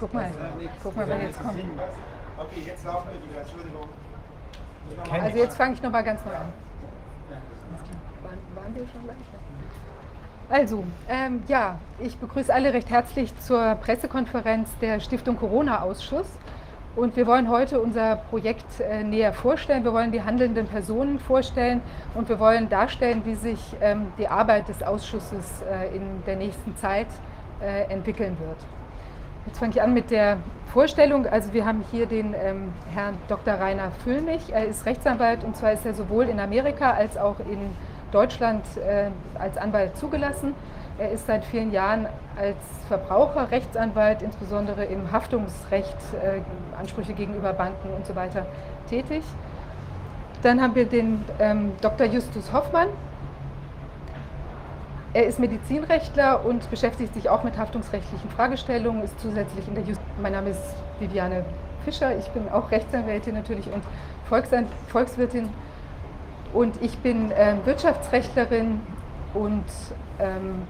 Guck 0.00 0.14
mal, 0.14 0.30
guck 0.82 0.96
mal, 0.96 1.08
wer 1.08 1.22
jetzt 1.22 1.42
kommt. 1.42 1.58
Okay, 2.36 2.62
jetzt 2.66 2.84
laufen 2.84 3.08
wir 3.12 3.30
wieder. 3.30 3.40
Entschuldigung. 3.40 3.88
Also 5.10 5.38
jetzt 5.38 5.56
fange 5.56 5.74
ich 5.74 5.82
nochmal 5.82 6.04
ganz 6.04 6.24
neu 6.24 6.32
an. 6.32 6.52
Waren, 8.22 8.38
waren 8.54 8.74
wir 8.74 8.86
schon 8.88 9.04
gleich? 9.04 9.16
Also, 10.50 10.84
ähm, 11.08 11.42
ja, 11.48 11.78
ich 11.98 12.18
begrüße 12.18 12.52
alle 12.52 12.72
recht 12.74 12.90
herzlich 12.90 13.36
zur 13.40 13.76
Pressekonferenz 13.76 14.68
der 14.80 15.00
Stiftung 15.00 15.36
Corona-Ausschuss. 15.36 16.26
Und 16.96 17.16
wir 17.16 17.26
wollen 17.26 17.48
heute 17.48 17.80
unser 17.80 18.16
Projekt 18.16 18.78
äh, 18.78 19.02
näher 19.02 19.32
vorstellen. 19.32 19.82
Wir 19.82 19.92
wollen 19.92 20.12
die 20.12 20.22
handelnden 20.22 20.68
Personen 20.68 21.18
vorstellen 21.18 21.80
und 22.14 22.28
wir 22.28 22.38
wollen 22.38 22.68
darstellen, 22.68 23.22
wie 23.24 23.34
sich 23.34 23.58
ähm, 23.80 24.12
die 24.16 24.28
Arbeit 24.28 24.68
des 24.68 24.82
Ausschusses 24.82 25.62
äh, 25.62 25.96
in 25.96 26.22
der 26.24 26.36
nächsten 26.36 26.76
Zeit 26.76 27.08
äh, 27.60 27.90
entwickeln 27.92 28.36
wird. 28.38 28.58
Jetzt 29.46 29.58
fange 29.58 29.72
ich 29.72 29.82
an 29.82 29.92
mit 29.92 30.10
der 30.10 30.38
Vorstellung. 30.72 31.26
Also 31.26 31.52
wir 31.52 31.66
haben 31.66 31.84
hier 31.90 32.06
den 32.06 32.34
ähm, 32.34 32.72
Herrn 32.94 33.18
Dr. 33.28 33.54
Rainer 33.54 33.90
Füllmich. 34.02 34.52
Er 34.52 34.66
ist 34.66 34.86
Rechtsanwalt 34.86 35.44
und 35.44 35.56
zwar 35.56 35.72
ist 35.72 35.84
er 35.84 35.94
sowohl 35.94 36.24
in 36.24 36.40
Amerika 36.40 36.92
als 36.92 37.18
auch 37.18 37.38
in 37.40 37.58
Deutschland 38.10 38.64
äh, 38.78 39.10
als 39.38 39.58
Anwalt 39.58 39.96
zugelassen. 39.98 40.54
Er 40.96 41.10
ist 41.10 41.26
seit 41.26 41.44
vielen 41.44 41.72
Jahren 41.72 42.06
als 42.36 42.56
Verbraucherrechtsanwalt, 42.88 44.22
insbesondere 44.22 44.84
im 44.84 45.12
Haftungsrecht, 45.12 45.96
äh, 46.14 46.40
Ansprüche 46.78 47.12
gegenüber 47.12 47.52
Banken 47.52 47.90
und 47.94 48.06
so 48.06 48.14
weiter 48.14 48.46
tätig. 48.88 49.24
Dann 50.42 50.62
haben 50.62 50.74
wir 50.74 50.86
den 50.86 51.24
ähm, 51.38 51.72
Dr. 51.80 52.06
Justus 52.06 52.52
Hoffmann. 52.52 52.88
Er 55.14 55.26
ist 55.26 55.38
Medizinrechtler 55.38 56.44
und 56.44 56.68
beschäftigt 56.70 57.14
sich 57.14 57.28
auch 57.28 57.44
mit 57.44 57.56
haftungsrechtlichen 57.56 58.28
Fragestellungen, 58.30 59.04
ist 59.04 59.18
zusätzlich 59.20 59.68
in 59.68 59.76
der 59.76 59.84
Just 59.84 60.00
Mein 60.20 60.32
Name 60.32 60.50
ist 60.50 60.74
Viviane 60.98 61.44
Fischer, 61.84 62.18
ich 62.18 62.26
bin 62.30 62.48
auch 62.48 62.72
Rechtsanwältin 62.72 63.34
natürlich 63.34 63.70
und 63.72 63.84
Volksan 64.28 64.66
Volkswirtin. 64.88 65.50
Und 66.52 66.82
ich 66.82 66.98
bin 66.98 67.30
äh, 67.30 67.54
Wirtschaftsrechtlerin 67.64 68.80
und 69.34 69.64
ähm, 70.18 70.62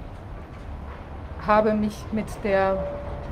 habe 1.47 1.73
mich 1.73 1.97
mit 2.13 2.27
der 2.45 2.85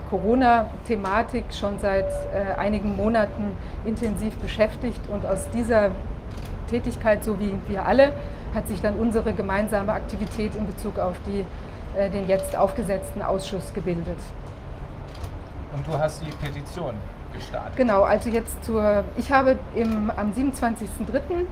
Corona-Thematik 0.08 1.44
schon 1.50 1.78
seit 1.78 2.06
äh, 2.06 2.58
einigen 2.58 2.96
Monaten 2.96 3.54
intensiv 3.84 4.34
beschäftigt 4.36 5.00
und 5.08 5.26
aus 5.26 5.50
dieser 5.50 5.90
Tätigkeit, 6.70 7.22
so 7.22 7.38
wie 7.38 7.52
wir 7.68 7.84
alle, 7.84 8.14
hat 8.54 8.68
sich 8.68 8.80
dann 8.80 8.94
unsere 8.96 9.32
gemeinsame 9.32 9.92
Aktivität 9.92 10.54
in 10.54 10.66
Bezug 10.66 10.98
auf 10.98 11.16
die, 11.26 11.44
äh, 11.98 12.10
den 12.10 12.28
jetzt 12.28 12.56
aufgesetzten 12.56 13.22
Ausschuss 13.22 13.72
gebildet. 13.74 14.18
Und 15.74 15.86
du 15.86 15.98
hast 15.98 16.22
die 16.22 16.30
Petition 16.44 16.94
gestartet. 17.32 17.76
Genau, 17.76 18.02
also 18.02 18.28
jetzt 18.28 18.64
zur, 18.64 19.04
ich 19.16 19.32
habe 19.32 19.58
im, 19.74 20.10
am 20.10 20.32
27.03 20.32 21.46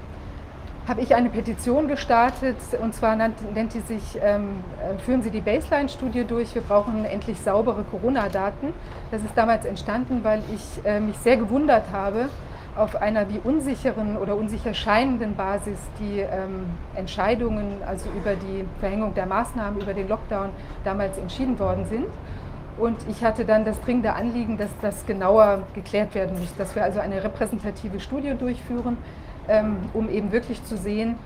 habe 0.89 1.03
ich 1.03 1.15
eine 1.15 1.31
Petition 1.31 1.89
gestartet 1.89 2.57
und 2.81 2.95
zwar 2.95 3.15
nennt, 3.15 3.55
nennt 3.55 3.75
die 3.75 3.81
sich, 3.81 4.19
ähm, 4.21 4.65
äh, 4.83 4.99
führen 4.99 5.23
Sie 5.23 5.31
die 5.31 5.41
Baseline-Studie 5.41 6.25
durch, 6.25 6.55
wir 6.55 6.63
brauchen 6.63 7.05
endlich 7.05 7.41
saubere 7.41 7.85
Corona-Daten. 7.85 8.73
Das 9.11 9.23
ist 9.23 9.37
damals 9.37 9.65
entstanden, 9.67 10.21
weil 10.25 10.43
ich 10.53 10.85
äh, 10.85 10.99
mich 11.01 11.17
sehr 11.19 11.37
gewundert 11.37 11.85
habe, 11.93 12.29
auf 12.77 13.01
einer 13.01 13.29
wie 13.29 13.41
unsicheren 13.43 14.17
oder 14.17 14.37
unsicher 14.37 14.75
scheinenden 14.75 15.35
Basis 15.35 15.79
die 15.99 16.21
ähm, 16.21 16.67
Entscheidungen, 16.95 17.83
also 17.87 18.09
über 18.11 18.35
die 18.35 18.65
Verhängung 18.79 19.15
der 19.15 19.27
Maßnahmen, 19.27 19.81
über 19.81 19.95
den 19.95 20.09
Lockdown 20.09 20.51
damals 20.85 21.19
entschieden 21.19 21.59
worden 21.59 21.85
sind. 21.87 22.07
Und 22.79 22.97
ich 23.09 23.23
hatte 23.25 23.45
dann 23.45 23.65
das 23.65 23.81
dringende 23.81 24.15
Anliegen, 24.15 24.57
dass 24.57 24.71
das 24.81 25.05
genauer 25.05 25.65
geklärt 25.75 26.15
werden 26.15 26.39
muss, 26.39 26.55
dass 26.57 26.75
wir 26.75 26.85
also 26.85 27.01
eine 27.01 27.23
repräsentative 27.23 28.01
Studie 28.01 28.35
durchführen, 28.35 28.97
ähm, 29.49 29.77
um 29.93 30.09
eben 30.09 30.33
wirklich 30.33 30.65
zu 30.65 30.77
sehen, 30.77 31.17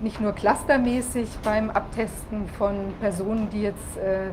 nicht 0.00 0.20
nur 0.20 0.32
clustermäßig 0.32 1.28
beim 1.42 1.70
Abtesten 1.70 2.48
von 2.56 2.92
Personen, 3.00 3.48
die 3.50 3.62
jetzt 3.62 3.96
äh, 3.96 4.28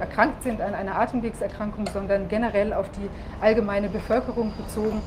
erkrankt 0.00 0.42
sind 0.42 0.60
an 0.60 0.74
einer 0.74 0.98
Atemwegserkrankung, 0.98 1.86
sondern 1.92 2.28
generell 2.28 2.72
auf 2.72 2.90
die 2.90 3.08
allgemeine 3.40 3.88
Bevölkerung 3.88 4.52
bezogen, 4.56 5.02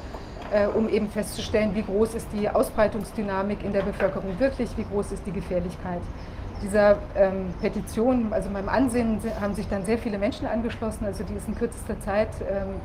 um 0.76 0.90
eben 0.90 1.10
festzustellen, 1.10 1.76
wie 1.76 1.84
groß 1.84 2.16
ist 2.16 2.28
die 2.34 2.50
Ausbreitungsdynamik 2.50 3.64
in 3.64 3.74
der 3.74 3.82
Bevölkerung 3.82 4.40
wirklich, 4.40 4.70
wie 4.78 4.84
groß 4.84 5.12
ist 5.12 5.26
die 5.26 5.32
Gefährlichkeit. 5.32 6.02
Dieser 6.62 6.98
ähm, 7.16 7.54
Petition, 7.62 8.34
also 8.34 8.50
meinem 8.50 8.70
Ansinnen, 8.70 9.20
haben 9.40 9.54
sich 9.54 9.68
dann 9.70 9.86
sehr 9.86 9.98
viele 9.98 10.18
Menschen 10.18 10.48
angeschlossen, 10.48 11.06
also 11.06 11.24
die 11.24 11.34
ist 11.34 11.48
in 11.48 11.56
kürzester 11.56 12.00
Zeit 12.02 12.30
ähm, 12.42 12.76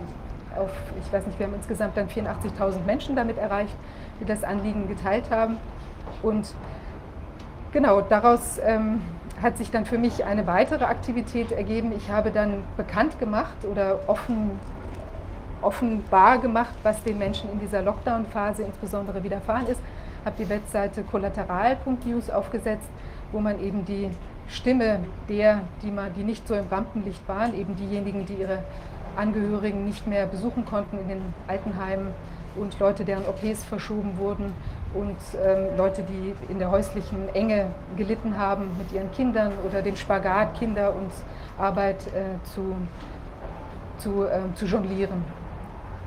auf, 0.57 0.71
ich 1.05 1.13
weiß 1.13 1.27
nicht, 1.27 1.39
wir 1.39 1.47
haben 1.47 1.55
insgesamt 1.55 1.97
dann 1.97 2.07
84.000 2.09 2.85
Menschen 2.87 3.17
damit 3.17 3.39
erreicht 3.39 3.75
die 4.21 4.25
das 4.25 4.45
Anliegen 4.45 4.89
geteilt 4.89 5.31
haben. 5.31 5.59
Und 6.23 6.55
genau, 7.73 8.01
daraus 8.01 8.59
ähm, 8.65 9.03
hat 9.43 9.59
sich 9.59 9.71
dann 9.71 9.85
für 9.85 9.99
mich 9.99 10.25
eine 10.25 10.47
weitere 10.47 10.85
Aktivität 10.85 11.53
ergeben. 11.53 11.93
Ich 11.97 12.11
habe 12.11 12.31
dann 12.31 12.63
bekannt 12.77 13.19
gemacht 13.19 13.65
oder 13.71 14.01
offen, 14.07 14.53
offenbar 15.65 16.39
gemacht, 16.39 16.75
was 16.83 17.03
den 17.03 17.19
Menschen 17.19 17.51
in 17.51 17.61
dieser 17.61 17.83
Lockdown-Phase 17.83 18.63
insbesondere 18.63 19.23
widerfahren 19.23 19.67
ist. 19.67 19.81
Habe 20.25 20.37
die 20.39 20.49
Webseite 20.49 21.03
kollateral.news 21.03 22.31
aufgesetzt, 22.31 22.89
wo 23.33 23.41
man 23.41 23.61
eben 23.61 23.85
die 23.85 24.11
Stimme 24.49 25.01
der, 25.29 25.63
die, 25.83 25.91
man, 25.91 26.13
die 26.15 26.25
nicht 26.25 26.47
so 26.47 26.55
im 26.55 26.67
Rampenlicht 26.71 27.27
waren, 27.29 27.55
eben 27.55 27.77
diejenigen, 27.77 28.27
die 28.27 28.35
ihre 28.35 28.59
Angehörigen 29.17 29.85
nicht 29.85 30.07
mehr 30.07 30.27
besuchen 30.27 30.65
konnten 30.65 30.99
in 30.99 31.09
den 31.09 31.35
Altenheimen, 31.47 32.09
und 32.57 32.79
Leute, 32.79 33.05
deren 33.05 33.25
OPs 33.27 33.65
verschoben 33.65 34.17
wurden 34.19 34.53
und 34.95 35.17
ähm, 35.45 35.77
Leute, 35.77 36.03
die 36.03 36.35
in 36.51 36.59
der 36.59 36.71
häuslichen 36.71 37.29
Enge 37.35 37.67
gelitten 37.97 38.39
haben 38.39 38.71
mit 38.79 38.93
ihren 38.93 39.11
Kindern 39.13 39.53
oder 39.67 39.83
den 39.83 39.97
Spagat 39.97 40.55
Kinder 40.59 40.95
und 40.95 41.11
Arbeit 41.59 42.07
äh, 42.09 42.39
zu, 42.55 42.77
zu, 43.99 44.25
äh, 44.25 44.55
zu 44.55 44.67
jonglieren. 44.67 45.25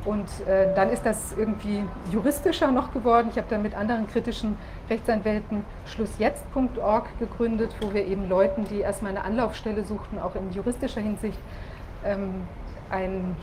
Und 0.07 0.47
äh, 0.47 0.73
dann 0.73 0.90
ist 0.90 1.06
das 1.06 1.35
irgendwie 1.38 1.84
juristischer 2.13 2.72
noch 2.72 2.94
geworden. 2.94 3.28
Ich 3.29 3.38
habe 3.38 3.47
dann 3.50 3.62
mit 3.62 3.75
anderen 3.75 4.07
kritischen 4.07 4.57
Rechtsanwälten 4.90 5.66
schlussjetzt.org 5.85 7.19
gegründet, 7.19 7.75
wo 7.81 7.94
wir 7.94 8.06
eben 8.07 8.29
Leuten, 8.29 8.63
die 8.69 8.79
erstmal 8.79 9.12
eine 9.12 9.25
Anlaufstelle 9.25 9.84
suchten, 9.84 10.18
auch 10.18 10.34
in 10.35 10.50
juristischer 10.53 11.01
Hinsicht, 11.01 11.38
ähm, 12.06 12.47
ein, 12.90 13.35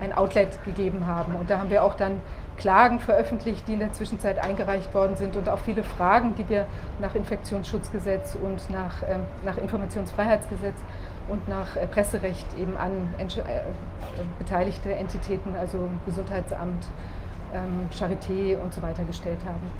ein 0.00 0.12
Outlet 0.12 0.64
gegeben 0.64 1.06
haben. 1.06 1.36
Und 1.36 1.48
da 1.48 1.60
haben 1.60 1.70
wir 1.70 1.84
auch 1.84 1.94
dann 1.94 2.20
Klagen 2.56 2.98
veröffentlicht, 2.98 3.68
die 3.68 3.74
in 3.74 3.78
der 3.78 3.92
Zwischenzeit 3.92 4.40
eingereicht 4.40 4.92
worden 4.92 5.14
sind 5.14 5.36
und 5.36 5.48
auch 5.48 5.60
viele 5.60 5.84
Fragen, 5.84 6.34
die 6.34 6.48
wir 6.48 6.66
nach 6.98 7.14
Infektionsschutzgesetz 7.14 8.36
und 8.42 8.68
nach, 8.68 9.04
ähm, 9.08 9.20
nach 9.44 9.58
Informationsfreiheitsgesetz 9.58 10.74
und 11.30 11.48
nach 11.48 11.76
äh, 11.76 11.86
Presserecht 11.86 12.46
eben 12.58 12.76
an 12.76 13.14
äh, 13.18 13.24
beteiligte 14.38 14.92
Entitäten, 14.94 15.54
also 15.56 15.88
Gesundheitsamt, 16.04 16.86
ähm, 17.54 17.88
Charité 17.92 18.58
und 18.58 18.74
so 18.74 18.82
weiter 18.82 19.04
gestellt 19.04 19.40
haben. 19.46 19.70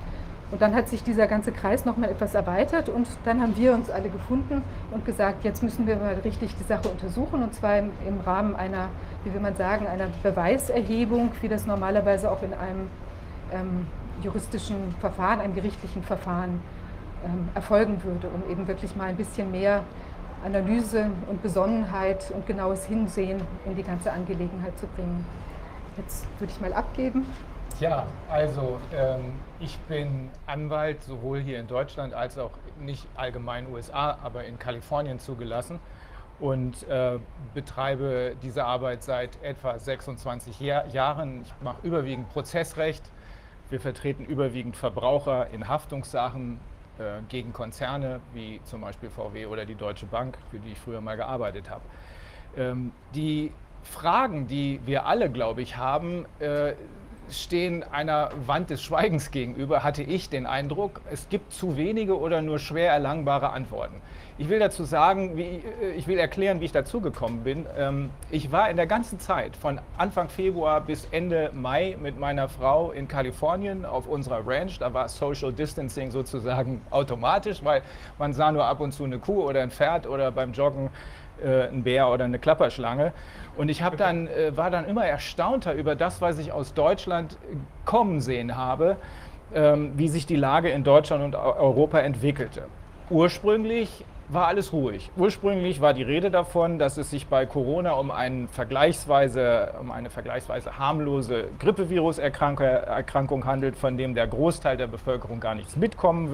Und 0.50 0.60
dann 0.60 0.74
hat 0.74 0.88
sich 0.88 1.04
dieser 1.04 1.28
ganze 1.28 1.52
Kreis 1.52 1.84
nochmal 1.84 2.10
etwas 2.10 2.34
erweitert 2.34 2.88
und 2.88 3.06
dann 3.24 3.40
haben 3.40 3.56
wir 3.56 3.72
uns 3.72 3.88
alle 3.88 4.08
gefunden 4.08 4.64
und 4.90 5.04
gesagt, 5.04 5.44
jetzt 5.44 5.62
müssen 5.62 5.86
wir 5.86 5.96
mal 5.96 6.14
richtig 6.24 6.56
die 6.56 6.64
Sache 6.64 6.88
untersuchen 6.88 7.42
und 7.42 7.54
zwar 7.54 7.78
im, 7.78 7.92
Rahmen 8.26 8.56
einer, 8.56 8.88
wie 9.22 9.32
will 9.32 9.40
man 9.40 9.54
sagen, 9.54 9.86
einer 9.86 10.08
Beweiserhebung, 10.24 11.30
wie 11.40 11.48
das 11.48 11.66
normalerweise 11.66 12.30
auch 12.32 12.42
in 12.42 12.52
einem 12.52 12.88
ähm, 13.52 13.86
juristischen 14.22 14.92
Verfahren, 14.98 15.38
einem 15.38 15.54
gerichtlichen 15.54 16.02
Verfahren 16.02 16.60
ähm, 17.24 17.48
erfolgen 17.54 18.02
würde, 18.02 18.28
um 18.28 18.50
eben 18.50 18.66
wirklich 18.66 18.96
mal 18.96 19.08
ein 19.08 19.16
bisschen 19.16 19.52
mehr 19.52 19.84
Analyse 20.44 21.10
und 21.28 21.42
Besonnenheit 21.42 22.30
und 22.30 22.46
genaues 22.46 22.86
Hinsehen 22.86 23.40
in 23.64 23.76
die 23.76 23.82
ganze 23.82 24.12
Angelegenheit 24.12 24.78
zu 24.78 24.86
bringen. 24.86 25.24
Jetzt 25.96 26.26
würde 26.38 26.52
ich 26.52 26.60
mal 26.60 26.72
abgeben. 26.72 27.26
Ja, 27.78 28.06
also 28.28 28.78
ähm, 28.94 29.32
ich 29.58 29.78
bin 29.80 30.30
Anwalt 30.46 31.02
sowohl 31.02 31.40
hier 31.40 31.58
in 31.58 31.66
Deutschland 31.66 32.12
als 32.12 32.36
auch 32.36 32.52
nicht 32.78 33.06
allgemein 33.16 33.70
USA, 33.72 34.18
aber 34.22 34.44
in 34.44 34.58
Kalifornien 34.58 35.18
zugelassen 35.18 35.78
und 36.40 36.88
äh, 36.88 37.18
betreibe 37.54 38.36
diese 38.42 38.64
Arbeit 38.64 39.02
seit 39.02 39.42
etwa 39.42 39.78
26 39.78 40.60
Jahr 40.60 40.86
Jahren. 40.88 41.42
Ich 41.42 41.52
mache 41.62 41.78
überwiegend 41.82 42.28
Prozessrecht. 42.30 43.02
Wir 43.68 43.80
vertreten 43.80 44.24
überwiegend 44.24 44.76
Verbraucher 44.76 45.48
in 45.52 45.68
Haftungssachen 45.68 46.58
äh, 47.00 47.22
gegen 47.28 47.52
Konzerne 47.52 48.20
wie 48.34 48.60
zum 48.64 48.82
Beispiel 48.82 49.08
VW 49.08 49.46
oder 49.46 49.64
die 49.64 49.74
Deutsche 49.74 50.06
Bank, 50.06 50.36
für 50.50 50.58
die 50.58 50.72
ich 50.72 50.78
früher 50.78 51.00
mal 51.00 51.16
gearbeitet 51.16 51.70
habe. 51.70 51.82
Ähm, 52.56 52.92
die 53.14 53.52
Fragen, 53.82 54.46
die 54.46 54.80
wir 54.84 55.06
alle, 55.06 55.30
glaube 55.30 55.62
ich, 55.62 55.76
haben, 55.76 56.26
äh, 56.38 56.74
stehen 57.32 57.82
einer 57.82 58.30
Wand 58.46 58.70
des 58.70 58.82
Schweigens 58.82 59.30
gegenüber, 59.30 59.82
hatte 59.82 60.02
ich 60.02 60.28
den 60.28 60.46
Eindruck, 60.46 61.00
es 61.10 61.28
gibt 61.28 61.52
zu 61.52 61.76
wenige 61.76 62.18
oder 62.18 62.42
nur 62.42 62.58
schwer 62.58 62.92
erlangbare 62.92 63.50
Antworten. 63.50 64.00
Ich 64.40 64.48
will 64.48 64.58
dazu 64.58 64.84
sagen, 64.84 65.36
wie, 65.36 65.42
äh, 65.42 65.90
ich 65.96 66.08
will 66.08 66.18
erklären, 66.18 66.60
wie 66.60 66.64
ich 66.64 66.72
dazugekommen 66.72 67.42
bin. 67.42 67.66
Ähm, 67.76 68.08
ich 68.30 68.50
war 68.50 68.70
in 68.70 68.76
der 68.78 68.86
ganzen 68.86 69.20
Zeit 69.20 69.54
von 69.54 69.80
Anfang 69.98 70.30
Februar 70.30 70.80
bis 70.80 71.06
Ende 71.10 71.50
Mai 71.52 71.98
mit 72.00 72.18
meiner 72.18 72.48
Frau 72.48 72.90
in 72.90 73.06
Kalifornien 73.06 73.84
auf 73.84 74.06
unserer 74.06 74.46
Ranch. 74.46 74.78
Da 74.78 74.94
war 74.94 75.10
Social 75.10 75.52
Distancing 75.52 76.10
sozusagen 76.10 76.80
automatisch, 76.90 77.62
weil 77.62 77.82
man 78.18 78.32
sah 78.32 78.50
nur 78.50 78.64
ab 78.64 78.80
und 78.80 78.92
zu 78.92 79.04
eine 79.04 79.18
Kuh 79.18 79.42
oder 79.42 79.60
ein 79.60 79.70
Pferd 79.70 80.06
oder 80.06 80.32
beim 80.32 80.52
Joggen 80.52 80.88
äh, 81.44 81.68
ein 81.68 81.82
Bär 81.82 82.08
oder 82.08 82.24
eine 82.24 82.38
Klapperschlange. 82.38 83.12
Und 83.56 83.68
ich 83.68 83.82
dann, 83.96 84.26
äh, 84.28 84.56
war 84.56 84.70
dann 84.70 84.86
immer 84.86 85.04
erstaunter 85.04 85.74
über 85.74 85.94
das, 85.94 86.20
was 86.20 86.38
ich 86.38 86.52
aus 86.52 86.74
Deutschland 86.74 87.36
kommen 87.84 88.20
sehen 88.20 88.56
habe, 88.56 88.96
ähm, 89.54 89.92
wie 89.96 90.08
sich 90.08 90.26
die 90.26 90.36
Lage 90.36 90.70
in 90.70 90.84
Deutschland 90.84 91.24
und 91.24 91.34
Europa 91.34 91.98
entwickelte. 91.98 92.64
Ursprünglich 93.10 94.04
war 94.32 94.46
alles 94.46 94.72
ruhig. 94.72 95.10
Ursprünglich 95.16 95.80
war 95.80 95.92
die 95.92 96.04
Rede 96.04 96.30
davon, 96.30 96.78
dass 96.78 96.96
es 96.96 97.10
sich 97.10 97.26
bei 97.26 97.46
Corona 97.46 97.92
um, 97.92 98.10
einen 98.10 98.48
vergleichsweise, 98.48 99.74
um 99.80 99.90
eine 99.90 100.08
vergleichsweise 100.08 100.78
harmlose 100.78 101.48
Grippeviruserkrankung 101.58 103.44
handelt, 103.44 103.76
von 103.76 103.96
dem 103.96 104.14
der 104.14 104.28
Großteil 104.28 104.76
der 104.76 104.86
Bevölkerung 104.86 105.40
gar 105.40 105.56
nichts 105.56 105.76
mitbekommen 105.76 106.30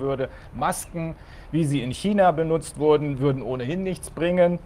würde. 0.00 0.28
Masken, 0.54 1.16
wie 1.50 1.64
sie 1.64 1.82
in 1.82 1.92
China 1.92 2.30
benutzt 2.30 2.78
wurden, 2.78 3.18
würden 3.18 3.42
ohnehin 3.42 3.82
nichts 3.82 4.10
bringen. 4.10 4.58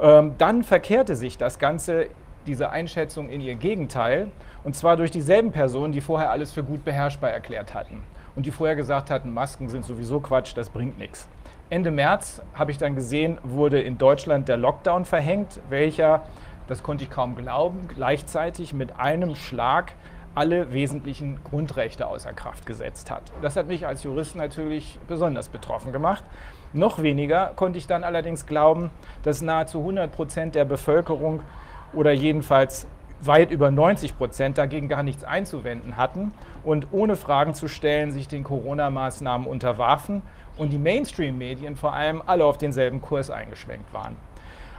Ähm, 0.00 0.34
dann 0.38 0.62
verkehrte 0.62 1.16
sich 1.16 1.38
das 1.38 1.58
Ganze, 1.58 2.08
diese 2.46 2.70
Einschätzung 2.70 3.28
in 3.28 3.40
ihr 3.40 3.56
Gegenteil, 3.56 4.30
und 4.64 4.74
zwar 4.74 4.96
durch 4.96 5.10
dieselben 5.10 5.52
Personen, 5.52 5.92
die 5.92 6.00
vorher 6.00 6.30
alles 6.30 6.52
für 6.52 6.62
gut 6.62 6.84
beherrschbar 6.84 7.30
erklärt 7.30 7.74
hatten 7.74 8.02
und 8.36 8.46
die 8.46 8.50
vorher 8.50 8.76
gesagt 8.76 9.10
hatten, 9.10 9.32
Masken 9.32 9.68
sind 9.68 9.84
sowieso 9.84 10.20
Quatsch, 10.20 10.56
das 10.56 10.70
bringt 10.70 10.98
nichts. 10.98 11.28
Ende 11.70 11.90
März 11.90 12.40
habe 12.54 12.70
ich 12.70 12.78
dann 12.78 12.94
gesehen, 12.94 13.38
wurde 13.42 13.80
in 13.80 13.98
Deutschland 13.98 14.48
der 14.48 14.56
Lockdown 14.56 15.04
verhängt, 15.04 15.60
welcher, 15.68 16.22
das 16.66 16.82
konnte 16.82 17.04
ich 17.04 17.10
kaum 17.10 17.36
glauben, 17.36 17.88
gleichzeitig 17.88 18.72
mit 18.72 18.98
einem 18.98 19.34
Schlag 19.34 19.92
alle 20.34 20.72
wesentlichen 20.72 21.42
Grundrechte 21.44 22.06
außer 22.06 22.32
Kraft 22.32 22.66
gesetzt 22.66 23.10
hat. 23.10 23.22
Das 23.42 23.56
hat 23.56 23.66
mich 23.66 23.86
als 23.86 24.02
Jurist 24.02 24.36
natürlich 24.36 24.98
besonders 25.08 25.48
betroffen 25.48 25.92
gemacht. 25.92 26.24
Noch 26.72 27.02
weniger 27.02 27.52
konnte 27.56 27.78
ich 27.78 27.86
dann 27.86 28.04
allerdings 28.04 28.46
glauben, 28.46 28.90
dass 29.22 29.42
nahezu 29.42 29.78
100 29.78 30.12
Prozent 30.12 30.54
der 30.54 30.64
Bevölkerung 30.64 31.42
oder 31.92 32.12
jedenfalls 32.12 32.86
weit 33.20 33.50
über 33.50 33.70
90 33.70 34.16
Prozent 34.16 34.58
dagegen 34.58 34.88
gar 34.88 35.02
nichts 35.02 35.24
einzuwenden 35.24 35.96
hatten 35.96 36.32
und 36.62 36.88
ohne 36.92 37.16
Fragen 37.16 37.54
zu 37.54 37.68
stellen 37.68 38.12
sich 38.12 38.28
den 38.28 38.44
Corona-Maßnahmen 38.44 39.46
unterwarfen 39.46 40.22
und 40.56 40.70
die 40.72 40.78
Mainstream-Medien 40.78 41.76
vor 41.76 41.94
allem 41.94 42.22
alle 42.26 42.44
auf 42.44 42.58
denselben 42.58 43.00
Kurs 43.00 43.30
eingeschwenkt 43.30 43.92
waren. 43.92 44.16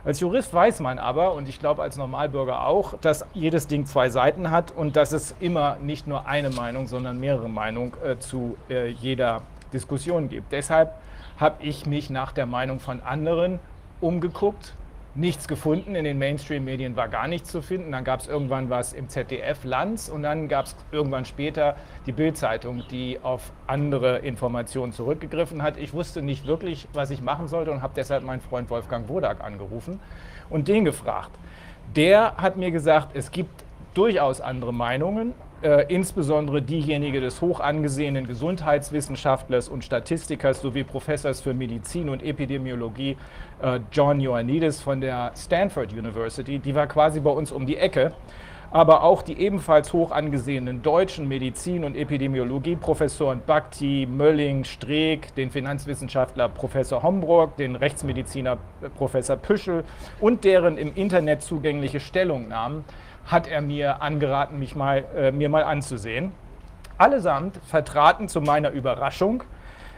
Als 0.06 0.22
Jurist 0.22 0.54
weiß 0.54 0.80
man 0.80 0.98
aber, 0.98 1.34
und 1.34 1.50
ich 1.50 1.60
glaube 1.60 1.81
als 1.81 1.98
Normalbürger 1.98 2.66
auch, 2.66 2.98
dass 3.00 3.25
jedes 3.34 3.68
Ding 3.68 3.86
zwei 3.86 4.10
Seiten 4.10 4.50
hat 4.50 4.72
und 4.72 4.96
dass 4.96 5.12
es 5.12 5.36
immer 5.40 5.78
nicht 5.81 6.07
nur 6.07 6.25
eine 6.25 6.50
Meinung, 6.50 6.88
sondern 6.88 7.19
mehrere 7.19 7.50
Meinungen 7.50 7.94
äh, 8.04 8.18
zu 8.18 8.57
äh, 8.69 8.88
jeder 8.88 9.42
Diskussion 9.74 10.30
gibt. 10.30 10.51
Deshalb 10.51 10.94
habe 11.38 11.63
ich 11.63 11.86
mich 11.86 12.10
nach 12.10 12.31
der 12.31 12.46
Meinung 12.46 12.80
von 12.80 13.01
anderen 13.01 13.60
umgeguckt 14.00 14.74
nichts 15.15 15.47
gefunden. 15.47 15.95
In 15.95 16.03
den 16.03 16.17
Mainstream-Medien 16.17 16.95
war 16.95 17.07
gar 17.07 17.27
nichts 17.27 17.50
zu 17.50 17.61
finden. 17.61 17.91
Dann 17.91 18.03
gab 18.03 18.21
es 18.21 18.27
irgendwann 18.27 18.69
was 18.69 18.94
im 18.94 19.09
ZDF 19.09 19.63
Lanz 19.63 20.09
und 20.09 20.23
dann 20.23 20.47
gab 20.47 20.65
es 20.65 20.75
irgendwann 20.91 21.25
später 21.25 21.75
die 22.06 22.11
Bild-Zeitung, 22.11 22.83
die 22.89 23.19
auf 23.21 23.51
andere 23.67 24.19
Informationen 24.19 24.91
zurückgegriffen 24.91 25.63
hat. 25.63 25.77
Ich 25.77 25.94
wusste 25.94 26.21
nicht 26.21 26.45
wirklich, 26.45 26.88
was 26.94 27.11
ich 27.11 27.21
machen 27.21 27.47
sollte 27.47 27.71
und 27.71 27.81
habe 27.81 27.94
deshalb 27.95 28.23
meinen 28.23 28.41
Freund 28.41 28.69
Wolfgang 28.69 29.09
Wodak 29.09 29.44
angerufen 29.44 30.00
und 30.50 30.67
den 30.67 30.85
gefragt. 30.85 31.31
Der 31.95 32.38
hat 32.38 32.57
mir 32.57 32.71
gesagt, 32.71 33.15
es 33.15 33.31
gibt 33.31 33.63
durchaus 33.94 34.41
andere 34.41 34.73
Meinungen 34.73 35.33
äh, 35.61 35.85
insbesondere 35.94 36.61
diejenige 36.61 37.19
des 37.21 37.41
hoch 37.41 37.59
angesehenen 37.59 38.27
Gesundheitswissenschaftlers 38.27 39.67
und 39.69 39.83
Statistikers 39.83 40.61
sowie 40.61 40.83
Professors 40.83 41.41
für 41.41 41.53
Medizin 41.53 42.09
und 42.09 42.23
Epidemiologie 42.23 43.17
äh, 43.61 43.79
John 43.91 44.19
Ioannidis 44.19 44.81
von 44.81 45.01
der 45.01 45.31
Stanford 45.35 45.91
University, 45.91 46.59
die 46.59 46.75
war 46.75 46.88
quasi 46.88 47.19
bei 47.19 47.31
uns 47.31 47.51
um 47.51 47.65
die 47.65 47.77
Ecke. 47.77 48.13
Aber 48.71 49.01
auch 49.01 49.23
die 49.23 49.39
ebenfalls 49.39 49.94
hoch 49.94 50.11
angesehenen 50.11 50.83
deutschen 50.83 51.27
Medizin- 51.27 51.83
und 51.83 51.95
Epidemiologie-Professoren 51.95 53.41
Bakti, 53.44 54.07
Mölling, 54.07 54.63
Streeck, 54.63 55.33
den 55.33 55.50
Finanzwissenschaftler 55.50 56.50
Professor 56.50 57.01
Hombrock, 57.01 57.57
den 57.57 57.75
Rechtsmediziner 57.75 58.59
Professor 58.95 59.38
Püschel 59.38 59.83
und 60.19 60.44
deren 60.44 60.77
im 60.77 60.94
Internet 60.94 61.41
zugängliche 61.41 62.00
Stellungnahmen 62.00 62.85
hat 63.29 63.47
er 63.47 63.61
mir 63.61 64.01
angeraten, 64.01 64.57
mich 64.57 64.75
mal, 64.75 65.05
äh, 65.15 65.31
mir 65.31 65.49
mal 65.49 65.63
anzusehen. 65.63 66.31
Allesamt 66.97 67.57
vertraten 67.65 68.27
zu 68.27 68.41
meiner 68.41 68.71
Überraschung 68.71 69.43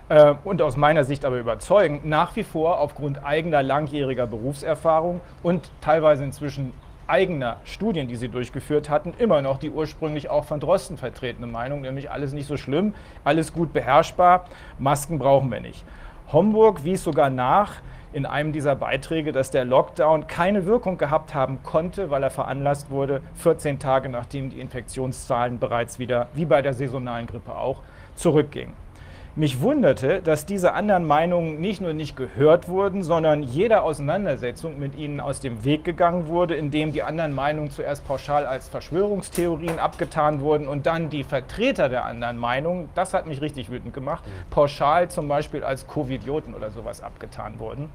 äh, 0.10 0.36
und 0.44 0.62
aus 0.62 0.76
meiner 0.76 1.06
Sicht 1.06 1.24
aber 1.24 1.40
überzeugend 1.40 2.06
nach 2.06 2.36
wie 2.36 2.44
vor 2.44 2.80
aufgrund 2.80 3.24
eigener 3.24 3.64
langjähriger 3.64 4.28
Berufserfahrung 4.28 5.22
und 5.42 5.72
teilweise 5.80 6.26
inzwischen 6.26 6.74
eigener 7.08 7.58
Studien, 7.64 8.08
die 8.08 8.18
sie 8.18 8.30
durchgeführt 8.30 8.90
hatten, 8.90 9.14
immer 9.18 9.42
noch 9.42 9.60
die 9.60 9.70
ursprünglich 9.70 10.30
auch 10.30 10.46
von 10.46 10.60
Drosten 10.60 10.98
vertretene 10.98 11.48
Meinung, 11.48 11.82
nämlich 11.82 12.12
alles 12.12 12.34
nicht 12.34 12.48
so 12.48 12.58
schlimm, 12.58 12.94
alles 13.24 13.54
gut 13.54 13.74
beherrschbar, 13.74 14.46
Masken 14.78 15.20
brauchen 15.20 15.52
wir 15.52 15.62
nicht. 15.62 15.84
Homburg 16.32 16.84
wies 16.84 17.04
sogar 17.04 17.30
nach, 17.30 17.76
in 18.14 18.26
einem 18.26 18.52
dieser 18.52 18.76
Beiträge, 18.76 19.32
dass 19.32 19.52
der 19.52 19.66
Lockdown 19.66 20.28
keine 20.28 20.66
Wirkung 20.66 20.98
gehabt 20.98 21.34
haben 21.34 21.64
konnte, 21.64 22.10
weil 22.10 22.24
er 22.24 22.30
veranlasst 22.30 22.90
wurde, 22.90 23.22
14 23.36 23.80
Tage 23.80 24.10
nachdem 24.10 24.50
die 24.50 24.60
Infektionszahlen 24.60 25.60
bereits 25.60 26.00
wieder, 26.00 26.28
wie 26.34 26.46
bei 26.46 26.62
der 26.62 26.74
saisonalen 26.74 27.28
Grippe 27.28 27.56
auch, 27.56 27.82
zurückgingen. 28.16 28.74
Mich 29.38 29.62
wunderte, 29.62 30.22
dass 30.22 30.46
diese 30.46 30.74
anderen 30.74 31.06
Meinungen 31.06 31.62
nicht 31.62 31.80
nur 31.80 31.94
nicht 31.94 32.18
gehört 32.18 32.68
wurden, 32.68 33.02
sondern 33.02 33.44
jede 33.44 33.82
Auseinandersetzung 33.82 34.78
mit 34.78 34.98
ihnen 34.98 35.22
aus 35.22 35.40
dem 35.40 35.64
Weg 35.64 35.86
gegangen 35.86 36.28
wurde, 36.28 36.56
indem 36.56 36.92
die 36.92 37.02
anderen 37.02 37.34
Meinungen 37.34 37.72
zuerst 37.72 38.06
pauschal 38.06 38.46
als 38.46 38.68
Verschwörungstheorien 38.68 39.80
abgetan 39.80 40.42
wurden 40.42 40.68
und 40.68 40.86
dann 40.86 41.10
die 41.10 41.24
Vertreter 41.24 41.88
der 41.88 42.04
anderen 42.04 42.38
Meinungen, 42.38 42.90
das 42.94 43.14
hat 43.14 43.26
mich 43.26 43.40
richtig 43.40 43.72
wütend 43.72 43.94
gemacht, 43.94 44.26
mhm. 44.28 44.50
pauschal 44.50 45.10
zum 45.10 45.30
Beispiel 45.30 45.64
als 45.64 45.88
Covidioten 45.88 46.54
oder 46.54 46.70
sowas 46.70 47.02
abgetan 47.02 47.58
wurden. 47.58 47.90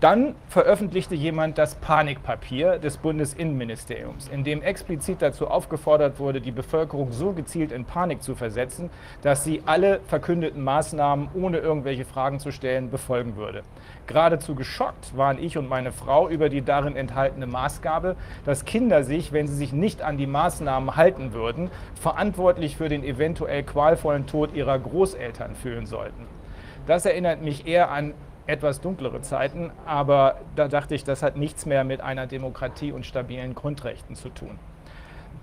Dann 0.00 0.34
veröffentlichte 0.48 1.14
jemand 1.14 1.58
das 1.58 1.74
Panikpapier 1.74 2.78
des 2.78 2.96
Bundesinnenministeriums, 2.96 4.28
in 4.28 4.44
dem 4.44 4.62
explizit 4.62 5.20
dazu 5.20 5.46
aufgefordert 5.46 6.18
wurde, 6.18 6.40
die 6.40 6.52
Bevölkerung 6.52 7.12
so 7.12 7.32
gezielt 7.32 7.70
in 7.70 7.84
Panik 7.84 8.22
zu 8.22 8.34
versetzen, 8.34 8.88
dass 9.20 9.44
sie 9.44 9.62
alle 9.66 10.00
verkündeten 10.06 10.64
Maßnahmen 10.64 11.28
ohne 11.34 11.58
irgendwelche 11.58 12.06
Fragen 12.06 12.40
zu 12.40 12.50
stellen 12.50 12.90
befolgen 12.90 13.36
würde. 13.36 13.62
Geradezu 14.06 14.54
geschockt 14.54 15.14
waren 15.18 15.38
ich 15.38 15.58
und 15.58 15.68
meine 15.68 15.92
Frau 15.92 16.30
über 16.30 16.48
die 16.48 16.62
darin 16.62 16.96
enthaltene 16.96 17.46
Maßgabe, 17.46 18.16
dass 18.46 18.64
Kinder 18.64 19.04
sich, 19.04 19.34
wenn 19.34 19.48
sie 19.48 19.56
sich 19.56 19.74
nicht 19.74 20.00
an 20.00 20.16
die 20.16 20.26
Maßnahmen 20.26 20.96
halten 20.96 21.34
würden, 21.34 21.70
verantwortlich 22.00 22.78
für 22.78 22.88
den 22.88 23.04
eventuell 23.04 23.64
qualvollen 23.64 24.26
Tod 24.26 24.54
ihrer 24.54 24.78
Großeltern 24.78 25.56
fühlen 25.56 25.84
sollten. 25.84 26.26
Das 26.86 27.04
erinnert 27.04 27.42
mich 27.42 27.66
eher 27.66 27.90
an 27.90 28.14
etwas 28.50 28.80
dunklere 28.80 29.22
Zeiten, 29.22 29.70
aber 29.86 30.36
da 30.56 30.68
dachte 30.68 30.94
ich, 30.94 31.04
das 31.04 31.22
hat 31.22 31.36
nichts 31.36 31.66
mehr 31.66 31.84
mit 31.84 32.00
einer 32.00 32.26
Demokratie 32.26 32.92
und 32.92 33.06
stabilen 33.06 33.54
Grundrechten 33.54 34.16
zu 34.16 34.28
tun. 34.28 34.58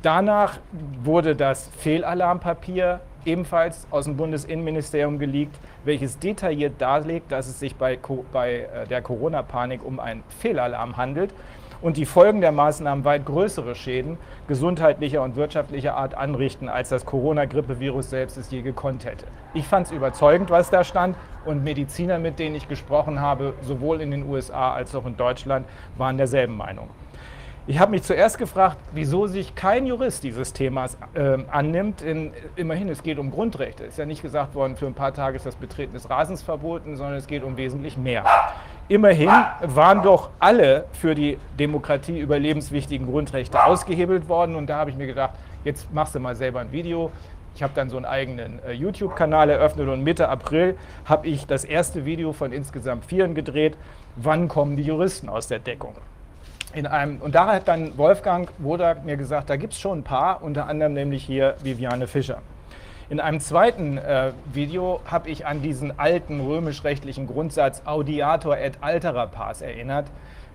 Danach 0.02 0.60
wurde 1.04 1.36
das 1.36 1.70
Fehlalarmpapier 1.78 3.00
ebenfalls 3.26 3.88
aus 3.90 4.06
dem 4.06 4.16
Bundesinnenministerium 4.16 5.20
geleakt, 5.20 5.58
welches 5.86 6.20
detailliert 6.20 6.74
darlegt, 6.80 7.32
dass 7.32 7.48
es 7.48 7.60
sich 7.60 7.76
bei, 7.76 7.98
bei 8.32 8.68
äh, 8.74 8.88
der 8.88 9.02
Corona-Panik 9.02 9.84
um 9.84 10.00
einen 10.00 10.24
Fehlalarm 10.40 10.98
handelt 10.98 11.34
und 11.82 11.98
die 11.98 12.06
Folgen 12.06 12.42
der 12.42 12.52
Maßnahmen 12.52 13.06
weit 13.06 13.26
größere 13.26 13.76
Schäden 13.76 14.18
gesundheitlicher 14.48 15.22
und 15.22 15.36
wirtschaftlicher 15.36 15.96
Art 15.96 16.16
anrichten, 16.16 16.70
als 16.70 16.90
das 16.90 17.06
Corona-Grippevirus 17.06 18.10
selbst 18.10 18.38
es 18.38 18.52
je 18.52 18.62
gekonnt 18.62 19.06
hätte. 19.06 19.26
Ich 19.54 19.68
fand 19.68 19.88
es 19.88 19.92
überzeugend, 19.92 20.50
was 20.50 20.70
da 20.70 20.84
stand 20.84 21.16
und 21.48 21.64
Mediziner, 21.64 22.20
mit 22.20 22.40
denen 22.40 22.56
ich 22.56 22.68
gesprochen 22.68 23.20
habe, 23.20 23.54
sowohl 23.62 24.02
in 24.02 24.12
den 24.12 24.30
USA 24.30 24.74
als 24.74 24.94
auch 24.94 25.06
in 25.06 25.18
Deutschland, 25.18 25.66
waren 25.98 26.18
derselben 26.18 26.56
Meinung. 26.56 26.90
Ich 27.70 27.80
habe 27.80 27.92
mich 27.92 28.04
zuerst 28.04 28.38
gefragt, 28.38 28.78
wieso 28.94 29.28
sich 29.28 29.54
kein 29.54 29.88
Jurist 29.88 30.24
dieses 30.24 30.54
Themas 30.54 30.98
äh, 31.14 31.38
annimmt. 31.52 32.02
In, 32.02 32.32
immerhin, 32.56 32.88
es 32.88 33.04
geht 33.04 33.20
um 33.20 33.30
Grundrechte. 33.30 33.84
Es 33.84 33.90
ist 33.92 33.98
ja 33.98 34.06
nicht 34.06 34.22
gesagt 34.22 34.56
worden, 34.56 34.78
für 34.78 34.88
ein 34.88 34.94
paar 34.94 35.14
Tage 35.14 35.36
ist 35.36 35.46
das 35.46 35.56
Betreten 35.56 35.92
des 35.92 36.10
Rasens 36.10 36.42
verboten, 36.42 36.96
sondern 36.96 37.16
es 37.16 37.28
geht 37.28 37.44
um 37.44 37.58
wesentlich 37.58 37.98
mehr. 37.98 38.24
Immerhin 38.88 39.30
waren 39.62 40.02
doch 40.02 40.30
alle 40.40 40.86
für 40.94 41.14
die 41.14 41.38
Demokratie 41.60 42.18
überlebenswichtigen 42.18 43.06
Grundrechte 43.06 43.62
ausgehebelt 43.62 44.30
worden. 44.30 44.56
Und 44.56 44.68
da 44.68 44.78
habe 44.78 44.92
ich 44.92 44.96
mir 44.96 45.08
gedacht, 45.08 45.34
jetzt 45.66 45.94
machst 45.94 46.16
du 46.16 46.22
mal 46.22 46.38
selber 46.38 46.62
ein 46.62 46.72
Video. 46.72 47.12
Ich 47.58 47.64
habe 47.64 47.74
dann 47.74 47.90
so 47.90 47.98
einen 47.98 48.06
eigenen 48.06 48.60
äh, 48.64 48.72
YouTube-Kanal 48.74 49.50
eröffnet 49.50 49.90
und 49.90 50.04
Mitte 50.04 50.30
April 50.30 50.78
habe 51.06 51.28
ich 51.28 51.48
das 51.48 51.64
erste 51.64 52.06
Video 52.06 52.32
von 52.32 52.52
insgesamt 52.52 53.06
vieren 53.06 53.34
gedreht. 53.34 53.76
Wann 54.16 54.48
kommen 54.48 54.78
die 54.78 54.84
Juristen 54.84 55.28
aus 55.28 55.48
der 55.48 55.58
Deckung? 55.58 55.96
In 56.76 56.86
einem, 56.86 57.18
und 57.20 57.34
da 57.34 57.48
hat 57.48 57.68
dann 57.68 57.98
Wolfgang 57.98 58.48
Wodak 58.60 59.06
mir 59.06 59.18
gesagt, 59.18 59.50
da 59.50 59.56
gibt 59.56 59.74
es 59.74 59.80
schon 59.80 60.02
ein 60.02 60.04
paar, 60.04 60.44
unter 60.44 60.68
anderem 60.68 60.94
nämlich 60.94 61.24
hier 61.24 61.56
Viviane 61.64 62.06
Fischer. 62.06 62.44
In 63.10 63.20
einem 63.20 63.40
zweiten 63.40 63.98
äh, 63.98 64.34
Video 64.54 65.02
habe 65.10 65.28
ich 65.28 65.48
an 65.48 65.64
diesen 65.64 65.98
alten 65.98 66.40
römisch-rechtlichen 66.40 67.26
Grundsatz 67.26 67.82
Audiator 67.86 68.56
et 68.60 68.78
altera 68.82 69.26
pars 69.26 69.64
erinnert, 69.64 70.06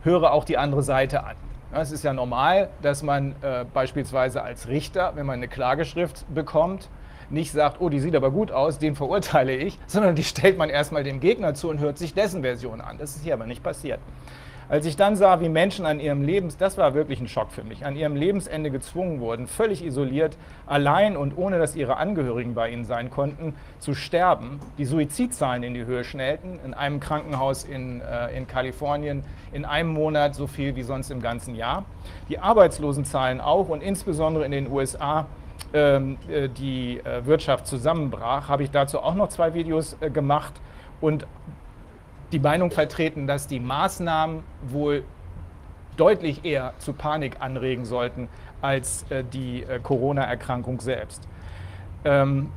höre 0.04 0.32
auch 0.32 0.44
die 0.44 0.56
andere 0.56 0.84
Seite 0.84 1.24
an. 1.24 1.34
Es 1.74 1.90
ist 1.90 2.04
ja 2.04 2.12
normal, 2.12 2.68
dass 2.82 3.02
man 3.02 3.34
äh, 3.40 3.64
beispielsweise 3.72 4.42
als 4.42 4.68
Richter, 4.68 5.12
wenn 5.14 5.24
man 5.24 5.36
eine 5.36 5.48
Klageschrift 5.48 6.26
bekommt, 6.32 6.90
nicht 7.30 7.50
sagt, 7.52 7.80
oh, 7.80 7.88
die 7.88 7.98
sieht 7.98 8.14
aber 8.14 8.30
gut 8.30 8.52
aus, 8.52 8.78
den 8.78 8.94
verurteile 8.94 9.56
ich, 9.56 9.78
sondern 9.86 10.14
die 10.14 10.24
stellt 10.24 10.58
man 10.58 10.68
erstmal 10.68 11.02
dem 11.02 11.20
Gegner 11.20 11.54
zu 11.54 11.70
und 11.70 11.78
hört 11.78 11.96
sich 11.96 12.12
dessen 12.12 12.42
Version 12.42 12.82
an. 12.82 12.98
Das 12.98 13.16
ist 13.16 13.24
hier 13.24 13.32
aber 13.32 13.46
nicht 13.46 13.62
passiert. 13.62 14.00
Als 14.72 14.86
ich 14.86 14.96
dann 14.96 15.16
sah, 15.16 15.38
wie 15.42 15.50
Menschen 15.50 15.84
an 15.84 16.00
ihrem 16.00 16.22
Lebens, 16.22 16.56
das 16.56 16.78
war 16.78 16.94
wirklich 16.94 17.20
ein 17.20 17.28
Schock 17.28 17.52
für 17.52 17.62
mich, 17.62 17.84
an 17.84 17.94
ihrem 17.94 18.16
Lebensende 18.16 18.70
gezwungen 18.70 19.20
wurden, 19.20 19.46
völlig 19.46 19.84
isoliert, 19.84 20.38
allein 20.64 21.14
und 21.14 21.36
ohne 21.36 21.58
dass 21.58 21.76
ihre 21.76 21.98
Angehörigen 21.98 22.54
bei 22.54 22.70
ihnen 22.70 22.86
sein 22.86 23.10
konnten, 23.10 23.54
zu 23.80 23.92
sterben, 23.92 24.60
die 24.78 24.86
Suizidzahlen 24.86 25.62
in 25.62 25.74
die 25.74 25.84
Höhe 25.84 26.04
schnellten, 26.04 26.58
in 26.64 26.72
einem 26.72 27.00
Krankenhaus 27.00 27.64
in, 27.64 28.00
äh, 28.00 28.34
in 28.34 28.46
Kalifornien 28.46 29.24
in 29.52 29.66
einem 29.66 29.92
Monat 29.92 30.34
so 30.34 30.46
viel 30.46 30.74
wie 30.74 30.84
sonst 30.84 31.10
im 31.10 31.20
ganzen 31.20 31.54
Jahr, 31.54 31.84
die 32.30 32.38
Arbeitslosenzahlen 32.38 33.42
auch 33.42 33.68
und 33.68 33.82
insbesondere 33.82 34.46
in 34.46 34.52
den 34.52 34.72
USA 34.72 35.26
ähm, 35.74 36.16
äh, 36.30 36.48
die 36.48 36.98
äh, 37.00 37.26
Wirtschaft 37.26 37.66
zusammenbrach, 37.66 38.48
habe 38.48 38.62
ich 38.62 38.70
dazu 38.70 39.00
auch 39.00 39.16
noch 39.16 39.28
zwei 39.28 39.52
Videos 39.52 39.98
äh, 40.00 40.08
gemacht 40.08 40.54
und 41.02 41.26
die 42.32 42.38
Meinung 42.38 42.70
vertreten, 42.70 43.26
dass 43.26 43.46
die 43.46 43.60
Maßnahmen 43.60 44.42
wohl 44.62 45.04
deutlich 45.96 46.44
eher 46.44 46.72
zu 46.78 46.94
Panik 46.94 47.36
anregen 47.40 47.84
sollten 47.84 48.28
als 48.62 49.04
äh, 49.10 49.22
die 49.24 49.62
äh, 49.62 49.78
Corona-Erkrankung 49.80 50.80
selbst. 50.80 51.28
Ähm, 52.04 52.50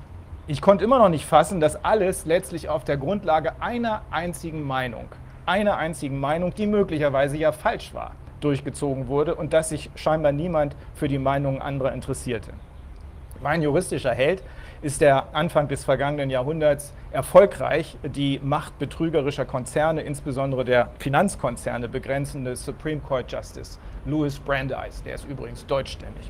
ich 0.48 0.62
konnte 0.62 0.84
immer 0.84 1.00
noch 1.00 1.10
nicht 1.10 1.25
fassen, 1.25 1.60
dass 1.60 1.84
alles 1.84 2.25
letztlich 2.25 2.70
auf 2.70 2.84
der 2.84 2.98
Grundlage 2.98 3.62
einer 3.62 4.03
einzigen 4.12 4.63
Meinung, 4.63 5.08
einer 5.46 5.77
einzigen 5.77 6.20
Meinung, 6.20 6.53
die 6.53 6.67
möglicherweise 6.67 7.38
ja 7.38 7.51
falsch 7.51 7.94
war, 7.94 8.12
durchgezogen 8.41 9.08
wurde 9.08 9.36
und 9.36 9.53
dass 9.53 9.70
sich 9.70 9.89
scheinbar 9.96 10.32
niemand 10.32 10.75
für 10.94 11.08
die 11.08 11.17
Meinungen 11.17 11.62
anderer 11.62 11.94
interessierte. 11.94 12.51
Mein 13.41 13.62
juristischer 13.62 14.13
Held 14.13 14.44
ist 14.82 15.01
der 15.01 15.36
Anfang 15.36 15.67
des 15.67 15.84
vergangenen 15.84 16.29
Jahrhunderts 16.29 16.94
erfolgreich 17.15 17.98
die 18.03 18.39
Macht 18.43 18.77
betrügerischer 18.77 19.45
Konzerne, 19.45 20.01
insbesondere 20.01 20.65
der 20.65 20.89
Finanzkonzerne, 21.00 21.88
begrenzende 21.88 22.55
Supreme 22.55 23.01
Court 23.01 23.31
Justice 23.31 23.79
Louis 24.05 24.38
Brandeis, 24.38 25.01
der 25.01 25.15
ist 25.15 25.25
übrigens 25.25 25.65
deutschstämmig. 25.65 26.29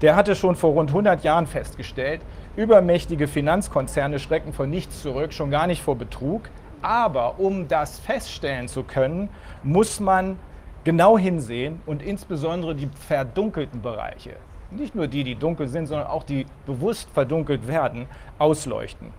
Der 0.00 0.16
hatte 0.16 0.34
schon 0.34 0.56
vor 0.56 0.72
rund 0.72 0.90
100 0.90 1.22
Jahren 1.22 1.46
festgestellt, 1.46 2.22
übermächtige 2.56 3.28
Finanzkonzerne 3.28 4.18
schrecken 4.18 4.52
vor 4.52 4.66
nichts 4.66 5.02
zurück, 5.02 5.32
schon 5.32 5.50
gar 5.50 5.66
nicht 5.66 5.82
vor 5.82 5.96
Betrug. 5.96 6.48
Aber 6.82 7.38
um 7.38 7.68
das 7.68 7.98
feststellen 7.98 8.68
zu 8.68 8.82
können, 8.82 9.28
muss 9.62 10.00
man 10.00 10.38
genau 10.84 11.18
hinsehen 11.18 11.80
und 11.84 12.02
insbesondere 12.02 12.74
die 12.74 12.88
verdunkelten 13.08 13.82
Bereiche, 13.82 14.36
nicht 14.70 14.94
nur 14.94 15.08
die, 15.08 15.24
die 15.24 15.34
dunkel 15.34 15.68
sind, 15.68 15.86
sondern 15.86 16.06
auch 16.06 16.24
die 16.24 16.46
bewusst 16.64 17.10
verdunkelt 17.10 17.66
werden, 17.66 18.06
ausleuchten. 18.38 19.12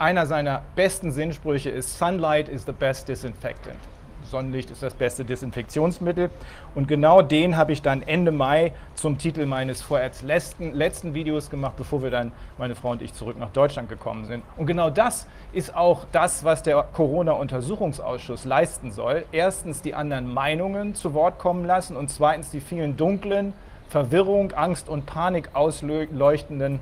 Einer 0.00 0.24
seiner 0.24 0.62
besten 0.76 1.12
Sinnsprüche 1.12 1.68
ist, 1.68 1.98
Sunlight 1.98 2.48
is 2.48 2.64
the 2.64 2.72
best 2.72 3.06
disinfectant. 3.06 3.76
Sonnenlicht 4.24 4.70
ist 4.70 4.82
das 4.82 4.94
beste 4.94 5.26
Desinfektionsmittel. 5.26 6.30
Und 6.74 6.88
genau 6.88 7.20
den 7.20 7.58
habe 7.58 7.72
ich 7.72 7.82
dann 7.82 8.00
Ende 8.00 8.32
Mai 8.32 8.72
zum 8.94 9.18
Titel 9.18 9.44
meines 9.44 9.82
vorerst 9.82 10.22
letzten, 10.22 10.72
letzten 10.72 11.12
Videos 11.12 11.50
gemacht, 11.50 11.74
bevor 11.76 12.02
wir 12.02 12.10
dann, 12.10 12.32
meine 12.56 12.76
Frau 12.76 12.92
und 12.92 13.02
ich, 13.02 13.12
zurück 13.12 13.38
nach 13.38 13.50
Deutschland 13.50 13.90
gekommen 13.90 14.24
sind. 14.24 14.42
Und 14.56 14.64
genau 14.64 14.88
das 14.88 15.26
ist 15.52 15.76
auch 15.76 16.06
das, 16.12 16.44
was 16.44 16.62
der 16.62 16.82
Corona-Untersuchungsausschuss 16.82 18.46
leisten 18.46 18.92
soll. 18.92 19.26
Erstens 19.32 19.82
die 19.82 19.92
anderen 19.92 20.32
Meinungen 20.32 20.94
zu 20.94 21.12
Wort 21.12 21.38
kommen 21.38 21.66
lassen 21.66 21.94
und 21.94 22.08
zweitens 22.08 22.50
die 22.50 22.60
vielen 22.60 22.96
dunklen, 22.96 23.52
Verwirrung, 23.90 24.52
Angst 24.52 24.88
und 24.88 25.04
Panik 25.04 25.50
auslösenden 25.52 26.80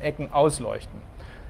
Ecken 0.00 0.32
ausleuchten. 0.32 1.06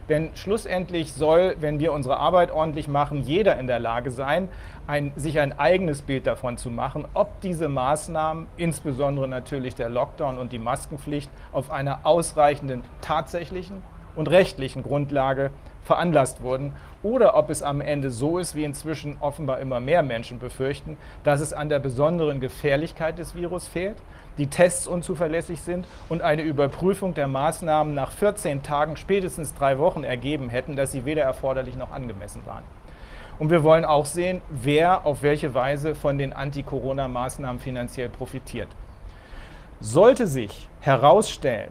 Denn 0.09 0.31
schlussendlich 0.35 1.13
soll, 1.13 1.57
wenn 1.61 1.81
wir 1.81 1.93
unsere 1.93 2.19
Arbeit 2.19 2.51
ordentlich 2.51 2.87
machen, 2.87 3.23
jeder 3.23 3.59
in 3.59 3.67
der 3.67 3.81
Lage 3.81 4.11
sein, 4.11 4.49
ein, 4.87 5.13
sich 5.17 5.41
ein 5.41 5.59
eigenes 5.59 6.03
Bild 6.03 6.27
davon 6.27 6.59
zu 6.59 6.71
machen, 6.71 7.07
ob 7.15 7.41
diese 7.41 7.69
Maßnahmen, 7.69 8.47
insbesondere 8.57 9.27
natürlich 9.27 9.75
der 9.75 9.89
Lockdown 9.89 10.39
und 10.39 10.53
die 10.53 10.61
Maskenpflicht, 10.61 11.31
auf 11.51 11.71
einer 11.71 12.01
ausreichenden 12.05 12.85
tatsächlichen 13.01 13.83
und 14.15 14.31
rechtlichen 14.31 14.85
Grundlage 14.85 15.51
veranlasst 15.83 16.43
wurden 16.43 16.73
oder 17.03 17.37
ob 17.37 17.51
es 17.51 17.63
am 17.63 17.81
Ende 17.81 18.11
so 18.11 18.39
ist, 18.39 18.55
wie 18.55 18.65
inzwischen 18.65 19.17
offenbar 19.21 19.61
immer 19.61 19.79
mehr 19.81 20.03
Menschen 20.03 20.39
befürchten, 20.39 20.97
dass 21.23 21.41
es 21.41 21.53
an 21.53 21.69
der 21.69 21.79
besonderen 21.79 22.41
Gefährlichkeit 22.41 23.19
des 23.19 23.35
Virus 23.35 23.69
fehlt 23.69 23.97
die 24.39 24.49
Tests 24.49 24.87
unzuverlässig 24.87 25.61
sind 25.61 25.87
und 26.09 26.23
eine 26.23 26.43
Überprüfung 26.43 27.15
der 27.15 27.27
Maßnahmen 27.27 27.95
nach 27.95 28.13
14 28.13 28.63
Tagen, 28.63 28.97
spätestens 28.97 29.55
drei 29.55 29.79
Wochen 29.79 30.05
ergeben 30.05 30.49
hätten, 30.49 30.77
dass 30.77 30.93
sie 30.93 31.05
weder 31.05 31.23
erforderlich 31.23 31.77
noch 31.77 31.91
angemessen 31.91 32.43
waren. 32.45 32.65
Und 33.39 33.51
wir 33.51 33.63
wollen 33.63 33.85
auch 33.85 34.07
sehen, 34.07 34.41
wer 34.49 35.05
auf 35.05 35.23
welche 35.23 35.53
Weise 35.55 35.95
von 35.95 36.17
den 36.17 36.33
Anti-Corona-Maßnahmen 36.33 37.61
finanziell 37.61 38.09
profitiert. 38.09 38.69
Sollte 39.81 40.27
sich 40.27 40.69
herausstellen, 40.81 41.71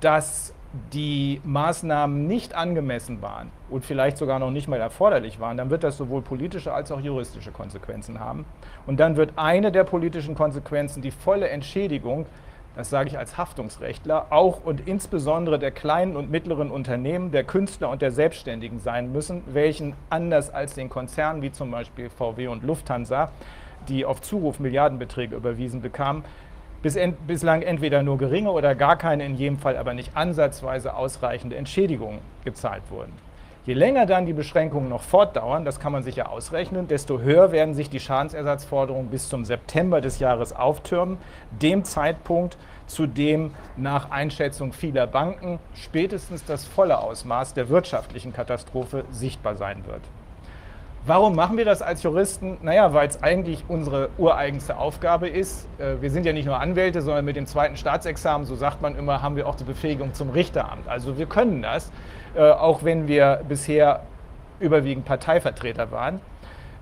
dass 0.00 0.52
die 0.92 1.40
Maßnahmen 1.44 2.26
nicht 2.26 2.54
angemessen 2.54 3.22
waren 3.22 3.50
und 3.70 3.86
vielleicht 3.86 4.18
sogar 4.18 4.38
noch 4.38 4.50
nicht 4.50 4.68
mal 4.68 4.80
erforderlich 4.80 5.40
waren, 5.40 5.56
dann 5.56 5.70
wird 5.70 5.82
das 5.82 5.96
sowohl 5.96 6.20
politische 6.20 6.72
als 6.74 6.92
auch 6.92 7.00
juristische 7.00 7.52
Konsequenzen 7.52 8.20
haben. 8.20 8.44
Und 8.86 9.00
dann 9.00 9.16
wird 9.16 9.32
eine 9.36 9.72
der 9.72 9.84
politischen 9.84 10.34
Konsequenzen 10.34 11.00
die 11.00 11.10
volle 11.10 11.48
Entschädigung, 11.48 12.26
das 12.76 12.90
sage 12.90 13.08
ich 13.08 13.18
als 13.18 13.38
Haftungsrechtler, 13.38 14.26
auch 14.30 14.62
und 14.62 14.86
insbesondere 14.86 15.58
der 15.58 15.70
kleinen 15.70 16.16
und 16.16 16.30
mittleren 16.30 16.70
Unternehmen, 16.70 17.32
der 17.32 17.44
Künstler 17.44 17.88
und 17.88 18.02
der 18.02 18.12
Selbstständigen 18.12 18.78
sein 18.78 19.10
müssen, 19.10 19.42
welchen 19.46 19.94
anders 20.10 20.52
als 20.52 20.74
den 20.74 20.90
Konzernen 20.90 21.40
wie 21.42 21.50
zum 21.50 21.70
Beispiel 21.70 22.10
VW 22.10 22.48
und 22.48 22.62
Lufthansa, 22.62 23.30
die 23.88 24.04
auf 24.04 24.20
Zuruf 24.20 24.60
Milliardenbeträge 24.60 25.34
überwiesen 25.34 25.80
bekamen, 25.80 26.24
bis 26.82 26.96
ent, 26.96 27.26
bislang 27.26 27.62
entweder 27.62 28.02
nur 28.02 28.18
geringe 28.18 28.50
oder 28.50 28.74
gar 28.74 28.96
keine, 28.96 29.24
in 29.24 29.34
jedem 29.34 29.58
Fall 29.58 29.76
aber 29.76 29.94
nicht 29.94 30.16
ansatzweise 30.16 30.94
ausreichende 30.94 31.56
Entschädigungen 31.56 32.20
gezahlt 32.44 32.82
wurden. 32.90 33.12
Je 33.66 33.74
länger 33.74 34.06
dann 34.06 34.24
die 34.24 34.32
Beschränkungen 34.32 34.88
noch 34.88 35.02
fortdauern, 35.02 35.66
das 35.66 35.78
kann 35.78 35.92
man 35.92 36.02
sich 36.02 36.16
ja 36.16 36.26
ausrechnen, 36.26 36.88
desto 36.88 37.20
höher 37.20 37.52
werden 37.52 37.74
sich 37.74 37.90
die 37.90 38.00
Schadensersatzforderungen 38.00 39.10
bis 39.10 39.28
zum 39.28 39.44
September 39.44 40.00
des 40.00 40.20
Jahres 40.20 40.54
auftürmen, 40.54 41.18
dem 41.50 41.84
Zeitpunkt, 41.84 42.56
zu 42.86 43.06
dem 43.06 43.52
nach 43.76 44.10
Einschätzung 44.10 44.72
vieler 44.72 45.06
Banken 45.06 45.58
spätestens 45.74 46.46
das 46.46 46.64
volle 46.64 46.98
Ausmaß 46.98 47.52
der 47.52 47.68
wirtschaftlichen 47.68 48.32
Katastrophe 48.32 49.04
sichtbar 49.10 49.56
sein 49.56 49.84
wird. 49.86 50.00
Warum 51.08 51.34
machen 51.34 51.56
wir 51.56 51.64
das 51.64 51.80
als 51.80 52.02
Juristen? 52.02 52.58
Naja, 52.60 52.92
weil 52.92 53.08
es 53.08 53.22
eigentlich 53.22 53.64
unsere 53.66 54.10
ureigenste 54.18 54.76
Aufgabe 54.76 55.26
ist. 55.26 55.66
Äh, 55.78 56.02
wir 56.02 56.10
sind 56.10 56.26
ja 56.26 56.34
nicht 56.34 56.44
nur 56.44 56.60
Anwälte, 56.60 57.00
sondern 57.00 57.24
mit 57.24 57.34
dem 57.34 57.46
zweiten 57.46 57.78
Staatsexamen, 57.78 58.46
so 58.46 58.54
sagt 58.56 58.82
man 58.82 58.94
immer, 58.94 59.22
haben 59.22 59.34
wir 59.34 59.48
auch 59.48 59.54
die 59.54 59.64
Befähigung 59.64 60.12
zum 60.12 60.28
Richteramt. 60.28 60.86
Also 60.86 61.16
wir 61.16 61.24
können 61.24 61.62
das, 61.62 61.90
äh, 62.34 62.42
auch 62.42 62.84
wenn 62.84 63.08
wir 63.08 63.40
bisher 63.48 64.02
überwiegend 64.60 65.06
Parteivertreter 65.06 65.90
waren. 65.90 66.20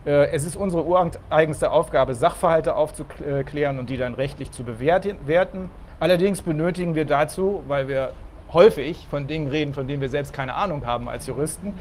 Äh, 0.05 0.31
es 0.33 0.45
ist 0.45 0.57
unsere 0.57 0.85
ureigenste 0.85 1.71
Aufgabe, 1.71 2.17
Sachverhalte 2.17 2.75
aufzuklären 2.75 3.79
und 3.79 3.91
die 3.91 3.97
dann 3.97 4.15
rechtlich 4.15 4.51
zu 4.51 4.65
bewerten. 4.65 5.71
Allerdings 6.01 6.43
benötigen 6.43 6.97
wir 6.97 7.05
dazu, 7.05 7.63
weil 7.69 7.87
wir 7.87 8.11
häufig 8.53 9.07
von 9.09 9.29
Dingen 9.29 9.47
reden, 9.47 9.73
von 9.73 9.87
denen 9.87 10.01
wir 10.01 10.09
selbst 10.09 10.33
keine 10.33 10.55
Ahnung 10.55 10.85
haben 10.85 11.09
als 11.09 11.29
Juristen, 11.29 11.75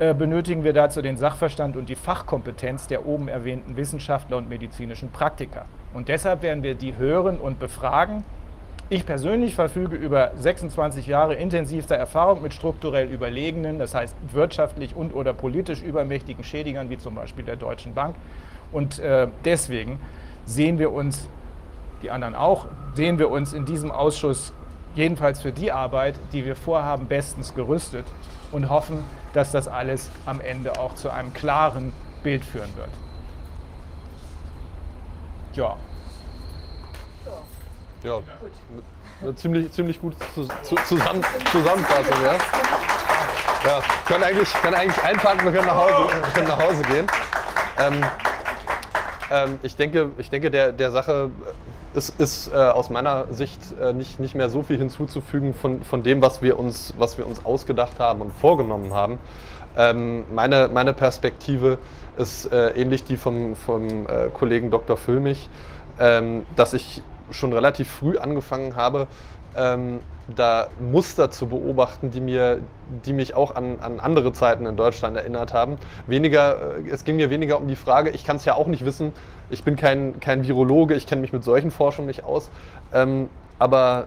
benötigen 0.00 0.64
wir 0.64 0.72
dazu 0.72 1.02
den 1.02 1.18
Sachverstand 1.18 1.76
und 1.76 1.90
die 1.90 1.94
Fachkompetenz 1.94 2.86
der 2.86 3.04
oben 3.04 3.28
erwähnten 3.28 3.76
Wissenschaftler 3.76 4.38
und 4.38 4.48
medizinischen 4.48 5.10
Praktiker. 5.10 5.66
Und 5.92 6.08
deshalb 6.08 6.42
werden 6.42 6.62
wir 6.62 6.74
die 6.74 6.96
hören 6.96 7.38
und 7.38 7.58
befragen. 7.58 8.24
Ich 8.88 9.04
persönlich 9.04 9.54
verfüge 9.54 9.96
über 9.96 10.32
26 10.36 11.06
Jahre 11.06 11.34
intensivster 11.34 11.96
Erfahrung 11.96 12.42
mit 12.42 12.54
strukturell 12.54 13.08
überlegenen, 13.08 13.78
das 13.78 13.94
heißt 13.94 14.16
wirtschaftlich 14.32 14.96
und 14.96 15.14
oder 15.14 15.34
politisch 15.34 15.82
übermächtigen 15.82 16.44
Schädigern, 16.44 16.88
wie 16.88 16.96
zum 16.96 17.14
Beispiel 17.14 17.44
der 17.44 17.56
Deutschen 17.56 17.92
Bank. 17.92 18.16
Und 18.72 18.98
äh, 19.00 19.28
deswegen 19.44 20.00
sehen 20.46 20.78
wir 20.78 20.92
uns, 20.92 21.28
die 22.02 22.10
anderen 22.10 22.34
auch, 22.34 22.66
sehen 22.94 23.18
wir 23.18 23.30
uns 23.30 23.52
in 23.52 23.66
diesem 23.66 23.90
Ausschuss 23.90 24.54
jedenfalls 24.94 25.42
für 25.42 25.52
die 25.52 25.70
Arbeit, 25.70 26.14
die 26.32 26.44
wir 26.44 26.56
vorhaben, 26.56 27.06
bestens 27.06 27.54
gerüstet 27.54 28.06
und 28.50 28.70
hoffen, 28.70 29.04
dass 29.32 29.52
das 29.52 29.68
alles 29.68 30.10
am 30.26 30.40
Ende 30.40 30.78
auch 30.78 30.94
zu 30.94 31.10
einem 31.10 31.32
klaren 31.32 31.92
Bild 32.22 32.44
führen 32.44 32.74
wird. 32.76 32.90
Ja. 35.54 35.76
Ja, 38.02 38.20
eine 39.20 39.34
ziemlich, 39.34 39.70
ziemlich 39.72 40.00
gute 40.00 40.16
Zusammen 40.86 41.22
Zusammenfassung, 41.52 42.24
ja. 42.24 42.34
Ja, 43.66 43.82
können 44.06 44.24
eigentlich, 44.24 44.50
können 44.54 44.74
eigentlich 44.74 45.04
einpacken, 45.04 45.44
wir 45.44 45.52
können 45.52 45.66
nach 45.66 45.76
Hause, 45.76 46.14
können 46.32 46.48
nach 46.48 46.58
Hause 46.58 46.82
gehen. 46.82 47.06
Ähm, 47.78 48.04
ähm, 49.30 49.58
ich 49.62 49.76
denke, 49.76 50.10
ich 50.16 50.30
denke 50.30 50.50
der, 50.50 50.72
der 50.72 50.90
Sache 50.90 51.30
ist, 51.94 52.20
ist 52.20 52.52
äh, 52.52 52.56
aus 52.56 52.90
meiner 52.90 53.32
Sicht 53.32 53.60
äh, 53.80 53.92
nicht, 53.92 54.20
nicht 54.20 54.34
mehr 54.34 54.48
so 54.48 54.62
viel 54.62 54.78
hinzuzufügen 54.78 55.54
von, 55.54 55.82
von 55.82 56.02
dem, 56.02 56.22
was 56.22 56.42
wir, 56.42 56.58
uns, 56.58 56.94
was 56.98 57.18
wir 57.18 57.26
uns 57.26 57.44
ausgedacht 57.44 57.98
haben 57.98 58.20
und 58.20 58.32
vorgenommen 58.32 58.94
haben. 58.94 59.18
Ähm, 59.76 60.24
meine, 60.32 60.68
meine 60.72 60.92
Perspektive 60.92 61.78
ist 62.16 62.52
äh, 62.52 62.70
ähnlich 62.70 63.04
die 63.04 63.16
vom, 63.16 63.56
vom 63.56 64.06
äh, 64.06 64.28
Kollegen 64.32 64.70
Dr. 64.70 64.96
Füllmich, 64.96 65.48
ähm, 65.98 66.46
dass 66.56 66.74
ich 66.74 67.02
schon 67.30 67.52
relativ 67.52 67.88
früh 67.90 68.18
angefangen 68.18 68.76
habe, 68.76 69.06
ähm, 69.56 70.00
da 70.34 70.68
Muster 70.78 71.30
zu 71.30 71.48
beobachten, 71.48 72.10
die, 72.10 72.20
mir, 72.20 72.60
die 73.04 73.12
mich 73.12 73.34
auch 73.34 73.56
an, 73.56 73.80
an 73.80 73.98
andere 73.98 74.32
Zeiten 74.32 74.66
in 74.66 74.76
Deutschland 74.76 75.16
erinnert 75.16 75.52
haben. 75.52 75.76
Weniger, 76.06 76.78
äh, 76.78 76.88
es 76.90 77.04
ging 77.04 77.16
mir 77.16 77.30
weniger 77.30 77.58
um 77.58 77.66
die 77.66 77.76
Frage, 77.76 78.10
ich 78.10 78.24
kann 78.24 78.36
es 78.36 78.44
ja 78.44 78.54
auch 78.54 78.66
nicht 78.66 78.84
wissen, 78.84 79.12
ich 79.50 79.64
bin 79.64 79.76
kein, 79.76 80.20
kein 80.20 80.46
Virologe, 80.46 80.94
ich 80.94 81.06
kenne 81.06 81.20
mich 81.20 81.32
mit 81.32 81.44
solchen 81.44 81.70
Forschungen 81.70 82.06
nicht 82.06 82.24
aus, 82.24 82.50
ähm, 82.92 83.28
aber 83.58 84.06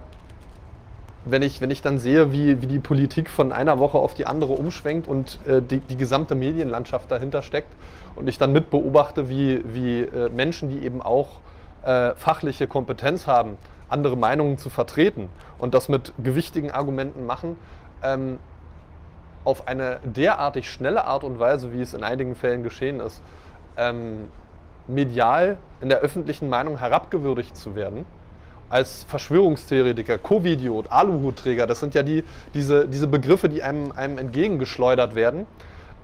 wenn 1.24 1.42
ich, 1.42 1.60
wenn 1.60 1.70
ich 1.70 1.80
dann 1.80 1.98
sehe, 1.98 2.32
wie, 2.32 2.60
wie 2.60 2.66
die 2.66 2.78
Politik 2.78 3.30
von 3.30 3.52
einer 3.52 3.78
Woche 3.78 3.98
auf 3.98 4.14
die 4.14 4.26
andere 4.26 4.52
umschwenkt 4.52 5.08
und 5.08 5.38
äh, 5.46 5.62
die, 5.62 5.80
die 5.80 5.96
gesamte 5.96 6.34
Medienlandschaft 6.34 7.10
dahinter 7.10 7.42
steckt 7.42 7.72
und 8.14 8.28
ich 8.28 8.38
dann 8.38 8.52
mit 8.52 8.70
beobachte, 8.70 9.28
wie, 9.28 9.62
wie 9.64 10.00
äh, 10.02 10.28
Menschen, 10.28 10.68
die 10.68 10.84
eben 10.84 11.00
auch 11.00 11.40
äh, 11.84 12.14
fachliche 12.16 12.66
Kompetenz 12.66 13.26
haben, 13.26 13.56
andere 13.88 14.16
Meinungen 14.16 14.58
zu 14.58 14.70
vertreten 14.70 15.28
und 15.58 15.74
das 15.74 15.88
mit 15.88 16.12
gewichtigen 16.22 16.70
Argumenten 16.70 17.26
machen, 17.26 17.56
ähm, 18.02 18.38
auf 19.44 19.68
eine 19.68 20.00
derartig 20.04 20.70
schnelle 20.70 21.04
Art 21.04 21.24
und 21.24 21.38
Weise, 21.38 21.72
wie 21.72 21.80
es 21.80 21.94
in 21.94 22.02
einigen 22.02 22.34
Fällen 22.34 22.62
geschehen 22.62 23.00
ist, 23.00 23.22
ähm, 23.76 24.28
medial 24.86 25.58
in 25.80 25.88
der 25.88 25.98
öffentlichen 25.98 26.48
Meinung 26.48 26.78
herabgewürdigt 26.78 27.56
zu 27.56 27.74
werden, 27.74 28.04
als 28.68 29.04
Verschwörungstheoretiker, 29.04 30.18
Covidiot, 30.18 30.90
Aluhutträger, 30.90 31.66
das 31.66 31.80
sind 31.80 31.94
ja 31.94 32.02
die, 32.02 32.24
diese, 32.54 32.88
diese 32.88 33.06
Begriffe, 33.06 33.48
die 33.48 33.62
einem, 33.62 33.92
einem 33.92 34.18
entgegengeschleudert 34.18 35.14
werden. 35.14 35.46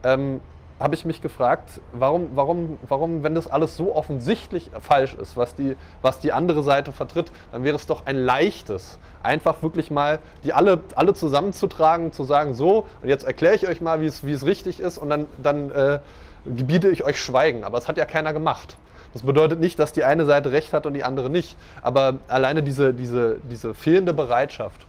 Ähm, 0.04 0.40
habe 0.80 0.94
ich 0.94 1.04
mich 1.04 1.20
gefragt, 1.20 1.68
warum, 1.92 2.30
warum, 2.34 2.78
warum, 2.88 3.22
wenn 3.22 3.34
das 3.34 3.46
alles 3.46 3.76
so 3.76 3.94
offensichtlich 3.94 4.70
falsch 4.80 5.12
ist, 5.14 5.36
was 5.36 5.54
die, 5.54 5.76
was 6.00 6.20
die 6.20 6.32
andere 6.32 6.62
Seite 6.62 6.92
vertritt, 6.92 7.30
dann 7.52 7.64
wäre 7.64 7.76
es 7.76 7.86
doch 7.86 8.06
ein 8.06 8.16
leichtes, 8.16 8.98
einfach 9.22 9.62
wirklich 9.62 9.90
mal 9.90 10.20
die 10.42 10.54
alle, 10.54 10.80
alle 10.94 11.12
zusammenzutragen, 11.12 12.12
zu 12.12 12.24
sagen, 12.24 12.54
so, 12.54 12.86
und 13.02 13.10
jetzt 13.10 13.24
erkläre 13.24 13.54
ich 13.54 13.68
euch 13.68 13.82
mal, 13.82 14.00
wie 14.00 14.06
es, 14.06 14.46
richtig 14.46 14.80
ist, 14.80 14.96
und 14.96 15.10
dann, 15.10 15.26
dann 15.42 15.70
äh, 15.70 15.98
gebiete 16.44 16.88
ich 16.88 17.04
euch 17.04 17.20
Schweigen. 17.20 17.64
Aber 17.64 17.78
es 17.78 17.88
hat 17.88 17.96
ja 17.96 18.04
keiner 18.04 18.32
gemacht. 18.32 18.76
Das 19.12 19.22
bedeutet 19.22 19.58
nicht, 19.58 19.78
dass 19.78 19.92
die 19.92 20.04
eine 20.04 20.24
Seite 20.24 20.52
recht 20.52 20.72
hat 20.72 20.86
und 20.86 20.94
die 20.94 21.04
andere 21.04 21.30
nicht. 21.30 21.56
Aber 21.82 22.18
alleine 22.28 22.62
diese, 22.62 22.94
diese, 22.94 23.38
diese 23.50 23.74
fehlende 23.74 24.14
Bereitschaft, 24.14 24.86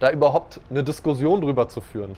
da 0.00 0.10
überhaupt 0.10 0.60
eine 0.70 0.82
Diskussion 0.82 1.40
drüber 1.40 1.68
zu 1.68 1.80
führen, 1.80 2.16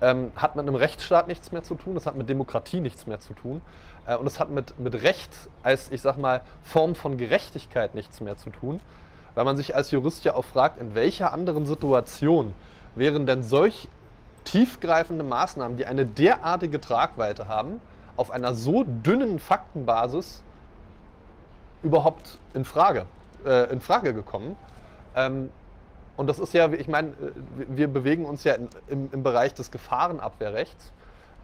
ähm, 0.00 0.32
hat 0.34 0.56
mit 0.56 0.66
einem 0.66 0.74
Rechtsstaat 0.74 1.28
nichts 1.28 1.52
mehr 1.52 1.62
zu 1.62 1.74
tun, 1.74 1.96
es 1.96 2.06
hat 2.06 2.16
mit 2.16 2.28
Demokratie 2.28 2.80
nichts 2.80 3.06
mehr 3.06 3.20
zu 3.20 3.34
tun 3.34 3.60
äh, 4.06 4.16
und 4.16 4.26
es 4.26 4.40
hat 4.40 4.50
mit, 4.50 4.78
mit 4.78 5.02
Recht 5.02 5.30
als, 5.62 5.92
ich 5.92 6.00
sag 6.00 6.16
mal, 6.16 6.40
Form 6.64 6.94
von 6.94 7.18
Gerechtigkeit 7.18 7.94
nichts 7.94 8.20
mehr 8.20 8.36
zu 8.36 8.50
tun, 8.50 8.80
weil 9.34 9.44
man 9.44 9.56
sich 9.56 9.76
als 9.76 9.90
Jurist 9.90 10.24
ja 10.24 10.34
auch 10.34 10.44
fragt, 10.44 10.80
in 10.80 10.94
welcher 10.94 11.32
anderen 11.32 11.66
Situation 11.66 12.54
wären 12.94 13.26
denn 13.26 13.42
solch 13.42 13.88
tiefgreifende 14.44 15.24
Maßnahmen, 15.24 15.76
die 15.76 15.86
eine 15.86 16.06
derartige 16.06 16.80
Tragweite 16.80 17.48
haben, 17.48 17.80
auf 18.16 18.30
einer 18.30 18.54
so 18.54 18.84
dünnen 18.84 19.38
Faktenbasis 19.38 20.42
überhaupt 21.82 22.38
in 22.54 22.64
Frage, 22.64 23.06
äh, 23.44 23.72
in 23.72 23.80
Frage 23.80 24.12
gekommen. 24.14 24.56
Ähm, 25.14 25.50
und 26.16 26.26
das 26.26 26.38
ist 26.38 26.52
ja, 26.52 26.70
ich 26.72 26.88
meine, 26.88 27.08
äh, 27.08 27.32
wir 27.68 27.88
bewegen 27.88 28.26
uns 28.26 28.44
ja 28.44 28.54
im, 28.88 29.08
im 29.10 29.22
Bereich 29.22 29.54
des 29.54 29.70
Gefahrenabwehrrechts. 29.70 30.92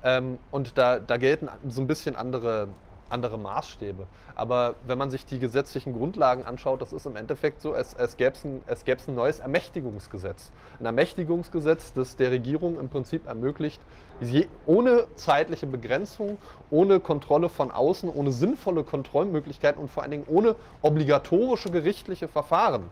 Ähm, 0.03 0.39
und 0.51 0.77
da, 0.77 0.99
da 0.99 1.17
gelten 1.17 1.49
so 1.69 1.81
ein 1.81 1.87
bisschen 1.87 2.17
andere, 2.17 2.69
andere 3.09 3.39
Maßstäbe. 3.39 4.07
Aber 4.35 4.75
wenn 4.87 4.99
man 4.99 5.11
sich 5.11 5.25
die 5.25 5.39
gesetzlichen 5.39 5.93
Grundlagen 5.93 6.45
anschaut, 6.45 6.83
das 6.83 6.93
ist 6.93 7.07
im 7.07 7.17
Endeffekt 7.17 7.61
so, 7.61 7.75
es, 7.75 7.95
es 7.95 8.17
gäbe 8.17 8.37
ein, 8.45 8.63
ein 8.67 9.15
neues 9.15 9.39
Ermächtigungsgesetz. 9.39 10.51
Ein 10.79 10.87
Ermächtigungsgesetz, 10.87 11.93
das 11.93 12.17
der 12.17 12.31
Regierung 12.31 12.79
im 12.79 12.89
Prinzip 12.89 13.27
ermöglicht, 13.27 13.81
je, 14.21 14.49
ohne 14.67 15.07
zeitliche 15.15 15.67
Begrenzung, 15.67 16.39
ohne 16.71 17.01
Kontrolle 17.01 17.49
von 17.49 17.71
außen, 17.71 18.09
ohne 18.09 18.33
sinnvolle 18.33 18.85
Kontrollmöglichkeiten 18.85 19.81
und 19.81 19.91
vor 19.91 20.03
allen 20.03 20.13
Dingen 20.13 20.27
ohne 20.27 20.57
obligatorische 20.83 21.71
gerichtliche 21.71 22.29
Verfahren 22.29 22.91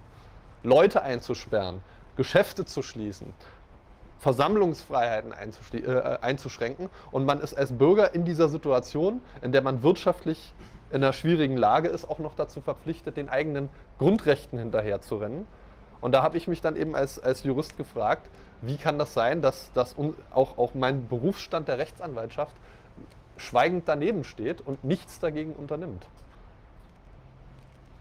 Leute 0.62 1.02
einzusperren, 1.02 1.82
Geschäfte 2.16 2.64
zu 2.64 2.82
schließen, 2.82 3.34
Versammlungsfreiheiten 4.18 5.32
äh, 5.32 6.18
einzuschränken. 6.20 6.88
Und 7.10 7.24
man 7.26 7.40
ist 7.40 7.54
als 7.54 7.72
Bürger 7.72 8.14
in 8.14 8.24
dieser 8.24 8.48
Situation, 8.48 9.20
in 9.42 9.52
der 9.52 9.62
man 9.62 9.82
wirtschaftlich 9.82 10.54
in 10.90 11.02
einer 11.02 11.12
schwierigen 11.12 11.56
Lage 11.56 11.88
ist, 11.88 12.08
auch 12.08 12.18
noch 12.18 12.34
dazu 12.34 12.60
verpflichtet, 12.60 13.16
den 13.16 13.28
eigenen 13.28 13.68
Grundrechten 13.98 14.58
hinterherzurennen. 14.58 15.46
Und 16.00 16.12
da 16.12 16.22
habe 16.22 16.36
ich 16.36 16.48
mich 16.48 16.60
dann 16.60 16.76
eben 16.76 16.94
als, 16.94 17.18
als 17.18 17.42
Jurist 17.42 17.76
gefragt, 17.76 18.28
wie 18.62 18.76
kann 18.76 18.98
das 18.98 19.14
sein, 19.14 19.42
dass, 19.42 19.72
dass 19.72 19.96
auch, 20.32 20.58
auch 20.58 20.74
mein 20.74 21.08
Berufsstand 21.08 21.68
der 21.68 21.78
Rechtsanwaltschaft 21.78 22.54
schweigend 23.36 23.84
daneben 23.86 24.24
steht 24.24 24.60
und 24.60 24.84
nichts 24.84 25.18
dagegen 25.18 25.52
unternimmt. 25.54 26.06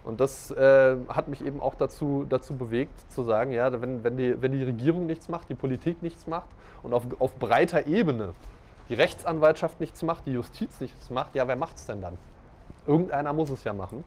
Und 0.03 0.19
das 0.19 0.51
äh, 0.51 0.97
hat 1.07 1.29
mich 1.29 1.45
eben 1.45 1.61
auch 1.61 1.75
dazu, 1.75 2.25
dazu 2.27 2.55
bewegt, 2.55 2.93
zu 3.11 3.23
sagen, 3.23 3.51
ja, 3.51 3.81
wenn, 3.81 4.03
wenn, 4.03 4.17
die, 4.17 4.41
wenn 4.41 4.51
die 4.51 4.63
Regierung 4.63 5.05
nichts 5.05 5.29
macht, 5.29 5.49
die 5.49 5.55
Politik 5.55 6.01
nichts 6.01 6.27
macht 6.27 6.49
und 6.81 6.93
auf, 6.93 7.03
auf 7.19 7.35
breiter 7.35 7.87
Ebene 7.87 8.33
die 8.89 8.95
Rechtsanwaltschaft 8.95 9.79
nichts 9.79 10.03
macht, 10.03 10.25
die 10.25 10.33
Justiz 10.33 10.81
nichts 10.81 11.09
macht, 11.09 11.35
ja, 11.35 11.47
wer 11.47 11.55
macht 11.55 11.77
es 11.77 11.85
denn 11.85 12.01
dann? 12.01 12.17
Irgendeiner 12.85 13.31
muss 13.31 13.49
es 13.49 13.63
ja 13.63 13.71
machen. 13.71 14.03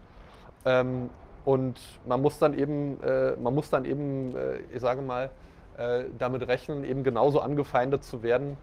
Ähm, 0.67 1.09
und 1.47 1.81
man 2.05 2.21
muss 2.21 2.39
dann 2.39 2.59
eben, 2.59 3.03
äh, 3.03 3.37
man 3.37 3.55
muss 3.55 3.71
dann 3.71 3.85
eben, 3.87 4.37
äh, 4.37 4.59
ich 4.75 4.81
sage 4.81 5.01
mal, 5.01 5.31
äh, 5.79 6.05
damit 6.19 6.47
rechnen, 6.47 6.85
eben 6.85 7.05
genauso 7.05 7.41
angefeindet 7.41 8.05
zu 8.05 8.23
werden 8.23 8.59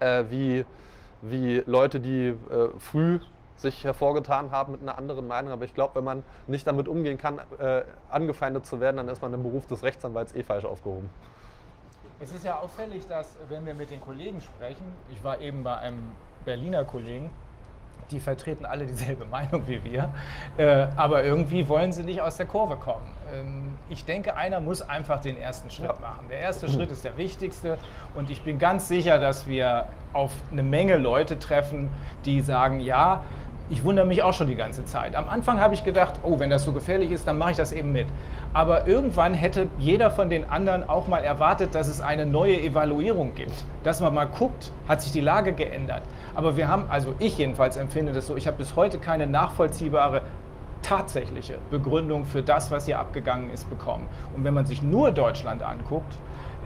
äh, 0.00 0.24
wie, 0.30 0.64
wie 1.22 1.62
Leute, 1.66 2.00
die 2.00 2.28
äh, 2.28 2.34
früh 2.78 3.18
sich 3.56 3.84
hervorgetan 3.84 4.50
haben 4.50 4.72
mit 4.72 4.82
einer 4.82 4.98
anderen 4.98 5.26
Meinung. 5.26 5.52
Aber 5.52 5.64
ich 5.64 5.74
glaube, 5.74 5.96
wenn 5.96 6.04
man 6.04 6.24
nicht 6.46 6.66
damit 6.66 6.88
umgehen 6.88 7.18
kann, 7.18 7.40
äh, 7.58 7.82
angefeindet 8.10 8.66
zu 8.66 8.80
werden, 8.80 8.96
dann 8.96 9.08
ist 9.08 9.22
man 9.22 9.32
im 9.32 9.42
Beruf 9.42 9.66
des 9.66 9.82
Rechtsanwalts 9.82 10.34
eh 10.34 10.42
falsch 10.42 10.64
aufgehoben. 10.64 11.10
Es 12.20 12.32
ist 12.32 12.44
ja 12.44 12.58
auffällig, 12.58 13.06
dass 13.06 13.36
wenn 13.48 13.66
wir 13.66 13.74
mit 13.74 13.90
den 13.90 14.00
Kollegen 14.00 14.40
sprechen, 14.40 14.84
ich 15.10 15.22
war 15.22 15.40
eben 15.40 15.62
bei 15.64 15.76
einem 15.76 16.12
Berliner 16.44 16.84
Kollegen, 16.84 17.30
die 18.10 18.20
vertreten 18.20 18.64
alle 18.64 18.86
dieselbe 18.86 19.24
Meinung 19.30 19.66
wie 19.66 19.82
wir, 19.84 20.10
äh, 20.56 20.86
aber 20.96 21.24
irgendwie 21.24 21.68
wollen 21.68 21.92
sie 21.92 22.02
nicht 22.02 22.20
aus 22.20 22.36
der 22.36 22.46
Kurve 22.46 22.76
kommen. 22.76 23.10
Ähm, 23.32 23.78
ich 23.88 24.04
denke, 24.04 24.36
einer 24.36 24.60
muss 24.60 24.82
einfach 24.82 25.20
den 25.20 25.36
ersten 25.36 25.70
Schritt 25.70 25.88
ja. 25.88 26.00
machen. 26.00 26.26
Der 26.28 26.38
erste 26.38 26.68
Schritt 26.68 26.90
ist 26.90 27.04
der 27.04 27.16
wichtigste 27.16 27.78
und 28.14 28.30
ich 28.30 28.42
bin 28.42 28.58
ganz 28.58 28.88
sicher, 28.88 29.18
dass 29.18 29.46
wir 29.46 29.86
auf 30.12 30.32
eine 30.52 30.62
Menge 30.62 30.96
Leute 30.96 31.38
treffen, 31.38 31.90
die 32.24 32.40
sagen, 32.40 32.80
ja, 32.80 33.24
ich 33.70 33.82
wundere 33.82 34.06
mich 34.06 34.22
auch 34.22 34.34
schon 34.34 34.46
die 34.46 34.56
ganze 34.56 34.84
Zeit. 34.84 35.16
Am 35.16 35.28
Anfang 35.28 35.58
habe 35.58 35.74
ich 35.74 35.84
gedacht, 35.84 36.14
oh, 36.22 36.38
wenn 36.38 36.50
das 36.50 36.64
so 36.64 36.72
gefährlich 36.72 37.10
ist, 37.10 37.26
dann 37.26 37.38
mache 37.38 37.52
ich 37.52 37.56
das 37.56 37.72
eben 37.72 37.92
mit. 37.92 38.06
Aber 38.52 38.86
irgendwann 38.86 39.32
hätte 39.34 39.68
jeder 39.78 40.10
von 40.10 40.28
den 40.28 40.48
anderen 40.50 40.88
auch 40.88 41.08
mal 41.08 41.24
erwartet, 41.24 41.74
dass 41.74 41.88
es 41.88 42.00
eine 42.00 42.26
neue 42.26 42.60
Evaluierung 42.60 43.34
gibt. 43.34 43.64
Dass 43.82 44.00
man 44.00 44.14
mal 44.14 44.26
guckt, 44.26 44.70
hat 44.86 45.00
sich 45.00 45.12
die 45.12 45.20
Lage 45.20 45.54
geändert. 45.54 46.02
Aber 46.34 46.56
wir 46.56 46.68
haben, 46.68 46.84
also 46.90 47.14
ich 47.18 47.38
jedenfalls 47.38 47.76
empfinde 47.76 48.12
das 48.12 48.26
so, 48.26 48.36
ich 48.36 48.46
habe 48.46 48.58
bis 48.58 48.76
heute 48.76 48.98
keine 48.98 49.26
nachvollziehbare 49.26 50.22
tatsächliche 50.82 51.58
Begründung 51.70 52.26
für 52.26 52.42
das, 52.42 52.70
was 52.70 52.84
hier 52.84 52.98
abgegangen 52.98 53.50
ist, 53.50 53.68
bekommen. 53.70 54.06
Und 54.36 54.44
wenn 54.44 54.52
man 54.52 54.66
sich 54.66 54.82
nur 54.82 55.10
Deutschland 55.10 55.62
anguckt, 55.62 56.12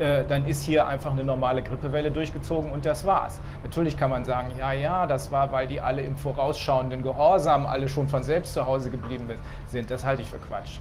äh, 0.01 0.25
dann 0.27 0.47
ist 0.47 0.65
hier 0.65 0.87
einfach 0.87 1.13
eine 1.13 1.25
normale 1.25 1.63
Grippewelle 1.63 2.11
durchgezogen 2.11 2.71
und 2.71 2.85
das 2.87 3.05
war's. 3.05 3.41
Natürlich 3.63 3.97
kann 3.97 4.11
man 4.11 4.25
sagen, 4.25 4.53
ja, 4.59 4.73
ja, 4.73 5.07
das 5.07 5.31
war, 5.33 5.53
weil 5.53 5.67
die 5.67 5.81
alle 5.81 6.03
im 6.03 6.17
vorausschauenden 6.17 7.03
Gehorsam 7.03 7.67
alle 7.67 7.89
schon 7.89 8.09
von 8.09 8.23
selbst 8.23 8.55
zu 8.55 8.67
Hause 8.67 8.91
geblieben 8.91 9.29
sind. 9.67 9.91
Das 9.91 10.05
halte 10.05 10.23
ich 10.23 10.29
für 10.29 10.39
Quatsch. 10.39 10.79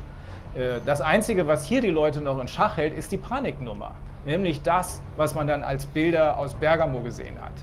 Äh, 0.56 0.80
das 0.86 1.02
Einzige, 1.02 1.48
was 1.48 1.66
hier 1.66 1.82
die 1.82 1.90
Leute 1.90 2.22
noch 2.22 2.40
in 2.40 2.48
Schach 2.48 2.78
hält, 2.78 2.94
ist 2.94 3.12
die 3.12 3.18
Paniknummer. 3.18 3.92
Nämlich 4.26 4.62
das, 4.62 5.02
was 5.16 5.36
man 5.36 5.48
dann 5.48 5.64
als 5.64 5.86
Bilder 5.86 6.38
aus 6.38 6.54
Bergamo 6.54 7.00
gesehen 7.00 7.40
hat 7.42 7.54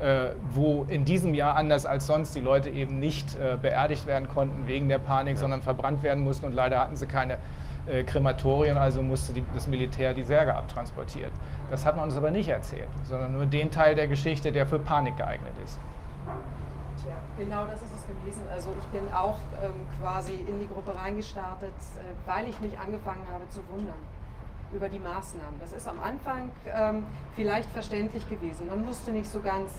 äh, 0.00 0.30
wo 0.54 0.86
in 0.88 1.04
diesem 1.04 1.34
Jahr 1.34 1.56
anders 1.56 1.86
als 1.86 2.06
sonst 2.06 2.34
die 2.34 2.40
Leute 2.40 2.70
eben 2.70 2.98
nicht 2.98 3.36
äh, 3.36 3.56
beerdigt 3.60 4.06
werden 4.06 4.28
konnten 4.28 4.66
wegen 4.66 4.88
der 4.88 4.98
Panik, 4.98 5.38
sondern 5.38 5.62
verbrannt 5.62 6.02
werden 6.02 6.24
mussten 6.24 6.46
und 6.46 6.54
leider 6.54 6.80
hatten 6.80 6.96
sie 6.96 7.06
keine 7.06 7.38
äh, 7.90 8.04
Krematorien, 8.04 8.76
also 8.78 9.02
musste 9.02 9.32
die, 9.32 9.44
das 9.54 9.66
Militär 9.66 10.14
die 10.14 10.22
Särge 10.22 10.54
abtransportiert. 10.54 11.32
Das 11.70 11.84
hat 11.84 11.96
man 11.96 12.06
uns 12.06 12.16
aber 12.16 12.30
nicht 12.30 12.48
erzählt, 12.48 12.88
sondern 13.04 13.32
nur 13.32 13.46
den 13.46 13.70
Teil 13.70 13.94
der 13.94 14.08
Geschichte, 14.08 14.52
der 14.52 14.66
für 14.66 14.78
Panik 14.78 15.16
geeignet 15.16 15.52
ist. 15.64 15.78
Tja, 17.02 17.12
genau 17.38 17.64
das 17.64 17.80
ist 17.82 17.92
es 17.94 18.06
gewesen. 18.06 18.42
Also 18.52 18.70
ich 18.78 18.86
bin 18.88 19.12
auch 19.12 19.38
ähm, 19.62 19.72
quasi 20.00 20.34
in 20.34 20.60
die 20.60 20.68
Gruppe 20.68 20.94
reingestartet, 20.94 21.70
äh, 21.70 22.28
weil 22.28 22.48
ich 22.48 22.60
mich 22.60 22.78
angefangen 22.78 23.26
habe 23.32 23.48
zu 23.48 23.60
wundern 23.70 23.94
über 24.72 24.88
die 24.88 24.98
Maßnahmen. 24.98 25.58
Das 25.58 25.72
ist 25.72 25.88
am 25.88 25.98
Anfang 26.00 26.50
ähm, 26.66 27.06
vielleicht 27.34 27.70
verständlich 27.70 28.28
gewesen. 28.28 28.68
Man 28.68 28.86
wusste 28.86 29.10
nicht 29.10 29.28
so 29.28 29.40
ganz, 29.40 29.70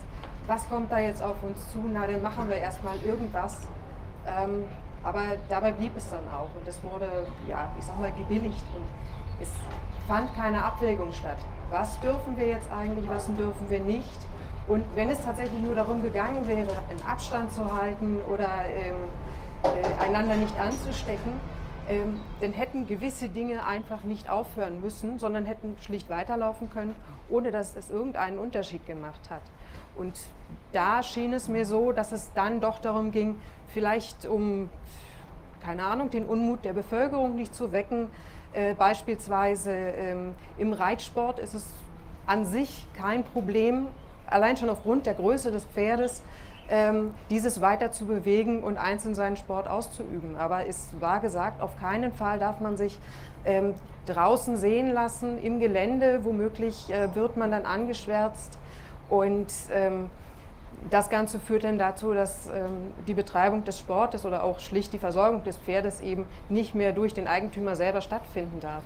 was 0.48 0.68
kommt 0.68 0.92
da 0.92 1.00
jetzt 1.00 1.22
auf 1.22 1.42
uns 1.44 1.72
zu, 1.72 1.80
na 1.92 2.08
dann 2.08 2.22
machen 2.22 2.50
wir 2.50 2.58
erstmal 2.58 2.98
irgendwas. 3.06 3.58
Ähm, 4.28 4.66
aber 5.04 5.22
dabei 5.50 5.72
blieb 5.72 5.96
es 5.98 6.10
dann 6.10 6.28
auch 6.30 6.50
und 6.60 6.68
es 6.68 6.82
wurde, 6.84 7.28
ja, 7.48 7.72
ich 7.78 7.86
sag 7.86 8.00
mal, 8.00 8.12
gebilligt 8.12 8.64
und 8.76 8.84
es 9.42 9.50
fand 10.08 10.34
keine 10.36 10.64
Abwägung 10.64 11.12
statt. 11.14 11.38
Was 11.70 12.00
dürfen 12.02 12.38
wir 12.38 12.48
jetzt 12.48 12.72
eigentlich, 12.72 13.08
was 13.10 13.26
dürfen 13.28 13.70
wir 13.70 13.80
nicht? 13.80 14.20
Und 14.68 14.86
wenn 14.96 15.10
es 15.10 15.24
tatsächlich 15.24 15.62
nur 15.62 15.76
darum 15.76 16.02
gegangen 16.02 16.48
wäre, 16.48 16.72
einen 16.90 17.02
Abstand 17.08 17.52
zu 17.52 17.76
halten 17.76 18.20
oder 18.32 18.50
ähm, 18.68 18.96
äh, 19.64 20.04
einander 20.04 20.36
nicht 20.36 20.58
anzustecken, 20.60 21.34
ähm, 21.90 22.20
dann 22.40 22.54
hätten 22.54 22.86
gewisse 22.86 23.28
Dinge 23.30 23.66
einfach 23.66 24.04
nicht 24.04 24.30
aufhören 24.30 24.82
müssen, 24.82 25.18
sondern 25.18 25.46
hätten 25.46 25.76
schlicht 25.82 26.10
weiterlaufen 26.10 26.70
können, 26.70 26.96
ohne 27.28 27.52
dass 27.52 27.76
es 27.76 27.90
irgendeinen 27.90 28.38
Unterschied 28.38 28.86
gemacht 28.86 29.30
hat. 29.30 29.42
Und 29.96 30.20
da 30.72 31.04
schien 31.04 31.34
es 31.34 31.48
mir 31.48 31.66
so, 31.66 31.92
dass 31.92 32.12
es 32.12 32.32
dann 32.34 32.62
doch 32.62 32.80
darum 32.80 33.12
ging, 33.12 33.40
vielleicht 33.74 34.26
um, 34.26 34.70
keine 35.64 35.84
Ahnung, 35.86 36.10
den 36.10 36.26
Unmut 36.26 36.66
der 36.66 36.74
Bevölkerung 36.74 37.36
nicht 37.36 37.54
zu 37.54 37.72
wecken. 37.72 38.08
Äh, 38.54 38.74
beispielsweise 38.74 39.72
ähm, 39.72 40.36
im 40.58 40.74
Reitsport 40.74 41.40
ist 41.40 41.54
es 41.54 41.66
an 42.26 42.46
sich 42.46 42.86
kein 42.94 43.24
Problem, 43.24 43.88
allein 44.26 44.58
schon 44.58 44.70
aufgrund 44.70 45.06
der 45.06 45.14
Größe 45.14 45.52
des 45.52 45.66
Pferdes, 45.66 46.22
ähm, 46.70 47.14
dieses 47.30 47.60
weiter 47.62 47.92
zu 47.92 48.06
bewegen 48.06 48.64
und 48.64 48.78
einzeln 48.78 49.16
seinen 49.16 49.36
Sport 49.36 49.68
auszuüben. 49.68 50.38
Aber 50.38 50.68
es 50.68 50.90
war 51.00 51.20
gesagt, 51.20 51.62
auf 51.62 51.78
keinen 51.80 52.14
Fall 52.14 52.40
darf 52.40 52.60
man 52.60 52.78
sich 52.78 52.98
ähm, 53.46 53.76
draußen 54.06 54.58
sehen 54.58 54.92
lassen 54.92 55.38
im 55.42 55.60
Gelände. 55.60 56.24
Womöglich 56.24 56.90
äh, 56.90 57.14
wird 57.16 57.36
man 57.38 57.52
dann 57.52 57.66
angeschwärzt 57.66 58.58
und 59.12 59.48
ähm, 59.74 60.10
das 60.90 61.10
Ganze 61.10 61.38
führt 61.38 61.66
dann 61.66 61.78
dazu, 61.78 62.14
dass 62.14 62.48
ähm, 62.48 62.94
die 63.08 63.14
Betreibung 63.14 63.66
des 63.66 63.78
Sportes 63.78 64.26
oder 64.26 64.42
auch 64.42 64.62
schlicht 64.62 64.94
die 64.94 65.00
Versorgung 65.00 65.44
des 65.44 65.58
Pferdes 65.58 66.00
eben 66.00 66.26
nicht 66.48 66.74
mehr 66.76 66.94
durch 66.94 67.14
den 67.14 67.28
Eigentümer 67.28 67.76
selber 67.76 68.00
stattfinden 68.00 68.62
darf. 68.62 68.84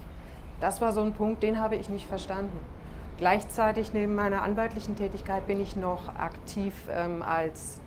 Das 0.60 0.82
war 0.82 0.94
so 0.94 1.02
ein 1.02 1.14
Punkt, 1.14 1.44
den 1.44 1.60
habe 1.60 1.76
ich 1.76 1.90
nicht 1.90 2.08
verstanden. 2.08 2.60
Gleichzeitig 3.20 3.94
neben 3.94 4.16
meiner 4.16 4.42
anwaltlichen 4.42 4.98
Tätigkeit 4.98 5.46
bin 5.46 5.62
ich 5.62 5.76
noch 5.76 6.16
aktiv 6.16 6.74
ähm, 6.92 7.22
als 7.22 7.80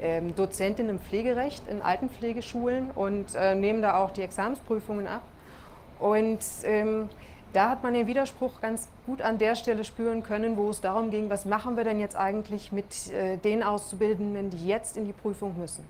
ähm, 0.00 0.34
Dozentin 0.34 0.88
im 0.88 0.98
Pflegerecht 0.98 1.62
in 1.68 1.80
Altenpflegeschulen 1.80 2.90
und 2.90 3.36
äh, 3.36 3.54
nehme 3.54 3.82
da 3.82 3.98
auch 3.98 4.10
die 4.10 4.22
Examensprüfungen 4.22 5.06
ab. 5.06 5.22
Und 6.00 6.40
ähm, 6.64 7.08
da 7.54 7.70
hat 7.70 7.84
man 7.84 7.94
den 7.94 8.08
Widerspruch 8.08 8.60
ganz 8.60 8.88
gut 9.06 9.22
an 9.22 9.38
der 9.38 9.54
Stelle 9.54 9.84
spüren 9.84 10.24
können, 10.24 10.56
wo 10.56 10.70
es 10.70 10.80
darum 10.80 11.10
ging, 11.10 11.30
was 11.30 11.44
machen 11.44 11.76
wir 11.76 11.84
denn 11.84 12.00
jetzt 12.00 12.16
eigentlich 12.16 12.72
mit 12.72 13.10
äh, 13.12 13.36
den 13.36 13.62
Auszubildenden, 13.62 14.50
die 14.50 14.66
jetzt 14.66 14.96
in 14.96 15.06
die 15.06 15.12
Prüfung 15.12 15.56
müssen. 15.56 15.84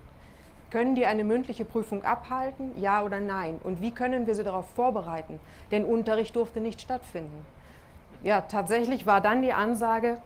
Können 0.70 0.94
die 0.94 1.07
eine 1.07 1.24
mündliche 1.24 1.64
Prüfung 1.64 2.05
abhalten, 2.05 2.72
ja 2.81 3.03
oder 3.03 3.18
nein? 3.18 3.59
Und 3.64 3.81
wie 3.81 3.92
können 3.92 4.27
wir 4.27 4.35
sie 4.35 4.44
darauf 4.44 4.68
vorbereiten? 4.77 5.40
Denn 5.70 5.85
Unterricht 5.87 6.37
durfte 6.37 6.61
nicht 6.61 6.83
stattfinden. 6.83 7.46
Ja, 8.22 8.42
tatsächlich 8.42 9.07
war 9.07 9.22
dann 9.22 9.40
die 9.40 9.53
Ansage, 9.53 10.18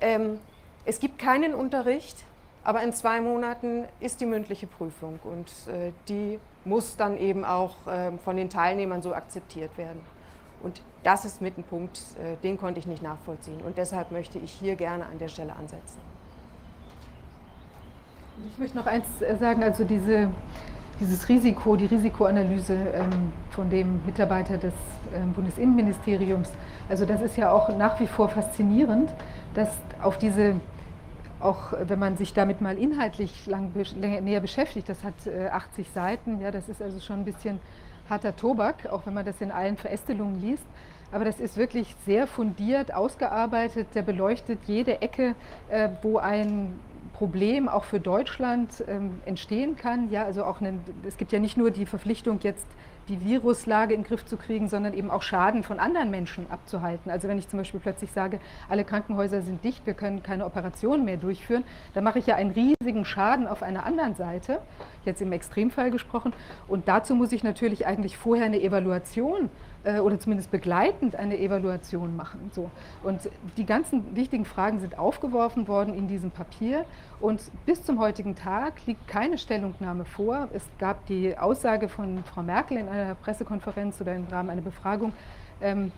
ähm, 0.00 0.40
es 0.86 0.98
gibt 0.98 1.18
keinen 1.18 1.54
Unterricht, 1.54 2.24
aber 2.64 2.82
in 2.82 2.94
zwei 2.94 3.20
Monaten 3.20 3.84
ist 4.00 4.20
die 4.22 4.26
mündliche 4.26 4.66
Prüfung 4.66 5.18
und 5.24 5.48
äh, 5.72 5.92
die 6.08 6.40
muss 6.64 6.96
dann 6.96 7.18
eben 7.18 7.44
auch 7.44 7.86
äh, 7.86 8.12
von 8.24 8.36
den 8.36 8.48
Teilnehmern 8.48 9.02
so 9.02 9.12
akzeptiert 9.12 9.76
werden. 9.76 10.15
Und 10.62 10.80
das 11.02 11.24
ist 11.24 11.40
mit 11.40 11.56
ein 11.58 11.64
Punkt, 11.64 12.00
äh, 12.20 12.36
den 12.42 12.58
konnte 12.58 12.80
ich 12.80 12.86
nicht 12.86 13.02
nachvollziehen. 13.02 13.60
Und 13.64 13.76
deshalb 13.78 14.10
möchte 14.10 14.38
ich 14.38 14.52
hier 14.52 14.76
gerne 14.76 15.06
an 15.06 15.18
der 15.18 15.28
Stelle 15.28 15.54
ansetzen. 15.54 15.98
Ich 18.52 18.58
möchte 18.58 18.76
noch 18.76 18.86
eins 18.86 19.06
äh, 19.20 19.36
sagen, 19.36 19.62
also 19.62 19.84
diese, 19.84 20.30
dieses 21.00 21.28
Risiko, 21.28 21.76
die 21.76 21.86
Risikoanalyse 21.86 22.74
ähm, 22.74 23.32
von 23.50 23.70
dem 23.70 24.04
Mitarbeiter 24.04 24.58
des 24.58 24.74
ähm, 25.14 25.32
Bundesinnenministeriums, 25.32 26.50
also 26.88 27.06
das 27.06 27.22
ist 27.22 27.36
ja 27.36 27.50
auch 27.50 27.74
nach 27.76 27.98
wie 28.00 28.06
vor 28.06 28.28
faszinierend, 28.28 29.10
dass 29.54 29.70
auf 30.02 30.18
diese, 30.18 30.60
auch 31.40 31.72
wenn 31.86 31.98
man 31.98 32.16
sich 32.16 32.34
damit 32.34 32.60
mal 32.60 32.76
inhaltlich 32.76 33.46
lang, 33.46 33.72
näher 33.96 34.40
beschäftigt, 34.40 34.88
das 34.88 35.02
hat 35.02 35.14
80 35.26 35.86
äh, 35.86 35.90
Seiten, 35.90 36.40
ja, 36.40 36.50
das 36.50 36.68
ist 36.68 36.82
also 36.82 37.00
schon 37.00 37.20
ein 37.20 37.24
bisschen 37.24 37.60
harter 38.08 38.36
Tobak, 38.36 38.86
auch 38.86 39.06
wenn 39.06 39.14
man 39.14 39.24
das 39.24 39.40
in 39.40 39.50
allen 39.50 39.76
Verästelungen 39.76 40.40
liest. 40.40 40.66
Aber 41.12 41.24
das 41.24 41.38
ist 41.38 41.56
wirklich 41.56 41.94
sehr 42.04 42.26
fundiert, 42.26 42.92
ausgearbeitet. 42.92 43.88
Der 43.94 44.02
beleuchtet 44.02 44.58
jede 44.66 45.00
Ecke, 45.02 45.34
äh, 45.68 45.88
wo 46.02 46.18
ein 46.18 46.78
Problem 47.12 47.68
auch 47.68 47.84
für 47.84 48.00
Deutschland 48.00 48.84
ähm, 48.88 49.20
entstehen 49.24 49.76
kann. 49.76 50.10
Ja, 50.10 50.24
also 50.24 50.44
auch 50.44 50.60
eine, 50.60 50.80
es 51.06 51.16
gibt 51.16 51.32
ja 51.32 51.38
nicht 51.38 51.56
nur 51.56 51.70
die 51.70 51.86
Verpflichtung, 51.86 52.40
jetzt 52.42 52.66
die 53.08 53.24
Viruslage 53.24 53.94
in 53.94 54.02
den 54.02 54.06
Griff 54.06 54.24
zu 54.24 54.36
kriegen, 54.36 54.68
sondern 54.68 54.94
eben 54.94 55.10
auch 55.10 55.22
Schaden 55.22 55.62
von 55.62 55.78
anderen 55.78 56.10
Menschen 56.10 56.50
abzuhalten. 56.50 57.10
Also 57.10 57.28
wenn 57.28 57.38
ich 57.38 57.48
zum 57.48 57.58
Beispiel 57.58 57.80
plötzlich 57.80 58.10
sage, 58.12 58.40
alle 58.68 58.84
Krankenhäuser 58.84 59.42
sind 59.42 59.62
dicht, 59.62 59.86
wir 59.86 59.94
können 59.94 60.22
keine 60.22 60.44
Operationen 60.44 61.04
mehr 61.04 61.16
durchführen, 61.16 61.64
dann 61.94 62.04
mache 62.04 62.18
ich 62.18 62.26
ja 62.26 62.36
einen 62.36 62.50
riesigen 62.50 63.04
Schaden 63.04 63.46
auf 63.46 63.62
einer 63.62 63.86
anderen 63.86 64.14
Seite, 64.14 64.60
jetzt 65.04 65.22
im 65.22 65.32
Extremfall 65.32 65.90
gesprochen. 65.90 66.32
Und 66.68 66.88
dazu 66.88 67.14
muss 67.14 67.32
ich 67.32 67.44
natürlich 67.44 67.86
eigentlich 67.86 68.16
vorher 68.16 68.46
eine 68.46 68.60
Evaluation 68.60 69.46
äh, 69.46 69.48
oder 69.86 70.18
zumindest 70.18 70.50
begleitend 70.50 71.16
eine 71.16 71.38
Evaluation 71.38 72.16
machen. 72.16 72.50
So. 72.52 72.70
Und 73.02 73.20
die 73.56 73.64
ganzen 73.64 74.16
wichtigen 74.16 74.44
Fragen 74.44 74.80
sind 74.80 74.98
aufgeworfen 74.98 75.68
worden 75.68 75.94
in 75.94 76.08
diesem 76.08 76.30
Papier 76.30 76.84
und 77.20 77.40
bis 77.64 77.82
zum 77.82 77.98
heutigen 77.98 78.34
Tag 78.34 78.74
liegt 78.86 79.06
keine 79.08 79.38
Stellungnahme 79.38 80.04
vor. 80.04 80.48
Es 80.52 80.64
gab 80.78 81.06
die 81.06 81.38
Aussage 81.38 81.88
von 81.88 82.24
Frau 82.24 82.42
Merkel 82.42 82.78
in 82.78 82.88
einer 82.88 83.14
Pressekonferenz 83.14 84.00
oder 84.00 84.14
im 84.14 84.26
Rahmen 84.26 84.50
einer 84.50 84.62
Befragung, 84.62 85.12
ähm, 85.60 85.92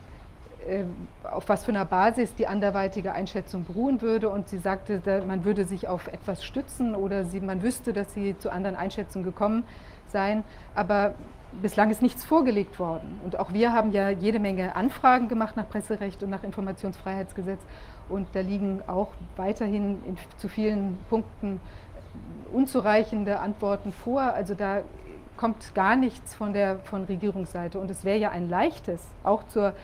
äh, 0.66 0.85
auf 1.24 1.48
was 1.48 1.64
für 1.64 1.70
einer 1.70 1.85
Basis 1.85 2.35
die 2.35 2.46
anderweitige 2.46 3.12
Einschätzung 3.12 3.64
beruhen 3.64 4.03
würde. 4.03 4.29
Und 4.29 4.48
sie 4.48 4.59
sagte, 4.59 5.03
man 5.27 5.44
würde 5.44 5.64
sich 5.64 5.88
auf 5.88 6.09
etwas 6.09 6.44
stützen 6.44 6.94
oder 6.94 7.24
sie, 7.24 7.40
man 7.40 7.62
wüsste, 7.62 7.92
dass 7.92 8.12
sie 8.14 8.38
zu 8.38 8.51
anderen 8.51 8.77
Einschätzungen 8.77 9.24
gekommen 9.24 9.64
seien. 10.07 10.44
Aber 10.74 11.14
bislang 11.62 11.90
ist 11.90 12.03
nichts 12.03 12.25
vorgelegt 12.25 12.79
worden. 12.79 13.21
Und 13.25 13.38
auch 13.38 13.53
wir 13.53 13.73
haben 13.73 13.92
ja 13.92 14.11
jede 14.11 14.38
Menge 14.38 14.77
Anfragen 14.77 15.29
gemacht 15.29 15.57
nach 15.57 15.68
Presserecht 15.68 16.23
und 16.23 16.31
nach 16.31 16.42
Informationsfreiheitsgesetz. 16.42 17.61
Und 18.09 18.29
da 18.33 18.40
liegen 18.40 18.83
auch 18.87 19.09
weiterhin 19.37 20.03
in, 20.07 20.16
zu 20.38 20.49
vielen 20.49 20.99
Punkten 21.09 21.61
unzureichende 22.53 23.40
Antworten 23.40 23.92
vor. 23.92 24.23
Also 24.23 24.55
da 24.55 24.83
kommt 25.37 25.75
gar 25.75 25.97
nichts 25.97 26.35
von 26.35 26.53
der 26.53 26.79
von 26.81 27.05
Regierungsseite. 27.05 27.79
Und 27.79 27.90
es 27.90 28.05
wäre 28.05 28.18
ja 28.18 28.31
ein 28.31 28.49
leichtes, 28.49 29.07
auch 29.23 29.44
zur 29.49 29.75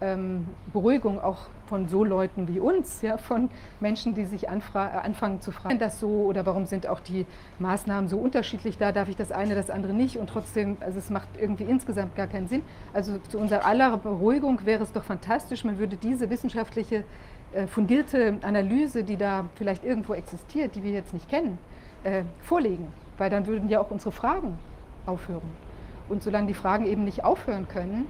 ähm, 0.00 0.48
Beruhigung 0.72 1.20
auch 1.20 1.46
von 1.66 1.88
so 1.88 2.04
Leuten 2.04 2.48
wie 2.48 2.60
uns, 2.60 3.02
ja, 3.02 3.18
von 3.18 3.50
Menschen, 3.80 4.14
die 4.14 4.24
sich 4.24 4.48
anfangen 4.48 5.40
zu 5.40 5.50
fragen, 5.52 5.78
das 5.78 6.00
so 6.00 6.08
oder 6.08 6.46
warum 6.46 6.66
sind 6.66 6.86
auch 6.86 7.00
die 7.00 7.26
Maßnahmen 7.58 8.08
so 8.08 8.18
unterschiedlich, 8.18 8.78
da 8.78 8.92
darf 8.92 9.08
ich 9.08 9.16
das 9.16 9.32
eine, 9.32 9.54
das 9.54 9.70
andere 9.70 9.92
nicht 9.92 10.16
und 10.16 10.28
trotzdem, 10.28 10.76
also 10.80 10.98
es 10.98 11.10
macht 11.10 11.28
irgendwie 11.38 11.64
insgesamt 11.64 12.14
gar 12.16 12.26
keinen 12.26 12.48
Sinn. 12.48 12.62
Also 12.92 13.18
zu 13.28 13.38
unserer 13.38 13.64
aller 13.64 13.96
Beruhigung 13.96 14.64
wäre 14.64 14.82
es 14.82 14.92
doch 14.92 15.04
fantastisch, 15.04 15.64
man 15.64 15.78
würde 15.78 15.96
diese 15.96 16.30
wissenschaftliche 16.30 17.04
äh, 17.52 17.66
fundierte 17.66 18.38
Analyse, 18.42 19.04
die 19.04 19.16
da 19.16 19.46
vielleicht 19.54 19.84
irgendwo 19.84 20.14
existiert, 20.14 20.74
die 20.74 20.82
wir 20.82 20.92
jetzt 20.92 21.12
nicht 21.12 21.28
kennen, 21.28 21.58
äh, 22.04 22.22
vorlegen, 22.42 22.88
weil 23.18 23.30
dann 23.30 23.46
würden 23.46 23.68
ja 23.68 23.80
auch 23.80 23.90
unsere 23.90 24.12
Fragen 24.12 24.58
aufhören. 25.06 25.66
Und 26.08 26.22
solange 26.22 26.46
die 26.46 26.54
Fragen 26.54 26.86
eben 26.86 27.04
nicht 27.04 27.24
aufhören 27.24 27.66
können, 27.68 28.06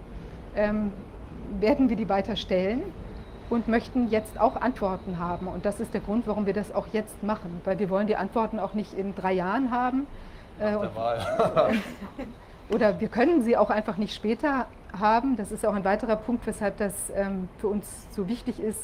ähm, 0.55 0.93
werden 1.61 1.89
wir 1.89 1.97
die 1.97 2.09
weiter 2.09 2.37
stellen 2.37 2.83
und 3.49 3.69
möchten 3.69 4.09
jetzt 4.09 4.41
auch 4.41 4.61
Antworten 4.61 5.19
haben. 5.19 5.47
Und 5.47 5.65
das 5.65 5.81
ist 5.81 5.95
der 5.95 6.01
Grund, 6.01 6.27
warum 6.27 6.47
wir 6.47 6.53
das 6.53 6.75
auch 6.75 6.89
jetzt 6.93 7.23
machen, 7.23 7.61
weil 7.65 7.79
wir 7.79 7.91
wollen 7.91 8.07
die 8.07 8.17
Antworten 8.17 8.59
auch 8.59 8.75
nicht 8.75 8.93
in 8.95 9.15
drei 9.15 9.33
Jahren 9.33 9.71
haben. 9.71 10.07
Äh, 10.59 10.75
oder 12.75 13.01
wir 13.01 13.09
können 13.09 13.43
sie 13.43 13.57
auch 13.57 13.71
einfach 13.71 13.97
nicht 13.97 14.15
später 14.15 14.67
haben. 14.99 15.37
Das 15.37 15.53
ist 15.53 15.65
auch 15.65 15.75
ein 15.75 15.85
weiterer 15.85 16.17
Punkt, 16.17 16.47
weshalb 16.47 16.79
das 16.79 17.11
ähm, 17.15 17.49
für 17.59 17.69
uns 17.69 17.87
so 18.11 18.29
wichtig 18.29 18.61
ist, 18.61 18.83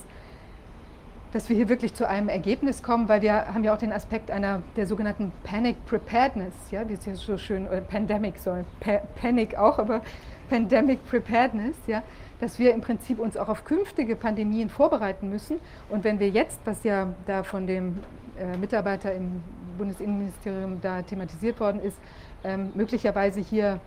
dass 1.32 1.48
wir 1.48 1.56
hier 1.56 1.68
wirklich 1.68 1.94
zu 1.94 2.06
einem 2.06 2.28
Ergebnis 2.28 2.82
kommen, 2.82 3.08
weil 3.08 3.22
wir 3.22 3.46
haben 3.54 3.64
ja 3.64 3.74
auch 3.74 3.78
den 3.78 3.92
Aspekt 3.92 4.30
einer 4.30 4.62
der 4.76 4.86
sogenannten 4.86 5.32
Panic 5.44 5.84
Preparedness, 5.86 6.52
ja, 6.70 6.84
die 6.84 6.94
ist 6.94 7.06
ja 7.06 7.14
so 7.14 7.38
schön, 7.38 7.66
oder 7.66 7.80
Pandemic, 7.80 8.38
sorry, 8.38 8.64
pa 8.80 9.00
Panic 9.20 9.56
auch, 9.56 9.78
aber 9.78 10.02
Pandemic 10.50 11.04
Preparedness, 11.08 11.76
ja, 11.86 12.02
dass 12.42 12.58
wir 12.58 12.74
im 12.74 12.80
Prinzip 12.80 13.20
uns 13.20 13.36
auch 13.36 13.48
auf 13.48 13.64
künftige 13.64 14.16
Pandemien 14.16 14.68
vorbereiten 14.68 15.30
müssen. 15.30 15.60
Und 15.88 16.02
wenn 16.02 16.18
wir 16.18 16.28
jetzt, 16.28 16.58
was 16.64 16.82
ja 16.82 17.14
da 17.24 17.44
von 17.44 17.68
dem 17.68 18.00
äh, 18.36 18.56
Mitarbeiter 18.56 19.14
im 19.14 19.44
Bundesinnenministerium 19.78 20.80
da 20.80 21.02
thematisiert 21.02 21.60
worden 21.60 21.80
ist, 21.80 21.96
ähm, 22.42 22.72
möglicherweise 22.74 23.38
hier 23.38 23.78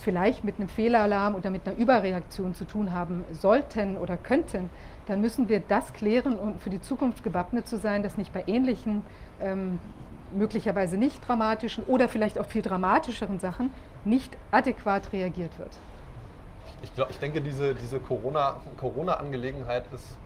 vielleicht 0.00 0.42
mit 0.42 0.58
einem 0.58 0.70
Fehlalarm 0.70 1.34
oder 1.34 1.50
mit 1.50 1.68
einer 1.68 1.76
Überreaktion 1.76 2.54
zu 2.54 2.64
tun 2.64 2.94
haben 2.94 3.26
sollten 3.32 3.98
oder 3.98 4.16
könnten, 4.16 4.70
dann 5.06 5.20
müssen 5.20 5.50
wir 5.50 5.60
das 5.60 5.92
klären 5.92 6.34
und 6.34 6.62
für 6.62 6.70
die 6.70 6.80
Zukunft 6.80 7.22
gewappnet 7.22 7.68
zu 7.68 7.76
sein, 7.76 8.02
dass 8.02 8.16
nicht 8.16 8.32
bei 8.32 8.44
ähnlichen, 8.46 9.02
ähm, 9.38 9.80
möglicherweise 10.32 10.96
nicht 10.96 11.28
dramatischen 11.28 11.84
oder 11.84 12.08
vielleicht 12.08 12.38
auch 12.38 12.46
viel 12.46 12.62
dramatischeren 12.62 13.38
Sachen 13.38 13.70
nicht 14.06 14.34
adäquat 14.50 15.12
reagiert 15.12 15.58
wird. 15.58 15.72
Ich, 16.86 16.94
glaub, 16.94 17.10
ich 17.10 17.18
denke, 17.18 17.40
diese, 17.40 17.74
diese 17.74 17.98
Corona-Angelegenheit 17.98 19.84
Corona 19.90 19.96
ist, 19.96 20.16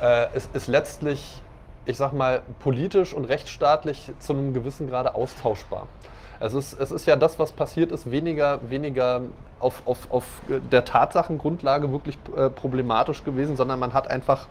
äh, 0.00 0.36
ist, 0.36 0.54
ist 0.54 0.68
letztlich, 0.68 1.42
ich 1.86 1.96
sag 1.96 2.12
mal, 2.12 2.42
politisch 2.60 3.12
und 3.12 3.24
rechtsstaatlich 3.24 4.12
zu 4.20 4.32
einem 4.32 4.54
gewissen 4.54 4.88
Grade 4.88 5.16
austauschbar. 5.16 5.88
Es 6.38 6.54
ist, 6.54 6.78
es 6.78 6.92
ist 6.92 7.06
ja 7.06 7.16
das, 7.16 7.38
was 7.40 7.50
passiert 7.52 7.90
ist, 7.90 8.10
weniger, 8.10 8.60
weniger 8.68 9.22
auf, 9.58 9.82
auf, 9.86 10.10
auf 10.10 10.24
der 10.48 10.84
Tatsachengrundlage 10.84 11.90
wirklich 11.90 12.16
äh, 12.36 12.48
problematisch 12.48 13.24
gewesen, 13.24 13.56
sondern 13.56 13.80
man 13.80 13.92
hat 13.92 14.08
einfach, 14.08 14.46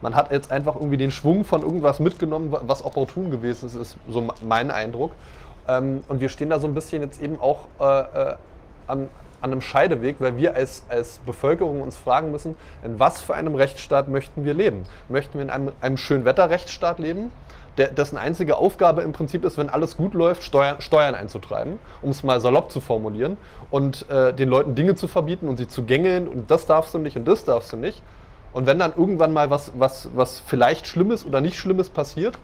man 0.00 0.14
hat 0.14 0.30
jetzt 0.30 0.52
einfach 0.52 0.76
irgendwie 0.76 0.98
den 0.98 1.10
Schwung 1.10 1.44
von 1.44 1.62
irgendwas 1.62 1.98
mitgenommen, 1.98 2.54
was 2.62 2.84
opportun 2.84 3.30
gewesen 3.30 3.66
ist, 3.66 3.74
ist 3.74 3.96
so 4.08 4.28
mein 4.42 4.70
Eindruck. 4.70 5.12
Ähm, 5.66 6.04
und 6.06 6.20
wir 6.20 6.28
stehen 6.28 6.50
da 6.50 6.60
so 6.60 6.68
ein 6.68 6.74
bisschen 6.74 7.02
jetzt 7.02 7.20
eben 7.20 7.40
auch 7.40 7.66
äh, 7.80 8.30
äh, 8.30 8.36
an, 9.40 9.52
einem 9.52 9.60
Scheideweg, 9.60 10.16
weil 10.18 10.36
wir 10.36 10.54
als, 10.54 10.84
als 10.88 11.18
Bevölkerung 11.18 11.82
uns 11.82 11.96
fragen 11.96 12.30
müssen, 12.30 12.56
in 12.84 12.98
was 12.98 13.20
für 13.20 13.34
einem 13.34 13.54
Rechtsstaat 13.54 14.08
möchten 14.08 14.44
wir 14.44 14.54
leben? 14.54 14.84
Möchten 15.08 15.34
wir 15.34 15.42
in 15.42 15.50
einem, 15.50 15.72
einem 15.80 15.96
Schönwetter-Rechtsstaat 15.96 16.98
leben? 16.98 17.30
der, 17.78 17.88
dessen 17.88 18.18
einzige 18.18 18.56
Aufgabe 18.56 19.02
im 19.02 19.12
Prinzip 19.12 19.44
ist, 19.44 19.56
wenn 19.56 19.70
alles 19.70 19.96
gut 19.96 20.12
läuft, 20.12 20.42
Steuern, 20.42 20.80
Steuern 20.80 21.14
einzutreiben, 21.14 21.78
um 22.02 22.10
es 22.10 22.22
mal 22.22 22.40
salopp 22.40 22.70
zu 22.70 22.80
formulieren 22.80 23.38
und 23.70 24.08
äh, 24.10 24.34
den 24.34 24.48
Leuten 24.48 24.74
Dinge 24.74 24.96
zu 24.96 25.08
verbieten 25.08 25.48
und 25.48 25.56
sie 25.56 25.68
zu 25.68 25.84
gängeln 25.84 26.28
und 26.28 26.50
das 26.50 26.66
darfst 26.66 26.92
du 26.92 26.98
nicht 26.98 27.16
und 27.16 27.26
das 27.26 27.44
darfst 27.44 27.72
du 27.72 27.76
nicht. 27.76 28.02
Und 28.52 28.66
wenn 28.66 28.78
dann 28.78 28.92
irgendwann 28.96 29.32
mal 29.32 29.50
was, 29.50 29.72
was, 29.76 30.10
was 30.14 30.42
vielleicht 30.44 30.86
Schlimmes 30.86 31.24
oder 31.24 31.40
nicht 31.40 31.56
Schlimmes 31.56 31.88
passiert 31.88 32.38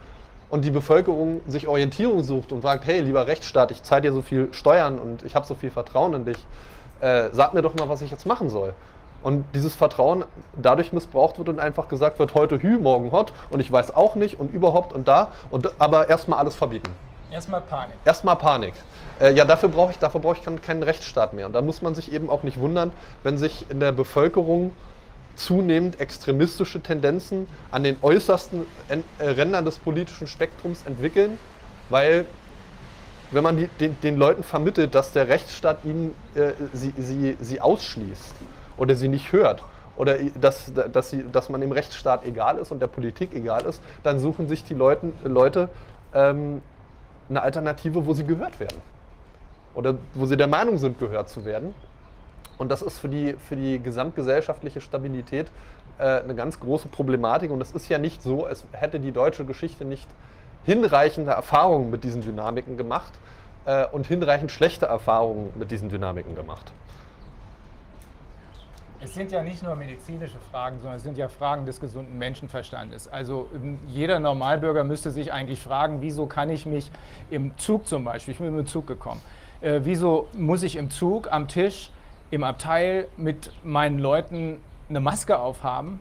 und 0.49 0.63
die 0.63 0.71
Bevölkerung 0.71 1.41
sich 1.47 1.67
Orientierung 1.67 2.23
sucht 2.23 2.51
und 2.51 2.61
sagt, 2.61 2.85
hey, 2.85 3.01
lieber 3.01 3.27
Rechtsstaat, 3.27 3.71
ich 3.71 3.83
zahle 3.83 4.03
dir 4.03 4.13
so 4.13 4.21
viel 4.21 4.49
Steuern 4.53 4.99
und 4.99 5.23
ich 5.23 5.35
habe 5.35 5.45
so 5.45 5.55
viel 5.55 5.71
Vertrauen 5.71 6.13
in 6.13 6.25
dich, 6.25 6.37
äh, 7.05 7.29
sag 7.31 7.53
mir 7.53 7.61
doch 7.61 7.75
mal, 7.75 7.87
was 7.87 8.01
ich 8.01 8.09
jetzt 8.09 8.25
machen 8.25 8.49
soll 8.49 8.73
und 9.21 9.45
dieses 9.53 9.75
Vertrauen 9.75 10.25
dadurch 10.53 10.93
missbraucht 10.93 11.37
wird 11.37 11.49
und 11.49 11.59
einfach 11.59 11.87
gesagt 11.87 12.19
wird, 12.19 12.33
heute 12.33 12.61
Hü, 12.61 12.77
morgen 12.77 13.11
Hot 13.11 13.33
und 13.49 13.59
ich 13.59 13.71
weiß 13.71 13.95
auch 13.95 14.15
nicht 14.15 14.39
und 14.39 14.53
überhaupt 14.53 14.93
und 14.93 15.07
da, 15.07 15.31
und, 15.49 15.69
aber 15.79 16.09
erstmal 16.09 16.39
alles 16.39 16.55
verbieten. 16.55 16.91
Erstmal 17.31 17.61
Panik. 17.61 17.95
Erstmal 18.05 18.35
Panik. 18.35 18.73
Äh, 19.19 19.33
ja, 19.33 19.45
dafür 19.45 19.69
brauche 19.69 19.91
ich, 19.91 19.99
dafür 19.99 20.21
brauche 20.21 20.37
ich 20.37 20.43
keinen, 20.43 20.61
keinen 20.61 20.83
Rechtsstaat 20.83 21.33
mehr. 21.33 21.47
Und 21.47 21.53
da 21.53 21.61
muss 21.61 21.81
man 21.81 21.95
sich 21.95 22.11
eben 22.13 22.29
auch 22.29 22.43
nicht 22.43 22.59
wundern, 22.59 22.91
wenn 23.23 23.37
sich 23.37 23.65
in 23.69 23.79
der 23.79 23.91
Bevölkerung 23.91 24.71
zunehmend 25.35 25.99
extremistische 25.99 26.81
Tendenzen 26.81 27.47
an 27.71 27.83
den 27.83 27.97
äußersten 28.01 28.65
äh, 28.87 29.27
Rändern 29.27 29.65
des 29.65 29.79
politischen 29.79 30.27
Spektrums 30.27 30.83
entwickeln, 30.85 31.39
weil 31.89 32.25
wenn 33.35 33.43
man 33.43 33.57
die, 33.57 33.67
den, 33.67 33.99
den, 34.01 34.17
Leuten 34.17 34.43
vermittelt, 34.43 34.95
dass 34.95 35.11
der 35.11 35.27
Rechtsstaat 35.27 35.85
ihnen, 35.85 36.15
äh, 36.33 36.53
sie, 36.73 36.93
sie, 36.97 37.37
sie 37.39 37.61
ausschließt, 37.61 38.35
oder 38.77 38.95
sie 38.95 39.07
nicht 39.07 39.31
hört 39.31 39.63
oder 39.97 40.17
dass, 40.39 40.71
dass, 40.73 41.09
sie, 41.09 41.23
dass 41.31 41.49
man 41.49 41.61
dem 41.61 41.71
Rechtsstaat 41.71 42.25
egal 42.25 42.57
ist 42.57 42.71
und 42.71 42.79
der 42.79 42.87
Politik 42.87 43.33
egal 43.33 43.65
ist, 43.65 43.81
dann 44.03 44.19
suchen 44.19 44.47
sich 44.47 44.63
die 44.63 44.73
Leuten, 44.73 45.13
Leute 45.23 45.69
ähm, 46.13 46.61
eine 47.29 47.41
Alternative, 47.41 48.05
wo 48.05 48.13
sie 48.13 48.25
gehört 48.25 48.59
werden. 48.59 48.81
Oder 49.73 49.95
wo 50.13 50.25
sie 50.25 50.37
der 50.37 50.47
Meinung 50.47 50.77
sind, 50.77 50.99
gehört 50.99 51.29
zu 51.29 51.45
werden. 51.45 51.73
Und 52.57 52.71
das 52.71 52.81
ist 52.81 52.99
für 52.99 53.09
die, 53.09 53.35
für 53.47 53.55
die 53.55 53.79
gesamtgesellschaftliche 53.79 54.79
Stabilität 54.79 55.47
äh, 55.97 56.21
eine 56.21 56.35
ganz 56.35 56.59
große 56.59 56.87
Problematik. 56.87 57.51
Und 57.51 57.61
es 57.61 57.71
ist 57.71 57.89
ja 57.89 57.97
nicht 57.97 58.21
so, 58.21 58.45
als 58.45 58.63
hätte 58.71 58.99
die 58.99 59.11
deutsche 59.11 59.45
Geschichte 59.45 59.83
nicht 59.83 60.07
hinreichende 60.65 61.31
Erfahrungen 61.31 61.89
mit 61.89 62.03
diesen 62.03 62.21
Dynamiken 62.21 62.77
gemacht 62.77 63.13
äh, 63.65 63.85
und 63.87 64.07
hinreichend 64.07 64.51
schlechte 64.51 64.85
Erfahrungen 64.85 65.51
mit 65.55 65.71
diesen 65.71 65.89
Dynamiken 65.89 66.35
gemacht. 66.35 66.71
Es 69.01 69.13
sind 69.13 69.31
ja 69.31 69.43
nicht 69.43 69.61
nur 69.61 69.75
medizinische 69.75 70.39
Fragen, 70.51 70.77
sondern 70.79 70.97
es 70.97 71.03
sind 71.03 71.15
ja 71.15 71.27
Fragen 71.27 71.67
des 71.67 71.79
gesunden 71.79 72.17
Menschenverstandes. 72.17 73.07
Also 73.07 73.49
ähm, 73.53 73.77
jeder 73.87 74.19
Normalbürger 74.19 74.83
müsste 74.83 75.11
sich 75.11 75.31
eigentlich 75.31 75.59
fragen, 75.61 76.01
wieso 76.01 76.25
kann 76.25 76.49
ich 76.49 76.65
mich 76.65 76.89
im 77.29 77.55
Zug 77.57 77.87
zum 77.87 78.03
Beispiel, 78.03 78.31
ich 78.33 78.39
bin 78.39 78.55
mit 78.55 78.65
dem 78.65 78.67
Zug 78.67 78.87
gekommen, 78.87 79.21
äh, 79.61 79.81
wieso 79.83 80.27
muss 80.33 80.63
ich 80.63 80.75
im 80.75 80.89
Zug, 80.89 81.31
am 81.31 81.47
Tisch, 81.47 81.91
im 82.31 82.43
Abteil 82.43 83.07
mit 83.17 83.51
meinen 83.63 83.99
Leuten 83.99 84.59
eine 84.89 84.99
Maske 84.99 85.37
aufhaben 85.37 85.99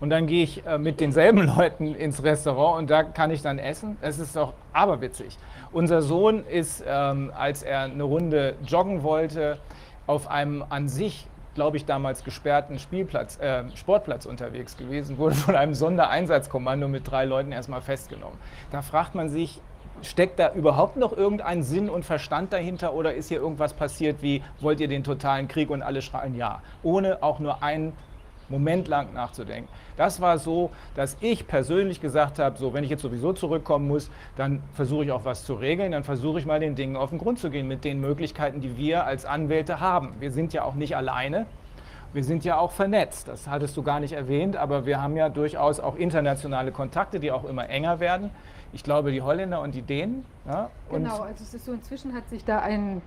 und 0.00 0.10
dann 0.10 0.26
gehe 0.26 0.44
ich 0.44 0.66
äh, 0.66 0.78
mit 0.78 1.00
denselben 1.00 1.46
Leuten 1.56 1.94
ins 1.94 2.22
Restaurant 2.22 2.78
und 2.78 2.90
da 2.90 3.02
kann 3.02 3.30
ich 3.30 3.42
dann 3.42 3.58
essen. 3.58 3.96
Das 4.00 4.18
ist 4.18 4.36
doch 4.36 4.54
aberwitzig. 4.72 5.38
Unser 5.72 6.02
Sohn 6.02 6.44
ist, 6.46 6.84
ähm, 6.86 7.32
als 7.36 7.62
er 7.62 7.80
eine 7.80 8.02
Runde 8.04 8.54
joggen 8.66 9.02
wollte, 9.02 9.58
auf 10.06 10.30
einem 10.30 10.64
an 10.68 10.88
sich 10.88 11.26
glaube 11.54 11.76
ich, 11.76 11.84
damals 11.84 12.24
gesperrten 12.24 12.78
Spielplatz, 12.78 13.38
äh, 13.38 13.64
Sportplatz 13.76 14.26
unterwegs 14.26 14.76
gewesen, 14.76 15.18
wurde 15.18 15.36
von 15.36 15.54
einem 15.54 15.74
Sondereinsatzkommando 15.74 16.88
mit 16.88 17.08
drei 17.10 17.24
Leuten 17.24 17.52
erstmal 17.52 17.80
festgenommen. 17.80 18.38
Da 18.70 18.82
fragt 18.82 19.14
man 19.14 19.28
sich, 19.28 19.60
steckt 20.02 20.38
da 20.38 20.52
überhaupt 20.52 20.96
noch 20.96 21.16
irgendein 21.16 21.62
Sinn 21.62 21.88
und 21.88 22.04
Verstand 22.04 22.52
dahinter 22.52 22.94
oder 22.94 23.14
ist 23.14 23.28
hier 23.28 23.38
irgendwas 23.38 23.72
passiert 23.72 24.20
wie, 24.20 24.42
wollt 24.60 24.80
ihr 24.80 24.88
den 24.88 25.04
totalen 25.04 25.48
Krieg 25.48 25.70
und 25.70 25.82
alle 25.82 26.02
schreien 26.02 26.34
ja, 26.34 26.60
ohne 26.82 27.22
auch 27.22 27.38
nur 27.38 27.62
einen 27.62 27.92
Moment 28.54 28.86
lang 28.86 29.12
nachzudenken. 29.12 29.68
Das 29.96 30.20
war 30.20 30.38
so, 30.38 30.70
dass 30.94 31.16
ich 31.20 31.46
persönlich 31.46 32.00
gesagt 32.00 32.38
habe, 32.38 32.56
so 32.56 32.72
wenn 32.72 32.84
ich 32.84 32.90
jetzt 32.90 33.02
sowieso 33.02 33.32
zurückkommen 33.32 33.88
muss, 33.88 34.10
dann 34.36 34.62
versuche 34.74 35.04
ich 35.04 35.12
auch 35.12 35.24
was 35.24 35.44
zu 35.44 35.54
regeln, 35.54 35.90
dann 35.90 36.04
versuche 36.04 36.38
ich 36.38 36.46
mal 36.46 36.60
den 36.60 36.76
Dingen 36.76 36.96
auf 36.96 37.10
den 37.10 37.18
Grund 37.18 37.38
zu 37.40 37.50
gehen 37.50 37.66
mit 37.66 37.84
den 37.84 38.00
Möglichkeiten, 38.00 38.60
die 38.60 38.76
wir 38.76 39.06
als 39.06 39.24
Anwälte 39.24 39.80
haben. 39.80 40.14
Wir 40.20 40.30
sind 40.30 40.52
ja 40.52 40.62
auch 40.62 40.74
nicht 40.74 40.96
alleine. 40.96 41.46
Wir 42.12 42.22
sind 42.22 42.44
ja 42.44 42.58
auch 42.58 42.70
vernetzt, 42.70 43.26
das 43.26 43.48
hattest 43.48 43.76
du 43.76 43.82
gar 43.82 43.98
nicht 43.98 44.12
erwähnt, 44.12 44.56
aber 44.56 44.86
wir 44.86 45.02
haben 45.02 45.16
ja 45.16 45.28
durchaus 45.28 45.80
auch 45.80 45.96
internationale 45.96 46.70
Kontakte, 46.70 47.18
die 47.18 47.32
auch 47.32 47.44
immer 47.44 47.68
enger 47.68 47.98
werden. 47.98 48.30
Ich 48.72 48.84
glaube, 48.84 49.10
die 49.10 49.20
Holländer 49.20 49.60
und 49.60 49.74
die 49.74 49.82
Dänen. 49.82 50.24
Ja, 50.46 50.70
genau, 50.88 51.22
also 51.22 51.42
es 51.42 51.54
ist 51.54 51.64
so, 51.64 51.72
inzwischen 51.72 52.14
hat 52.14 52.28
sich 52.28 52.44
da 52.44 52.60
ein, 52.60 53.02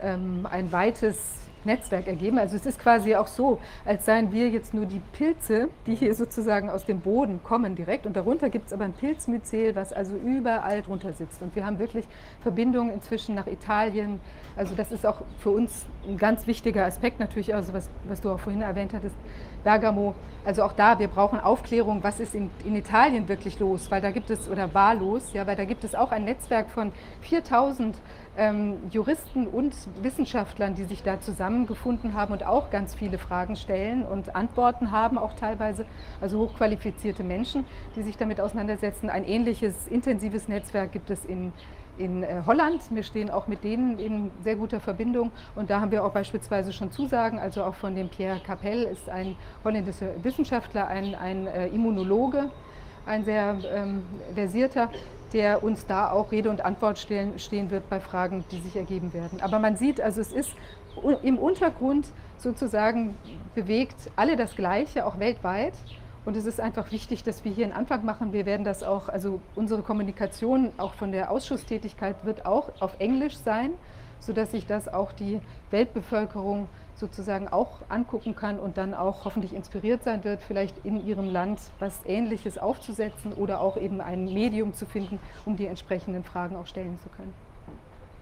ähm, 0.00 0.46
ein 0.48 0.70
weites 0.70 1.41
Netzwerk 1.64 2.06
ergeben. 2.06 2.38
Also 2.38 2.56
es 2.56 2.66
ist 2.66 2.78
quasi 2.78 3.14
auch 3.14 3.26
so, 3.26 3.58
als 3.84 4.04
seien 4.04 4.32
wir 4.32 4.48
jetzt 4.48 4.74
nur 4.74 4.86
die 4.86 5.00
Pilze, 5.12 5.68
die 5.86 5.94
hier 5.94 6.14
sozusagen 6.14 6.70
aus 6.70 6.84
dem 6.84 7.00
Boden 7.00 7.42
kommen 7.42 7.74
direkt. 7.74 8.06
Und 8.06 8.16
darunter 8.16 8.50
gibt 8.50 8.66
es 8.66 8.72
aber 8.72 8.84
ein 8.84 8.92
Pilzmyzel, 8.92 9.74
was 9.74 9.92
also 9.92 10.16
überall 10.16 10.82
drunter 10.82 11.12
sitzt. 11.12 11.42
Und 11.42 11.54
wir 11.56 11.64
haben 11.64 11.78
wirklich 11.78 12.06
Verbindungen 12.40 12.92
inzwischen 12.92 13.34
nach 13.34 13.46
Italien. 13.46 14.20
Also 14.56 14.74
das 14.74 14.92
ist 14.92 15.06
auch 15.06 15.22
für 15.38 15.50
uns 15.50 15.86
ein 16.06 16.18
ganz 16.18 16.46
wichtiger 16.46 16.84
Aspekt 16.84 17.20
natürlich, 17.20 17.54
also 17.54 17.72
was, 17.72 17.88
was 18.04 18.20
du 18.20 18.30
auch 18.30 18.40
vorhin 18.40 18.62
erwähnt 18.62 18.92
hattest, 18.92 19.16
Bergamo. 19.62 20.14
Also 20.44 20.64
auch 20.64 20.72
da, 20.72 20.98
wir 20.98 21.06
brauchen 21.06 21.38
Aufklärung, 21.38 22.02
was 22.02 22.18
ist 22.18 22.34
in, 22.34 22.50
in 22.64 22.74
Italien 22.74 23.28
wirklich 23.28 23.60
los, 23.60 23.90
weil 23.90 24.00
da 24.00 24.10
gibt 24.10 24.28
es, 24.28 24.48
oder 24.48 24.74
war 24.74 24.94
los, 24.94 25.32
ja, 25.32 25.46
weil 25.46 25.54
da 25.54 25.64
gibt 25.64 25.84
es 25.84 25.94
auch 25.94 26.10
ein 26.10 26.24
Netzwerk 26.24 26.68
von 26.68 26.92
4000 27.20 27.96
ähm, 28.36 28.78
Juristen 28.90 29.46
und 29.46 29.74
Wissenschaftlern, 30.02 30.74
die 30.74 30.84
sich 30.84 31.02
da 31.02 31.20
zusammengefunden 31.20 32.14
haben 32.14 32.32
und 32.32 32.46
auch 32.46 32.70
ganz 32.70 32.94
viele 32.94 33.18
Fragen 33.18 33.56
stellen 33.56 34.04
und 34.04 34.34
Antworten 34.34 34.90
haben, 34.90 35.18
auch 35.18 35.34
teilweise, 35.34 35.84
also 36.20 36.38
hochqualifizierte 36.38 37.22
Menschen, 37.22 37.64
die 37.94 38.02
sich 38.02 38.16
damit 38.16 38.40
auseinandersetzen. 38.40 39.10
Ein 39.10 39.24
ähnliches 39.24 39.86
intensives 39.86 40.48
Netzwerk 40.48 40.92
gibt 40.92 41.10
es 41.10 41.24
in, 41.26 41.52
in 41.98 42.22
äh, 42.22 42.42
Holland. 42.46 42.82
Wir 42.90 43.02
stehen 43.02 43.28
auch 43.28 43.48
mit 43.48 43.64
denen 43.64 43.98
in 43.98 44.30
sehr 44.42 44.56
guter 44.56 44.80
Verbindung 44.80 45.30
und 45.54 45.68
da 45.68 45.80
haben 45.80 45.90
wir 45.90 46.02
auch 46.02 46.12
beispielsweise 46.12 46.72
schon 46.72 46.90
Zusagen, 46.90 47.38
also 47.38 47.62
auch 47.64 47.74
von 47.74 47.94
dem 47.94 48.08
Pierre 48.08 48.40
Capel 48.40 48.84
ist 48.84 49.10
ein 49.10 49.36
holländischer 49.62 50.08
Wissenschaftler, 50.22 50.86
ein, 50.88 51.14
ein 51.14 51.46
äh, 51.46 51.66
Immunologe, 51.68 52.48
ein 53.04 53.24
sehr 53.24 53.58
ähm, 53.74 54.04
versierter, 54.34 54.88
der 55.32 55.62
uns 55.62 55.86
da 55.86 56.10
auch 56.10 56.32
Rede 56.32 56.50
und 56.50 56.64
Antwort 56.64 56.98
stehen, 56.98 57.38
stehen 57.38 57.70
wird 57.70 57.88
bei 57.88 58.00
Fragen, 58.00 58.44
die 58.50 58.60
sich 58.60 58.76
ergeben 58.76 59.12
werden. 59.12 59.40
Aber 59.40 59.58
man 59.58 59.76
sieht, 59.76 60.00
also 60.00 60.20
es 60.20 60.32
ist 60.32 60.50
im 61.22 61.38
Untergrund 61.38 62.06
sozusagen 62.38 63.16
bewegt 63.54 63.96
alle 64.16 64.36
das 64.36 64.54
Gleiche, 64.56 65.06
auch 65.06 65.18
weltweit. 65.18 65.74
Und 66.24 66.36
es 66.36 66.46
ist 66.46 66.60
einfach 66.60 66.92
wichtig, 66.92 67.24
dass 67.24 67.44
wir 67.44 67.52
hier 67.52 67.64
einen 67.64 67.74
Anfang 67.74 68.04
machen. 68.04 68.32
Wir 68.32 68.46
werden 68.46 68.64
das 68.64 68.82
auch, 68.82 69.08
also 69.08 69.40
unsere 69.56 69.82
Kommunikation 69.82 70.72
auch 70.76 70.94
von 70.94 71.10
der 71.10 71.30
Ausschusstätigkeit 71.30 72.16
wird 72.24 72.46
auch 72.46 72.70
auf 72.80 72.94
Englisch 73.00 73.36
sein, 73.36 73.72
sodass 74.20 74.52
sich 74.52 74.66
das 74.66 74.86
auch 74.86 75.12
die 75.12 75.40
Weltbevölkerung 75.70 76.68
sozusagen 77.02 77.48
auch 77.48 77.80
angucken 77.88 78.36
kann 78.36 78.60
und 78.60 78.78
dann 78.78 78.94
auch 78.94 79.24
hoffentlich 79.24 79.52
inspiriert 79.52 80.04
sein 80.04 80.22
wird, 80.22 80.40
vielleicht 80.40 80.84
in 80.84 81.04
ihrem 81.04 81.28
Land 81.28 81.58
was 81.80 81.98
Ähnliches 82.06 82.58
aufzusetzen 82.58 83.32
oder 83.32 83.60
auch 83.60 83.76
eben 83.76 84.00
ein 84.00 84.32
Medium 84.32 84.72
zu 84.72 84.86
finden, 84.86 85.18
um 85.44 85.56
die 85.56 85.66
entsprechenden 85.66 86.22
Fragen 86.22 86.54
auch 86.54 86.68
stellen 86.68 86.98
zu 87.02 87.08
können. 87.08 87.34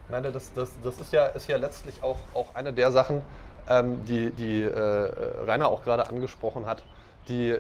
Meine, 0.09 0.33
das, 0.33 0.53
das, 0.55 0.73
das 0.83 0.99
ist, 0.99 1.13
ja, 1.13 1.27
ist 1.27 1.47
ja 1.47 1.59
letztlich 1.59 2.03
auch, 2.03 2.19
auch 2.33 2.55
eine 2.55 2.73
der 2.73 2.91
Sachen, 2.91 3.21
ähm, 3.69 4.03
die, 4.07 4.31
die 4.31 4.63
äh, 4.63 5.45
Rainer 5.47 5.69
auch 5.69 5.85
gerade 5.85 6.09
angesprochen 6.09 6.65
hat, 6.65 6.83
die 7.29 7.59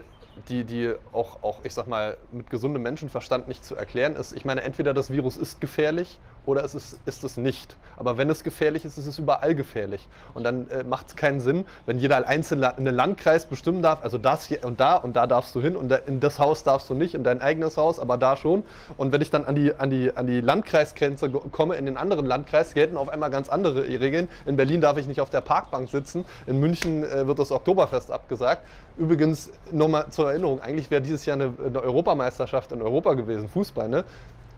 die, 0.48 0.64
die 0.64 0.94
auch, 1.12 1.42
auch, 1.42 1.58
ich 1.64 1.74
sag 1.74 1.86
mal, 1.86 2.16
mit 2.32 2.48
gesundem 2.48 2.82
Menschenverstand 2.82 3.48
nicht 3.48 3.64
zu 3.64 3.76
erklären 3.76 4.16
ist. 4.16 4.32
Ich 4.32 4.44
meine, 4.44 4.62
entweder 4.62 4.94
das 4.94 5.10
Virus 5.10 5.36
ist 5.36 5.60
gefährlich 5.60 6.18
oder 6.46 6.64
es 6.64 6.74
ist, 6.74 6.98
ist 7.06 7.24
es 7.24 7.36
nicht. 7.36 7.76
Aber 7.96 8.16
wenn 8.16 8.30
es 8.30 8.42
gefährlich 8.42 8.84
ist, 8.84 8.96
ist 8.96 9.06
es 9.06 9.18
überall 9.18 9.54
gefährlich. 9.54 10.08
Und 10.32 10.44
dann 10.44 10.68
äh, 10.70 10.84
macht 10.84 11.08
es 11.08 11.16
keinen 11.16 11.40
Sinn, 11.40 11.66
wenn 11.86 11.98
jeder 11.98 12.26
einzelne 12.26 12.72
Landkreis 12.90 13.46
bestimmen 13.46 13.82
darf, 13.82 14.02
also 14.02 14.16
das 14.16 14.46
hier 14.46 14.64
und 14.64 14.80
da 14.80 14.96
und 14.96 15.16
da 15.16 15.26
darfst 15.26 15.54
du 15.54 15.60
hin 15.60 15.76
und 15.76 15.92
in 16.06 16.20
das 16.20 16.38
Haus 16.38 16.62
darfst 16.62 16.88
du 16.88 16.94
nicht, 16.94 17.14
in 17.14 17.24
dein 17.24 17.42
eigenes 17.42 17.76
Haus, 17.76 17.98
aber 17.98 18.16
da 18.16 18.36
schon. 18.36 18.64
Und 18.96 19.12
wenn 19.12 19.20
ich 19.20 19.30
dann 19.30 19.44
an 19.44 19.54
die, 19.54 19.74
an 19.74 19.90
die, 19.90 20.16
an 20.16 20.26
die 20.26 20.40
Landkreisgrenze 20.40 21.30
komme, 21.30 21.76
in 21.76 21.86
den 21.86 21.96
anderen 21.96 22.26
Landkreis, 22.26 22.72
gelten 22.74 22.96
auf 22.96 23.08
einmal 23.08 23.30
ganz 23.30 23.48
andere 23.48 23.86
Regeln. 23.86 24.28
In 24.46 24.56
Berlin 24.56 24.80
darf 24.80 24.96
ich 24.96 25.06
nicht 25.06 25.20
auf 25.20 25.30
der 25.30 25.40
Parkbank 25.40 25.90
sitzen, 25.90 26.24
in 26.46 26.58
München 26.58 27.04
äh, 27.04 27.26
wird 27.26 27.38
das 27.38 27.52
Oktoberfest 27.52 28.10
abgesagt. 28.10 28.62
Übrigens, 28.96 29.50
nochmal 29.70 30.06
zur 30.10 30.30
Erinnerung, 30.30 30.60
eigentlich 30.60 30.90
wäre 30.90 31.02
dieses 31.02 31.26
Jahr 31.26 31.36
eine, 31.36 31.52
eine 31.64 31.80
Europameisterschaft 31.82 32.72
in 32.72 32.82
Europa 32.82 33.14
gewesen, 33.14 33.48
Fußball, 33.48 33.88
ne? 33.88 34.04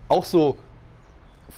Auch 0.09 0.25
so 0.25 0.57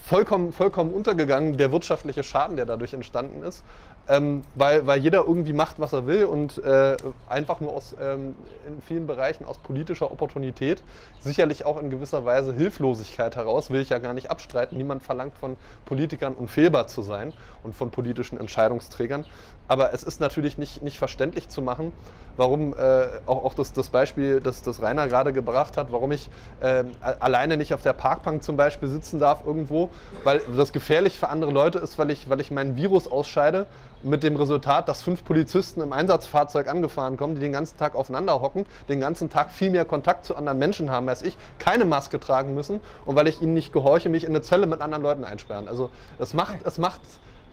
vollkommen, 0.02 0.52
vollkommen 0.52 0.92
untergegangen, 0.92 1.56
der 1.56 1.72
wirtschaftliche 1.72 2.22
Schaden, 2.22 2.56
der 2.56 2.66
dadurch 2.66 2.92
entstanden 2.92 3.42
ist. 3.42 3.62
Ähm, 4.06 4.44
weil, 4.54 4.86
weil 4.86 5.00
jeder 5.00 5.24
irgendwie 5.26 5.54
macht, 5.54 5.80
was 5.80 5.94
er 5.94 6.06
will 6.06 6.26
und 6.26 6.62
äh, 6.62 6.96
einfach 7.26 7.60
nur 7.60 7.72
aus, 7.72 7.96
ähm, 7.98 8.34
in 8.66 8.82
vielen 8.82 9.06
Bereichen 9.06 9.46
aus 9.46 9.56
politischer 9.56 10.10
Opportunität, 10.10 10.82
sicherlich 11.20 11.64
auch 11.64 11.80
in 11.80 11.88
gewisser 11.88 12.26
Weise 12.26 12.52
Hilflosigkeit 12.52 13.34
heraus, 13.34 13.70
will 13.70 13.80
ich 13.80 13.88
ja 13.88 13.98
gar 13.98 14.12
nicht 14.12 14.30
abstreiten. 14.30 14.76
Niemand 14.76 15.02
verlangt 15.02 15.38
von 15.38 15.56
Politikern 15.86 16.34
unfehlbar 16.34 16.86
zu 16.86 17.00
sein 17.00 17.32
und 17.62 17.74
von 17.74 17.90
politischen 17.90 18.38
Entscheidungsträgern. 18.38 19.24
Aber 19.68 19.94
es 19.94 20.02
ist 20.02 20.20
natürlich 20.20 20.58
nicht, 20.58 20.82
nicht 20.82 20.98
verständlich 20.98 21.48
zu 21.48 21.62
machen, 21.62 21.92
warum 22.36 22.74
äh, 22.74 23.06
auch, 23.24 23.44
auch 23.44 23.54
das, 23.54 23.72
das 23.72 23.88
Beispiel, 23.88 24.40
das, 24.40 24.62
das 24.62 24.82
Rainer 24.82 25.08
gerade 25.08 25.32
gebracht 25.32 25.78
hat, 25.78 25.92
warum 25.92 26.12
ich 26.12 26.28
äh, 26.60 26.84
alleine 27.00 27.56
nicht 27.56 27.72
auf 27.72 27.80
der 27.80 27.94
Parkbank 27.94 28.42
zum 28.42 28.58
Beispiel 28.58 28.88
sitzen 28.88 29.18
darf 29.18 29.46
irgendwo, 29.46 29.88
weil 30.24 30.42
das 30.54 30.72
gefährlich 30.72 31.18
für 31.18 31.30
andere 31.30 31.50
Leute 31.50 31.78
ist, 31.78 31.98
weil 31.98 32.10
ich, 32.10 32.28
weil 32.28 32.40
ich 32.40 32.50
mein 32.50 32.76
Virus 32.76 33.10
ausscheide 33.10 33.66
mit 34.04 34.22
dem 34.22 34.36
Resultat, 34.36 34.88
dass 34.88 35.02
fünf 35.02 35.24
Polizisten 35.24 35.80
im 35.80 35.92
Einsatzfahrzeug 35.92 36.68
angefahren 36.68 37.16
kommen, 37.16 37.34
die 37.34 37.40
den 37.40 37.52
ganzen 37.52 37.78
Tag 37.78 37.94
aufeinander 37.94 38.40
hocken, 38.40 38.66
den 38.88 39.00
ganzen 39.00 39.30
Tag 39.30 39.50
viel 39.50 39.70
mehr 39.70 39.84
Kontakt 39.84 40.24
zu 40.26 40.36
anderen 40.36 40.58
Menschen 40.58 40.90
haben 40.90 41.08
als 41.08 41.22
ich, 41.22 41.36
keine 41.58 41.84
Maske 41.84 42.20
tragen 42.20 42.54
müssen 42.54 42.80
und 43.06 43.16
weil 43.16 43.26
ich 43.28 43.40
ihnen 43.40 43.54
nicht 43.54 43.72
gehorche, 43.72 44.08
mich 44.08 44.24
in 44.24 44.30
eine 44.30 44.42
Zelle 44.42 44.66
mit 44.66 44.80
anderen 44.80 45.02
Leuten 45.02 45.24
einsperren. 45.24 45.68
Also 45.68 45.90
es 46.18 46.34
macht, 46.34 46.58
es 46.64 46.78
macht, 46.78 47.00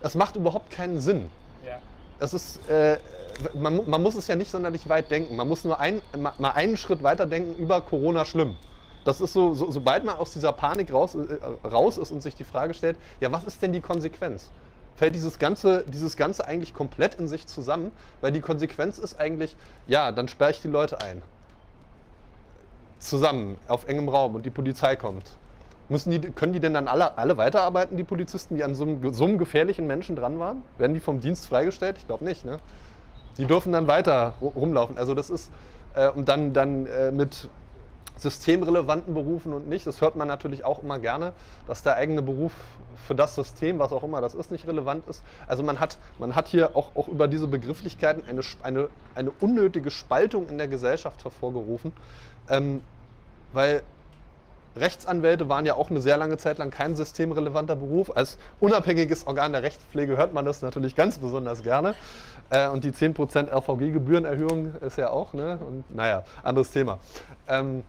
es 0.01 0.15
macht 0.15 0.35
überhaupt 0.35 0.71
keinen 0.71 0.99
Sinn. 0.99 1.29
Ja. 1.65 1.79
Es 2.19 2.33
ist, 2.33 2.67
äh, 2.69 2.97
man, 3.53 3.89
man, 3.89 4.03
muss 4.03 4.15
es 4.15 4.27
ja 4.27 4.35
nicht 4.35 4.51
sonderlich 4.51 4.89
weit 4.89 5.09
denken. 5.09 5.35
Man 5.35 5.47
muss 5.47 5.63
nur 5.63 5.79
ein, 5.79 6.01
mal 6.17 6.51
einen 6.51 6.77
Schritt 6.77 7.01
weiter 7.01 7.25
denken 7.25 7.55
über 7.55 7.81
Corona 7.81 8.25
schlimm. 8.25 8.57
Das 9.05 9.19
ist 9.19 9.33
so, 9.33 9.53
so 9.55 9.71
sobald 9.71 10.03
man 10.03 10.17
aus 10.17 10.31
dieser 10.33 10.51
Panik 10.51 10.93
raus, 10.93 11.15
äh, 11.15 11.67
raus 11.67 11.97
ist 11.97 12.11
und 12.11 12.21
sich 12.21 12.35
die 12.35 12.43
Frage 12.43 12.73
stellt, 12.73 12.97
ja, 13.19 13.31
was 13.31 13.45
ist 13.45 13.61
denn 13.61 13.73
die 13.73 13.81
Konsequenz? 13.81 14.49
Fällt 14.95 15.15
dieses 15.15 15.39
Ganze, 15.39 15.83
dieses 15.87 16.17
Ganze 16.17 16.45
eigentlich 16.45 16.73
komplett 16.73 17.15
in 17.15 17.27
sich 17.27 17.47
zusammen, 17.47 17.91
weil 18.21 18.31
die 18.31 18.41
Konsequenz 18.41 18.97
ist 18.97 19.19
eigentlich, 19.19 19.55
ja, 19.87 20.11
dann 20.11 20.27
sperre 20.27 20.51
ich 20.51 20.61
die 20.61 20.67
Leute 20.67 21.01
ein. 21.01 21.21
Zusammen, 22.99 23.57
auf 23.67 23.87
engem 23.87 24.09
Raum 24.09 24.35
und 24.35 24.45
die 24.45 24.51
Polizei 24.51 24.95
kommt. 24.95 25.25
Müssen 25.89 26.11
die, 26.11 26.19
können 26.19 26.53
die 26.53 26.59
denn 26.59 26.73
dann 26.73 26.87
alle, 26.87 27.17
alle 27.17 27.35
weiterarbeiten, 27.35 27.97
die 27.97 28.03
Polizisten, 28.03 28.55
die 28.55 28.63
an 28.63 28.75
so 28.75 28.83
einem, 28.83 29.13
so 29.13 29.25
einem 29.25 29.37
gefährlichen 29.37 29.87
Menschen 29.87 30.15
dran 30.15 30.39
waren? 30.39 30.63
Werden 30.77 30.93
die 30.93 30.99
vom 30.99 31.19
Dienst 31.19 31.47
freigestellt? 31.47 31.97
Ich 31.97 32.07
glaube 32.07 32.23
nicht. 32.23 32.45
Ne? 32.45 32.59
Die 33.37 33.45
dürfen 33.45 33.73
dann 33.73 33.87
weiter 33.87 34.35
rumlaufen. 34.39 34.97
Also 34.97 35.15
das 35.15 35.29
ist, 35.29 35.51
äh, 35.95 36.09
und 36.09 36.29
dann, 36.29 36.53
dann 36.53 36.85
äh, 36.85 37.11
mit 37.11 37.49
systemrelevanten 38.17 39.13
Berufen 39.13 39.53
und 39.53 39.67
nicht. 39.67 39.87
Das 39.87 40.01
hört 40.01 40.15
man 40.15 40.27
natürlich 40.27 40.63
auch 40.63 40.83
immer 40.83 40.99
gerne, 40.99 41.33
dass 41.67 41.83
der 41.83 41.95
eigene 41.95 42.21
Beruf 42.21 42.53
für 43.07 43.15
das 43.15 43.35
System, 43.35 43.79
was 43.79 43.91
auch 43.91 44.03
immer 44.03 44.21
das 44.21 44.35
ist, 44.35 44.51
nicht 44.51 44.67
relevant 44.67 45.07
ist. 45.07 45.23
Also 45.47 45.63
man 45.63 45.79
hat, 45.79 45.97
man 46.19 46.35
hat 46.35 46.47
hier 46.47 46.75
auch, 46.75 46.95
auch 46.95 47.07
über 47.07 47.27
diese 47.27 47.47
Begrifflichkeiten 47.47 48.23
eine, 48.27 48.41
eine, 48.61 48.89
eine 49.15 49.31
unnötige 49.39 49.91
Spaltung 49.91 50.49
in 50.49 50.57
der 50.57 50.67
Gesellschaft 50.67 51.23
hervorgerufen, 51.23 51.93
ähm, 52.49 52.81
weil 53.53 53.83
Rechtsanwälte 54.75 55.49
waren 55.49 55.65
ja 55.65 55.75
auch 55.75 55.89
eine 55.89 55.99
sehr 55.99 56.17
lange 56.17 56.37
Zeit 56.37 56.57
lang 56.57 56.71
kein 56.71 56.95
systemrelevanter 56.95 57.75
Beruf. 57.75 58.15
Als 58.15 58.37
unabhängiges 58.59 59.27
Organ 59.27 59.51
der 59.51 59.63
Rechtspflege 59.63 60.15
hört 60.15 60.33
man 60.33 60.45
das 60.45 60.61
natürlich 60.61 60.95
ganz 60.95 61.17
besonders 61.17 61.63
gerne. 61.63 61.95
Äh, 62.49 62.69
und 62.69 62.83
die 62.83 62.91
10% 62.91 63.49
RVG-Gebührenerhöhung 63.49 64.75
ist 64.75 64.97
ja 64.97 65.09
auch, 65.09 65.33
ne? 65.33 65.59
Und 65.65 65.93
naja, 65.93 66.23
anderes 66.43 66.71
Thema. 66.71 66.99
Ähm, 67.47 67.83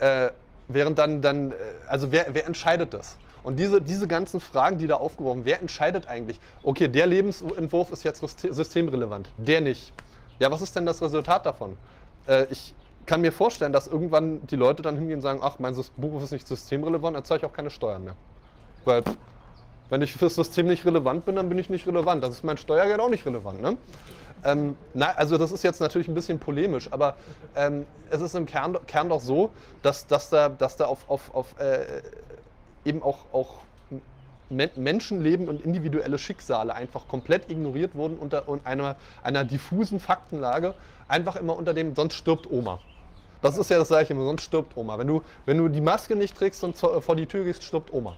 äh, 0.00 0.30
während 0.68 0.98
dann, 0.98 1.22
dann 1.22 1.52
äh, 1.52 1.54
also 1.86 2.10
wer, 2.10 2.26
wer 2.32 2.46
entscheidet 2.46 2.92
das? 2.94 3.16
Und 3.42 3.58
diese, 3.58 3.80
diese 3.80 4.06
ganzen 4.06 4.40
Fragen, 4.40 4.78
die 4.78 4.86
da 4.86 4.96
aufgeworfen 4.96 5.44
wer 5.44 5.60
entscheidet 5.60 6.08
eigentlich, 6.08 6.38
okay, 6.62 6.88
der 6.88 7.06
Lebensentwurf 7.06 7.90
ist 7.90 8.04
jetzt 8.04 8.22
systemrelevant, 8.42 9.28
der 9.38 9.60
nicht. 9.60 9.92
Ja, 10.38 10.50
was 10.50 10.62
ist 10.62 10.76
denn 10.76 10.86
das 10.86 11.00
Resultat 11.00 11.46
davon? 11.46 11.76
Äh, 12.26 12.46
ich 12.50 12.74
kann 13.06 13.20
mir 13.22 13.32
vorstellen, 13.32 13.72
dass 13.72 13.86
irgendwann 13.86 14.46
die 14.46 14.56
Leute 14.56 14.82
dann 14.82 14.96
hingehen 14.96 15.16
und 15.16 15.22
sagen, 15.22 15.40
ach, 15.42 15.58
mein 15.58 15.74
Beruf 15.96 16.22
ist 16.22 16.32
nicht 16.32 16.46
systemrelevant, 16.46 17.16
dann 17.16 17.24
zahle 17.24 17.38
ich 17.40 17.46
auch 17.46 17.52
keine 17.52 17.70
Steuern 17.70 18.04
mehr. 18.04 18.14
Weil, 18.84 19.02
wenn 19.88 20.02
ich 20.02 20.12
fürs 20.12 20.34
System 20.34 20.66
nicht 20.66 20.84
relevant 20.84 21.24
bin, 21.24 21.36
dann 21.36 21.48
bin 21.48 21.58
ich 21.58 21.68
nicht 21.70 21.86
relevant. 21.86 22.22
Das 22.22 22.30
ist 22.30 22.44
mein 22.44 22.56
Steuergeld 22.56 23.00
auch 23.00 23.10
nicht 23.10 23.26
relevant. 23.26 23.60
Ne? 23.60 23.76
Ähm, 24.44 24.76
na, 24.94 25.10
also 25.12 25.38
das 25.38 25.52
ist 25.52 25.62
jetzt 25.62 25.80
natürlich 25.80 26.08
ein 26.08 26.14
bisschen 26.14 26.38
polemisch, 26.38 26.88
aber 26.90 27.16
ähm, 27.56 27.86
es 28.10 28.20
ist 28.20 28.34
im 28.34 28.46
Kern, 28.46 28.78
Kern 28.86 29.08
doch 29.08 29.20
so, 29.20 29.50
dass, 29.82 30.06
dass 30.06 30.30
da, 30.30 30.48
dass 30.48 30.76
da 30.76 30.86
auf, 30.86 31.08
auf, 31.08 31.34
auf 31.34 31.58
äh, 31.58 31.84
eben 32.84 33.02
auch, 33.02 33.18
auch 33.32 33.56
Menschenleben 34.48 35.48
und 35.48 35.64
individuelle 35.64 36.18
Schicksale 36.18 36.74
einfach 36.74 37.06
komplett 37.06 37.48
ignoriert 37.50 37.94
wurden 37.94 38.18
unter 38.18 38.44
einer, 38.64 38.96
einer 39.22 39.44
diffusen 39.44 40.00
Faktenlage, 40.00 40.74
einfach 41.06 41.36
immer 41.36 41.56
unter 41.56 41.72
dem, 41.72 41.94
sonst 41.94 42.14
stirbt 42.14 42.50
Oma. 42.50 42.80
Das 43.42 43.56
ist 43.56 43.70
ja 43.70 43.78
das 43.78 43.88
Gleiche, 43.88 44.14
sonst 44.14 44.42
stirbt 44.42 44.76
Oma. 44.76 44.98
Wenn 44.98 45.06
du, 45.06 45.22
wenn 45.46 45.56
du 45.56 45.68
die 45.68 45.80
Maske 45.80 46.16
nicht 46.16 46.36
trägst 46.36 46.64
und 46.64 46.76
vor 46.76 47.16
die 47.16 47.26
Tür 47.26 47.44
gehst, 47.44 47.62
stirbt 47.62 47.92
Oma. 47.92 48.16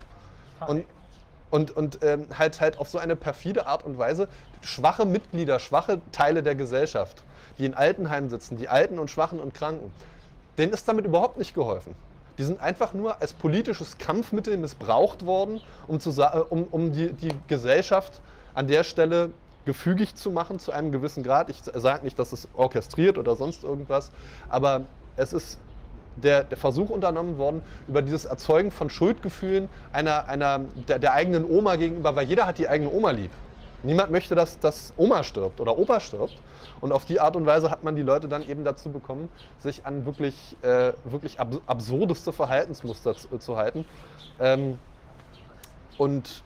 Und, 0.67 0.85
und, 1.53 1.71
und 1.71 1.99
ähm, 2.03 2.27
halt, 2.37 2.61
halt 2.61 2.79
auf 2.79 2.89
so 2.89 2.99
eine 2.99 3.15
perfide 3.15 3.67
Art 3.67 3.85
und 3.85 3.99
Weise 3.99 4.27
schwache 4.63 5.05
Mitglieder, 5.05 5.59
schwache 5.59 6.01
Teile 6.11 6.43
der 6.43 6.55
Gesellschaft, 6.55 7.23
die 7.59 7.67
in 7.67 7.75
Altenheimen 7.75 8.31
sitzen, 8.31 8.57
die 8.57 8.69
Alten 8.69 8.99
und 8.99 9.11
Schwachen 9.11 9.39
und 9.39 9.53
Kranken, 9.53 9.93
denen 10.57 10.73
ist 10.73 10.89
damit 10.89 11.05
überhaupt 11.05 11.37
nicht 11.37 11.55
geholfen. 11.55 11.95
Die 12.39 12.45
sind 12.45 12.61
einfach 12.61 12.95
nur 12.95 13.21
als 13.21 13.35
politisches 13.35 13.99
Kampfmittel 13.99 14.57
missbraucht 14.57 15.27
worden, 15.27 15.61
um, 15.87 16.01
zu, 16.01 16.11
um, 16.49 16.65
um 16.71 16.93
die, 16.93 17.13
die 17.13 17.33
Gesellschaft 17.49 18.23
an 18.55 18.67
der 18.67 18.83
Stelle 18.83 19.31
gefügig 19.67 20.15
zu 20.15 20.31
machen 20.31 20.59
zu 20.59 20.73
einem 20.73 20.91
gewissen 20.91 21.23
Grad. 21.23 21.51
Ich 21.51 21.61
sage 21.65 22.03
nicht, 22.03 22.19
dass 22.19 22.33
es 22.33 22.49
orchestriert 22.55 23.19
oder 23.19 23.37
sonst 23.37 23.63
irgendwas, 23.63 24.11
aber 24.49 24.87
es 25.17 25.35
ist 25.35 25.59
der, 26.17 26.45
der, 26.45 26.59
Versuch 26.59 26.91
unternommen 26.91 27.39
worden, 27.39 27.63
über 27.89 28.03
dieses 28.03 28.25
Erzeugen 28.25 28.71
von 28.71 28.91
Schuldgefühlen 28.91 29.69
einer, 29.93 30.29
einer, 30.29 30.61
der, 30.89 30.99
der, 30.99 31.13
eigenen 31.13 31.45
Oma 31.45 31.77
gegenüber, 31.77 32.15
weil 32.17 32.27
jeder 32.27 32.47
hat 32.47 32.59
die 32.59 32.69
eigene 32.69 32.91
Oma 32.91 33.11
lieb. 33.11 33.31
Niemand 33.83 34.13
möchte, 34.13 34.35
dass, 34.35 34.59
dass 34.61 34.93
Oma 34.97 35.25
stirbt 35.25 35.61
oder 35.61 35.77
Opa 35.77 36.01
stirbt. 36.01 36.37
Und 36.81 36.93
auf 36.93 37.05
die 37.05 37.21
Art 37.21 37.37
und 37.37 37.47
Weise 37.47 37.71
hat 37.71 37.85
man 37.85 37.97
die 37.97 38.03
Leute 38.03 38.29
dann 38.29 38.49
eben 38.49 38.65
dazu 38.65 38.91
bekommen, 38.91 39.29
sich 39.59 39.87
an 39.87 40.07
wirklich, 40.07 40.35
äh, 40.63 40.93
wirklich 41.05 41.41
abs 41.41 41.59
absurdeste 41.67 42.33
Verhaltensmuster 42.33 43.15
zu, 43.15 43.39
zu 43.39 43.57
halten. 43.57 43.85
Ähm, 44.41 44.79
und 45.99 46.43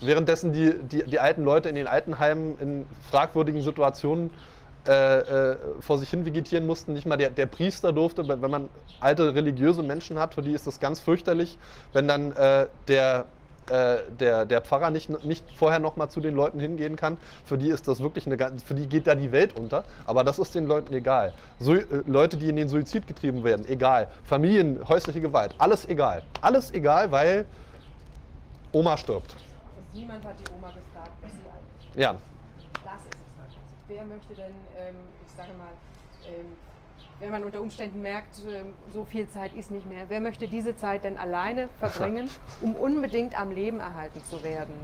währenddessen 0.00 0.52
die, 0.52 0.74
die, 0.78 1.04
die 1.04 1.18
alten 1.18 1.44
Leute 1.44 1.68
in 1.68 1.74
den 1.74 1.86
Altenheimen 1.86 2.58
in 2.58 2.86
fragwürdigen 3.10 3.62
Situationen 3.62 4.30
äh, 4.86 5.18
äh, 5.18 5.56
vor 5.80 5.98
sich 5.98 6.10
hin 6.10 6.24
vegetieren 6.24 6.66
mussten. 6.66 6.92
Nicht 6.92 7.06
mal 7.06 7.16
der, 7.16 7.30
der, 7.30 7.46
Priester 7.46 7.92
durfte, 7.92 8.26
wenn 8.28 8.50
man 8.50 8.68
alte 9.00 9.34
religiöse 9.34 9.82
Menschen 9.82 10.18
hat, 10.18 10.34
für 10.34 10.42
die 10.42 10.52
ist 10.52 10.66
das 10.66 10.80
ganz 10.80 11.00
fürchterlich, 11.00 11.58
wenn 11.92 12.08
dann 12.08 12.32
äh, 12.32 12.66
der 12.86 13.26
äh, 13.70 13.98
der, 14.18 14.46
der 14.46 14.62
Pfarrer 14.62 14.90
nicht, 14.90 15.24
nicht 15.24 15.44
vorher 15.56 15.78
nochmal 15.78 16.08
zu 16.08 16.20
den 16.20 16.34
Leuten 16.34 16.58
hingehen 16.58 16.96
kann, 16.96 17.18
für 17.44 17.58
die 17.58 17.68
ist 17.68 17.86
das 17.86 18.00
wirklich 18.00 18.26
eine 18.26 18.38
für 18.64 18.74
die 18.74 18.86
geht 18.86 19.06
da 19.06 19.14
die 19.14 19.30
Welt 19.30 19.58
unter. 19.58 19.84
Aber 20.06 20.24
das 20.24 20.38
ist 20.38 20.54
den 20.54 20.66
Leuten 20.66 20.94
egal. 20.94 21.34
So, 21.60 21.74
äh, 21.74 21.84
Leute, 22.06 22.38
die 22.38 22.48
in 22.48 22.56
den 22.56 22.68
Suizid 22.68 23.06
getrieben 23.06 23.44
werden, 23.44 23.68
egal. 23.68 24.08
Familien, 24.24 24.80
häusliche 24.88 25.20
Gewalt, 25.20 25.54
alles 25.58 25.86
egal. 25.86 26.22
Alles 26.40 26.72
egal, 26.72 27.10
weil 27.10 27.44
Oma 28.72 28.96
stirbt. 28.96 29.34
Niemand 29.92 30.24
hat 30.24 30.34
die 30.38 30.50
Oma 30.56 30.68
gefragt, 30.68 31.12
was 31.20 31.30
sie 31.32 31.38
eigentlich 31.38 32.02
Ja, 32.02 32.12
Das 32.84 33.00
ist 33.00 33.16
es 33.16 33.38
halt. 33.38 33.52
Wer 33.88 34.04
möchte 34.04 34.34
denn, 34.34 34.52
ähm, 34.78 34.94
ich 35.26 35.32
sage 35.34 35.48
mal, 35.56 35.72
ähm, 36.28 36.44
wenn 37.20 37.30
man 37.30 37.42
unter 37.42 37.60
Umständen 37.62 38.02
merkt, 38.02 38.42
ähm, 38.46 38.74
so 38.92 39.06
viel 39.06 39.26
Zeit 39.30 39.54
ist 39.54 39.70
nicht 39.70 39.88
mehr, 39.88 40.04
wer 40.08 40.20
möchte 40.20 40.46
diese 40.46 40.76
Zeit 40.76 41.04
denn 41.04 41.16
alleine 41.16 41.68
verbringen, 41.78 42.28
um 42.60 42.74
unbedingt 42.76 43.38
am 43.40 43.50
Leben 43.50 43.80
erhalten 43.80 44.22
zu 44.24 44.44
werden? 44.44 44.74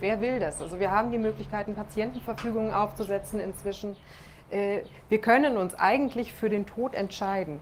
Wer 0.00 0.20
will 0.20 0.38
das? 0.38 0.60
Also 0.60 0.78
wir 0.78 0.90
haben 0.90 1.10
die 1.12 1.18
Möglichkeiten, 1.18 1.74
Patientenverfügungen 1.74 2.74
aufzusetzen 2.74 3.40
inzwischen. 3.40 3.96
Äh, 4.50 4.82
Wir 5.08 5.20
können 5.20 5.56
uns 5.56 5.74
eigentlich 5.74 6.34
für 6.34 6.50
den 6.50 6.66
Tod 6.66 6.92
entscheiden. 6.92 7.58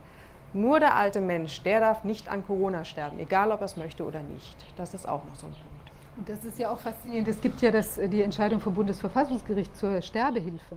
Nur 0.53 0.81
der 0.81 0.97
alte 0.97 1.21
Mensch, 1.21 1.63
der 1.63 1.79
darf 1.79 2.03
nicht 2.03 2.29
an 2.29 2.45
Corona 2.45 2.85
sterben, 2.85 3.21
egal 3.21 3.53
ob 3.53 3.61
er 3.61 3.67
es 3.67 3.77
möchte 3.77 4.05
oder 4.05 4.23
nicht. 4.23 4.57
Das 4.77 4.93
ist 4.95 5.07
auch 5.09 5.23
noch 5.25 5.37
so 5.37 5.47
ein 5.47 5.53
Punkt. 5.53 5.70
Das 6.27 6.45
ist 6.45 6.59
ja 6.59 6.71
auch 6.71 6.81
faszinierend. 6.81 7.29
Es 7.29 7.41
gibt 7.41 7.63
ja 7.63 7.71
das, 7.71 7.95
die 7.97 8.23
Entscheidung 8.23 8.61
vom 8.61 8.75
Bundesverfassungsgericht 8.75 9.77
zur 9.77 10.03
Sterbehilfe. 10.03 10.77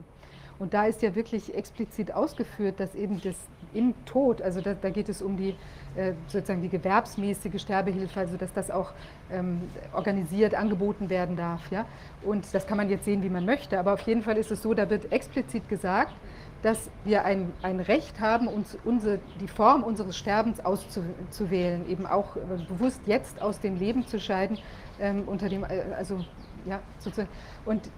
Und 0.60 0.74
da 0.74 0.86
ist 0.86 1.02
ja 1.02 1.14
wirklich 1.16 1.54
explizit 1.56 2.14
ausgeführt, 2.14 2.80
dass 2.80 2.96
eben 2.96 3.20
das 3.22 3.36
im 3.74 3.94
Tod, 4.06 4.42
also 4.42 4.62
da, 4.62 4.76
da 4.76 4.92
geht 4.92 5.10
es 5.10 5.22
um 5.22 5.36
die 5.36 5.56
äh, 5.96 6.14
sozusagen 6.28 6.62
die 6.62 6.70
gewerbsmäßige 6.70 7.62
Sterbehilfe, 7.62 8.20
also 8.20 8.38
dass 8.38 8.54
das 8.54 8.72
auch 8.72 8.92
ähm, 9.32 9.62
organisiert 9.94 10.56
angeboten 10.56 11.10
werden 11.10 11.36
darf. 11.36 11.70
Ja? 11.72 11.86
Und 12.24 12.54
das 12.54 12.68
kann 12.68 12.78
man 12.78 12.90
jetzt 12.90 13.06
sehen, 13.06 13.24
wie 13.24 13.30
man 13.30 13.46
möchte. 13.46 13.80
Aber 13.80 13.94
auf 13.94 14.02
jeden 14.02 14.22
Fall 14.22 14.38
ist 14.38 14.52
es 14.52 14.62
so, 14.62 14.74
da 14.74 14.90
wird 14.90 15.12
explizit 15.12 15.68
gesagt, 15.68 16.14
dass 16.62 16.90
wir 17.04 17.26
ein, 17.26 17.52
ein 17.62 17.80
Recht 17.80 18.22
haben, 18.22 18.48
uns 18.48 18.78
unsere, 18.86 19.20
die 19.42 19.48
Form 19.48 19.84
unseres 19.84 20.18
Sterbens 20.18 20.64
auszuwählen, 20.64 21.90
eben 21.90 22.06
auch 22.06 22.38
äh, 22.38 22.40
bewusst 22.70 23.02
jetzt 23.06 23.42
aus 23.42 23.60
dem 23.60 23.78
Leben 23.78 24.08
zu 24.08 24.20
scheiden, 24.20 24.58
ähm, 25.00 25.24
unter 25.26 25.50
dem, 25.50 25.64
äh, 25.64 25.84
also 25.98 26.20
ja, 26.66 26.80
sozusagen. 27.00 27.30
Und 27.66 27.90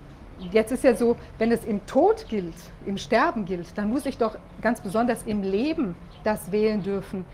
jetzt 0.51 0.71
ist 0.71 0.83
ja 0.83 0.95
so, 0.95 1.15
wenn 1.37 1.51
es 1.51 1.63
im 1.63 1.85
Tod 1.85 2.27
gilt, 2.27 2.55
im 2.85 2.97
Sterben 2.97 3.45
gilt, 3.45 3.77
dann 3.77 3.89
muss 3.89 4.05
ich 4.05 4.17
doch 4.17 4.37
ganz 4.61 4.81
besonders 4.81 5.23
im 5.23 5.41
Leben 5.41 5.95
das 6.23 6.51
wählen 6.51 6.81
dürfen, 6.81 7.25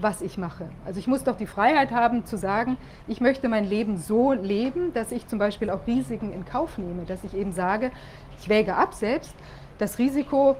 was 0.00 0.22
ich 0.22 0.38
mache. 0.38 0.68
Also 0.84 0.98
ich 0.98 1.06
muss 1.06 1.24
doch 1.24 1.36
die 1.36 1.46
Freiheit 1.46 1.92
haben 1.92 2.24
zu 2.26 2.36
sagen, 2.36 2.76
ich 3.06 3.20
möchte 3.20 3.48
mein 3.48 3.64
Leben 3.64 3.96
so 3.96 4.32
leben, 4.32 4.92
dass 4.92 5.12
ich 5.12 5.26
zum 5.28 5.38
Beispiel 5.38 5.70
auch 5.70 5.86
Risiken 5.86 6.32
in 6.32 6.44
Kauf 6.44 6.78
nehme, 6.78 7.04
dass 7.04 7.22
ich 7.24 7.34
eben 7.34 7.52
sage, 7.52 7.90
ich 8.40 8.48
wäge 8.48 8.74
ab 8.74 8.94
selbst 8.94 9.34
das 9.78 9.98
Risiko, 9.98 10.56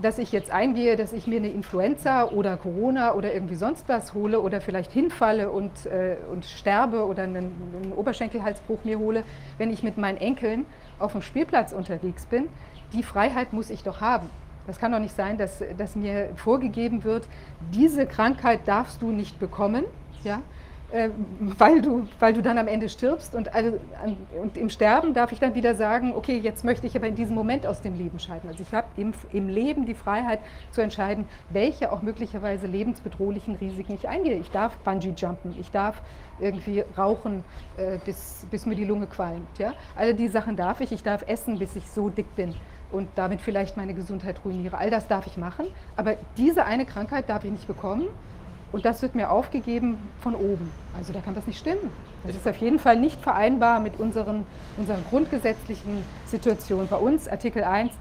dass 0.00 0.18
ich 0.18 0.30
jetzt 0.32 0.50
eingehe, 0.50 0.96
dass 0.96 1.12
ich 1.12 1.26
mir 1.26 1.38
eine 1.38 1.48
Influenza 1.48 2.28
oder 2.28 2.56
Corona 2.56 3.14
oder 3.14 3.34
irgendwie 3.34 3.56
sonst 3.56 3.88
was 3.88 4.14
hole 4.14 4.40
oder 4.40 4.60
vielleicht 4.60 4.92
hinfalle 4.92 5.50
und, 5.50 5.86
äh, 5.86 6.16
und 6.30 6.44
sterbe 6.44 7.04
oder 7.04 7.24
einen, 7.24 7.36
einen 7.36 7.92
Oberschenkelhalsbruch 7.96 8.84
mir 8.84 8.98
hole, 8.98 9.24
wenn 9.58 9.72
ich 9.72 9.82
mit 9.82 9.98
meinen 9.98 10.18
Enkeln 10.18 10.66
auf 10.98 11.12
dem 11.12 11.22
Spielplatz 11.22 11.72
unterwegs 11.72 12.26
bin. 12.26 12.48
Die 12.92 13.02
Freiheit 13.02 13.52
muss 13.52 13.70
ich 13.70 13.82
doch 13.82 14.00
haben. 14.00 14.30
Das 14.66 14.78
kann 14.78 14.92
doch 14.92 15.00
nicht 15.00 15.16
sein, 15.16 15.38
dass, 15.38 15.62
dass 15.78 15.96
mir 15.96 16.30
vorgegeben 16.36 17.02
wird, 17.02 17.26
diese 17.72 18.06
Krankheit 18.06 18.60
darfst 18.66 19.00
du 19.00 19.10
nicht 19.10 19.38
bekommen, 19.38 19.84
ja, 20.22 20.42
weil, 20.90 21.82
du, 21.82 22.08
weil 22.18 22.32
du 22.32 22.40
dann 22.40 22.56
am 22.56 22.66
Ende 22.66 22.88
stirbst. 22.88 23.34
Und, 23.34 23.54
also, 23.54 23.78
und 24.40 24.56
im 24.56 24.70
Sterben 24.70 25.12
darf 25.12 25.32
ich 25.32 25.38
dann 25.38 25.54
wieder 25.54 25.74
sagen, 25.74 26.14
okay, 26.14 26.38
jetzt 26.38 26.64
möchte 26.64 26.86
ich 26.86 26.96
aber 26.96 27.06
in 27.06 27.14
diesem 27.14 27.34
Moment 27.34 27.66
aus 27.66 27.82
dem 27.82 27.96
Leben 27.98 28.18
scheiden. 28.18 28.48
Also 28.48 28.62
ich 28.62 28.72
habe 28.72 28.86
im, 28.96 29.12
im 29.32 29.48
Leben 29.48 29.84
die 29.84 29.94
Freiheit 29.94 30.40
zu 30.70 30.80
entscheiden, 30.80 31.26
welche 31.50 31.92
auch 31.92 32.00
möglicherweise 32.00 32.66
lebensbedrohlichen 32.66 33.56
Risiken 33.56 33.94
ich 33.94 34.08
eingehe. 34.08 34.38
Ich 34.38 34.50
darf 34.50 34.78
Bungee-Jumpen, 34.78 35.56
ich 35.60 35.70
darf 35.70 36.00
irgendwie 36.40 36.84
rauchen, 36.96 37.44
äh, 37.76 37.98
bis, 38.04 38.46
bis 38.50 38.64
mir 38.64 38.76
die 38.76 38.84
Lunge 38.84 39.08
qualmt. 39.08 39.58
Ja? 39.58 39.74
Alle 39.94 40.14
die 40.14 40.28
Sachen 40.28 40.56
darf 40.56 40.80
ich. 40.80 40.92
Ich 40.92 41.02
darf 41.02 41.22
essen, 41.26 41.58
bis 41.58 41.76
ich 41.76 41.86
so 41.90 42.08
dick 42.08 42.34
bin 42.34 42.54
und 42.90 43.08
damit 43.16 43.42
vielleicht 43.42 43.76
meine 43.76 43.92
Gesundheit 43.92 44.36
ruiniere. 44.42 44.78
All 44.78 44.88
das 44.88 45.06
darf 45.06 45.26
ich 45.26 45.36
machen, 45.36 45.66
aber 45.96 46.16
diese 46.38 46.64
eine 46.64 46.86
Krankheit 46.86 47.28
darf 47.28 47.44
ich 47.44 47.50
nicht 47.50 47.66
bekommen 47.66 48.08
und 48.70 48.84
das 48.84 49.00
wird 49.00 49.14
mir 49.14 49.30
aufgegeben 49.30 49.98
von 50.20 50.34
oben. 50.34 50.70
Also 50.96 51.12
da 51.12 51.20
kann 51.20 51.34
das 51.34 51.46
nicht 51.46 51.58
stimmen. 51.58 51.90
Das 52.24 52.36
ist 52.36 52.46
auf 52.46 52.56
jeden 52.56 52.78
Fall 52.78 52.98
nicht 52.98 53.20
vereinbar 53.20 53.80
mit 53.80 53.98
unseren, 53.98 54.44
unserer 54.76 54.98
grundgesetzlichen 55.08 56.04
Situation. 56.26 56.86
Bei 56.88 56.96
uns 56.96 57.28
Artikel 57.28 57.64
1, 57.64 57.92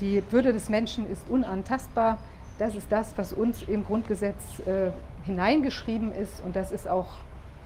die 0.00 0.22
Würde 0.30 0.52
des 0.52 0.68
Menschen 0.68 1.10
ist 1.10 1.22
unantastbar. 1.28 2.18
Das 2.58 2.74
ist 2.74 2.86
das, 2.90 3.12
was 3.16 3.32
uns 3.32 3.62
im 3.62 3.84
Grundgesetz 3.84 4.36
äh, 4.66 4.90
hineingeschrieben 5.24 6.12
ist 6.12 6.42
und 6.44 6.54
das 6.54 6.70
ist 6.70 6.88
auch, 6.88 7.08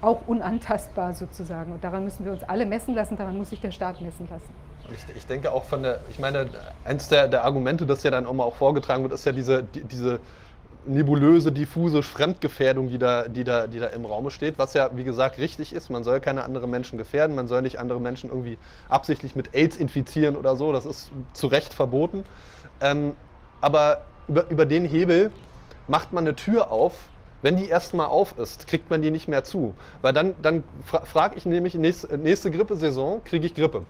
auch 0.01 0.21
unantastbar 0.27 1.13
sozusagen. 1.13 1.71
Und 1.73 1.83
daran 1.83 2.03
müssen 2.03 2.25
wir 2.25 2.31
uns 2.31 2.43
alle 2.43 2.65
messen 2.65 2.95
lassen, 2.95 3.17
daran 3.17 3.37
muss 3.37 3.51
sich 3.51 3.61
der 3.61 3.71
Staat 3.71 4.01
messen 4.01 4.27
lassen. 4.29 4.49
Ich, 4.91 5.15
ich 5.15 5.27
denke 5.27 5.51
auch 5.51 5.63
von 5.65 5.83
der, 5.83 5.99
ich 6.09 6.19
meine, 6.19 6.49
eins 6.83 7.07
der, 7.07 7.27
der 7.27 7.45
Argumente, 7.45 7.85
das 7.85 8.03
ja 8.03 8.11
dann 8.11 8.25
auch 8.25 8.33
mal 8.33 8.43
auch 8.43 8.55
vorgetragen 8.55 9.03
wird, 9.03 9.13
ist 9.13 9.25
ja 9.25 9.31
diese, 9.31 9.63
die, 9.63 9.83
diese 9.83 10.19
nebulöse, 10.85 11.51
diffuse 11.51 12.03
Fremdgefährdung, 12.03 12.89
die 12.89 12.97
da, 12.97 13.27
die, 13.27 13.43
da, 13.43 13.67
die 13.67 13.79
da 13.79 13.87
im 13.87 14.05
Raum 14.05 14.29
steht, 14.29 14.57
was 14.57 14.73
ja, 14.73 14.89
wie 14.93 15.03
gesagt, 15.03 15.37
richtig 15.37 15.73
ist. 15.73 15.89
Man 15.89 16.03
soll 16.03 16.19
keine 16.19 16.43
anderen 16.43 16.69
Menschen 16.69 16.97
gefährden, 16.97 17.35
man 17.35 17.47
soll 17.47 17.61
nicht 17.61 17.79
andere 17.79 17.99
Menschen 17.99 18.29
irgendwie 18.29 18.57
absichtlich 18.89 19.35
mit 19.35 19.53
AIDS 19.53 19.77
infizieren 19.77 20.35
oder 20.35 20.55
so, 20.55 20.71
das 20.71 20.85
ist 20.85 21.11
zu 21.33 21.47
Recht 21.47 21.73
verboten. 21.73 22.25
Ähm, 22.79 23.13
aber 23.61 24.01
über, 24.27 24.49
über 24.49 24.65
den 24.65 24.85
Hebel 24.85 25.31
macht 25.87 26.13
man 26.13 26.25
eine 26.25 26.35
Tür 26.35 26.71
auf, 26.71 26.93
wenn 27.41 27.57
die 27.57 27.67
erstmal 27.67 28.07
auf 28.07 28.37
ist, 28.37 28.67
kriegt 28.67 28.89
man 28.89 29.01
die 29.01 29.11
nicht 29.11 29.27
mehr 29.27 29.43
zu. 29.43 29.73
Weil 30.01 30.13
dann, 30.13 30.35
dann 30.41 30.63
fra 30.83 31.01
frage 31.01 31.35
ich 31.37 31.45
nämlich, 31.45 31.73
nächste, 31.75 32.17
nächste 32.17 32.51
Grippesaison 32.51 33.23
kriege 33.23 33.45
ich 33.45 33.55
Grippe. 33.55 33.85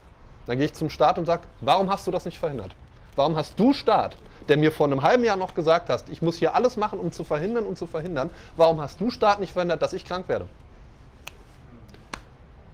Dann 0.48 0.58
gehe 0.58 0.66
ich 0.66 0.74
zum 0.74 0.89
Staat 0.89 1.18
und 1.18 1.26
sage, 1.26 1.44
warum 1.60 1.89
hast 1.89 2.08
du 2.08 2.12
das 2.12 2.26
nicht 2.26 2.39
verhindert? 2.39 2.76
Warum 3.16 3.36
hast 3.36 3.60
du 3.60 3.74
Staat, 3.74 4.16
der 4.50 4.58
mir 4.58 4.72
vor 4.72 4.88
einem 4.88 5.02
halben 5.02 5.24
Jahr 5.24 5.38
noch 5.38 5.54
gesagt 5.54 5.89
hast, 5.89 6.10
ich 6.10 6.22
muss 6.22 6.38
hier 6.38 6.56
alles 6.56 6.78
machen, 6.78 7.00
um 7.00 7.12
zu 7.12 7.24
verhindern 7.24 7.66
und 7.66 7.78
zu 7.78 7.88
verhindern, 7.88 8.30
warum 8.58 8.82
hast 8.82 9.00
du 9.00 9.10
Staat 9.10 9.39
nicht 9.39 9.54
verhindert, 9.54 9.82
dass 9.82 9.94
ich 9.94 10.06
krank 10.06 10.28
werde? 10.28 10.48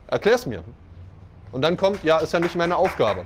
Erklär's 0.08 0.46
mir. 0.46 0.64
Und 1.52 1.62
dann 1.62 1.78
kommt, 1.78 2.04
ja, 2.04 2.20
ist 2.20 2.34
ja 2.34 2.40
nicht 2.40 2.56
meine 2.56 2.76
Aufgabe. 2.76 3.26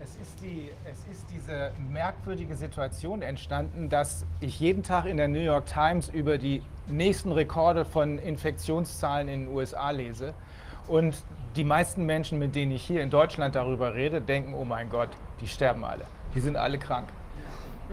Es 0.00 0.10
ist, 0.10 0.40
die, 0.40 0.70
es 0.84 0.98
ist 1.12 1.26
diese 1.30 1.72
merkwürdige 1.90 2.54
Situation 2.54 3.22
entstanden, 3.22 3.88
dass 3.88 4.24
ich 4.40 4.58
jeden 4.60 4.82
Tag 4.82 5.06
in 5.06 5.16
der 5.16 5.28
New 5.28 5.40
York 5.40 5.66
Times 5.66 6.08
über 6.08 6.38
die 6.38 6.62
nächsten 6.88 7.32
Rekorde 7.32 7.84
von 7.84 8.18
Infektionszahlen 8.18 9.28
in 9.28 9.46
den 9.46 9.54
USA 9.54 9.90
lese. 9.90 10.34
Und 10.88 11.16
die 11.56 11.64
meisten 11.64 12.04
Menschen, 12.06 12.38
mit 12.38 12.54
denen 12.54 12.72
ich 12.72 12.82
hier 12.82 13.02
in 13.02 13.10
Deutschland 13.10 13.54
darüber 13.54 13.94
rede, 13.94 14.20
denken, 14.20 14.54
oh 14.54 14.64
mein 14.64 14.88
Gott, 14.88 15.10
die 15.40 15.48
sterben 15.48 15.84
alle. 15.84 16.04
Die 16.34 16.40
sind 16.40 16.56
alle 16.56 16.78
krank. 16.78 17.08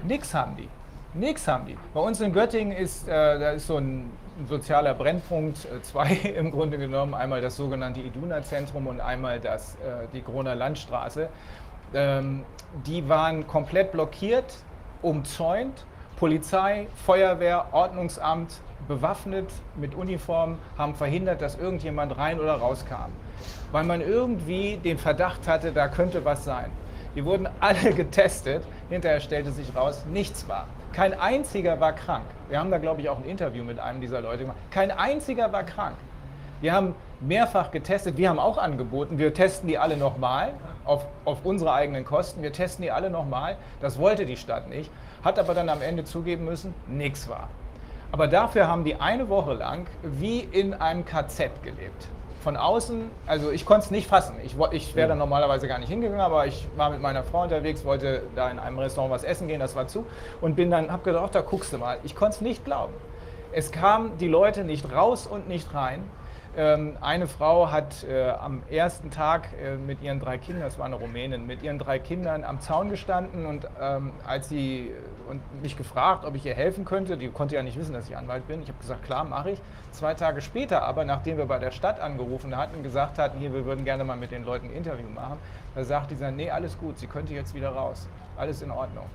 Nix 0.03 0.33
haben 0.33 0.55
die. 0.55 0.69
Nix 1.13 1.47
haben 1.47 1.65
die. 1.65 1.77
Bei 1.93 2.01
uns 2.01 2.21
in 2.21 2.33
Göttingen 2.33 2.75
ist, 2.75 3.07
äh, 3.07 3.11
da 3.11 3.51
ist 3.51 3.67
so 3.67 3.77
ein, 3.77 4.11
sozialer 4.47 4.93
Brennpunkt, 4.93 5.65
äh, 5.65 5.81
zwei 5.81 6.13
im 6.35 6.51
Grunde 6.51 6.77
genommen, 6.77 7.13
einmal 7.13 7.41
das 7.41 7.57
sogenannte 7.57 7.99
Iduna-Zentrum 7.99 8.87
und 8.87 9.01
einmal 9.01 9.39
das, 9.39 9.75
äh, 9.75 10.07
die 10.13 10.23
Groner 10.23 10.55
Landstraße. 10.55 11.29
Ähm, 11.93 12.43
die 12.85 13.07
waren 13.09 13.47
komplett 13.47 13.91
blockiert, 13.91 14.57
umzäunt. 15.01 15.85
Polizei, 16.17 16.87
Feuerwehr, 17.05 17.67
Ordnungsamt, 17.71 18.59
bewaffnet 18.89 19.49
mit 19.77 19.95
Uniform, 19.95 20.57
haben 20.77 20.93
verhindert, 20.93 21.41
dass 21.41 21.57
irgendjemand 21.57 22.17
rein 22.17 22.39
oder 22.39 22.55
rauskam. 22.55 23.11
Weil 23.71 23.85
man 23.85 24.01
irgendwie 24.01 24.77
den 24.77 24.97
Verdacht 24.97 25.47
hatte, 25.47 25.71
da 25.71 25.87
könnte 25.87 26.25
was 26.25 26.43
sein. 26.43 26.71
Die 27.15 27.23
wurden 27.23 27.47
alle 27.61 27.93
getestet. 27.95 28.63
Hinterher 28.89 29.19
stellte 29.19 29.51
sich 29.51 29.75
raus, 29.75 30.05
nichts 30.11 30.47
war. 30.47 30.67
Kein 30.93 31.17
einziger 31.19 31.79
war 31.79 31.93
krank. 31.93 32.25
Wir 32.49 32.59
haben 32.59 32.71
da, 32.71 32.79
glaube 32.79 33.01
ich, 33.01 33.09
auch 33.09 33.17
ein 33.17 33.25
Interview 33.25 33.63
mit 33.63 33.79
einem 33.79 34.01
dieser 34.01 34.21
Leute 34.21 34.39
gemacht. 34.39 34.57
Kein 34.71 34.91
einziger 34.91 35.51
war 35.51 35.63
krank. 35.63 35.95
Wir 36.61 36.73
haben 36.73 36.95
mehrfach 37.21 37.71
getestet. 37.71 38.17
Wir 38.17 38.29
haben 38.29 38.39
auch 38.39 38.57
angeboten, 38.57 39.17
wir 39.17 39.33
testen 39.33 39.67
die 39.67 39.77
alle 39.77 39.95
nochmal 39.95 40.53
auf, 40.85 41.05
auf 41.25 41.45
unsere 41.45 41.71
eigenen 41.73 42.03
Kosten. 42.03 42.41
Wir 42.41 42.51
testen 42.51 42.83
die 42.83 42.91
alle 42.91 43.09
nochmal. 43.09 43.57
Das 43.81 43.99
wollte 43.99 44.25
die 44.25 44.37
Stadt 44.37 44.67
nicht. 44.67 44.91
Hat 45.23 45.37
aber 45.37 45.53
dann 45.53 45.69
am 45.69 45.81
Ende 45.81 46.03
zugeben 46.03 46.45
müssen, 46.45 46.73
nichts 46.87 47.29
war. 47.29 47.49
Aber 48.11 48.27
dafür 48.27 48.67
haben 48.67 48.83
die 48.83 48.95
eine 48.95 49.29
Woche 49.29 49.53
lang 49.53 49.85
wie 50.01 50.39
in 50.39 50.73
einem 50.73 51.05
KZ 51.05 51.61
gelebt. 51.63 52.07
Von 52.41 52.55
außen, 52.55 53.11
also 53.27 53.51
ich 53.51 53.65
konnte 53.65 53.85
es 53.85 53.91
nicht 53.91 54.07
fassen. 54.07 54.35
Ich, 54.43 54.55
ich 54.71 54.95
wäre 54.95 55.09
da 55.09 55.15
normalerweise 55.15 55.67
gar 55.67 55.77
nicht 55.77 55.89
hingegangen, 55.89 56.21
aber 56.21 56.47
ich 56.47 56.67
war 56.77 56.89
mit 56.89 57.01
meiner 57.01 57.23
Frau 57.23 57.43
unterwegs, 57.43 57.83
wollte 57.83 58.23
da 58.35 58.49
in 58.49 58.59
einem 58.59 58.79
Restaurant 58.79 59.11
was 59.11 59.23
essen 59.23 59.47
gehen, 59.47 59.59
das 59.59 59.75
war 59.75 59.87
zu. 59.87 60.05
Und 60.39 60.55
bin 60.55 60.71
dann, 60.71 60.89
hab 60.89 61.03
gedacht, 61.03 61.23
ach, 61.27 61.31
da 61.31 61.41
guckst 61.41 61.73
du 61.73 61.77
mal. 61.77 61.97
Ich 62.03 62.15
konnte 62.15 62.35
es 62.35 62.41
nicht 62.41 62.63
glauben. 62.63 62.93
Es 63.51 63.71
kamen 63.71 64.17
die 64.19 64.27
Leute 64.27 64.63
nicht 64.63 64.91
raus 64.91 65.27
und 65.27 65.49
nicht 65.49 65.73
rein. 65.73 66.03
Ähm, 66.59 66.97
eine 66.99 67.29
Frau 67.29 67.71
hat 67.71 68.03
äh, 68.03 68.31
am 68.31 68.63
ersten 68.69 69.11
Tag 69.11 69.47
äh, 69.63 69.77
mit 69.77 70.01
ihren 70.01 70.19
drei 70.19 70.37
Kindern, 70.37 70.65
das 70.65 70.77
war 70.77 70.87
eine 70.87 70.95
Rumänin, 70.95 71.47
mit 71.47 71.63
ihren 71.63 71.79
drei 71.79 71.99
Kindern 71.99 72.43
am 72.43 72.59
Zaun 72.59 72.89
gestanden 72.89 73.45
und 73.45 73.65
ähm, 73.79 74.11
als 74.27 74.49
sie 74.49 74.91
und 75.29 75.39
mich 75.61 75.77
gefragt, 75.77 76.25
ob 76.25 76.35
ich 76.35 76.45
ihr 76.45 76.53
helfen 76.53 76.83
könnte, 76.83 77.15
die 77.15 77.29
konnte 77.29 77.55
ja 77.55 77.63
nicht 77.63 77.79
wissen, 77.79 77.93
dass 77.93 78.09
ich 78.09 78.17
Anwalt 78.17 78.45
bin. 78.45 78.61
Ich 78.61 78.67
habe 78.67 78.77
gesagt, 78.77 79.03
klar, 79.05 79.23
mache 79.23 79.51
ich. 79.51 79.61
Zwei 79.93 80.15
Tage 80.15 80.41
später 80.41 80.83
aber, 80.83 81.05
nachdem 81.05 81.37
wir 81.37 81.45
bei 81.45 81.59
der 81.59 81.71
Stadt 81.71 82.01
angerufen 82.01 82.57
hatten 82.57 82.83
gesagt 82.83 83.19
hatten, 83.19 83.39
hier, 83.39 83.53
wir 83.53 83.63
würden 83.63 83.85
gerne 83.85 84.03
mal 84.03 84.17
mit 84.17 84.31
den 84.31 84.43
Leuten 84.43 84.65
ein 84.65 84.73
Interview 84.73 85.07
machen, 85.07 85.37
da 85.75 85.85
sagt 85.85 86.11
dieser, 86.11 86.29
nee, 86.29 86.51
alles 86.51 86.77
gut, 86.77 86.99
sie 86.99 87.07
könnte 87.07 87.33
jetzt 87.33 87.55
wieder 87.55 87.69
raus. 87.69 88.09
Alles 88.35 88.61
in 88.61 88.71
Ordnung. 88.71 89.05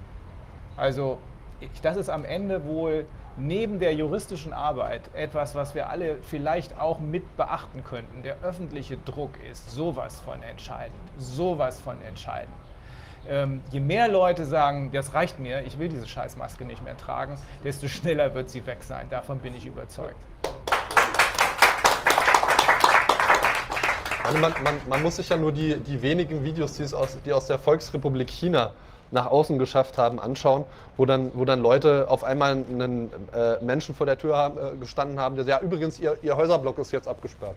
Also 0.78 1.18
ich, 1.61 1.82
das 1.82 1.99
ist 1.99 2.09
am 2.09 2.24
Ende 2.24 2.64
wohl 2.64 3.05
neben 3.37 3.80
der 3.80 3.95
juristischen 3.95 4.53
Arbeit 4.53 5.03
etwas, 5.14 5.55
was 5.55 5.74
wir 5.74 5.89
alle 5.89 6.18
vielleicht 6.22 6.78
auch 6.78 6.99
mit 6.99 7.37
beachten 7.37 7.82
könnten. 7.85 8.22
Der 8.22 8.37
öffentliche 8.43 8.97
Druck 8.97 9.32
ist 9.51 9.70
sowas 9.70 10.20
von 10.20 10.43
entscheidend, 10.43 10.99
sowas 11.18 11.80
von 11.80 12.01
entscheidend. 12.03 12.55
Ähm, 13.26 13.62
je 13.70 13.80
mehr 13.80 14.09
Leute 14.09 14.45
sagen, 14.45 14.91
das 14.93 15.14
reicht 15.14 15.39
mir, 15.39 15.62
ich 15.64 15.78
will 15.78 15.89
diese 15.89 16.07
Scheißmaske 16.07 16.64
nicht 16.64 16.85
mehr 16.85 16.97
tragen, 16.97 17.39
desto 17.64 17.89
schneller 17.89 18.35
wird 18.35 18.51
sie 18.51 18.66
weg 18.66 18.82
sein. 18.82 19.09
Davon 19.09 19.39
bin 19.39 19.55
ich 19.55 19.64
überzeugt. 19.64 20.16
Also 24.24 24.39
man, 24.39 24.55
man, 24.62 24.74
man, 24.89 25.03
muss 25.03 25.16
sich 25.16 25.28
ja 25.28 25.37
nur 25.37 25.53
die, 25.53 25.76
die 25.76 26.01
wenigen 26.01 26.45
Videos, 26.45 26.74
die, 26.74 26.85
aus, 26.95 27.18
die 27.24 27.32
aus 27.32 27.47
der 27.47 27.59
Volksrepublik 27.59 28.30
China 28.30 28.72
nach 29.11 29.26
außen 29.26 29.59
geschafft 29.59 29.98
haben, 29.98 30.18
anschauen, 30.18 30.64
wo 30.96 31.07
dann, 31.07 31.30
wo 31.34 31.44
dann 31.44 31.61
Leute 31.61 32.07
auf 32.09 32.24
einmal 32.24 32.52
einen 32.52 33.11
äh, 33.32 33.62
Menschen 33.62 33.94
vor 33.94 34.07
der 34.07 34.18
Tür 34.18 34.36
haben, 34.36 34.59
äh, 34.59 34.76
gestanden 34.76 35.20
haben, 35.20 35.36
der 35.36 35.44
sagt, 35.44 35.62
ja, 35.62 35.66
übrigens, 35.66 35.98
ihr, 35.98 36.16
ihr 36.22 36.36
Häuserblock 36.36 36.78
ist 36.78 36.92
jetzt 36.92 37.09
abgesperrt. 37.09 37.57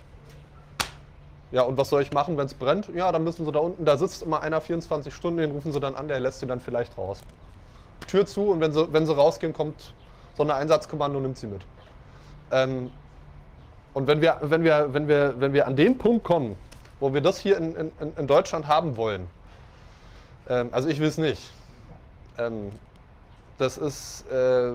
Ja, 1.52 1.62
und 1.62 1.78
was 1.78 1.90
soll 1.90 2.02
ich 2.02 2.12
machen, 2.12 2.38
wenn 2.38 2.46
es 2.46 2.54
brennt? 2.54 2.90
Ja, 2.94 3.12
dann 3.12 3.24
müssen 3.24 3.46
sie 3.46 3.52
da 3.52 3.60
unten, 3.60 3.86
da 3.86 3.98
sitzt 3.98 4.22
immer 4.22 4.42
einer 4.42 4.60
24 4.60 5.14
Stunden, 5.14 5.40
den 5.40 5.52
rufen 5.52 5.72
sie 5.72 5.80
dann 5.80 5.96
an, 5.96 6.08
der 6.08 6.20
lässt 6.20 6.42
sie 6.42 6.46
dann 6.46 6.60
vielleicht 6.60 6.98
raus. 6.98 7.22
Tür 8.08 8.26
zu 8.26 8.52
und 8.52 8.60
wenn 8.60 8.74
sie, 8.74 8.92
wenn 8.92 9.06
sie 9.06 9.16
rausgehen, 9.16 9.54
kommt 9.54 9.94
so 10.36 10.44
eine 10.44 10.56
Einsatzkommando 10.56 11.18
und 11.18 11.24
nimmt 11.24 11.38
sie 11.38 11.48
mit. 11.48 11.62
Ähm, 12.52 12.92
und 13.94 14.08
wenn 14.08 14.22
wir, 14.22 14.38
wenn, 14.42 14.64
wir, 14.64 14.94
wenn, 14.94 15.08
wir, 15.08 15.36
wenn 15.40 15.54
wir 15.54 15.68
an 15.68 15.76
den 15.76 15.98
Punkt 15.98 16.24
kommen, 16.24 16.56
wo 17.00 17.14
wir 17.14 17.22
das 17.22 17.40
hier 17.40 17.58
in, 17.58 17.76
in, 17.76 17.92
in 18.18 18.28
Deutschland 18.28 18.68
haben 18.68 18.98
wollen, 18.98 19.28
ähm, 20.50 20.70
also 20.72 20.90
ich 20.90 21.00
will 21.00 21.08
es 21.08 21.18
nicht. 21.18 21.52
Ähm, 22.38 22.72
das 23.58 23.78
ist, 23.78 24.30
äh, 24.32 24.72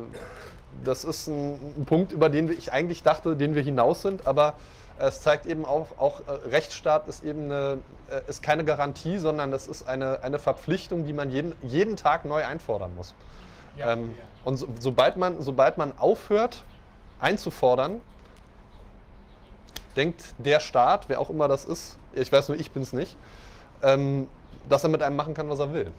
das 0.85 1.05
ist 1.05 1.29
ein, 1.29 1.55
ein, 1.79 1.85
Punkt, 1.85 2.13
über 2.13 2.29
den 2.29 2.51
ich 2.51 2.73
eigentlich 2.73 3.03
dachte, 3.03 3.37
den 3.37 3.55
wir 3.55 3.63
hinaus 3.63 4.03
sind, 4.03 4.27
aber 4.27 4.55
es 4.99 5.21
zeigt 5.21 5.47
eben 5.47 5.65
auch, 5.65 5.99
auch 5.99 6.21
äh, 6.27 6.49
Rechtsstaat 6.51 7.09
ist 7.09 7.25
eben 7.25 7.45
eine, 7.45 7.79
äh, 8.11 8.21
ist 8.29 8.43
keine 8.43 8.65
Garantie, 8.65 9.19
sondern 9.19 9.51
das 9.51 9.67
ist 9.67 9.89
eine, 9.89 10.23
eine 10.23 10.39
Verpflichtung, 10.39 11.07
die 11.07 11.13
man 11.13 11.31
jeden, 11.31 11.55
jeden 11.63 11.97
Tag 11.97 12.25
neu 12.25 12.45
einfordern 12.45 12.95
muss. 12.95 13.15
Ja, 13.77 13.93
ähm, 13.93 14.15
ja. 14.17 14.25
Und 14.45 14.57
so, 14.57 14.69
sobald, 14.79 15.17
man, 15.17 15.41
sobald 15.41 15.79
man 15.79 15.97
aufhört 15.99 16.65
einzufordern, 17.21 18.01
denkt 19.97 20.23
der 20.39 20.61
Staat, 20.61 21.09
wer 21.09 21.21
auch 21.21 21.31
immer 21.31 21.49
das 21.49 21.65
ist, 21.65 21.97
ich 22.13 22.31
weiß 22.31 22.49
nur, 22.49 22.59
ich 22.59 22.71
bin 22.71 22.83
es 22.83 22.93
nicht, 22.93 23.17
ähm, 23.83 24.29
dass 24.69 24.85
er 24.85 24.91
mit 24.91 25.03
einem 25.03 25.17
machen 25.17 25.35
kann, 25.35 25.49
was 25.49 25.59
er 25.59 25.73
will. 25.73 25.93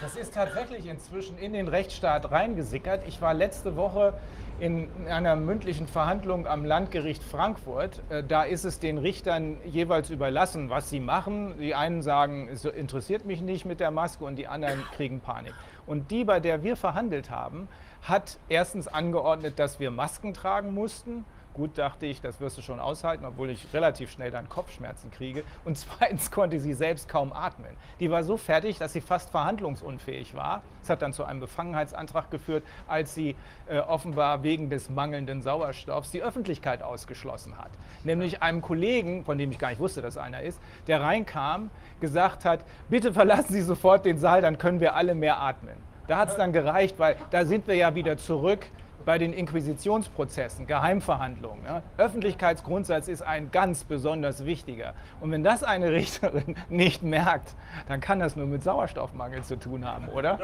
Das 0.00 0.14
ist 0.14 0.34
tatsächlich 0.34 0.86
inzwischen 0.86 1.36
in 1.38 1.52
den 1.52 1.66
Rechtsstaat 1.66 2.30
reingesickert. 2.30 3.02
Ich 3.08 3.20
war 3.20 3.34
letzte 3.34 3.74
Woche 3.74 4.14
in 4.60 4.88
einer 5.08 5.34
mündlichen 5.36 5.88
Verhandlung 5.88 6.46
am 6.46 6.64
Landgericht 6.64 7.24
Frankfurt. 7.24 8.02
Äh, 8.08 8.22
da 8.22 8.44
ist 8.44 8.64
es 8.64 8.78
den 8.78 8.98
Richtern 8.98 9.56
jeweils 9.64 10.10
überlassen, 10.10 10.70
was 10.70 10.90
sie 10.90 11.00
machen. 11.00 11.54
Die 11.58 11.74
einen 11.74 12.02
sagen, 12.02 12.48
es 12.52 12.64
interessiert 12.64 13.24
mich 13.24 13.40
nicht 13.40 13.64
mit 13.64 13.80
der 13.80 13.90
Maske 13.90 14.24
und 14.24 14.36
die 14.36 14.46
anderen 14.46 14.84
kriegen 14.94 15.20
Panik. 15.20 15.54
Und 15.86 16.10
die, 16.10 16.24
bei 16.24 16.38
der 16.38 16.62
wir 16.62 16.76
verhandelt 16.76 17.30
haben, 17.30 17.68
hat 18.02 18.38
erstens 18.48 18.86
angeordnet, 18.86 19.58
dass 19.58 19.80
wir 19.80 19.90
Masken 19.90 20.34
tragen 20.34 20.72
mussten 20.72 21.24
Gut, 21.60 21.76
dachte 21.76 22.06
ich, 22.06 22.22
das 22.22 22.40
wirst 22.40 22.56
du 22.56 22.62
schon 22.62 22.80
aushalten, 22.80 23.26
obwohl 23.26 23.50
ich 23.50 23.66
relativ 23.74 24.10
schnell 24.10 24.30
dann 24.30 24.48
Kopfschmerzen 24.48 25.10
kriege. 25.10 25.44
Und 25.66 25.76
zweitens 25.98 26.30
konnte 26.30 26.58
sie 26.58 26.72
selbst 26.72 27.06
kaum 27.06 27.34
atmen. 27.34 27.76
Die 28.00 28.10
war 28.10 28.24
so 28.24 28.38
fertig, 28.38 28.78
dass 28.78 28.94
sie 28.94 29.02
fast 29.02 29.28
verhandlungsunfähig 29.28 30.34
war. 30.34 30.62
Das 30.80 30.88
hat 30.88 31.02
dann 31.02 31.12
zu 31.12 31.22
einem 31.22 31.40
Befangenheitsantrag 31.40 32.30
geführt, 32.30 32.64
als 32.88 33.14
sie 33.14 33.36
äh, 33.66 33.78
offenbar 33.80 34.42
wegen 34.42 34.70
des 34.70 34.88
mangelnden 34.88 35.42
Sauerstoffs 35.42 36.10
die 36.10 36.22
Öffentlichkeit 36.22 36.82
ausgeschlossen 36.82 37.58
hat. 37.58 37.72
Nämlich 38.04 38.42
einem 38.42 38.62
Kollegen, 38.62 39.26
von 39.26 39.36
dem 39.36 39.50
ich 39.50 39.58
gar 39.58 39.68
nicht 39.68 39.80
wusste, 39.80 40.00
dass 40.00 40.16
einer 40.16 40.40
ist, 40.40 40.58
der 40.86 41.02
reinkam, 41.02 41.70
gesagt 42.00 42.46
hat, 42.46 42.64
bitte 42.88 43.12
verlassen 43.12 43.52
Sie 43.52 43.60
sofort 43.60 44.06
den 44.06 44.16
Saal, 44.16 44.40
dann 44.40 44.56
können 44.56 44.80
wir 44.80 44.94
alle 44.94 45.14
mehr 45.14 45.38
atmen. 45.38 45.76
Da 46.06 46.16
hat 46.16 46.30
es 46.30 46.36
dann 46.36 46.54
gereicht, 46.54 46.98
weil 46.98 47.16
da 47.30 47.44
sind 47.44 47.68
wir 47.68 47.74
ja 47.74 47.94
wieder 47.94 48.16
zurück 48.16 48.66
bei 49.04 49.18
den 49.18 49.32
Inquisitionsprozessen, 49.32 50.66
Geheimverhandlungen. 50.66 51.62
Ne? 51.62 51.82
Öffentlichkeitsgrundsatz 51.96 53.08
ist 53.08 53.22
ein 53.22 53.50
ganz 53.50 53.84
besonders 53.84 54.44
wichtiger. 54.44 54.94
Und 55.20 55.30
wenn 55.30 55.42
das 55.42 55.62
eine 55.62 55.92
Richterin 55.92 56.56
nicht 56.68 57.02
merkt, 57.02 57.54
dann 57.88 58.00
kann 58.00 58.20
das 58.20 58.36
nur 58.36 58.46
mit 58.46 58.62
Sauerstoffmangel 58.62 59.42
zu 59.42 59.56
tun 59.56 59.84
haben, 59.84 60.08
oder? 60.08 60.38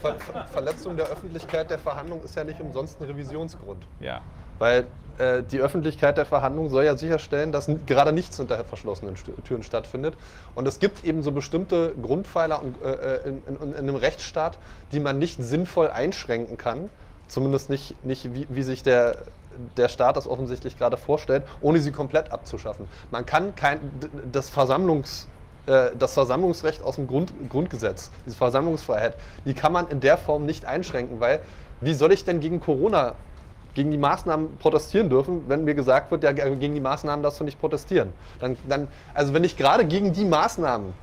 Ver 0.00 0.16
Verletzung 0.52 0.96
der 0.96 1.06
Öffentlichkeit 1.06 1.70
der 1.70 1.78
Verhandlung 1.78 2.22
ist 2.22 2.36
ja 2.36 2.44
nicht 2.44 2.60
umsonst 2.60 3.00
ein 3.00 3.06
Revisionsgrund. 3.06 3.86
Ja. 4.00 4.20
Weil 4.58 4.86
äh, 5.18 5.42
die 5.42 5.60
Öffentlichkeit 5.60 6.16
der 6.16 6.26
Verhandlung 6.26 6.68
soll 6.70 6.84
ja 6.84 6.96
sicherstellen, 6.96 7.52
dass 7.52 7.70
gerade 7.86 8.12
nichts 8.12 8.36
hinter 8.36 8.64
verschlossenen 8.64 9.14
Türen 9.44 9.62
stattfindet. 9.62 10.16
Und 10.54 10.66
es 10.66 10.78
gibt 10.78 11.04
eben 11.04 11.22
so 11.22 11.32
bestimmte 11.32 11.94
Grundpfeiler 12.00 12.62
in, 12.62 12.74
äh, 12.82 13.28
in, 13.28 13.42
in, 13.46 13.72
in 13.72 13.74
einem 13.76 13.96
Rechtsstaat, 13.96 14.58
die 14.92 15.00
man 15.00 15.18
nicht 15.18 15.42
sinnvoll 15.42 15.90
einschränken 15.90 16.56
kann 16.56 16.90
Zumindest 17.28 17.70
nicht, 17.70 18.04
nicht 18.04 18.32
wie, 18.34 18.46
wie 18.48 18.62
sich 18.62 18.82
der, 18.82 19.16
der 19.76 19.88
Staat 19.88 20.16
das 20.16 20.26
offensichtlich 20.28 20.78
gerade 20.78 20.96
vorstellt, 20.96 21.44
ohne 21.60 21.80
sie 21.80 21.92
komplett 21.92 22.32
abzuschaffen. 22.32 22.86
Man 23.10 23.26
kann 23.26 23.54
kein, 23.54 23.80
das, 24.30 24.48
Versammlungs, 24.48 25.26
äh, 25.66 25.90
das 25.98 26.14
Versammlungsrecht 26.14 26.82
aus 26.82 26.96
dem 26.96 27.06
Grund, 27.06 27.32
Grundgesetz, 27.48 28.10
diese 28.24 28.36
Versammlungsfreiheit, 28.36 29.16
die 29.44 29.54
kann 29.54 29.72
man 29.72 29.88
in 29.88 30.00
der 30.00 30.18
Form 30.18 30.46
nicht 30.46 30.64
einschränken, 30.64 31.20
weil 31.20 31.40
wie 31.80 31.94
soll 31.94 32.12
ich 32.12 32.24
denn 32.24 32.40
gegen 32.40 32.60
Corona, 32.60 33.14
gegen 33.74 33.90
die 33.90 33.98
Maßnahmen 33.98 34.56
protestieren 34.56 35.10
dürfen, 35.10 35.44
wenn 35.48 35.64
mir 35.64 35.74
gesagt 35.74 36.10
wird, 36.10 36.24
ja, 36.24 36.32
gegen 36.32 36.74
die 36.74 36.80
Maßnahmen 36.80 37.22
darfst 37.22 37.40
du 37.40 37.44
nicht 37.44 37.60
protestieren? 37.60 38.12
Dann, 38.38 38.56
dann, 38.68 38.88
also 39.12 39.34
wenn 39.34 39.44
ich 39.44 39.56
gerade 39.56 39.84
gegen 39.84 40.12
die 40.12 40.24
Maßnahmen, 40.24 40.94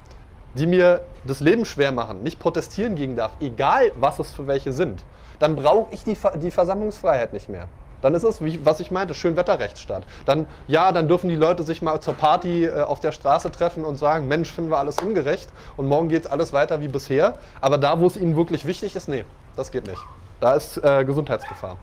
die 0.55 0.67
mir 0.67 1.01
das 1.25 1.39
Leben 1.39 1.65
schwer 1.65 1.91
machen, 1.91 2.23
nicht 2.23 2.39
protestieren 2.39 2.95
gegen 2.95 3.15
darf, 3.15 3.31
egal 3.39 3.91
was 3.95 4.19
es 4.19 4.31
für 4.31 4.47
welche 4.47 4.71
sind, 4.71 5.03
dann 5.43 5.57
brauche 5.57 5.93
ich 5.93 6.05
die, 6.05 6.17
die 6.41 6.51
Versammlungsfreiheit 6.51 7.33
nicht 7.33 7.49
mehr. 7.49 7.67
Dann 8.01 8.15
ist 8.15 8.23
es, 8.23 8.41
wie, 8.41 8.65
was 8.65 8.79
ich 8.79 8.91
meinte, 8.91 9.13
Schönwetterrechtsstaat. 9.13 10.03
Dann, 10.25 10.47
ja, 10.67 10.93
dann 10.93 11.09
dürfen 11.09 11.27
die 11.27 11.35
Leute 11.35 11.63
sich 11.63 11.81
mal 11.81 11.99
zur 11.99 12.13
Party 12.13 12.63
äh, 12.63 12.81
auf 12.81 13.01
der 13.01 13.11
Straße 13.11 13.51
treffen 13.51 13.83
und 13.83 13.97
sagen, 13.97 14.29
Mensch, 14.29 14.49
finden 14.49 14.71
wir 14.71 14.77
alles 14.77 14.99
ungerecht 14.99 15.49
und 15.75 15.87
morgen 15.87 16.07
geht 16.07 16.31
alles 16.31 16.53
weiter 16.53 16.79
wie 16.79 16.87
bisher. 16.87 17.39
Aber 17.59 17.77
da, 17.77 17.99
wo 17.99 18.07
es 18.07 18.15
ihnen 18.15 18.37
wirklich 18.37 18.65
wichtig 18.65 18.95
ist, 18.95 19.09
nee, 19.09 19.25
das 19.57 19.69
geht 19.69 19.85
nicht. 19.85 20.01
Da 20.39 20.53
ist 20.53 20.77
äh, 20.77 21.03
Gesundheitsgefahr. 21.03 21.75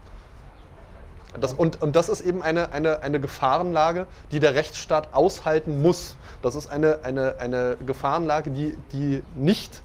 Das, 1.38 1.52
und, 1.52 1.82
und 1.82 1.94
das 1.96 2.08
ist 2.08 2.22
eben 2.22 2.42
eine, 2.42 2.72
eine, 2.72 3.02
eine 3.02 3.20
Gefahrenlage, 3.20 4.06
die 4.32 4.40
der 4.40 4.54
Rechtsstaat 4.54 5.12
aushalten 5.12 5.82
muss. 5.82 6.16
Das 6.40 6.54
ist 6.54 6.70
eine, 6.70 7.00
eine, 7.02 7.36
eine 7.38 7.76
Gefahrenlage, 7.84 8.50
die, 8.50 8.74
die 8.94 9.22
nicht 9.34 9.82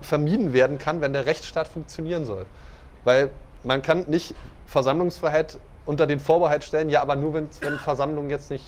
vermieden 0.00 0.54
werden 0.54 0.78
kann, 0.78 1.02
wenn 1.02 1.12
der 1.12 1.26
Rechtsstaat 1.26 1.68
funktionieren 1.68 2.24
soll. 2.24 2.46
Weil 3.04 3.30
man 3.62 3.82
kann 3.82 4.04
nicht 4.08 4.34
Versammlungsfreiheit 4.66 5.58
unter 5.86 6.06
den 6.06 6.20
Vorbehalt 6.20 6.64
stellen, 6.64 6.88
ja, 6.88 7.02
aber 7.02 7.16
nur 7.16 7.34
wenn, 7.34 7.48
wenn 7.60 7.78
Versammlung 7.78 8.30
jetzt 8.30 8.50
nicht 8.50 8.64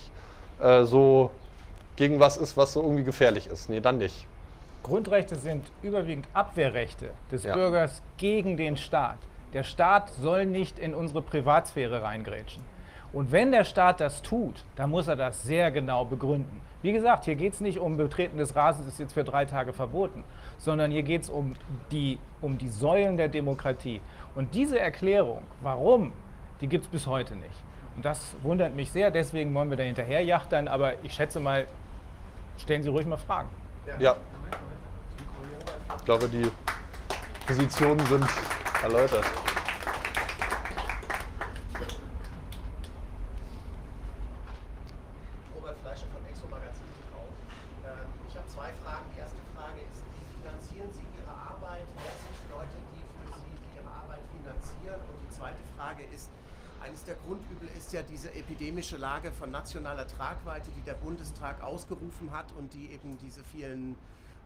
äh, 0.59 0.83
so 0.83 1.31
gegen 1.95 2.19
was 2.19 2.37
ist, 2.37 2.55
was 2.55 2.73
so 2.73 2.81
irgendwie 2.81 3.03
gefährlich 3.03 3.47
ist. 3.47 3.69
Nee, 3.69 3.79
dann 3.79 3.97
nicht. 3.97 4.27
Grundrechte 4.83 5.35
sind 5.35 5.65
überwiegend 5.81 6.27
Abwehrrechte 6.33 7.09
des 7.31 7.43
ja. 7.43 7.53
Bürgers 7.53 8.01
gegen 8.17 8.55
den 8.55 8.77
Staat. 8.77 9.17
Der 9.53 9.63
Staat 9.63 10.11
soll 10.21 10.45
nicht 10.45 10.79
in 10.79 10.93
unsere 10.93 11.21
Privatsphäre 11.21 12.03
reingrätschen. 12.03 12.63
Und 13.13 13.31
wenn 13.31 13.51
der 13.51 13.63
Staat 13.63 13.99
das 13.99 14.21
tut, 14.21 14.63
dann 14.75 14.89
muss 14.89 15.07
er 15.07 15.15
das 15.15 15.43
sehr 15.43 15.71
genau 15.71 16.05
begründen. 16.05 16.61
Wie 16.81 16.91
gesagt, 16.91 17.25
hier 17.25 17.35
geht 17.35 17.53
es 17.53 17.61
nicht 17.61 17.79
um 17.79 17.97
Betreten 17.97 18.37
des 18.37 18.55
Rasens, 18.55 18.87
ist 18.87 18.99
jetzt 18.99 19.13
für 19.13 19.23
drei 19.23 19.45
Tage 19.45 19.73
verboten, 19.73 20.23
sondern 20.57 20.91
hier 20.91 21.03
geht 21.03 21.23
es 21.23 21.29
um 21.29 21.55
die, 21.91 22.19
um 22.41 22.57
die 22.57 22.69
Säulen 22.69 23.17
der 23.17 23.29
Demokratie. 23.29 23.99
Und 24.37 24.53
diese 24.53 24.79
Erklärung, 24.79 25.41
warum, 25.61 26.13
die 26.61 26.67
gibt 26.67 26.83
es 26.85 26.91
bis 26.91 27.07
heute 27.07 27.35
nicht. 27.35 27.55
Und 27.95 28.05
das 28.05 28.35
wundert 28.43 28.75
mich 28.75 28.91
sehr, 28.91 29.09
deswegen 29.09 29.51
wollen 29.55 29.71
wir 29.71 29.77
da 29.77 29.81
hinterher 29.81 30.21
jachtern, 30.23 30.67
aber 30.67 31.03
ich 31.03 31.11
schätze 31.11 31.39
mal, 31.39 31.65
stellen 32.59 32.83
Sie 32.83 32.89
ruhig 32.89 33.07
mal 33.07 33.17
Fragen. 33.17 33.49
Ja. 33.97 34.15
Ich 35.97 36.05
glaube, 36.05 36.29
die 36.29 36.51
Positionen 37.47 38.05
sind 38.05 38.27
erläutert. 38.83 39.25
Leute, 52.49 52.77
die 52.93 53.01
für 53.19 53.39
sie 53.39 53.53
ihre 53.75 53.89
Arbeit 54.57 54.65
finanzieren? 54.65 55.01
Und 55.01 55.29
die 55.29 55.35
zweite 55.35 55.63
Frage 55.75 56.03
ist, 56.13 56.29
eines 56.81 57.03
der 57.03 57.15
Grundübel 57.15 57.69
ist 57.77 57.91
ja 57.93 58.01
diese 58.03 58.33
epidemische 58.33 58.97
Lage 58.97 59.31
von 59.31 59.51
nationaler 59.51 60.07
Tragweite, 60.07 60.69
die 60.77 60.81
der 60.81 60.93
Bundestag 60.93 61.61
ausgerufen 61.63 62.31
hat 62.31 62.51
und 62.57 62.73
die 62.73 62.91
eben 62.91 63.17
diese 63.17 63.43
vielen 63.43 63.95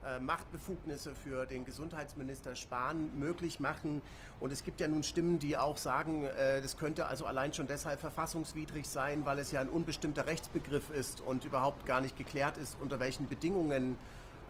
äh, 0.06 0.20
Machtbefugnisse 0.20 1.14
für 1.14 1.46
den 1.46 1.66
Gesundheitsminister 1.66 2.56
Spahn 2.56 3.20
möglich 3.20 3.60
machen. 3.60 4.02
Und 4.40 4.52
es 4.52 4.64
gibt 4.64 4.80
ja 4.80 4.88
nun 4.88 5.04
Stimmen, 5.04 5.40
die 5.40 5.58
auch 5.58 5.78
sagen, 5.78 6.24
äh, 6.24 6.62
das 6.62 6.78
könnte 6.78 7.06
also 7.06 7.26
allein 7.26 7.54
schon 7.54 7.68
deshalb 7.68 8.00
verfassungswidrig 8.00 8.88
sein, 8.88 9.26
weil 9.26 9.38
es 9.38 9.52
ja 9.52 9.60
ein 9.60 9.70
unbestimmter 9.70 10.26
Rechtsbegriff 10.26 10.90
ist 10.90 11.22
und 11.22 11.44
überhaupt 11.44 11.86
gar 11.86 12.02
nicht 12.02 12.18
geklärt 12.18 12.58
ist, 12.58 12.78
unter 12.80 13.00
welchen 13.00 13.28
Bedingungen, 13.28 13.98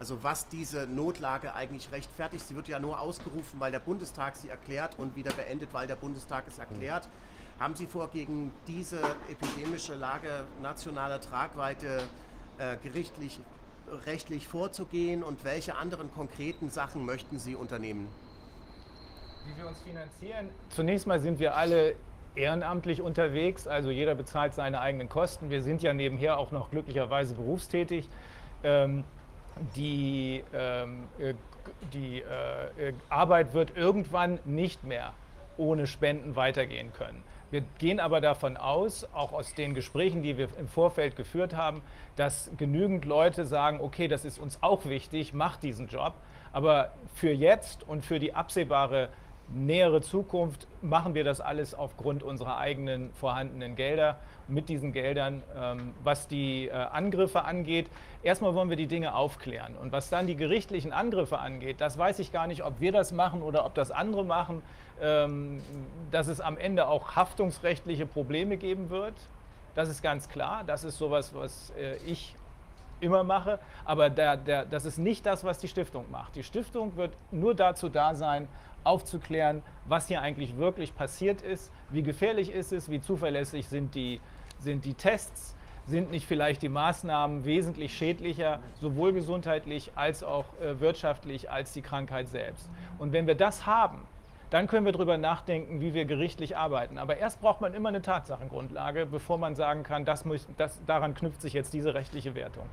also 0.02 0.24
was 0.24 0.48
diese 0.48 0.88
Notlage 0.88 1.54
eigentlich 1.54 1.92
rechtfertigt. 1.92 2.44
Sie 2.48 2.56
wird 2.56 2.66
ja 2.66 2.80
nur 2.80 2.98
ausgerufen, 2.98 3.60
weil 3.60 3.70
der 3.70 3.78
Bundestag 3.78 4.34
sie 4.34 4.48
erklärt 4.48 4.98
und 4.98 5.14
wieder 5.14 5.32
beendet, 5.32 5.72
weil 5.72 5.86
der 5.86 5.94
Bundestag 5.94 6.42
es 6.48 6.58
erklärt. 6.58 7.08
Haben 7.60 7.76
Sie 7.76 7.86
vor, 7.86 8.10
gegen 8.10 8.50
diese 8.66 8.98
epidemische 9.30 9.94
Lage 9.94 10.42
nationaler 10.60 11.20
Tragweite 11.20 12.02
äh, 12.58 12.78
gerichtlich 12.82 13.38
rechtlich 14.04 14.48
vorzugehen 14.48 15.22
und 15.22 15.44
welche 15.44 15.76
anderen 15.76 16.12
konkreten 16.12 16.68
Sachen 16.68 17.06
möchten 17.06 17.38
Sie 17.38 17.54
unternehmen? 17.54 18.08
Wie 19.46 19.56
wir 19.56 19.68
uns 19.68 19.78
finanzieren? 19.82 20.50
Zunächst 20.70 21.06
mal 21.06 21.20
sind 21.20 21.38
wir 21.38 21.56
alle 21.56 21.94
ehrenamtlich 22.34 23.02
unterwegs, 23.02 23.68
also 23.68 23.92
jeder 23.92 24.16
bezahlt 24.16 24.54
seine 24.54 24.80
eigenen 24.80 25.08
Kosten. 25.08 25.48
Wir 25.48 25.62
sind 25.62 25.80
ja 25.80 25.94
nebenher 25.94 26.38
auch 26.38 26.50
noch 26.50 26.72
glücklicherweise 26.72 27.36
berufstätig. 27.36 28.08
Ähm, 28.64 29.04
die, 29.76 30.42
ähm, 30.52 31.04
äh, 31.18 31.34
die 31.92 32.22
äh, 32.22 32.88
äh 32.88 32.92
Arbeit 33.08 33.54
wird 33.54 33.76
irgendwann 33.76 34.38
nicht 34.44 34.84
mehr 34.84 35.12
ohne 35.56 35.86
Spenden 35.86 36.36
weitergehen 36.36 36.92
können. 36.92 37.22
Wir 37.50 37.62
gehen 37.78 38.00
aber 38.00 38.22
davon 38.22 38.56
aus, 38.56 39.06
auch 39.12 39.32
aus 39.32 39.54
den 39.54 39.74
Gesprächen, 39.74 40.22
die 40.22 40.38
wir 40.38 40.48
im 40.58 40.68
Vorfeld 40.68 41.16
geführt 41.16 41.54
haben, 41.54 41.82
dass 42.16 42.50
genügend 42.56 43.04
Leute 43.04 43.44
sagen, 43.44 43.78
okay, 43.82 44.08
das 44.08 44.24
ist 44.24 44.38
uns 44.38 44.58
auch 44.62 44.86
wichtig, 44.86 45.34
macht 45.34 45.62
diesen 45.62 45.88
Job. 45.88 46.14
Aber 46.54 46.92
für 47.14 47.30
jetzt 47.30 47.86
und 47.86 48.06
für 48.06 48.18
die 48.18 48.34
absehbare 48.34 49.10
nähere 49.48 50.00
Zukunft 50.00 50.66
machen 50.80 51.14
wir 51.14 51.24
das 51.24 51.42
alles 51.42 51.74
aufgrund 51.74 52.22
unserer 52.22 52.56
eigenen 52.56 53.12
vorhandenen 53.12 53.76
Gelder. 53.76 54.18
Mit 54.52 54.68
diesen 54.68 54.92
Geldern, 54.92 55.42
ähm, 55.56 55.94
was 56.04 56.28
die 56.28 56.68
äh, 56.68 56.72
Angriffe 56.72 57.44
angeht, 57.44 57.88
erstmal 58.22 58.54
wollen 58.54 58.68
wir 58.68 58.76
die 58.76 58.86
Dinge 58.86 59.14
aufklären. 59.14 59.76
Und 59.76 59.92
was 59.92 60.10
dann 60.10 60.26
die 60.26 60.36
gerichtlichen 60.36 60.92
Angriffe 60.92 61.38
angeht, 61.38 61.80
das 61.80 61.96
weiß 61.96 62.18
ich 62.18 62.32
gar 62.32 62.46
nicht, 62.46 62.62
ob 62.62 62.80
wir 62.80 62.92
das 62.92 63.12
machen 63.12 63.42
oder 63.42 63.64
ob 63.64 63.74
das 63.74 63.90
andere 63.90 64.24
machen. 64.24 64.62
Ähm, 65.00 65.62
dass 66.10 66.28
es 66.28 66.40
am 66.40 66.56
Ende 66.58 66.86
auch 66.86 67.16
haftungsrechtliche 67.16 68.06
Probleme 68.06 68.56
geben 68.56 68.90
wird. 68.90 69.14
Das 69.74 69.88
ist 69.88 70.02
ganz 70.02 70.28
klar. 70.28 70.62
Das 70.64 70.84
ist 70.84 70.98
sowas, 70.98 71.34
was 71.34 71.70
äh, 71.70 71.96
ich 72.06 72.36
immer 73.00 73.24
mache. 73.24 73.58
Aber 73.84 74.10
der, 74.10 74.36
der, 74.36 74.64
das 74.64 74.84
ist 74.84 74.98
nicht 74.98 75.26
das, 75.26 75.44
was 75.44 75.58
die 75.58 75.68
Stiftung 75.68 76.10
macht. 76.10 76.36
Die 76.36 76.44
Stiftung 76.44 76.96
wird 76.96 77.16
nur 77.30 77.54
dazu 77.54 77.88
da 77.88 78.14
sein, 78.14 78.48
aufzuklären, 78.84 79.62
was 79.86 80.08
hier 80.08 80.22
eigentlich 80.22 80.56
wirklich 80.56 80.94
passiert 80.94 81.42
ist, 81.42 81.72
wie 81.90 82.02
gefährlich 82.02 82.50
ist 82.52 82.72
es, 82.72 82.90
wie 82.90 83.00
zuverlässig 83.00 83.68
sind 83.68 83.94
die, 83.94 84.20
sind 84.62 84.84
die 84.84 84.94
Tests, 84.94 85.54
sind 85.86 86.10
nicht 86.10 86.26
vielleicht 86.26 86.62
die 86.62 86.68
Maßnahmen 86.68 87.44
wesentlich 87.44 87.96
schädlicher, 87.96 88.60
sowohl 88.80 89.12
gesundheitlich 89.12 89.92
als 89.96 90.22
auch 90.22 90.44
äh, 90.60 90.80
wirtschaftlich, 90.80 91.50
als 91.50 91.72
die 91.72 91.82
Krankheit 91.82 92.28
selbst. 92.28 92.70
Und 92.98 93.12
wenn 93.12 93.26
wir 93.26 93.34
das 93.34 93.66
haben, 93.66 94.06
dann 94.50 94.66
können 94.66 94.84
wir 94.84 94.92
darüber 94.92 95.16
nachdenken, 95.16 95.80
wie 95.80 95.94
wir 95.94 96.04
gerichtlich 96.04 96.56
arbeiten. 96.56 96.98
Aber 96.98 97.16
erst 97.16 97.40
braucht 97.40 97.62
man 97.62 97.72
immer 97.72 97.88
eine 97.88 98.02
Tatsachengrundlage, 98.02 99.06
bevor 99.06 99.38
man 99.38 99.54
sagen 99.54 99.82
kann, 99.82 100.04
das 100.04 100.24
muss, 100.24 100.46
das, 100.58 100.78
daran 100.84 101.14
knüpft 101.14 101.40
sich 101.40 101.54
jetzt 101.54 101.72
diese 101.72 101.94
rechtliche 101.94 102.34
Wertung. 102.34 102.66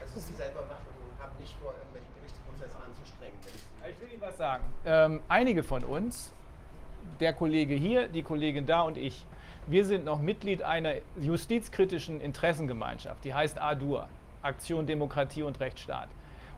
Also 0.00 0.18
Sie 0.18 0.32
selber 0.32 0.62
machen, 0.62 0.86
haben 1.20 1.36
nicht 1.38 1.54
vor, 1.60 1.74
irgendwelche 1.78 2.06
Gerichtsprozesse 2.16 2.76
anzustrengen. 2.84 3.34
Ich 3.90 4.00
will 4.00 4.12
Ihnen 4.12 4.22
was 4.22 4.36
sagen. 4.38 4.64
Ähm, 4.86 5.20
einige 5.28 5.62
von 5.62 5.84
uns, 5.84 6.32
der 7.20 7.34
Kollege 7.34 7.74
hier, 7.74 8.08
die 8.08 8.22
Kollegin 8.22 8.64
da 8.64 8.80
und 8.80 8.96
ich, 8.96 9.26
wir 9.66 9.84
sind 9.84 10.04
noch 10.04 10.20
Mitglied 10.20 10.62
einer 10.62 10.94
justizkritischen 11.20 12.20
Interessengemeinschaft, 12.20 13.24
die 13.24 13.34
heißt 13.34 13.60
ADUR, 13.60 14.08
Aktion 14.42 14.86
Demokratie 14.86 15.42
und 15.42 15.60
Rechtsstaat. 15.60 16.08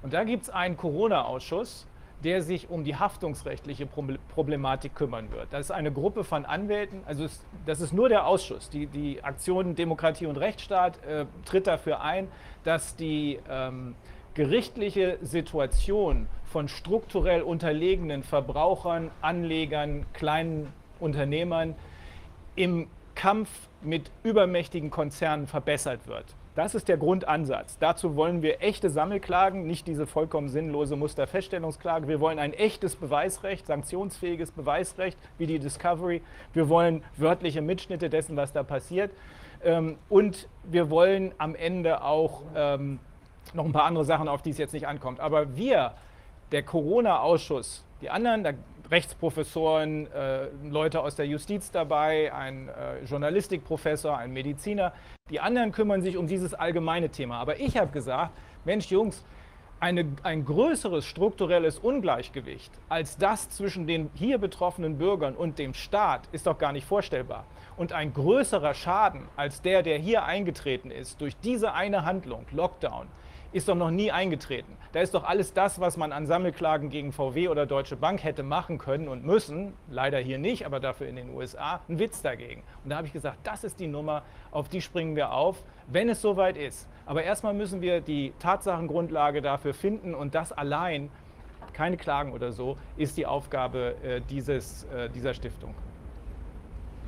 Und 0.02 0.12
da 0.12 0.24
gibt 0.24 0.44
es 0.44 0.50
einen 0.50 0.76
Corona-Ausschuss, 0.76 1.86
der 2.24 2.42
sich 2.42 2.70
um 2.70 2.84
die 2.84 2.96
haftungsrechtliche 2.96 3.86
Problematik 3.86 4.94
kümmern 4.94 5.30
wird. 5.30 5.48
Das 5.50 5.66
ist 5.66 5.70
eine 5.70 5.92
Gruppe 5.92 6.24
von 6.24 6.46
Anwälten, 6.46 7.02
also 7.06 7.26
das 7.66 7.80
ist 7.80 7.92
nur 7.92 8.08
der 8.08 8.26
Ausschuss. 8.26 8.70
Die, 8.70 8.86
die 8.86 9.22
Aktion 9.22 9.74
Demokratie 9.74 10.26
und 10.26 10.36
Rechtsstaat 10.36 11.02
äh, 11.04 11.26
tritt 11.44 11.66
dafür 11.66 12.00
ein, 12.00 12.28
dass 12.64 12.96
die 12.96 13.38
ähm, 13.48 13.94
gerichtliche 14.34 15.18
Situation 15.22 16.26
von 16.44 16.68
strukturell 16.68 17.42
unterlegenen 17.42 18.22
Verbrauchern, 18.22 19.10
Anlegern, 19.20 20.06
kleinen 20.12 20.72
Unternehmern 21.00 21.74
im 22.54 22.88
Kampf 23.16 23.50
mit 23.82 24.12
übermächtigen 24.22 24.90
Konzernen 24.90 25.48
verbessert 25.48 26.06
wird. 26.06 26.36
Das 26.54 26.74
ist 26.74 26.88
der 26.88 26.96
Grundansatz. 26.96 27.76
Dazu 27.78 28.16
wollen 28.16 28.40
wir 28.40 28.62
echte 28.62 28.88
Sammelklagen, 28.88 29.66
nicht 29.66 29.86
diese 29.86 30.06
vollkommen 30.06 30.48
sinnlose 30.48 30.96
Musterfeststellungsklage. 30.96 32.08
Wir 32.08 32.20
wollen 32.20 32.38
ein 32.38 32.54
echtes 32.54 32.96
Beweisrecht, 32.96 33.66
sanktionsfähiges 33.66 34.52
Beweisrecht 34.52 35.18
wie 35.36 35.46
die 35.46 35.58
Discovery. 35.58 36.22
Wir 36.54 36.68
wollen 36.70 37.02
wörtliche 37.16 37.60
Mitschnitte 37.60 38.08
dessen, 38.08 38.36
was 38.36 38.52
da 38.52 38.62
passiert. 38.62 39.10
Ähm, 39.64 39.98
und 40.08 40.48
wir 40.64 40.88
wollen 40.88 41.34
am 41.36 41.54
Ende 41.54 42.02
auch 42.02 42.42
ähm, 42.54 43.00
noch 43.52 43.66
ein 43.66 43.72
paar 43.72 43.84
andere 43.84 44.06
Sachen, 44.06 44.26
auf 44.26 44.40
die 44.40 44.50
es 44.50 44.58
jetzt 44.58 44.72
nicht 44.72 44.86
ankommt. 44.86 45.20
Aber 45.20 45.56
wir, 45.56 45.92
der 46.52 46.62
Corona-Ausschuss, 46.62 47.84
die 48.00 48.08
anderen, 48.08 48.44
da 48.44 48.52
Rechtsprofessoren, 48.90 50.10
äh, 50.12 50.48
Leute 50.68 51.00
aus 51.00 51.16
der 51.16 51.26
Justiz 51.26 51.70
dabei, 51.70 52.32
ein 52.32 52.68
äh, 52.68 53.04
Journalistikprofessor, 53.04 54.16
ein 54.16 54.32
Mediziner. 54.32 54.92
Die 55.30 55.40
anderen 55.40 55.72
kümmern 55.72 56.02
sich 56.02 56.16
um 56.16 56.26
dieses 56.26 56.54
allgemeine 56.54 57.08
Thema. 57.08 57.38
Aber 57.38 57.58
ich 57.58 57.76
habe 57.76 57.90
gesagt, 57.90 58.32
Mensch 58.64 58.90
Jungs, 58.90 59.24
eine, 59.80 60.06
ein 60.22 60.44
größeres 60.44 61.04
strukturelles 61.04 61.78
Ungleichgewicht 61.78 62.72
als 62.88 63.18
das 63.18 63.50
zwischen 63.50 63.86
den 63.86 64.10
hier 64.14 64.38
betroffenen 64.38 64.96
Bürgern 64.96 65.34
und 65.34 65.58
dem 65.58 65.74
Staat 65.74 66.28
ist 66.32 66.46
doch 66.46 66.58
gar 66.58 66.72
nicht 66.72 66.86
vorstellbar. 66.86 67.44
Und 67.76 67.92
ein 67.92 68.14
größerer 68.14 68.72
Schaden 68.72 69.28
als 69.36 69.60
der, 69.60 69.82
der 69.82 69.98
hier 69.98 70.24
eingetreten 70.24 70.90
ist 70.90 71.20
durch 71.20 71.36
diese 71.36 71.74
eine 71.74 72.06
Handlung, 72.06 72.46
Lockdown, 72.52 73.06
ist 73.56 73.68
doch 73.70 73.74
noch 73.74 73.90
nie 73.90 74.12
eingetreten. 74.12 74.76
Da 74.92 75.00
ist 75.00 75.14
doch 75.14 75.24
alles 75.24 75.54
das, 75.54 75.80
was 75.80 75.96
man 75.96 76.12
an 76.12 76.26
Sammelklagen 76.26 76.90
gegen 76.90 77.10
VW 77.10 77.48
oder 77.48 77.64
Deutsche 77.64 77.96
Bank 77.96 78.22
hätte 78.22 78.42
machen 78.42 78.76
können 78.76 79.08
und 79.08 79.24
müssen, 79.24 79.72
leider 79.88 80.18
hier 80.18 80.36
nicht, 80.36 80.66
aber 80.66 80.78
dafür 80.78 81.08
in 81.08 81.16
den 81.16 81.30
USA, 81.34 81.80
ein 81.88 81.98
Witz 81.98 82.20
dagegen. 82.20 82.62
Und 82.84 82.90
da 82.90 82.98
habe 82.98 83.06
ich 83.06 83.14
gesagt, 83.14 83.38
das 83.44 83.64
ist 83.64 83.80
die 83.80 83.86
Nummer, 83.86 84.24
auf 84.50 84.68
die 84.68 84.82
springen 84.82 85.16
wir 85.16 85.32
auf, 85.32 85.64
wenn 85.86 86.10
es 86.10 86.20
soweit 86.20 86.58
ist. 86.58 86.86
Aber 87.06 87.22
erstmal 87.22 87.54
müssen 87.54 87.80
wir 87.80 88.02
die 88.02 88.34
Tatsachengrundlage 88.40 89.40
dafür 89.40 89.72
finden 89.72 90.14
und 90.14 90.34
das 90.34 90.52
allein, 90.52 91.08
keine 91.72 91.96
Klagen 91.96 92.32
oder 92.34 92.52
so, 92.52 92.76
ist 92.98 93.16
die 93.16 93.24
Aufgabe 93.24 93.94
äh, 94.02 94.20
dieses, 94.28 94.84
äh, 94.84 95.08
dieser 95.08 95.32
Stiftung. 95.32 95.74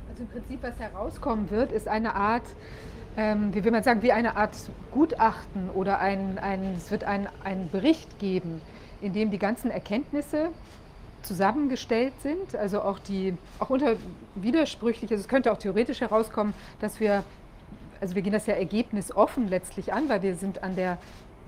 Also 0.09 0.23
im 0.23 0.29
Prinzip, 0.29 0.63
was 0.63 0.79
herauskommen 0.79 1.51
wird, 1.51 1.71
ist 1.71 1.87
eine 1.87 2.15
Art 2.15 2.45
ähm, 3.17 3.53
wie 3.53 3.63
will 3.63 3.71
man 3.71 3.83
sagen, 3.83 4.01
wie 4.01 4.11
eine 4.11 4.37
Art 4.37 4.55
Gutachten 4.91 5.69
oder 5.73 5.99
ein, 5.99 6.37
ein, 6.39 6.75
es 6.77 6.91
wird 6.91 7.03
einen 7.03 7.69
Bericht 7.71 8.19
geben, 8.19 8.61
in 9.01 9.13
dem 9.13 9.31
die 9.31 9.39
ganzen 9.39 9.71
Erkenntnisse 9.71 10.49
zusammengestellt 11.21 12.13
sind, 12.21 12.55
also 12.55 12.81
auch 12.81 12.99
die, 12.99 13.35
auch 13.59 13.69
unter 13.69 13.95
widersprüchlich, 14.35 15.11
also 15.11 15.21
es 15.21 15.27
könnte 15.27 15.51
auch 15.51 15.57
theoretisch 15.57 16.01
herauskommen, 16.01 16.53
dass 16.79 16.99
wir, 16.99 17.23
also 17.99 18.15
wir 18.15 18.21
gehen 18.21 18.33
das 18.33 18.47
ja 18.47 18.53
ergebnisoffen 18.53 19.49
letztlich 19.49 19.91
an, 19.91 20.07
weil 20.07 20.21
wir 20.21 20.35
sind 20.35 20.63
an 20.63 20.75
der 20.75 20.97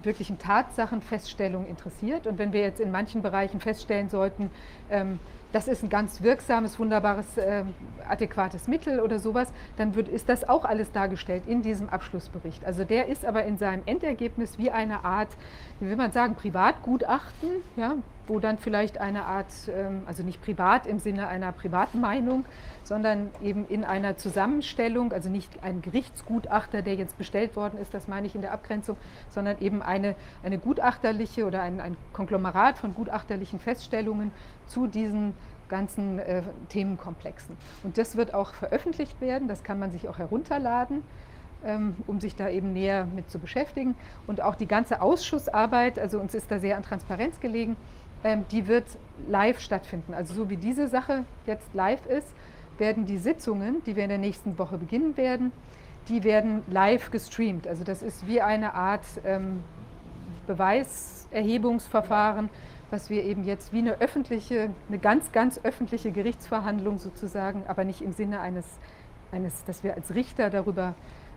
wirklichen 0.04 0.40
Tatsachenfeststellung 0.40 1.68
interessiert. 1.68 2.28
Und 2.28 2.38
wenn 2.38 2.54
wir 2.54 2.62
jetzt 2.62 2.80
in 2.80 2.92
manchen 2.92 3.22
Bereichen 3.22 3.60
feststellen 3.62 4.10
sollten, 4.10 4.50
ähm, 4.90 5.20
das 5.52 5.68
ist 5.68 5.84
ein 5.84 5.90
ganz 5.90 6.22
wirksames, 6.22 6.80
wunderbares, 6.80 7.38
äh, 7.38 7.64
adäquates 8.08 8.68
Mittel 8.68 9.00
oder 9.00 9.20
sowas, 9.20 9.52
dann 9.78 9.96
wird, 9.96 10.08
ist 10.08 10.30
das 10.30 10.48
auch 10.48 10.66
alles 10.66 10.92
dargestellt 10.92 11.44
in 11.48 11.62
diesem 11.62 11.90
Abschlussbericht. 11.90 12.66
Also 12.66 12.84
der 12.84 13.08
ist 13.08 13.26
aber 13.26 13.44
in 13.44 13.58
seinem 13.58 13.84
Endergebnis 13.86 14.58
wie 14.58 14.72
eine 14.72 15.04
Art, 15.04 15.30
wie 15.80 15.90
will 15.90 15.96
man 15.96 16.12
sagen, 16.12 16.36
Privatgutachten, 16.36 17.50
ja, 17.76 17.96
wo 18.28 18.40
dann 18.40 18.58
vielleicht 18.58 19.00
eine 19.00 19.26
Art, 19.26 19.48
ähm, 19.76 20.04
also 20.06 20.24
nicht 20.24 20.42
privat 20.42 20.88
im 20.88 21.00
Sinne 21.00 21.28
einer 21.28 21.52
privaten 21.52 22.00
Meinung, 22.00 22.46
sondern 22.84 23.30
eben 23.42 23.68
in 23.68 23.84
einer 23.84 24.18
Zusammenstellung, 24.18 25.14
also 25.14 25.30
nicht 25.30 25.64
ein 25.64 25.82
Gerichtsgutachter, 25.82 26.82
der 26.82 26.96
jetzt 26.96 27.18
bestellt 27.18 27.56
worden 27.56 27.80
ist, 27.80 27.94
das 27.94 28.08
meine 28.08 28.28
ich 28.28 28.36
in 28.36 28.42
der 28.42 28.52
Abgrenzung, 28.52 28.98
sondern 29.30 29.60
eben 29.60 29.82
eine, 29.82 30.16
eine 30.44 30.58
gutachterliche 30.58 31.46
oder 31.46 31.62
ein, 31.62 31.80
ein 31.80 31.98
Konglomerat 32.14 32.78
von 32.78 32.94
gutachterlichen 32.94 33.60
Feststellungen 33.60 34.32
zu 34.68 34.88
diesen 34.88 35.34
ganzen 35.70 36.20
äh, 36.20 36.44
Themenkomplexen. 36.70 37.58
Und 37.84 37.98
das 37.98 38.18
wird 38.18 38.34
auch 38.34 38.54
veröffentlicht 38.54 39.22
werden, 39.22 39.48
das 39.48 39.64
kann 39.64 39.80
man 39.80 39.92
sich 39.92 40.10
auch 40.10 40.18
herunterladen, 40.18 41.04
ähm, 41.64 41.96
um 42.08 42.20
sich 42.20 42.36
da 42.36 42.50
eben 42.50 42.74
näher 42.74 43.06
mit 43.06 43.32
zu 43.32 43.40
beschäftigen. 43.40 43.96
Und 44.28 44.42
auch 44.42 44.56
die 44.56 44.68
ganze 44.68 45.02
Ausschussarbeit, 45.02 45.98
also 45.98 46.20
uns 46.20 46.34
ist 46.36 46.52
da 46.52 46.60
sehr 46.60 46.76
an 46.76 46.84
Transparenz 46.84 47.40
gelegen, 47.40 47.78
ähm, 48.24 48.46
die 48.52 48.68
wird 48.68 48.86
live 49.28 49.60
stattfinden. 49.60 50.14
Also 50.14 50.34
so 50.34 50.50
wie 50.50 50.58
diese 50.58 50.88
Sache 50.88 51.24
jetzt 51.46 51.74
live 51.74 52.06
ist, 52.06 52.28
werden 52.82 53.06
die 53.06 53.20
Sitzungen, 53.20 53.82
die 53.86 53.96
wir 53.96 54.04
in 54.04 54.10
der 54.10 54.18
nächsten 54.18 54.60
Woche 54.60 54.78
beginnen 54.78 55.16
werden, 55.16 55.54
die 56.10 56.26
werden 56.26 56.64
live 56.68 57.12
gestreamt. 57.12 57.68
Also 57.68 57.86
das 57.86 58.02
ist 58.02 58.28
wie 58.28 58.42
eine 58.42 58.74
Art 58.74 59.06
ähm, 59.24 59.64
Beweiserhebungsverfahren, 60.48 62.50
was 62.90 63.10
wir 63.10 63.24
eben 63.24 63.46
jetzt 63.46 63.72
wie 63.72 63.78
eine 63.78 64.02
öffentliche, 64.02 64.72
eine 64.90 64.98
ganz, 64.98 65.32
ganz 65.32 65.62
öffentliche 65.64 66.12
Gerichtsverhandlung 66.12 67.00
sozusagen, 67.00 67.64
aber 67.68 67.86
nicht 67.86 68.02
im 68.02 68.12
Sinne 68.12 68.42
eines, 68.42 68.66
eines, 69.32 69.64
dass 69.64 69.84
wir 69.84 69.94
als 69.94 70.14
Richter 70.14 70.50
darüber 70.50 70.96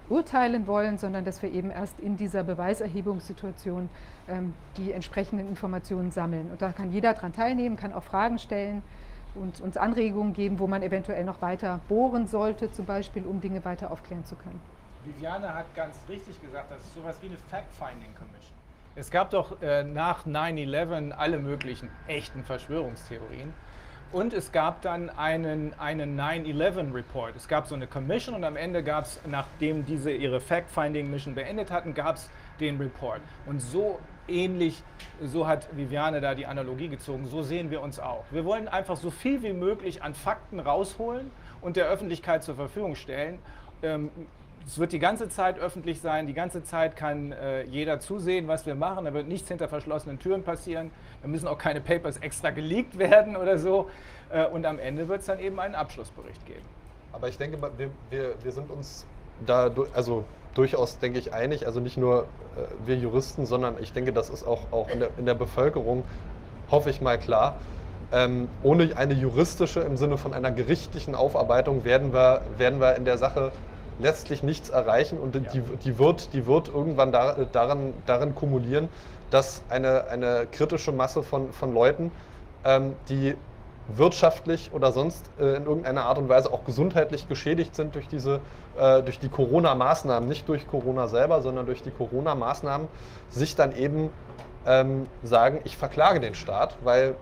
urteilen 0.08 0.66
wollen, 0.66 0.98
sondern 0.98 1.24
dass 1.24 1.42
wir 1.42 1.52
eben 1.52 1.70
erst 1.70 2.00
in 2.00 2.16
dieser 2.16 2.42
Beweiserhebungssituation 2.42 3.90
ähm, 4.28 4.54
die 4.78 4.92
entsprechenden 4.92 5.48
Informationen 5.48 6.10
sammeln. 6.10 6.50
Und 6.50 6.62
da 6.62 6.72
kann 6.72 6.90
jeder 6.90 7.12
daran 7.12 7.34
teilnehmen, 7.34 7.76
kann 7.76 7.92
auch 7.92 8.02
Fragen 8.02 8.38
stellen 8.38 8.82
und 9.34 9.60
uns 9.60 9.76
Anregungen 9.76 10.32
geben, 10.32 10.58
wo 10.58 10.66
man 10.66 10.82
eventuell 10.82 11.24
noch 11.24 11.42
weiter 11.42 11.80
bohren 11.88 12.26
sollte, 12.26 12.70
zum 12.72 12.86
Beispiel, 12.86 13.24
um 13.24 13.40
Dinge 13.40 13.64
weiter 13.64 13.90
aufklären 13.90 14.24
zu 14.24 14.36
können. 14.36 14.60
Viviane 15.04 15.52
hat 15.52 15.66
ganz 15.74 15.96
richtig 16.08 16.40
gesagt, 16.40 16.70
das 16.70 16.80
ist 16.80 16.94
sowas 16.94 17.16
wie 17.20 17.26
eine 17.26 17.36
Fact-Finding 17.50 18.14
Commission. 18.14 18.54
Es 18.96 19.10
gab 19.10 19.30
doch 19.30 19.60
äh, 19.60 19.82
nach 19.82 20.24
9-11 20.24 21.10
alle 21.10 21.38
möglichen 21.38 21.90
echten 22.06 22.44
Verschwörungstheorien. 22.44 23.52
Und 24.12 24.32
es 24.32 24.52
gab 24.52 24.80
dann 24.82 25.10
einen, 25.10 25.74
einen 25.80 26.18
9-11-Report. 26.18 27.34
Es 27.34 27.48
gab 27.48 27.66
so 27.66 27.74
eine 27.74 27.88
Commission 27.88 28.36
und 28.36 28.44
am 28.44 28.54
Ende 28.54 28.84
gab 28.84 29.06
es, 29.06 29.20
nachdem 29.26 29.84
diese 29.84 30.12
ihre 30.12 30.40
Fact-Finding-Mission 30.40 31.34
beendet 31.34 31.72
hatten, 31.72 31.94
gab 31.94 32.14
es 32.16 32.30
den 32.60 32.78
Report. 32.78 33.20
Und 33.46 33.60
so 33.60 33.98
ähnlich, 34.28 34.82
so 35.22 35.46
hat 35.46 35.68
Viviane 35.76 36.20
da 36.20 36.34
die 36.34 36.46
Analogie 36.46 36.88
gezogen, 36.88 37.26
so 37.26 37.42
sehen 37.42 37.70
wir 37.70 37.80
uns 37.80 37.98
auch. 37.98 38.24
Wir 38.30 38.44
wollen 38.44 38.68
einfach 38.68 38.96
so 38.96 39.10
viel 39.10 39.42
wie 39.42 39.52
möglich 39.52 40.02
an 40.02 40.14
Fakten 40.14 40.60
rausholen 40.60 41.30
und 41.60 41.76
der 41.76 41.86
Öffentlichkeit 41.86 42.42
zur 42.44 42.54
Verfügung 42.56 42.94
stellen. 42.94 43.38
Ähm, 43.82 44.10
es 44.66 44.78
wird 44.78 44.92
die 44.92 44.98
ganze 44.98 45.28
Zeit 45.28 45.58
öffentlich 45.58 46.00
sein, 46.00 46.26
die 46.26 46.32
ganze 46.32 46.64
Zeit 46.64 46.96
kann 46.96 47.32
äh, 47.32 47.64
jeder 47.64 48.00
zusehen, 48.00 48.48
was 48.48 48.64
wir 48.64 48.74
machen. 48.74 49.04
Da 49.04 49.12
wird 49.12 49.28
nichts 49.28 49.48
hinter 49.48 49.68
verschlossenen 49.68 50.18
Türen 50.18 50.42
passieren. 50.42 50.90
Da 51.20 51.28
müssen 51.28 51.46
auch 51.46 51.58
keine 51.58 51.80
Papers 51.82 52.16
extra 52.18 52.50
geleakt 52.50 52.98
werden 52.98 53.36
oder 53.36 53.58
so. 53.58 53.90
Äh, 54.30 54.46
und 54.46 54.64
am 54.64 54.78
Ende 54.78 55.06
wird 55.08 55.20
es 55.20 55.26
dann 55.26 55.38
eben 55.38 55.60
einen 55.60 55.74
Abschlussbericht 55.74 56.46
geben. 56.46 56.64
Aber 57.12 57.28
ich 57.28 57.36
denke, 57.36 57.60
wir, 57.60 57.90
wir, 58.10 58.34
wir 58.42 58.52
sind 58.52 58.70
uns 58.70 59.06
da 59.44 59.70
also 59.92 60.24
durchaus, 60.54 60.98
denke 60.98 61.18
ich, 61.18 61.32
einig. 61.32 61.66
Also 61.66 61.80
nicht 61.80 61.96
nur 61.96 62.22
äh, 62.22 62.86
wir 62.86 62.96
Juristen, 62.96 63.46
sondern 63.46 63.76
ich 63.80 63.92
denke, 63.92 64.12
das 64.12 64.30
ist 64.30 64.46
auch, 64.46 64.72
auch 64.72 64.88
in, 64.88 65.00
der, 65.00 65.10
in 65.18 65.26
der 65.26 65.34
Bevölkerung, 65.34 66.04
hoffe 66.70 66.90
ich 66.90 67.00
mal, 67.00 67.18
klar. 67.18 67.56
Ähm, 68.12 68.48
ohne 68.62 68.96
eine 68.96 69.14
juristische 69.14 69.80
im 69.80 69.96
Sinne 69.96 70.18
von 70.18 70.34
einer 70.34 70.50
gerichtlichen 70.50 71.14
Aufarbeitung 71.14 71.84
werden 71.84 72.12
wir, 72.12 72.42
werden 72.58 72.80
wir 72.80 72.96
in 72.96 73.04
der 73.04 73.18
Sache 73.18 73.50
letztlich 73.98 74.42
nichts 74.42 74.70
erreichen 74.70 75.18
und 75.18 75.34
ja. 75.34 75.40
die, 75.52 75.62
die, 75.84 75.98
wird, 75.98 76.32
die 76.32 76.46
wird 76.46 76.68
irgendwann 76.68 77.12
da, 77.12 77.34
daran, 77.52 77.94
darin 78.06 78.34
kumulieren, 78.34 78.88
dass 79.30 79.62
eine, 79.68 80.08
eine 80.08 80.46
kritische 80.50 80.92
Masse 80.92 81.22
von, 81.22 81.52
von 81.52 81.72
Leuten, 81.72 82.12
ähm, 82.64 82.94
die 83.08 83.34
wirtschaftlich 83.88 84.70
oder 84.72 84.92
sonst 84.92 85.28
äh, 85.38 85.56
in 85.56 85.66
irgendeiner 85.66 86.04
Art 86.04 86.18
und 86.18 86.28
Weise 86.28 86.52
auch 86.52 86.64
gesundheitlich 86.64 87.28
geschädigt 87.28 87.74
sind 87.74 87.94
durch 87.94 88.08
diese 88.08 88.40
äh, 88.76 89.02
durch 89.02 89.18
die 89.18 89.28
Corona-Maßnahmen, 89.28 90.28
nicht 90.28 90.48
durch 90.48 90.66
Corona 90.66 91.06
selber, 91.08 91.42
sondern 91.42 91.66
durch 91.66 91.82
die 91.82 91.90
Corona-Maßnahmen, 91.90 92.88
sich 93.30 93.54
dann 93.56 93.76
eben 93.76 94.10
ähm, 94.66 95.06
sagen, 95.22 95.60
ich 95.64 95.76
verklage 95.76 96.20
den 96.20 96.34
Staat, 96.34 96.76
weil 96.82 97.14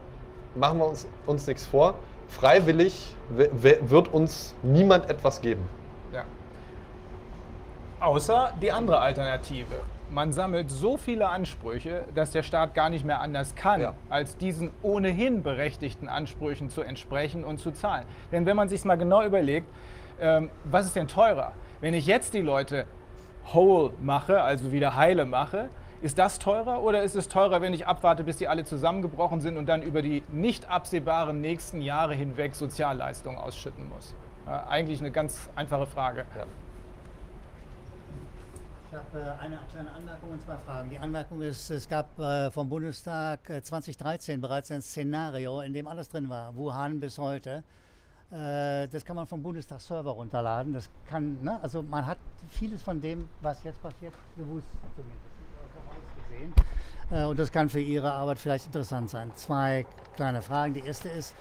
machen 0.55 0.79
wir 0.79 0.87
uns, 0.87 1.07
uns 1.27 1.47
nichts 1.47 1.67
vor, 1.67 1.95
freiwillig 2.29 3.15
wird 3.29 4.13
uns 4.13 4.55
niemand 4.63 5.11
etwas 5.11 5.41
geben. 5.41 5.69
Außer 8.01 8.53
die 8.61 8.73
andere 8.73 8.99
Alternative. 8.99 9.77
Man 10.13 10.35
sammelt 10.35 10.71
so 10.71 10.99
viele 10.99 11.31
Ansprüche, 11.31 12.05
dass 12.15 12.33
der 12.33 12.43
Staat 12.43 12.75
gar 12.75 12.91
nicht 12.91 13.03
mehr 13.03 13.23
anders 13.23 13.55
kann, 13.55 13.81
ja. 13.81 13.95
als 14.11 14.37
diesen 14.37 14.71
ohnehin 14.83 15.43
berechtigten 15.43 16.07
Ansprüchen 16.07 16.69
zu 16.69 16.83
entsprechen 16.83 17.45
und 17.45 17.61
zu 17.61 17.71
zahlen. 17.71 18.05
Denn 18.31 18.45
wenn 18.45 18.55
man 18.55 18.69
sich 18.69 18.85
mal 18.85 18.97
genau 18.97 19.25
überlegt, 19.25 19.67
ähm, 20.21 20.51
was 20.65 20.85
ist 20.85 20.97
denn 20.97 21.09
teurer? 21.09 21.53
Wenn 21.81 21.95
ich 21.95 22.07
jetzt 22.07 22.35
die 22.35 22.43
Leute 22.43 22.85
whole 23.55 23.95
mache, 24.03 24.43
also 24.43 24.71
wieder 24.71 24.97
heile 24.97 25.25
mache, 25.25 25.71
ist 26.03 26.19
das 26.19 26.39
teurer 26.39 26.83
oder 26.83 27.03
ist 27.03 27.17
es 27.17 27.29
teurer, 27.29 27.63
wenn 27.63 27.73
ich 27.73 27.87
abwarte, 27.87 28.23
bis 28.23 28.37
die 28.37 28.49
alle 28.49 28.65
zusammengebrochen 28.65 29.41
sind 29.41 29.57
und 29.57 29.67
dann 29.67 29.81
über 29.81 30.03
die 30.03 30.25
nicht 30.29 30.69
absehbaren 30.69 31.41
nächsten 31.41 31.81
Jahre 31.81 32.13
hinweg 32.13 32.55
Sozialleistungen 32.55 33.39
ausschütten 33.39 33.89
muss? 33.89 34.15
Ja, 34.47 34.67
eigentlich 34.67 35.01
eine 35.01 35.11
ganz 35.11 35.49
einfache 35.57 35.87
Frage. 35.87 36.27
Ja. 36.37 36.45
Ich 38.93 38.99
habe 38.99 39.19
äh, 39.19 39.43
eine 39.43 39.59
kleine 39.73 39.91
Anmerkung 39.91 40.33
und 40.33 40.45
zwei 40.45 40.59
Fragen. 40.67 40.91
Die 40.91 40.99
Anmerkung 40.99 41.41
ist, 41.41 41.71
es 41.71 41.89
gab 41.89 42.19
äh, 42.19 42.51
vom 42.51 42.69
Bundestag 42.69 43.41
2013 43.63 44.35
äh, 44.35 44.39
bereits 44.39 44.71
ein 44.71 44.83
Szenario, 44.83 45.63
in 45.63 45.73
dem 45.73 45.87
alles 45.87 46.11
drin 46.11 46.29
war, 46.29 46.55
Wuhan 46.55 47.01
bis 47.01 47.17
heute. 47.17 47.65
Das 48.29 49.05
kann 49.05 49.17
man 49.17 49.27
vom 49.27 49.43
Bundestagsserver 49.43 50.11
runterladen. 50.11 50.73
Das 50.73 50.89
kann, 51.07 51.43
ne? 51.43 51.59
also 51.63 51.83
man 51.83 52.07
hat 52.07 52.17
vieles 52.49 52.83
von 52.83 52.99
dem, 52.99 53.29
was 53.43 53.63
jetzt 53.63 53.83
passiert, 53.83 54.15
gewusst, 54.37 54.67
zumindest 54.95 55.21
gesehen. 57.11 57.29
Und 57.29 57.39
das 57.39 57.53
kann 57.53 57.69
für 57.69 57.81
Ihre 57.81 58.11
Arbeit 58.11 58.39
vielleicht 58.39 58.67
interessant 58.67 59.11
sein. 59.11 59.31
Zwei 59.35 59.85
kleine 60.17 60.41
Fragen. 60.41 60.73
Die 60.73 60.81
erste 60.81 61.11
ist, 61.11 61.35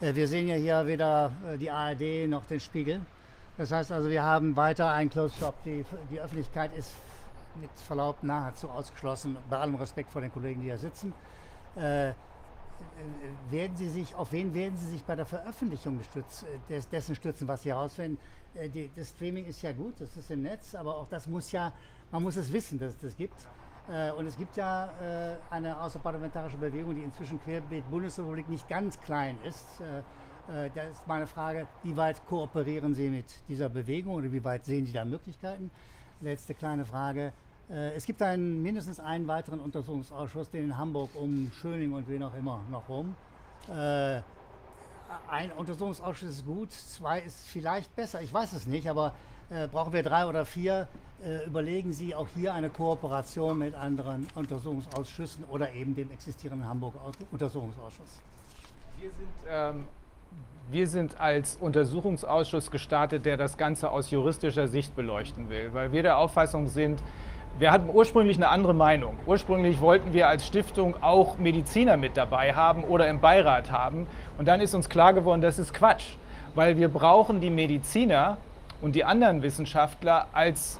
wir 0.00 0.26
sehen 0.26 0.48
ja 0.48 0.54
hier 0.54 0.86
weder 0.86 1.32
die 1.60 1.70
ARD 1.70 2.26
noch 2.28 2.46
den 2.46 2.60
Spiegel. 2.60 3.02
Das 3.58 3.72
heißt 3.72 3.90
also, 3.90 4.08
wir 4.08 4.22
haben 4.22 4.54
weiter 4.54 4.92
einen 4.92 5.10
Closed 5.10 5.36
Shop. 5.40 5.54
Die, 5.64 5.84
die 6.12 6.20
Öffentlichkeit 6.20 6.72
ist 6.76 6.92
mit 7.60 7.70
Verlaub 7.88 8.22
nahezu 8.22 8.70
ausgeschlossen, 8.70 9.36
bei 9.50 9.58
allem 9.58 9.74
Respekt 9.74 10.12
vor 10.12 10.20
den 10.20 10.32
Kollegen, 10.32 10.60
die 10.60 10.68
hier 10.68 10.78
sitzen. 10.78 11.12
Äh, 11.74 12.12
werden 13.50 13.76
Sie 13.76 13.88
sich, 13.88 14.14
auf 14.14 14.30
wen 14.30 14.54
werden 14.54 14.78
Sie 14.78 14.86
sich 14.86 15.02
bei 15.02 15.16
der 15.16 15.26
Veröffentlichung 15.26 15.98
des, 15.98 16.44
des, 16.68 16.88
dessen 16.88 17.16
stützen, 17.16 17.48
was 17.48 17.64
Sie 17.64 17.70
herausfinden? 17.70 18.18
Äh, 18.54 18.88
das 18.94 19.08
Streaming 19.08 19.44
ist 19.46 19.60
ja 19.62 19.72
gut, 19.72 19.94
das 19.98 20.16
ist 20.16 20.30
im 20.30 20.42
Netz, 20.42 20.76
aber 20.76 20.96
auch 20.96 21.08
das 21.08 21.26
muss 21.26 21.50
ja, 21.50 21.72
man 22.12 22.22
muss 22.22 22.36
es 22.36 22.52
wissen, 22.52 22.78
dass 22.78 22.92
es 22.92 23.00
das 23.00 23.16
gibt. 23.16 23.44
Äh, 23.90 24.12
und 24.12 24.28
es 24.28 24.36
gibt 24.36 24.56
ja 24.56 24.84
äh, 25.02 25.36
eine 25.50 25.80
außerparlamentarische 25.80 26.58
Bewegung, 26.58 26.94
die 26.94 27.02
inzwischen 27.02 27.42
querbeet 27.42 27.90
Bundesrepublik 27.90 28.48
nicht 28.48 28.68
ganz 28.68 29.00
klein 29.00 29.36
ist. 29.42 29.66
Äh, 30.48 30.70
da 30.74 30.82
ist 30.84 31.06
meine 31.06 31.26
Frage, 31.26 31.66
wie 31.82 31.94
weit 31.94 32.24
kooperieren 32.26 32.94
Sie 32.94 33.10
mit 33.10 33.26
dieser 33.48 33.68
Bewegung 33.68 34.14
oder 34.14 34.32
wie 34.32 34.42
weit 34.42 34.64
sehen 34.64 34.86
Sie 34.86 34.92
da 34.92 35.04
Möglichkeiten? 35.04 35.70
Letzte 36.22 36.54
kleine 36.54 36.86
Frage. 36.86 37.34
Äh, 37.68 37.94
es 37.94 38.06
gibt 38.06 38.22
einen, 38.22 38.62
mindestens 38.62 38.98
einen 38.98 39.28
weiteren 39.28 39.60
Untersuchungsausschuss, 39.60 40.48
den 40.50 40.64
in 40.64 40.78
Hamburg 40.78 41.10
um 41.14 41.52
Schöning 41.60 41.92
und 41.92 42.08
wen 42.08 42.22
auch 42.22 42.34
immer 42.34 42.62
noch 42.70 42.88
rum. 42.88 43.14
Äh, 43.68 44.22
ein 45.30 45.52
Untersuchungsausschuss 45.54 46.30
ist 46.30 46.46
gut, 46.46 46.72
zwei 46.72 47.20
ist 47.20 47.46
vielleicht 47.48 47.94
besser, 47.94 48.22
ich 48.22 48.32
weiß 48.32 48.54
es 48.54 48.66
nicht, 48.66 48.88
aber 48.88 49.14
brauchen 49.72 49.94
wir 49.94 50.02
drei 50.02 50.26
oder 50.26 50.44
vier? 50.44 50.86
überlegen 51.46 51.94
Sie 51.94 52.14
auch 52.14 52.28
hier 52.36 52.52
eine 52.52 52.68
Kooperation 52.68 53.58
mit 53.58 53.74
anderen 53.74 54.28
Untersuchungsausschüssen 54.34 55.44
oder 55.44 55.72
eben 55.72 55.96
dem 55.96 56.10
existierenden 56.10 56.68
Hamburger 56.68 57.00
Untersuchungsausschuss? 57.32 58.20
Wir 58.98 59.10
sind 59.10 59.28
ähm, 59.48 59.86
wir 60.70 60.86
sind 60.86 61.18
als 61.18 61.56
Untersuchungsausschuss 61.56 62.70
gestartet, 62.70 63.24
der 63.24 63.36
das 63.36 63.56
Ganze 63.56 63.90
aus 63.90 64.10
juristischer 64.10 64.68
Sicht 64.68 64.94
beleuchten 64.94 65.48
will, 65.48 65.70
weil 65.72 65.92
wir 65.92 66.02
der 66.02 66.18
Auffassung 66.18 66.68
sind, 66.68 67.00
wir 67.58 67.72
hatten 67.72 67.90
ursprünglich 67.90 68.36
eine 68.36 68.48
andere 68.50 68.74
Meinung. 68.74 69.18
Ursprünglich 69.26 69.80
wollten 69.80 70.12
wir 70.12 70.28
als 70.28 70.46
Stiftung 70.46 70.94
auch 71.02 71.38
Mediziner 71.38 71.96
mit 71.96 72.16
dabei 72.16 72.54
haben 72.54 72.84
oder 72.84 73.08
im 73.08 73.20
Beirat 73.20 73.72
haben. 73.72 74.06
Und 74.36 74.46
dann 74.46 74.60
ist 74.60 74.74
uns 74.74 74.88
klar 74.88 75.12
geworden, 75.12 75.40
das 75.40 75.58
ist 75.58 75.74
Quatsch, 75.74 76.04
weil 76.54 76.76
wir 76.76 76.88
brauchen 76.88 77.40
die 77.40 77.50
Mediziner 77.50 78.36
und 78.80 78.94
die 78.94 79.04
anderen 79.04 79.42
Wissenschaftler 79.42 80.28
als, 80.32 80.78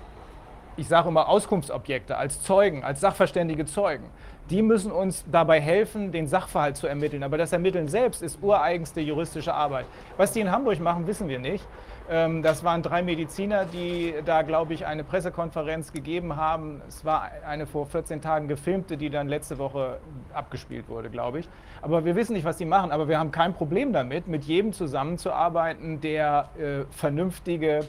ich 0.76 0.86
sage 0.86 1.08
immer, 1.08 1.28
Auskunftsobjekte, 1.28 2.16
als 2.16 2.42
Zeugen, 2.42 2.84
als 2.84 3.00
sachverständige 3.00 3.66
Zeugen. 3.66 4.04
Die 4.50 4.62
müssen 4.62 4.90
uns 4.90 5.24
dabei 5.30 5.60
helfen, 5.60 6.10
den 6.10 6.26
Sachverhalt 6.26 6.76
zu 6.76 6.86
ermitteln. 6.86 7.22
Aber 7.22 7.36
das 7.36 7.52
Ermitteln 7.52 7.88
selbst 7.88 8.22
ist 8.22 8.42
ureigenste 8.42 9.00
juristische 9.00 9.52
Arbeit. 9.52 9.84
Was 10.16 10.32
die 10.32 10.40
in 10.40 10.50
Hamburg 10.50 10.80
machen, 10.80 11.06
wissen 11.06 11.28
wir 11.28 11.38
nicht. 11.38 11.66
Ähm, 12.10 12.42
das 12.42 12.64
waren 12.64 12.82
drei 12.82 13.02
Mediziner, 13.02 13.66
die 13.66 14.14
da, 14.24 14.40
glaube 14.42 14.72
ich, 14.72 14.86
eine 14.86 15.04
Pressekonferenz 15.04 15.92
gegeben 15.92 16.36
haben. 16.36 16.80
Es 16.88 17.04
war 17.04 17.30
eine 17.46 17.66
vor 17.66 17.86
14 17.86 18.22
Tagen 18.22 18.48
gefilmte, 18.48 18.96
die 18.96 19.10
dann 19.10 19.28
letzte 19.28 19.58
Woche 19.58 19.98
abgespielt 20.32 20.88
wurde, 20.88 21.10
glaube 21.10 21.40
ich. 21.40 21.48
Aber 21.82 22.06
wir 22.06 22.16
wissen 22.16 22.32
nicht, 22.32 22.44
was 22.44 22.56
die 22.56 22.64
machen. 22.64 22.90
Aber 22.90 23.08
wir 23.08 23.18
haben 23.18 23.30
kein 23.30 23.52
Problem 23.52 23.92
damit, 23.92 24.28
mit 24.28 24.44
jedem 24.44 24.72
zusammenzuarbeiten, 24.72 26.00
der 26.00 26.48
äh, 26.58 26.84
vernünftige 26.90 27.80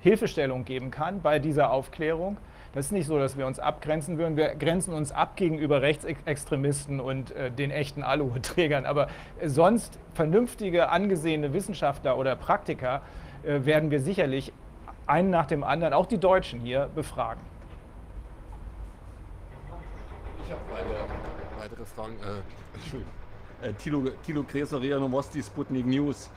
Hilfestellung 0.00 0.66
geben 0.66 0.90
kann 0.90 1.22
bei 1.22 1.38
dieser 1.38 1.70
Aufklärung. 1.70 2.36
Das 2.74 2.86
ist 2.86 2.92
nicht 2.92 3.06
so, 3.06 3.20
dass 3.20 3.38
wir 3.38 3.46
uns 3.46 3.60
abgrenzen 3.60 4.18
würden. 4.18 4.36
Wir 4.36 4.56
grenzen 4.56 4.94
uns 4.94 5.12
ab 5.12 5.36
gegenüber 5.36 5.80
Rechtsextremisten 5.80 6.98
und 6.98 7.30
äh, 7.30 7.52
den 7.52 7.70
echten 7.70 8.02
Aluhutträgern. 8.02 8.84
Aber 8.84 9.06
äh, 9.38 9.48
sonst 9.48 9.96
vernünftige, 10.14 10.88
angesehene 10.88 11.52
Wissenschaftler 11.52 12.18
oder 12.18 12.34
Praktiker 12.34 13.02
äh, 13.44 13.64
werden 13.64 13.92
wir 13.92 14.00
sicherlich 14.00 14.52
einen 15.06 15.30
nach 15.30 15.46
dem 15.46 15.62
anderen, 15.62 15.92
auch 15.92 16.06
die 16.06 16.18
Deutschen 16.18 16.60
hier, 16.60 16.90
befragen. 16.96 17.40
Ich 20.44 20.50
habe 20.50 20.60
weitere, 21.58 21.84
Fragen. 21.86 22.16
Äh, 23.62 23.72
Thilo, 23.74 24.10
Thilo 24.26 24.42
Gräser, 24.42 24.80
RIA 24.80 24.98
Novosti, 24.98 25.42
Sputnik 25.42 25.86
News. 25.86 26.28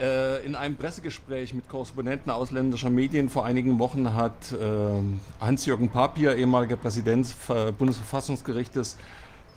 Äh, 0.00 0.44
in 0.44 0.54
einem 0.54 0.76
Pressegespräch 0.76 1.54
mit 1.54 1.68
Korrespondenten 1.68 2.30
ausländischer 2.30 2.90
Medien 2.90 3.28
vor 3.28 3.44
einigen 3.44 3.78
Wochen 3.78 4.14
hat 4.14 4.52
äh, 4.52 4.56
Hans-Jürgen 5.40 5.88
Papier, 5.88 6.36
ehemaliger 6.36 6.76
Präsident 6.76 7.26
des 7.26 7.74
Bundesverfassungsgerichtes, 7.76 8.96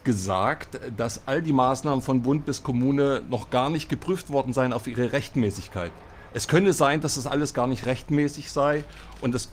gesagt, 0.04 0.80
dass 0.98 1.22
all 1.28 1.42
die 1.42 1.54
Maßnahmen 1.54 2.02
von 2.02 2.24
Bund 2.24 2.46
bis 2.46 2.64
Kommune 2.64 3.22
noch 3.30 3.50
gar 3.52 3.70
nicht 3.70 3.88
geprüft 3.88 4.32
worden 4.32 4.54
seien 4.54 4.74
auf 4.74 4.88
ihre 4.88 5.12
Rechtmäßigkeit. 5.12 5.92
Es 6.34 6.48
könne 6.48 6.74
sein, 6.74 7.02
dass 7.02 7.16
das 7.16 7.28
alles 7.28 7.54
gar 7.54 7.68
nicht 7.68 7.86
rechtmäßig 7.86 8.52
sei 8.52 8.84
und 9.22 9.36
es 9.36 9.50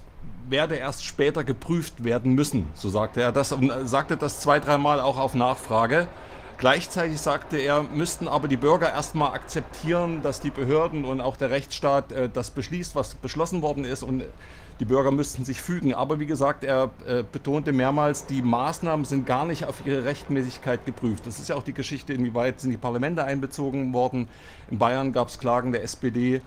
werde 0.48 0.76
erst 0.76 1.04
später 1.04 1.44
geprüft 1.44 2.04
werden 2.04 2.34
müssen, 2.34 2.66
so 2.74 2.88
sagte 2.88 3.20
er 3.20 3.32
das 3.32 3.52
und 3.52 3.70
sagte 3.84 4.16
das 4.16 4.40
zwei, 4.40 4.60
dreimal 4.60 5.00
auch 5.00 5.18
auf 5.18 5.34
Nachfrage. 5.34 6.08
Gleichzeitig 6.58 7.20
sagte 7.20 7.56
er, 7.56 7.84
müssten 7.84 8.26
aber 8.26 8.48
die 8.48 8.56
Bürger 8.56 8.92
erstmal 8.92 9.32
akzeptieren, 9.32 10.22
dass 10.22 10.40
die 10.40 10.50
Behörden 10.50 11.04
und 11.04 11.20
auch 11.20 11.36
der 11.36 11.50
Rechtsstaat 11.50 12.10
äh, 12.10 12.28
das 12.28 12.50
beschließt, 12.50 12.96
was 12.96 13.14
beschlossen 13.14 13.62
worden 13.62 13.84
ist 13.84 14.02
und 14.02 14.24
die 14.80 14.84
Bürger 14.84 15.12
müssten 15.12 15.44
sich 15.44 15.62
fügen. 15.62 15.94
Aber 15.94 16.18
wie 16.18 16.26
gesagt, 16.26 16.64
er 16.64 16.90
äh, 17.06 17.22
betonte 17.22 17.72
mehrmals, 17.72 18.26
die 18.26 18.42
Maßnahmen 18.42 19.06
sind 19.06 19.24
gar 19.24 19.44
nicht 19.44 19.66
auf 19.66 19.86
ihre 19.86 20.04
Rechtmäßigkeit 20.04 20.84
geprüft. 20.84 21.28
Das 21.28 21.38
ist 21.38 21.48
ja 21.48 21.54
auch 21.54 21.62
die 21.62 21.72
Geschichte, 21.72 22.12
inwieweit 22.12 22.60
sind 22.60 22.72
die 22.72 22.76
Parlamente 22.76 23.24
einbezogen 23.24 23.92
worden. 23.92 24.28
In 24.68 24.78
Bayern 24.78 25.12
gab 25.12 25.28
es 25.28 25.38
Klagen 25.38 25.70
der 25.70 25.84
SPD 25.84 26.42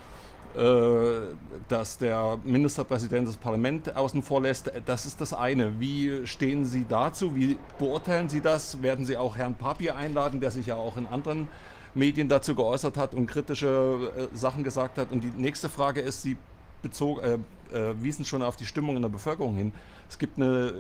dass 0.54 1.98
der 1.98 2.38
Ministerpräsident 2.44 3.28
das 3.28 3.38
Parlament 3.38 3.96
außen 3.96 4.22
vor 4.22 4.42
lässt. 4.42 4.72
Das 4.86 5.06
ist 5.06 5.22
das 5.22 5.34
eine. 5.34 5.80
Wie 5.80 6.28
stehen 6.28 6.66
Sie 6.66 6.86
dazu? 6.88 7.36
Wie 7.36 7.58
beurteilen 7.80 8.28
Sie 8.28 8.42
das? 8.42 8.82
Werden 8.82 9.06
Sie 9.06 9.18
auch 9.18 9.38
Herrn 9.38 9.56
Papier 9.56 9.96
einladen, 9.96 10.40
der 10.42 10.52
sich 10.52 10.66
ja 10.66 10.76
auch 10.76 10.98
in 10.98 11.08
anderen 11.08 11.48
Medien 11.94 12.28
dazu 12.28 12.56
geäußert 12.56 12.98
hat 12.98 13.14
und 13.14 13.28
kritische 13.28 14.30
äh, 14.34 14.36
Sachen 14.36 14.64
gesagt 14.64 14.98
hat? 14.98 15.12
Und 15.12 15.24
die 15.24 15.32
nächste 15.36 15.70
Frage 15.70 16.02
ist, 16.02 16.22
Sie 16.22 16.38
bezog, 16.82 17.24
äh, 17.24 17.38
äh, 17.74 17.94
wiesen 18.02 18.26
schon 18.26 18.42
auf 18.42 18.58
die 18.58 18.66
Stimmung 18.66 18.96
in 18.96 19.02
der 19.02 19.10
Bevölkerung 19.10 19.56
hin. 19.56 19.74
Es 20.10 20.18
gibt 20.18 20.38
eine 20.38 20.74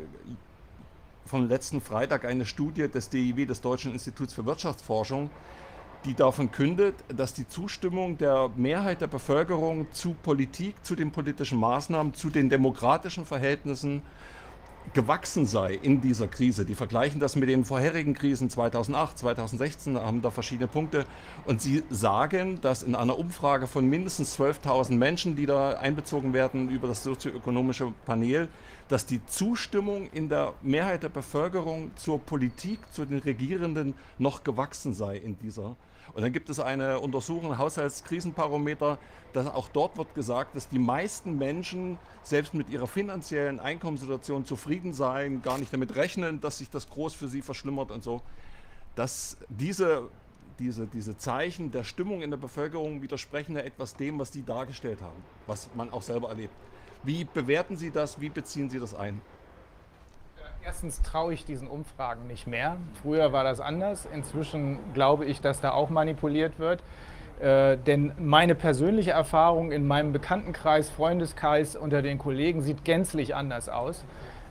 vom 1.25 1.47
letzten 1.47 1.79
Freitag 1.79 2.25
eine 2.25 2.45
Studie 2.45 2.89
des 2.89 3.09
DIW, 3.09 3.45
des 3.45 3.61
Deutschen 3.61 3.93
Instituts 3.93 4.33
für 4.33 4.45
Wirtschaftsforschung, 4.45 5.29
die 6.05 6.13
davon 6.15 6.51
kündet, 6.51 6.95
dass 7.09 7.33
die 7.33 7.47
Zustimmung 7.47 8.17
der 8.17 8.49
Mehrheit 8.55 9.01
der 9.01 9.07
Bevölkerung 9.07 9.87
zu 9.91 10.13
Politik, 10.13 10.75
zu 10.83 10.95
den 10.95 11.11
politischen 11.11 11.59
Maßnahmen, 11.59 12.13
zu 12.13 12.29
den 12.29 12.49
demokratischen 12.49 13.25
Verhältnissen 13.25 14.01
gewachsen 14.93 15.45
sei 15.45 15.75
in 15.75 16.01
dieser 16.01 16.27
Krise. 16.27 16.65
Die 16.65 16.73
vergleichen 16.73 17.19
das 17.19 17.35
mit 17.35 17.49
den 17.49 17.65
vorherigen 17.65 18.15
Krisen 18.15 18.49
2008, 18.49 19.19
2016, 19.19 19.95
haben 19.95 20.23
da 20.23 20.31
verschiedene 20.31 20.67
Punkte. 20.67 21.05
Und 21.45 21.61
sie 21.61 21.83
sagen, 21.91 22.59
dass 22.61 22.81
in 22.81 22.95
einer 22.95 23.19
Umfrage 23.19 23.67
von 23.67 23.87
mindestens 23.87 24.39
12.000 24.39 24.93
Menschen, 24.93 25.35
die 25.35 25.45
da 25.45 25.73
einbezogen 25.73 26.33
werden 26.33 26.69
über 26.69 26.87
das 26.87 27.03
sozioökonomische 27.03 27.93
Panel, 28.07 28.49
dass 28.87 29.05
die 29.05 29.23
Zustimmung 29.27 30.09
in 30.11 30.29
der 30.29 30.53
Mehrheit 30.63 31.03
der 31.03 31.09
Bevölkerung 31.09 31.91
zur 31.95 32.19
Politik, 32.19 32.79
zu 32.91 33.05
den 33.05 33.19
Regierenden 33.19 33.93
noch 34.17 34.43
gewachsen 34.43 34.95
sei 34.95 35.17
in 35.17 35.37
dieser 35.37 35.61
Krise. 35.61 35.90
Und 36.13 36.23
dann 36.23 36.33
gibt 36.33 36.49
es 36.49 36.59
eine 36.59 36.99
Untersuchung, 36.99 37.57
Haushaltskrisenbarometer, 37.57 38.97
dass 39.33 39.47
auch 39.47 39.69
dort 39.69 39.97
wird 39.97 40.13
gesagt, 40.13 40.55
dass 40.55 40.67
die 40.67 40.79
meisten 40.79 41.37
Menschen 41.37 41.97
selbst 42.23 42.53
mit 42.53 42.69
ihrer 42.69 42.87
finanziellen 42.87 43.59
Einkommenssituation 43.59 44.45
zufrieden 44.45 44.93
seien, 44.93 45.41
gar 45.41 45.57
nicht 45.57 45.71
damit 45.71 45.95
rechnen, 45.95 46.41
dass 46.41 46.57
sich 46.57 46.69
das 46.69 46.89
groß 46.89 47.13
für 47.13 47.27
sie 47.27 47.41
verschlimmert 47.41 47.91
und 47.91 48.03
so. 48.03 48.21
Dass 48.95 49.37
diese, 49.47 50.09
diese, 50.59 50.85
diese 50.87 51.17
Zeichen 51.17 51.71
der 51.71 51.85
Stimmung 51.85 52.21
in 52.21 52.29
der 52.29 52.37
Bevölkerung 52.37 53.01
widersprechen 53.01 53.55
ja 53.55 53.61
etwas 53.61 53.95
dem, 53.95 54.19
was 54.19 54.33
Sie 54.33 54.43
dargestellt 54.43 55.01
haben, 55.01 55.23
was 55.47 55.69
man 55.75 55.91
auch 55.91 56.01
selber 56.01 56.29
erlebt. 56.29 56.53
Wie 57.03 57.23
bewerten 57.23 57.77
Sie 57.77 57.89
das? 57.89 58.19
Wie 58.19 58.29
beziehen 58.29 58.69
Sie 58.69 58.79
das 58.79 58.93
ein? 58.93 59.21
Erstens 60.63 61.01
traue 61.01 61.33
ich 61.33 61.43
diesen 61.43 61.67
Umfragen 61.67 62.27
nicht 62.27 62.45
mehr. 62.45 62.77
Früher 63.01 63.33
war 63.33 63.43
das 63.43 63.59
anders. 63.59 64.07
Inzwischen 64.13 64.77
glaube 64.93 65.25
ich, 65.25 65.41
dass 65.41 65.59
da 65.59 65.71
auch 65.71 65.89
manipuliert 65.89 66.59
wird. 66.59 66.83
Äh, 67.39 67.77
denn 67.77 68.13
meine 68.19 68.53
persönliche 68.53 69.09
Erfahrung 69.09 69.71
in 69.71 69.87
meinem 69.87 70.13
Bekanntenkreis, 70.13 70.89
Freundeskreis 70.91 71.75
unter 71.75 72.03
den 72.03 72.19
Kollegen 72.19 72.61
sieht 72.61 72.85
gänzlich 72.85 73.33
anders 73.33 73.69
aus. 73.69 74.05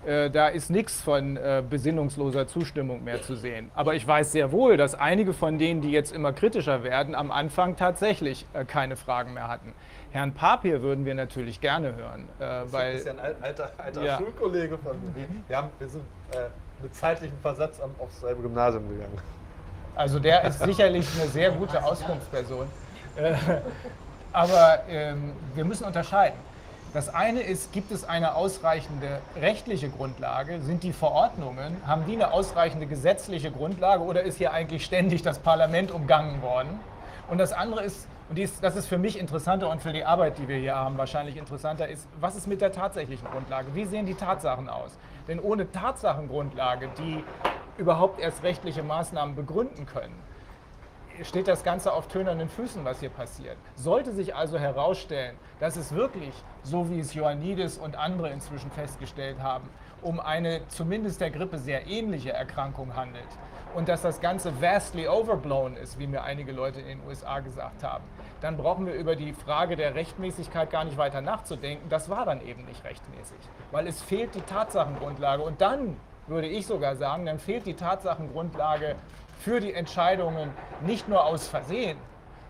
Äh, 0.05 0.31
da 0.31 0.49
ist 0.49 0.71
nichts 0.71 1.01
von 1.01 1.37
äh, 1.37 1.63
besinnungsloser 1.69 2.49
Zustimmung 2.49 3.05
mehr 3.05 3.23
zu 3.23 3.37
sehen. 3.37 3.71
Aber 3.75 3.95
ich 3.95 4.05
weiß 4.05 4.33
sehr 4.33 4.51
wohl, 4.51 4.77
dass 4.77 4.97
einige 4.97 5.33
von 5.33 5.59
denen, 5.59 5.81
die 5.81 5.93
jetzt 5.93 6.13
immer 6.13 6.33
kritischer 6.33 6.83
werden, 6.83 7.15
am 7.15 7.31
Anfang 7.31 7.77
tatsächlich 7.77 8.47
äh, 8.53 8.65
keine 8.65 8.97
Fragen 8.97 9.35
mehr 9.35 9.47
hatten. 9.47 9.75
Herrn 10.13 10.33
Papier 10.35 10.83
würden 10.83 11.05
wir 11.05 11.15
natürlich 11.15 11.61
gerne 11.61 11.95
hören. 11.95 12.29
Äh, 12.39 12.41
das 12.41 12.73
weil, 12.73 12.95
ist 12.97 13.07
ja 13.07 13.13
ein 13.13 13.43
alter, 13.43 13.71
alter 13.79 14.03
ja. 14.03 14.19
Schulkollege 14.19 14.77
von 14.79 14.97
mir. 15.15 15.27
Wir, 15.47 15.57
haben, 15.57 15.69
wir 15.79 15.89
sind 15.89 16.03
äh, 16.33 16.49
mit 16.83 16.95
zeitlichem 16.95 17.39
Versatz 17.39 17.81
aufs 17.99 18.21
selbe 18.21 18.43
Gymnasium 18.43 18.89
gegangen. 18.89 19.19
Also 19.95 20.19
der 20.19 20.45
ist 20.45 20.61
sicherlich 20.61 21.07
eine 21.21 21.29
sehr 21.31 21.51
gute 21.53 21.83
Auskunftsperson. 21.83 22.67
Äh, 23.17 23.35
aber 24.33 24.81
ähm, 24.89 25.33
wir 25.55 25.65
müssen 25.65 25.85
unterscheiden. 25.85 26.39
Das 26.93 27.09
eine 27.09 27.43
ist, 27.43 27.73
gibt 27.73 27.93
es 27.93 28.03
eine 28.03 28.35
ausreichende 28.35 29.21
rechtliche 29.41 29.91
Grundlage? 29.91 30.61
Sind 30.61 30.83
die 30.83 30.93
Verordnungen, 30.93 31.77
haben 31.87 32.05
die 32.07 32.15
eine 32.15 32.33
ausreichende 32.33 32.87
gesetzliche 32.87 33.53
Grundlage 33.53 34.03
oder 34.03 34.23
ist 34.23 34.39
hier 34.39 34.53
eigentlich 34.53 34.85
ständig 34.85 35.23
das 35.23 35.39
Parlament 35.39 35.93
umgangen 35.93 36.43
worden? 36.43 36.81
Und 37.29 37.39
das 37.39 37.53
andere 37.53 37.85
ist, 37.85 38.09
und 38.31 38.37
dies, 38.37 38.61
das 38.61 38.77
ist 38.77 38.87
für 38.87 38.97
mich 38.97 39.19
interessanter 39.19 39.69
und 39.69 39.83
für 39.83 39.93
die 39.93 40.05
Arbeit, 40.05 40.39
die 40.39 40.47
wir 40.47 40.57
hier 40.57 40.77
haben, 40.77 40.97
wahrscheinlich 40.97 41.37
interessanter 41.37 41.89
ist, 41.89 42.09
was 42.21 42.37
ist 42.37 42.47
mit 42.47 42.61
der 42.61 42.71
tatsächlichen 42.71 43.27
Grundlage? 43.29 43.75
Wie 43.75 43.85
sehen 43.85 44.07
die 44.07 44.15
Tatsachen 44.15 44.69
aus? 44.69 44.97
Denn 45.27 45.41
ohne 45.41 45.69
Tatsachengrundlage, 45.73 46.91
die 46.97 47.25
überhaupt 47.77 48.21
erst 48.21 48.45
rechtliche 48.45 48.85
Maßnahmen 48.85 49.35
begründen 49.35 49.85
können, 49.85 50.15
steht 51.25 51.49
das 51.49 51.65
Ganze 51.65 51.93
auf 51.93 52.07
tönernen 52.07 52.49
Füßen, 52.49 52.85
was 52.85 53.01
hier 53.01 53.11
passiert. 53.11 53.57
Sollte 53.75 54.13
sich 54.13 54.33
also 54.33 54.61
herausstellen, 54.61 55.37
dass 55.59 55.77
es 55.77 55.93
wirklich, 55.93 56.33
so 56.63 56.89
wie 56.89 57.01
es 57.01 57.17
Ioannidis 57.17 57.79
und 57.79 57.99
andere 57.99 58.31
inzwischen 58.31 58.71
festgestellt 58.71 59.43
haben, 59.43 59.69
um 60.03 60.21
eine 60.21 60.67
zumindest 60.69 61.21
der 61.21 61.31
Grippe 61.31 61.59
sehr 61.59 61.87
ähnliche 61.87 62.33
Erkrankung 62.33 62.97
handelt, 62.97 63.29
und 63.75 63.89
dass 63.89 64.03
das 64.03 64.21
Ganze 64.21 64.53
vastly 64.53 65.07
overblown 65.07 65.77
ist, 65.77 65.99
wie 65.99 66.07
mir 66.07 66.23
einige 66.23 66.53
Leute 66.53 66.81
in 66.81 66.99
den 66.99 67.01
USA 67.07 67.41
gesagt 67.41 67.83
haben, 67.83 68.05
dann 68.41 68.57
brauchen 68.57 68.87
wir 68.87 68.95
über 68.95 69.15
die 69.15 69.33
Frage 69.33 69.77
der 69.77 69.95
Rechtmäßigkeit 69.95 70.71
gar 70.71 70.85
nicht 70.85 70.97
weiter 70.97 71.21
nachzudenken. 71.21 71.89
Das 71.89 72.11
war 72.11 72.25
dann 72.25 72.41
eben 72.45 72.65
nicht 72.65 72.83
rechtmäßig, 72.85 73.39
weil 73.71 73.87
es 73.87 74.03
fehlt 74.03 74.35
die 74.35 74.41
Tatsachengrundlage. 74.41 75.43
Und 75.43 75.61
dann 75.61 75.97
würde 76.27 76.49
ich 76.49 76.67
sogar 76.67 76.97
sagen, 76.97 77.27
dann 77.27 77.39
fehlt 77.39 77.67
die 77.67 77.75
Tatsachengrundlage 77.75 78.97
für 79.39 79.61
die 79.61 79.73
Entscheidungen 79.73 80.51
nicht 80.81 81.09
nur 81.09 81.25
aus 81.25 81.47
Versehen, 81.47 81.99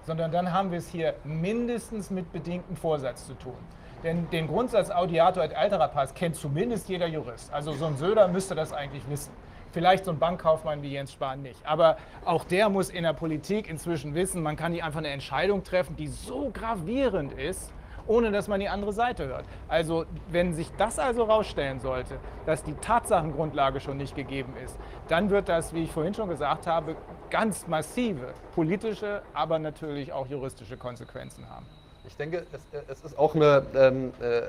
sondern 0.06 0.32
dann 0.32 0.52
haben 0.52 0.70
wir 0.70 0.78
es 0.78 0.88
hier 0.88 1.14
mindestens 1.24 2.10
mit 2.10 2.32
bedingtem 2.32 2.76
Vorsatz 2.76 3.26
zu 3.26 3.34
tun. 3.34 3.58
Denn 4.02 4.28
den 4.30 4.46
Grundsatz 4.46 4.90
Audiator 4.90 5.44
et 5.44 5.54
altera 5.54 5.88
pars 5.88 6.14
kennt 6.14 6.36
zumindest 6.36 6.88
jeder 6.88 7.06
Jurist. 7.06 7.52
Also 7.52 7.72
so 7.72 7.86
ein 7.86 7.96
Söder 7.96 8.28
müsste 8.28 8.54
das 8.54 8.72
eigentlich 8.72 9.08
wissen. 9.08 9.32
Vielleicht 9.72 10.04
so 10.04 10.10
ein 10.10 10.18
Bankkaufmann 10.18 10.82
wie 10.82 10.92
Jens 10.92 11.12
Spahn 11.12 11.42
nicht. 11.42 11.64
Aber 11.64 11.96
auch 12.24 12.44
der 12.44 12.68
muss 12.68 12.90
in 12.90 13.04
der 13.04 13.12
Politik 13.12 13.68
inzwischen 13.68 14.14
wissen, 14.14 14.42
man 14.42 14.56
kann 14.56 14.72
nicht 14.72 14.82
einfach 14.82 14.98
eine 14.98 15.10
Entscheidung 15.10 15.62
treffen, 15.62 15.96
die 15.96 16.08
so 16.08 16.50
gravierend 16.52 17.32
ist 17.32 17.72
ohne 18.06 18.32
dass 18.32 18.48
man 18.48 18.58
die 18.58 18.68
andere 18.68 18.92
Seite 18.92 19.28
hört. 19.28 19.44
Also 19.68 20.04
wenn 20.28 20.52
sich 20.52 20.70
das 20.76 20.98
also 20.98 21.22
rausstellen 21.22 21.78
sollte, 21.78 22.18
dass 22.44 22.64
die 22.64 22.74
Tatsachengrundlage 22.74 23.78
schon 23.78 23.98
nicht 23.98 24.16
gegeben 24.16 24.54
ist, 24.64 24.76
dann 25.06 25.30
wird 25.30 25.48
das, 25.48 25.72
wie 25.74 25.84
ich 25.84 25.92
vorhin 25.92 26.12
schon 26.12 26.28
gesagt 26.28 26.66
habe, 26.66 26.96
ganz 27.30 27.68
massive 27.68 28.34
politische, 28.54 29.22
aber 29.32 29.60
natürlich 29.60 30.12
auch 30.12 30.26
juristische 30.26 30.76
Konsequenzen 30.76 31.48
haben. 31.48 31.66
Ich 32.06 32.16
denke, 32.16 32.44
es, 32.52 32.60
es 32.88 33.04
ist 33.04 33.18
auch 33.18 33.34
eine, 33.34 33.62
ähm, 33.74 34.12
äh, 34.20 34.42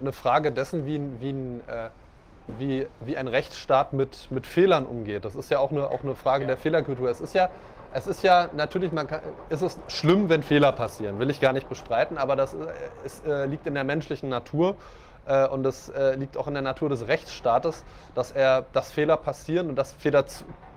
eine 0.00 0.12
Frage 0.12 0.52
dessen, 0.52 0.86
wie, 0.86 0.96
ein- 0.96 1.16
wie, 1.20 1.30
ein, 1.30 1.60
äh, 1.68 1.88
wie, 2.58 2.86
wie 3.00 3.16
ein 3.16 3.28
Rechtsstaat 3.28 3.92
mit, 3.92 4.30
mit 4.30 4.46
Fehlern 4.46 4.84
umgeht. 4.86 5.24
Das 5.24 5.34
ist 5.34 5.50
ja 5.50 5.58
auch 5.58 5.70
eine, 5.70 5.86
auch 5.88 6.02
eine 6.02 6.14
Frage 6.14 6.42
Ja. 6.44 6.48
der 6.48 6.56
Fehlerkultur. 6.56 7.08
Es 7.08 7.20
ist 7.20 7.34
ja, 7.34 7.48
es 7.92 8.06
ist 8.06 8.22
ja 8.22 8.48
natürlich, 8.54 8.92
man 8.92 9.06
kann, 9.06 9.20
es 9.48 9.62
ist 9.62 9.80
schlimm, 9.88 10.28
wenn 10.28 10.42
Fehler 10.42 10.72
passieren, 10.72 11.18
will 11.18 11.30
ich 11.30 11.40
gar 11.40 11.52
nicht 11.52 11.68
bestreiten, 11.68 12.18
aber 12.18 12.36
das 12.36 12.52
äh, 12.54 12.56
es, 13.04 13.22
äh, 13.24 13.46
liegt 13.46 13.66
in 13.66 13.74
der 13.74 13.84
menschlichen 13.84 14.28
Natur 14.28 14.76
äh, 15.26 15.46
und 15.48 15.64
es 15.64 15.88
äh, 15.90 16.14
liegt 16.16 16.36
auch 16.36 16.46
in 16.48 16.54
der 16.54 16.62
Natur 16.62 16.88
des 16.90 17.06
Rechtsstaates, 17.06 17.84
dass, 18.14 18.32
er, 18.32 18.66
dass 18.72 18.90
Fehler 18.92 19.16
passieren 19.16 19.68
und 19.70 19.76
dass 19.76 19.92
Fehler 19.92 20.24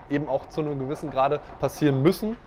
eben 0.10 0.28
auch 0.30 0.48
zu 0.50 0.62
einem 0.62 0.78
gewissen 0.80 1.10
Grade 1.12 1.40
passieren 1.60 2.02
müssen. 2.02 2.38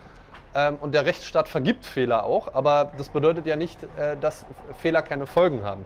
Ähm, 0.54 0.76
und 0.80 0.94
der 0.94 1.04
Rechtsstaat 1.04 1.48
vergibt 1.48 1.84
Fehler 1.84 2.24
auch, 2.24 2.54
aber 2.54 2.92
das 2.96 3.08
bedeutet 3.08 3.46
ja 3.46 3.56
nicht, 3.56 3.82
äh, 3.96 4.16
dass 4.16 4.46
Fehler 4.78 5.02
keine 5.02 5.26
Folgen 5.26 5.64
haben. 5.64 5.84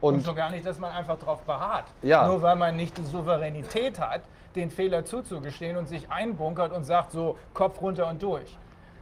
Und, 0.00 0.14
Und 0.14 0.24
schon 0.24 0.36
gar 0.36 0.50
nicht, 0.50 0.66
dass 0.66 0.78
man 0.78 0.92
einfach 0.92 1.18
darauf 1.18 1.42
beharrt. 1.42 1.86
Ja. 2.02 2.26
Nur 2.26 2.42
weil 2.42 2.56
man 2.56 2.76
nicht 2.76 2.96
die 2.98 3.04
Souveränität 3.04 3.98
hat, 3.98 4.22
den 4.54 4.70
Fehler 4.70 5.04
zuzugestehen 5.04 5.76
und 5.76 5.88
sich 5.88 6.10
einbunkert 6.10 6.72
und 6.72 6.84
sagt 6.84 7.12
so 7.12 7.36
Kopf 7.54 7.80
runter 7.80 8.08
und 8.08 8.22
durch. 8.22 8.56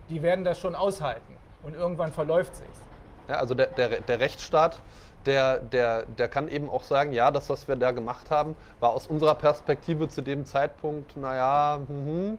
Die 0.08 0.22
werden 0.22 0.44
das 0.44 0.58
schon 0.58 0.74
aushalten 0.74 1.36
und 1.62 1.74
irgendwann 1.74 2.12
verläuft 2.12 2.56
sich's. 2.56 2.82
ja, 3.28 3.36
also 3.36 3.54
der, 3.54 3.66
der, 3.68 4.00
der 4.00 4.20
Rechtsstaat, 4.20 4.80
der, 5.24 5.58
der, 5.58 6.06
der 6.06 6.28
kann 6.28 6.48
eben 6.48 6.70
auch 6.70 6.82
sagen, 6.82 7.12
ja, 7.12 7.30
das, 7.30 7.50
was 7.50 7.66
wir 7.66 7.76
da 7.76 7.90
gemacht 7.90 8.30
haben, 8.30 8.54
war 8.80 8.90
aus 8.90 9.06
unserer 9.06 9.34
Perspektive 9.34 10.08
zu 10.08 10.22
dem 10.22 10.44
Zeitpunkt, 10.44 11.16
naja, 11.16 11.80
mhm, 11.88 12.38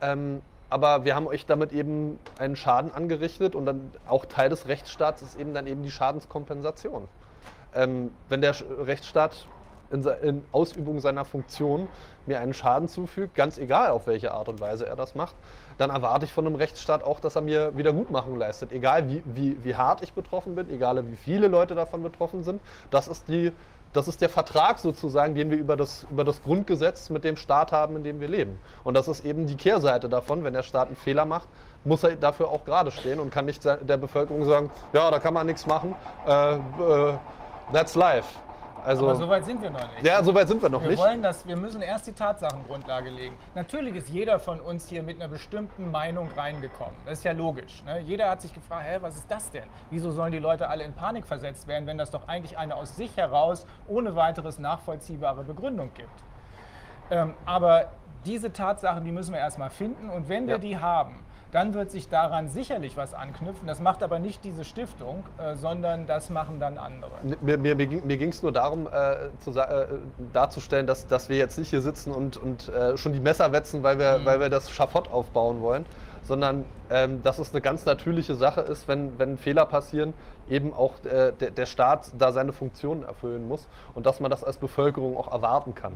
ähm, 0.00 0.42
aber 0.68 1.04
wir 1.04 1.14
haben 1.14 1.26
euch 1.26 1.46
damit 1.46 1.72
eben 1.72 2.18
einen 2.38 2.56
Schaden 2.56 2.92
angerichtet 2.92 3.54
und 3.54 3.66
dann 3.66 3.92
auch 4.08 4.24
Teil 4.26 4.48
des 4.48 4.66
Rechtsstaats 4.66 5.22
ist 5.22 5.38
eben 5.38 5.54
dann 5.54 5.66
eben 5.66 5.82
die 5.82 5.90
Schadenskompensation. 5.90 7.08
Ähm, 7.74 8.10
wenn 8.28 8.40
der 8.40 8.54
Rechtsstaat 8.80 9.46
in, 9.90 10.04
in 10.22 10.44
Ausübung 10.52 11.00
seiner 11.00 11.24
Funktion 11.24 11.88
mir 12.26 12.40
einen 12.40 12.54
Schaden 12.54 12.88
zufügt, 12.88 13.34
ganz 13.34 13.58
egal 13.58 13.90
auf 13.90 14.06
welche 14.06 14.32
Art 14.32 14.48
und 14.48 14.60
Weise 14.60 14.86
er 14.86 14.96
das 14.96 15.14
macht, 15.14 15.36
dann 15.78 15.90
erwarte 15.90 16.24
ich 16.24 16.32
von 16.32 16.46
einem 16.46 16.56
Rechtsstaat 16.56 17.04
auch, 17.04 17.20
dass 17.20 17.36
er 17.36 17.42
mir 17.42 17.76
Wiedergutmachung 17.76 18.36
leistet. 18.36 18.72
Egal 18.72 19.08
wie, 19.08 19.22
wie, 19.24 19.62
wie 19.62 19.76
hart 19.76 20.02
ich 20.02 20.12
betroffen 20.12 20.54
bin, 20.54 20.70
egal 20.70 21.06
wie 21.06 21.16
viele 21.16 21.48
Leute 21.48 21.74
davon 21.74 22.02
betroffen 22.02 22.42
sind. 22.42 22.60
Das 22.90 23.08
ist, 23.08 23.28
die, 23.28 23.52
das 23.92 24.08
ist 24.08 24.20
der 24.20 24.28
Vertrag 24.28 24.78
sozusagen, 24.78 25.34
den 25.34 25.50
wir 25.50 25.58
über 25.58 25.76
das, 25.76 26.06
über 26.10 26.24
das 26.24 26.42
Grundgesetz 26.42 27.10
mit 27.10 27.24
dem 27.24 27.36
Staat 27.36 27.72
haben, 27.72 27.96
in 27.96 28.04
dem 28.04 28.20
wir 28.20 28.28
leben. 28.28 28.58
Und 28.84 28.94
das 28.94 29.08
ist 29.08 29.24
eben 29.24 29.46
die 29.46 29.56
Kehrseite 29.56 30.08
davon. 30.08 30.44
Wenn 30.44 30.52
der 30.52 30.62
Staat 30.62 30.88
einen 30.88 30.96
Fehler 30.96 31.24
macht, 31.24 31.48
muss 31.84 32.02
er 32.02 32.16
dafür 32.16 32.48
auch 32.48 32.64
gerade 32.64 32.90
stehen 32.90 33.20
und 33.20 33.30
kann 33.30 33.46
nicht 33.46 33.64
der 33.64 33.96
Bevölkerung 33.96 34.44
sagen, 34.44 34.70
ja, 34.92 35.10
da 35.10 35.18
kann 35.18 35.32
man 35.32 35.46
nichts 35.46 35.66
machen. 35.66 35.94
Äh, 36.26 36.56
äh, 36.56 36.58
that's 37.72 37.94
life. 37.94 38.26
Also, 38.86 39.04
Aber 39.08 39.16
so 39.16 39.28
weit 39.28 39.44
sind 39.44 39.60
wir 39.60 39.70
noch 39.70 39.80
nicht. 39.94 40.06
ja, 40.06 40.22
so 40.22 40.32
weit 40.32 40.46
sind 40.46 40.62
wir 40.62 40.68
noch 40.68 40.80
wir 40.80 40.90
nicht. 40.90 40.98
wollen 41.00 41.20
das, 41.20 41.44
wir 41.44 41.56
müssen 41.56 41.82
erst 41.82 42.06
die 42.06 42.12
Tatsachengrundlage 42.12 43.10
legen. 43.10 43.36
Natürlich 43.56 43.96
ist 43.96 44.08
jeder 44.08 44.38
von 44.38 44.60
uns 44.60 44.88
hier 44.88 45.02
mit 45.02 45.16
einer 45.20 45.28
bestimmten 45.28 45.90
Meinung 45.90 46.30
reingekommen. 46.36 46.94
Das 47.04 47.18
ist 47.18 47.24
ja 47.24 47.32
logisch. 47.32 47.82
Ne? 47.84 47.98
Jeder 48.00 48.30
hat 48.30 48.42
sich 48.42 48.54
gefragt, 48.54 48.84
hä, 48.88 48.98
was 49.00 49.16
ist 49.16 49.28
das 49.28 49.50
denn? 49.50 49.64
Wieso 49.90 50.12
sollen 50.12 50.30
die 50.30 50.38
Leute 50.38 50.68
alle 50.68 50.84
in 50.84 50.92
Panik 50.92 51.26
versetzt 51.26 51.66
werden, 51.66 51.88
wenn 51.88 51.98
das 51.98 52.12
doch 52.12 52.28
eigentlich 52.28 52.56
eine 52.56 52.76
aus 52.76 52.94
sich 52.94 53.16
heraus 53.16 53.66
ohne 53.88 54.14
weiteres 54.14 54.60
nachvollziehbare 54.60 55.42
Begründung 55.42 55.90
gibt? 55.92 56.08
Ähm, 57.10 57.34
aber 57.44 57.86
diese 58.24 58.52
Tatsachen, 58.52 59.02
die 59.04 59.10
müssen 59.10 59.32
wir 59.32 59.40
erstmal 59.40 59.70
finden 59.70 60.10
und 60.10 60.28
wenn 60.28 60.46
wir 60.46 60.54
Ja. 60.54 60.58
die 60.58 60.78
haben, 60.78 61.25
dann 61.52 61.74
wird 61.74 61.90
sich 61.90 62.08
daran 62.08 62.48
sicherlich 62.48 62.96
was 62.96 63.14
anknüpfen. 63.14 63.66
Das 63.66 63.80
macht 63.80 64.02
aber 64.02 64.18
nicht 64.18 64.44
diese 64.44 64.64
Stiftung, 64.64 65.24
äh, 65.38 65.54
sondern 65.56 66.06
das 66.06 66.30
machen 66.30 66.60
dann 66.60 66.78
andere. 66.78 67.12
Mir, 67.40 67.58
mir, 67.58 67.74
mir 67.76 68.16
ging 68.16 68.30
es 68.30 68.42
nur 68.42 68.52
darum, 68.52 68.86
äh, 68.86 69.30
zu, 69.40 69.50
äh, 69.52 69.86
darzustellen, 70.32 70.86
dass, 70.86 71.06
dass 71.06 71.28
wir 71.28 71.36
jetzt 71.36 71.58
nicht 71.58 71.70
hier 71.70 71.82
sitzen 71.82 72.12
und, 72.12 72.36
und 72.36 72.68
äh, 72.68 72.96
schon 72.96 73.12
die 73.12 73.20
Messer 73.20 73.52
wetzen, 73.52 73.82
weil 73.82 73.98
wir, 73.98 74.20
weil 74.24 74.40
wir 74.40 74.48
das 74.48 74.70
Schafott 74.70 75.10
aufbauen 75.10 75.60
wollen, 75.60 75.86
sondern 76.26 76.64
ähm, 76.90 77.22
dass 77.22 77.38
es 77.38 77.52
eine 77.52 77.60
ganz 77.60 77.84
natürliche 77.84 78.34
Sache 78.34 78.60
ist, 78.62 78.88
wenn, 78.88 79.18
wenn 79.18 79.38
Fehler 79.38 79.66
passieren, 79.66 80.12
eben 80.48 80.72
auch 80.72 80.92
äh, 81.04 81.32
der, 81.32 81.50
der 81.50 81.66
Staat 81.66 82.10
da 82.18 82.32
seine 82.32 82.52
Funktionen 82.52 83.04
erfüllen 83.04 83.46
muss 83.48 83.66
und 83.94 84.06
dass 84.06 84.20
man 84.20 84.30
das 84.30 84.44
als 84.44 84.56
Bevölkerung 84.58 85.16
auch 85.16 85.30
erwarten 85.32 85.74
kann. 85.74 85.94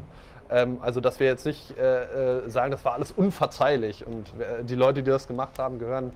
Ähm, 0.51 0.79
also 0.81 0.99
dass 0.99 1.19
wir 1.19 1.27
jetzt 1.27 1.45
nicht 1.45 1.77
äh, 1.77 2.43
äh, 2.43 2.49
sagen, 2.49 2.71
das 2.71 2.85
war 2.85 2.93
alles 2.93 3.11
unverzeihlich 3.11 4.05
und 4.05 4.27
äh, 4.39 4.63
die 4.63 4.75
Leute, 4.75 5.01
die 5.01 5.09
das 5.09 5.27
gemacht 5.27 5.57
haben, 5.57 5.79
gehören 5.79 6.13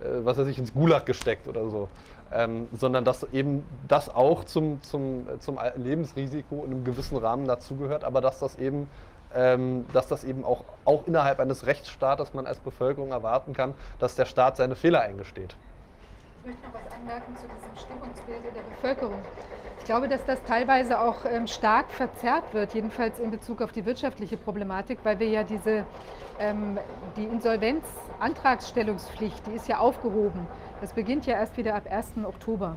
äh, 0.00 0.24
was 0.24 0.38
weiß 0.38 0.46
ich, 0.48 0.58
ins 0.58 0.72
Gulag 0.72 1.06
gesteckt 1.06 1.48
oder 1.48 1.68
so. 1.68 1.88
Ähm, 2.30 2.68
sondern 2.76 3.04
dass 3.04 3.22
eben 3.32 3.64
das 3.88 4.14
auch 4.14 4.44
zum, 4.44 4.82
zum, 4.82 5.26
äh, 5.28 5.38
zum 5.38 5.58
Lebensrisiko 5.76 6.64
in 6.64 6.72
einem 6.72 6.84
gewissen 6.84 7.16
Rahmen 7.16 7.46
dazugehört, 7.46 8.04
aber 8.04 8.20
dass 8.20 8.38
das 8.38 8.56
eben, 8.56 8.88
ähm, 9.34 9.86
dass 9.94 10.08
das 10.08 10.24
eben 10.24 10.44
auch, 10.44 10.64
auch 10.84 11.06
innerhalb 11.06 11.40
eines 11.40 11.66
Rechtsstaates 11.66 12.34
man 12.34 12.46
als 12.46 12.58
Bevölkerung 12.58 13.12
erwarten 13.12 13.54
kann, 13.54 13.74
dass 13.98 14.14
der 14.14 14.26
Staat 14.26 14.58
seine 14.58 14.76
Fehler 14.76 15.00
eingesteht. 15.00 15.56
Ich 16.48 16.54
möchte 16.54 16.66
noch 16.66 16.74
was 16.82 16.90
anmerken 16.92 17.36
zu 17.36 17.46
diesem 17.46 17.76
Stimmungsbild 17.76 18.38
in 18.38 18.54
der 18.54 18.62
Bevölkerung. 18.62 19.20
Ich 19.80 19.84
glaube, 19.84 20.08
dass 20.08 20.24
das 20.24 20.42
teilweise 20.44 20.98
auch 20.98 21.26
ähm, 21.26 21.46
stark 21.46 21.90
verzerrt 21.90 22.54
wird, 22.54 22.72
jedenfalls 22.72 23.18
in 23.18 23.30
Bezug 23.30 23.60
auf 23.60 23.72
die 23.72 23.84
wirtschaftliche 23.84 24.38
Problematik, 24.38 25.00
weil 25.02 25.18
wir 25.18 25.28
ja 25.28 25.42
diese, 25.42 25.84
ähm, 26.38 26.78
die 27.18 27.24
Insolvenzantragstellungspflicht, 27.24 29.46
die 29.46 29.56
ist 29.56 29.68
ja 29.68 29.76
aufgehoben. 29.78 30.46
Das 30.80 30.94
beginnt 30.94 31.26
ja 31.26 31.34
erst 31.34 31.58
wieder 31.58 31.74
ab 31.74 31.82
1. 31.90 32.24
Oktober. 32.24 32.76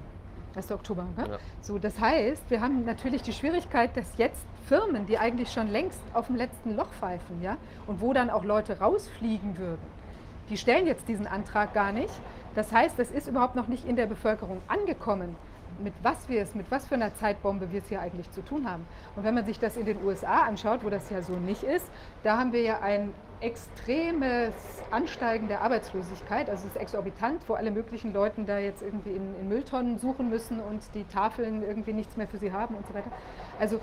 1. 0.56 0.70
Oktober, 0.74 1.08
ne? 1.16 1.30
Ja. 1.30 1.38
So, 1.62 1.80
das 1.80 1.98
heißt, 1.98 2.50
wir 2.50 2.60
haben 2.60 2.84
natürlich 2.84 3.22
die 3.22 3.32
Schwierigkeit, 3.32 3.96
dass 3.96 4.18
jetzt 4.18 4.46
Firmen, 4.66 5.06
die 5.06 5.18
eigentlich 5.18 5.50
schon 5.50 5.70
längst 5.70 6.02
auf 6.14 6.28
dem 6.28 6.36
letzten 6.36 6.76
Loch 6.76 6.92
pfeifen, 6.92 7.42
ja, 7.42 7.56
und 7.88 8.02
wo 8.02 8.12
dann 8.12 8.30
auch 8.30 8.44
Leute 8.44 8.80
rausfliegen 8.80 9.58
würden, 9.58 10.02
die 10.50 10.58
stellen 10.58 10.88
jetzt 10.88 11.08
diesen 11.08 11.26
Antrag 11.26 11.74
gar 11.74 11.94
nicht. 11.94 12.12
Das 12.56 12.72
heißt, 12.72 13.00
es 13.00 13.12
ist 13.12 13.28
überhaupt 13.28 13.56
noch 13.56 13.68
nicht 13.68 13.86
in 13.88 13.96
der 13.96 14.08
Bevölkerung 14.08 14.62
angekommen, 14.68 15.36
mit 15.80 15.94
was 16.04 16.28
wir 16.28 16.42
es, 16.42 16.54
mit 16.54 16.70
was 16.70 16.86
für 16.88 16.96
einer 16.96 17.16
Zeitbombe 17.16 17.72
wir 17.72 17.80
es 17.80 17.88
hier 17.88 18.02
eigentlich 18.02 18.30
zu 18.32 18.42
tun 18.42 18.70
haben. 18.70 18.86
Und 19.16 19.24
wenn 19.24 19.34
man 19.34 19.46
sich 19.46 19.60
das 19.60 19.78
in 19.78 19.86
den 19.86 20.04
USA 20.04 20.44
anschaut, 20.44 20.84
wo 20.84 20.90
das 20.90 21.10
ja 21.10 21.22
so 21.22 21.34
nicht 21.34 21.64
ist, 21.64 21.90
da 22.24 22.38
haben 22.38 22.54
wir 22.54 22.62
ja 22.62 22.80
ein 22.82 23.14
extremes 23.40 24.54
Ansteigen 24.92 25.48
der 25.48 25.62
Arbeitslosigkeit. 25.62 26.50
Also 26.50 26.68
es 26.68 26.76
ist 26.76 26.82
exorbitant, 26.82 27.42
wo 27.48 27.56
alle 27.56 27.72
möglichen 27.72 28.14
Leuten 28.14 28.46
da 28.46 28.60
jetzt 28.60 28.84
irgendwie 28.84 29.12
in, 29.12 29.36
in 29.40 29.50
Mülltonnen 29.50 29.98
suchen 30.00 30.30
müssen 30.30 30.60
und 30.60 30.82
die 30.94 31.06
Tafeln 31.06 31.64
irgendwie 31.64 31.94
nichts 31.94 32.18
mehr 32.18 32.28
für 32.28 32.38
sie 32.38 32.52
haben 32.52 32.76
und 32.76 32.86
so 32.88 32.94
weiter. 32.94 33.12
Also 33.60 33.80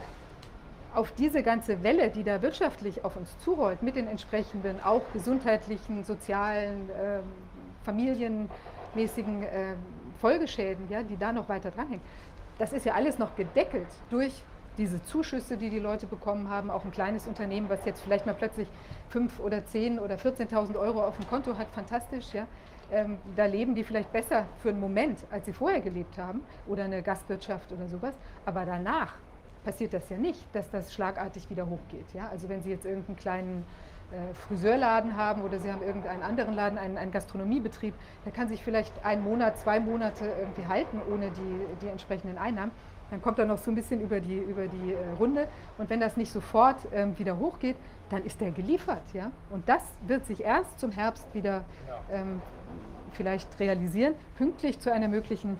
auf 0.95 1.13
diese 1.13 1.43
ganze 1.43 1.83
Welle, 1.83 2.11
die 2.11 2.25
da 2.25 2.41
wirtschaftlich 2.41 3.05
auf 3.05 3.17
uns 3.17 3.37
zurollt, 3.41 3.83
mit 3.83 3.97
den 3.97 4.07
entsprechenden 4.07 4.81
auch 4.83 5.03
gesundheitlichen, 5.13 6.05
sozialen, 6.05 6.89
ähm, 7.01 7.23
familienmäßigen 7.89 9.43
ähm, 9.51 9.77
Folgeschäden, 10.21 10.91
ja, 10.91 11.03
die 11.03 11.17
da 11.17 11.33
noch 11.33 11.49
weiter 11.49 11.71
dranhängen, 11.71 12.03
das 12.59 12.73
ist 12.73 12.85
ja 12.85 12.93
alles 12.93 13.19
noch 13.19 13.35
gedeckelt 13.35 13.89
durch 14.11 14.43
diese 14.77 15.03
Zuschüsse, 15.05 15.57
die 15.57 15.71
die 15.71 15.79
Leute 15.79 16.07
bekommen 16.07 16.51
haben. 16.51 16.71
Auch 16.71 16.85
ein 16.85 16.91
kleines 16.91 17.27
Unternehmen, 17.27 17.71
was 17.71 17.85
jetzt 17.87 18.03
vielleicht 18.03 18.27
mal 18.27 18.35
plötzlich 18.35 18.69
5 19.09 19.41
oder 19.41 19.65
10 19.65 19.99
oder 19.99 20.17
14.000 20.17 20.79
Euro 20.79 21.03
auf 21.03 21.17
dem 21.17 21.27
Konto 21.29 21.57
hat, 21.57 21.69
fantastisch. 21.71 22.27
Ja. 22.35 22.47
Ähm, 22.93 23.19
da 23.37 23.47
leben 23.47 23.75
die 23.75 23.85
vielleicht 23.85 24.13
besser 24.13 24.47
für 24.63 24.69
einen 24.69 24.81
Moment, 24.81 25.19
als 25.31 25.47
sie 25.47 25.53
vorher 25.53 25.81
gelebt 25.81 26.19
haben 26.19 26.43
oder 26.67 26.85
eine 26.85 27.03
Gastwirtschaft 27.03 27.73
oder 27.73 27.89
sowas. 27.89 28.15
Aber 28.45 28.67
danach 28.67 29.15
passiert 29.65 29.95
das 29.95 30.09
ja 30.11 30.19
nicht, 30.19 30.45
dass 30.53 30.71
das 30.71 30.93
schlagartig 30.93 31.49
wieder 31.49 31.67
hochgeht. 31.69 32.07
Ja? 32.13 32.29
Also 32.29 32.49
wenn 32.49 32.63
Sie 32.63 32.71
jetzt 32.71 32.85
irgendeinen 32.85 33.17
kleinen 33.17 33.67
äh, 34.11 34.35
Friseurladen 34.47 35.17
haben 35.17 35.43
oder 35.43 35.59
Sie 35.59 35.71
haben 35.71 35.83
irgendeinen 35.83 36.23
anderen 36.23 36.55
Laden, 36.55 36.79
einen, 36.79 36.97
einen 36.97 37.13
Gastronomiebetrieb, 37.13 37.95
der 38.25 38.33
kann 38.33 38.49
sich 38.49 38.63
vielleicht 38.63 39.05
einen 39.05 39.23
Monat, 39.23 39.59
zwei 39.59 39.81
Monate 39.81 40.25
irgendwie 40.39 40.67
halten 40.67 41.01
ohne 41.13 41.31
die, 41.31 41.77
die 41.83 41.89
entsprechenden 41.89 42.39
Einnahmen. 42.39 42.73
Dann 43.11 43.23
kommt 43.23 43.39
er 43.39 43.47
noch 43.47 43.59
so 43.59 43.71
ein 43.71 43.75
bisschen 43.75 44.01
über 44.01 44.21
die, 44.21 44.37
über 44.37 44.67
die 44.67 44.93
äh, 44.93 44.97
Runde. 45.19 45.49
Und 45.79 45.89
wenn 45.91 46.01
das 46.01 46.17
nicht 46.17 46.33
sofort 46.33 46.77
ähm, 46.93 47.19
wieder 47.19 47.39
hochgeht, 47.39 47.77
dann 48.11 48.25
ist 48.25 48.41
der 48.41 48.51
geliefert. 48.51 49.03
Ja? 49.13 49.31
Und 49.51 49.69
das 49.69 49.83
wird 50.07 50.27
sich 50.27 50.43
erst 50.43 50.79
zum 50.79 50.91
Herbst 50.91 51.27
wieder 51.35 51.65
ähm, 52.11 52.41
vielleicht 53.13 53.59
realisieren, 53.61 54.15
pünktlich 54.37 54.79
zu 54.81 54.93
einer 54.93 55.09
möglichen 55.09 55.59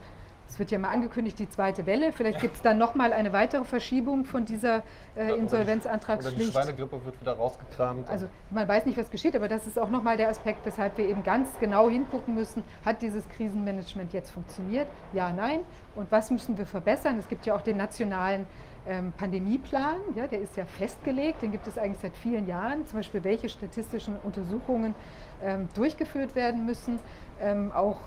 Es 0.49 0.59
wird 0.59 0.71
ja 0.71 0.79
mal 0.79 0.89
angekündigt, 0.89 1.39
die 1.39 1.49
zweite 1.49 1.85
Welle. 1.85 2.13
Vielleicht 2.13 2.41
gibt 2.41 2.57
es 2.57 2.63
dann 2.63 2.79
nochmal 2.79 3.13
eine 3.13 3.33
weitere 3.33 3.65
Verschiebung 3.65 4.25
von 4.25 4.45
dieser 4.45 4.77
äh, 5.15 5.25
Oder 5.25 5.35
die 5.35 5.41
Insolvenzantragspflicht. 5.41 6.53
Schweinegrippe 6.53 7.05
wird 7.05 7.21
wieder 7.21 7.33
rausgekramt. 7.35 8.09
Also 8.09 8.27
man 8.51 8.67
weiß 8.67 8.87
nicht, 8.87 8.97
was 8.97 9.11
geschieht, 9.11 9.37
aber 9.37 9.49
das 9.49 9.67
ist 9.67 9.79
auch 9.79 9.91
nochmal 9.91 10.17
der 10.17 10.31
Aspekt, 10.31 10.65
weshalb 10.65 10.97
wir 10.97 11.07
eben 11.07 11.23
ganz 11.23 11.49
genau 11.61 11.91
hingucken 11.91 12.35
müssen, 12.35 12.65
hat 12.85 13.03
dieses 13.03 13.29
Krisenmanagement 13.29 14.13
jetzt 14.13 14.31
funktioniert? 14.31 14.89
Ja, 15.13 15.33
nein. 15.33 15.61
Und 15.95 16.11
was 16.11 16.31
müssen 16.31 16.57
wir 16.57 16.67
verbessern? 16.67 17.19
Es 17.19 17.29
gibt 17.29 17.45
ja 17.45 17.55
auch 17.55 17.63
den 17.63 17.77
nationalen 17.77 18.47
ähm, 18.89 19.13
Pandemieplan, 19.13 19.97
ja, 20.15 20.27
der 20.27 20.41
ist 20.41 20.57
ja 20.57 20.65
festgelegt, 20.65 21.43
den 21.43 21.53
gibt 21.53 21.67
es 21.67 21.77
eigentlich 21.77 22.01
seit 22.01 22.17
vielen 22.17 22.47
Jahren, 22.47 22.87
zum 22.87 23.01
Beispiel 23.01 23.23
welche 23.23 23.49
statistischen 23.49 24.17
Untersuchungen 24.23 24.95
ähm, 25.43 25.69
durchgeführt 25.75 26.35
werden 26.35 26.65
müssen. 26.65 26.99
Ähm, 27.41 27.71
auch, 27.73 27.99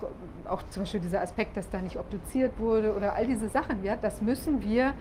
auch 0.46 0.62
zum 0.70 0.82
Beispiel 0.82 1.00
dieser 1.00 1.22
Aspekt, 1.22 1.56
dass 1.56 1.70
da 1.70 1.78
nicht 1.78 1.98
obduziert 1.98 2.58
wurde 2.58 2.94
oder 2.94 3.14
all 3.14 3.26
diese 3.26 3.48
Sachen, 3.48 3.82
ja, 3.82 3.96
das 3.96 4.20
müssen 4.20 4.62
wir 4.62 4.92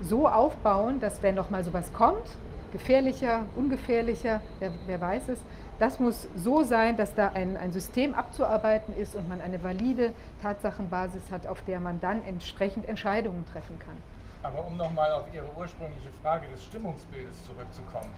so 0.00 0.28
aufbauen, 0.28 0.98
dass 1.00 1.22
wenn 1.22 1.36
noch 1.36 1.50
mal 1.50 1.62
sowas 1.64 1.92
kommt, 1.92 2.36
gefährlicher, 2.72 3.46
ungefährlicher, 3.54 4.40
wer, 4.58 4.72
wer 4.86 5.00
weiß 5.00 5.28
es, 5.28 5.38
das 5.78 6.00
muss 6.00 6.28
so 6.34 6.62
sein, 6.62 6.96
dass 6.96 7.14
da 7.14 7.28
ein, 7.28 7.56
ein 7.56 7.72
System 7.72 8.14
abzuarbeiten 8.14 8.96
ist 8.96 9.14
und 9.14 9.28
man 9.28 9.40
eine 9.40 9.62
valide 9.62 10.12
Tatsachenbasis 10.42 11.30
hat, 11.30 11.46
auf 11.46 11.62
der 11.62 11.80
man 11.80 12.00
dann 12.00 12.24
entsprechend 12.24 12.88
Entscheidungen 12.88 13.44
treffen 13.52 13.78
kann. 13.78 13.96
Aber 14.42 14.66
um 14.66 14.76
nochmal 14.76 15.12
auf 15.12 15.24
Ihre 15.34 15.46
ursprüngliche 15.56 16.08
Frage 16.22 16.46
des 16.48 16.64
Stimmungsbildes 16.64 17.44
zurückzukommen. 17.44 18.10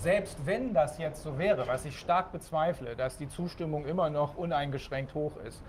Selbst 0.00 0.46
wenn 0.46 0.72
das 0.72 0.96
jetzt 0.96 1.22
so 1.22 1.38
wäre, 1.38 1.66
was 1.66 1.84
ich 1.84 1.98
stark 1.98 2.32
bezweifle, 2.32 2.96
dass 2.96 3.18
die 3.18 3.28
Zustimmung 3.28 3.84
immer 3.84 4.08
noch 4.08 4.34
uneingeschränkt 4.34 5.14
hoch 5.14 5.36
ist, 5.46 5.62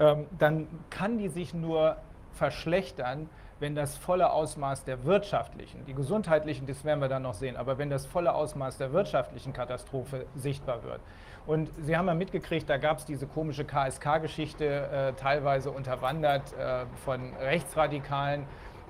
ähm, 0.00 0.26
dann 0.38 0.66
kann 0.88 1.18
die 1.18 1.28
sich 1.28 1.52
nur 1.52 1.96
verschlechtern, 2.32 3.28
wenn 3.60 3.74
das 3.74 3.96
volle 3.96 4.30
Ausmaß 4.30 4.84
der 4.84 5.04
wirtschaftlichen, 5.04 5.84
die 5.84 5.94
gesundheitlichen, 5.94 6.66
das 6.66 6.84
werden 6.84 7.00
wir 7.00 7.08
dann 7.08 7.22
noch 7.22 7.34
sehen, 7.34 7.56
aber 7.56 7.76
wenn 7.76 7.90
das 7.90 8.06
volle 8.06 8.34
Ausmaß 8.34 8.78
der 8.78 8.92
wirtschaftlichen 8.92 9.52
Katastrophe 9.52 10.26
sichtbar 10.34 10.82
wird. 10.82 11.00
Und 11.46 11.70
Sie 11.78 11.96
haben 11.96 12.06
ja 12.06 12.14
mitgekriegt, 12.14 12.68
da 12.68 12.78
gab 12.78 12.98
es 12.98 13.04
diese 13.04 13.26
komische 13.26 13.64
KSK-Geschichte, 13.64 14.64
äh, 14.64 15.12
teilweise 15.12 15.70
unterwandert 15.70 16.52
äh, 16.54 16.86
von 17.04 17.34
Rechtsradikalen, 17.36 18.46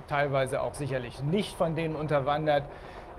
teilweise 0.08 0.62
auch 0.62 0.74
sicherlich 0.74 1.22
nicht 1.22 1.56
von 1.56 1.74
denen 1.74 1.96
unterwandert. 1.96 2.64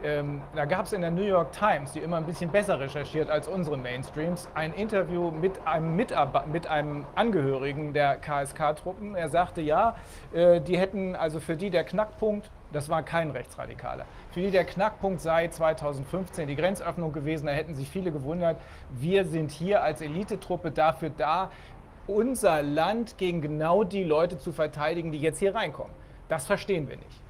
Ähm, 0.04 0.42
da 0.56 0.66
gab 0.66 0.86
es 0.86 0.94
in 0.94 1.02
der 1.02 1.10
New 1.10 1.24
York 1.24 1.52
Times, 1.54 1.94
die 1.94 2.00
immer 2.00 2.18
ein 2.18 2.26
bisschen 2.26 2.52
besser 2.52 2.80
recherchiert 2.80 3.30
als 3.32 3.48
unsere 3.48 3.78
Mainstreams, 3.78 4.48
ein 4.54 4.74
Interview 4.74 5.32
mit 5.32 5.66
einem, 5.66 5.96
Mitarbe 5.96 6.44
mit 6.52 6.68
einem 6.68 7.06
Angehörigen 7.16 7.94
der 7.94 8.18
KSK-Truppen. 8.18 9.16
Er 9.16 9.30
sagte, 9.30 9.62
ja, 9.62 9.96
äh, 10.34 10.62
die 10.62 10.78
hätten, 10.78 11.16
also 11.16 11.40
für 11.40 11.56
die 11.56 11.72
der 11.72 11.84
Knackpunkt, 11.84 12.52
das 12.72 12.90
war 12.90 13.02
kein 13.02 13.32
Rechtsradikaler, 13.32 14.06
für 14.32 14.42
die 14.42 14.52
der 14.52 14.66
Knackpunkt 14.66 15.20
sei 15.20 15.48
2015 15.48 16.48
die 16.48 16.56
Grenzöffnung 16.56 17.12
gewesen, 17.12 17.48
da 17.48 17.54
hätten 17.54 17.74
sich 17.74 17.90
viele 17.90 18.12
gewundert, 18.12 18.58
wir 18.92 19.26
sind 19.26 19.50
hier 19.50 19.82
als 19.82 20.02
Elitetruppe 20.02 20.70
dafür 20.70 21.10
da, 21.10 21.50
unser 22.06 22.62
Land 22.62 23.18
gegen 23.18 23.42
genau 23.42 23.84
die 23.84 24.04
Leute 24.04 24.38
zu 24.38 24.52
verteidigen, 24.52 25.12
die 25.12 25.20
jetzt 25.20 25.40
hier 25.40 25.56
reinkommen. 25.56 25.94
Das 26.30 26.46
verstehen 26.46 26.88
wir 26.88 26.98
nicht. 26.98 27.22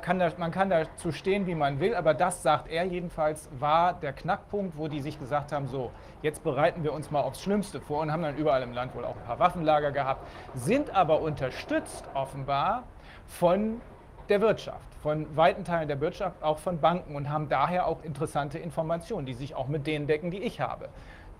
Kann 0.00 0.18
da, 0.18 0.32
man 0.38 0.50
kann 0.50 0.70
dazu 0.70 1.12
stehen, 1.12 1.46
wie 1.46 1.54
man 1.54 1.78
will, 1.78 1.94
aber 1.94 2.14
das, 2.14 2.42
sagt 2.42 2.68
er 2.68 2.84
jedenfalls, 2.84 3.50
war 3.58 3.92
der 3.92 4.14
Knackpunkt, 4.14 4.78
wo 4.78 4.88
die 4.88 5.02
sich 5.02 5.18
gesagt 5.18 5.52
haben, 5.52 5.66
so, 5.66 5.90
jetzt 6.22 6.42
bereiten 6.42 6.82
wir 6.84 6.94
uns 6.94 7.10
mal 7.10 7.20
aufs 7.20 7.42
Schlimmste 7.42 7.82
vor 7.82 8.00
und 8.00 8.10
haben 8.10 8.22
dann 8.22 8.34
überall 8.38 8.62
im 8.62 8.72
Land 8.72 8.94
wohl 8.94 9.04
auch 9.04 9.14
ein 9.14 9.26
paar 9.26 9.38
Waffenlager 9.38 9.92
gehabt, 9.92 10.26
sind 10.54 10.94
aber 10.94 11.20
unterstützt 11.20 12.08
offenbar 12.14 12.84
von 13.26 13.82
der 14.30 14.40
Wirtschaft, 14.40 14.94
von 15.02 15.36
weiten 15.36 15.64
Teilen 15.64 15.88
der 15.88 16.00
Wirtschaft, 16.00 16.42
auch 16.42 16.56
von 16.56 16.80
Banken 16.80 17.14
und 17.14 17.28
haben 17.28 17.50
daher 17.50 17.86
auch 17.86 18.02
interessante 18.04 18.58
Informationen, 18.58 19.26
die 19.26 19.34
sich 19.34 19.54
auch 19.54 19.68
mit 19.68 19.86
denen 19.86 20.06
decken, 20.06 20.30
die 20.30 20.42
ich 20.42 20.62
habe. 20.62 20.88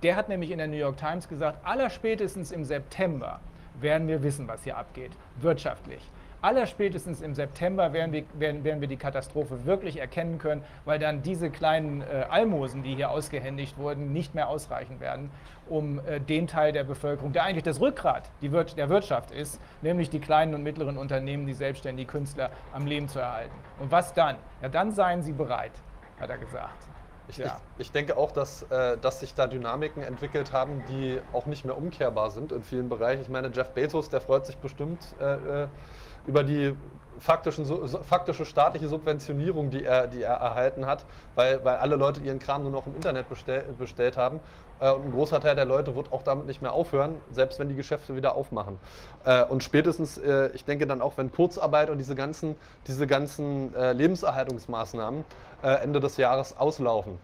Der 0.02 0.16
hat 0.16 0.28
nämlich 0.28 0.50
in 0.50 0.58
der 0.58 0.66
New 0.66 0.76
York 0.76 0.98
Times 0.98 1.30
gesagt, 1.30 1.66
allerspätestens 1.66 2.52
im 2.52 2.66
September 2.66 3.40
werden 3.80 4.06
wir 4.06 4.22
wissen, 4.22 4.46
was 4.46 4.64
hier 4.64 4.76
abgeht, 4.76 5.12
wirtschaftlich. 5.40 6.02
Allerspätestens 6.44 7.22
im 7.22 7.34
September 7.34 7.94
werden 7.94 8.12
wir, 8.12 8.24
werden, 8.34 8.64
werden 8.64 8.82
wir 8.82 8.86
die 8.86 8.98
Katastrophe 8.98 9.64
wirklich 9.64 9.96
erkennen 9.96 10.36
können, 10.36 10.62
weil 10.84 10.98
dann 10.98 11.22
diese 11.22 11.48
kleinen 11.48 12.02
äh, 12.02 12.26
Almosen, 12.28 12.82
die 12.82 12.94
hier 12.94 13.08
ausgehändigt 13.08 13.78
wurden, 13.78 14.12
nicht 14.12 14.34
mehr 14.34 14.50
ausreichen 14.50 15.00
werden, 15.00 15.30
um 15.70 16.00
äh, 16.00 16.20
den 16.20 16.46
Teil 16.46 16.72
der 16.72 16.84
Bevölkerung, 16.84 17.32
der 17.32 17.44
eigentlich 17.44 17.62
das 17.62 17.80
Rückgrat 17.80 18.30
Wir 18.42 18.62
der 18.62 18.90
Wirtschaft 18.90 19.30
ist, 19.30 19.58
nämlich 19.80 20.10
die 20.10 20.20
kleinen 20.20 20.54
und 20.54 20.62
mittleren 20.62 20.98
Unternehmen, 20.98 21.46
die 21.46 21.54
selbstständigen 21.54 22.12
Künstler 22.12 22.50
am 22.74 22.86
Leben 22.86 23.08
zu 23.08 23.20
erhalten. 23.20 23.56
Und 23.80 23.90
was 23.90 24.12
dann? 24.12 24.36
Ja, 24.60 24.68
dann 24.68 24.92
seien 24.92 25.22
sie 25.22 25.32
bereit, 25.32 25.72
hat 26.20 26.28
er 26.28 26.36
gesagt. 26.36 26.76
Ich, 27.28 27.38
ja. 27.38 27.58
ich, 27.78 27.86
ich, 27.86 27.92
denke 27.92 28.18
auch, 28.18 28.32
dass, 28.32 28.64
äh, 28.64 28.98
dass 28.98 29.20
sich 29.20 29.32
da 29.34 29.46
Dynamiken 29.46 30.02
entwickelt 30.02 30.52
haben, 30.52 30.84
die 30.90 31.22
auch 31.32 31.46
nicht 31.46 31.64
mehr 31.64 31.78
umkehrbar 31.78 32.30
sind 32.30 32.52
in 32.52 32.62
vielen 32.62 32.90
Bereichen. 32.90 33.22
Ich 33.22 33.30
meine, 33.30 33.48
Jeff 33.48 33.70
Bezos, 33.70 34.10
der 34.10 34.20
freut 34.20 34.44
sich 34.44 34.58
bestimmt 34.58 35.00
äh, 35.18 35.62
äh 35.62 35.68
über 36.26 36.44
die 36.44 36.74
faktischen, 37.18 37.66
faktische 38.04 38.44
staatliche 38.44 38.88
Subventionierung, 38.88 39.70
die 39.70 39.84
er, 39.84 40.06
die 40.06 40.22
er 40.22 40.34
erhalten 40.34 40.86
hat, 40.86 41.04
weil, 41.34 41.64
weil 41.64 41.76
alle 41.76 41.96
Leute 41.96 42.20
ihren 42.20 42.38
Kram 42.38 42.62
nur 42.62 42.72
noch 42.72 42.86
im 42.86 42.94
Internet 42.94 43.28
bestell, 43.28 43.64
bestellt 43.78 44.16
haben. 44.16 44.40
Äh, 44.80 44.92
und 44.92 45.06
ein 45.06 45.12
großer 45.12 45.40
Teil 45.40 45.54
der 45.54 45.64
Leute 45.64 45.94
wird 45.96 46.12
auch 46.12 46.22
damit 46.22 46.46
nicht 46.46 46.62
mehr 46.62 46.72
aufhören, 46.72 47.16
selbst 47.30 47.58
wenn 47.58 47.68
die 47.68 47.74
Geschäfte 47.74 48.16
wieder 48.16 48.34
aufmachen. 48.34 48.78
Äh, 49.24 49.44
und 49.44 49.62
spätestens, 49.62 50.18
äh, 50.18 50.50
ich 50.54 50.64
denke 50.64 50.86
dann 50.86 51.00
auch, 51.00 51.16
wenn 51.16 51.32
Kurzarbeit 51.32 51.90
und 51.90 51.98
diese 51.98 52.14
ganzen, 52.14 52.56
diese 52.86 53.06
ganzen 53.06 53.72
Lebenserhaltungsmaßnahmen 53.74 55.24
Ende 55.62 56.00
des 56.00 56.16
Jahres 56.16 56.56
auslaufen, 56.56 57.18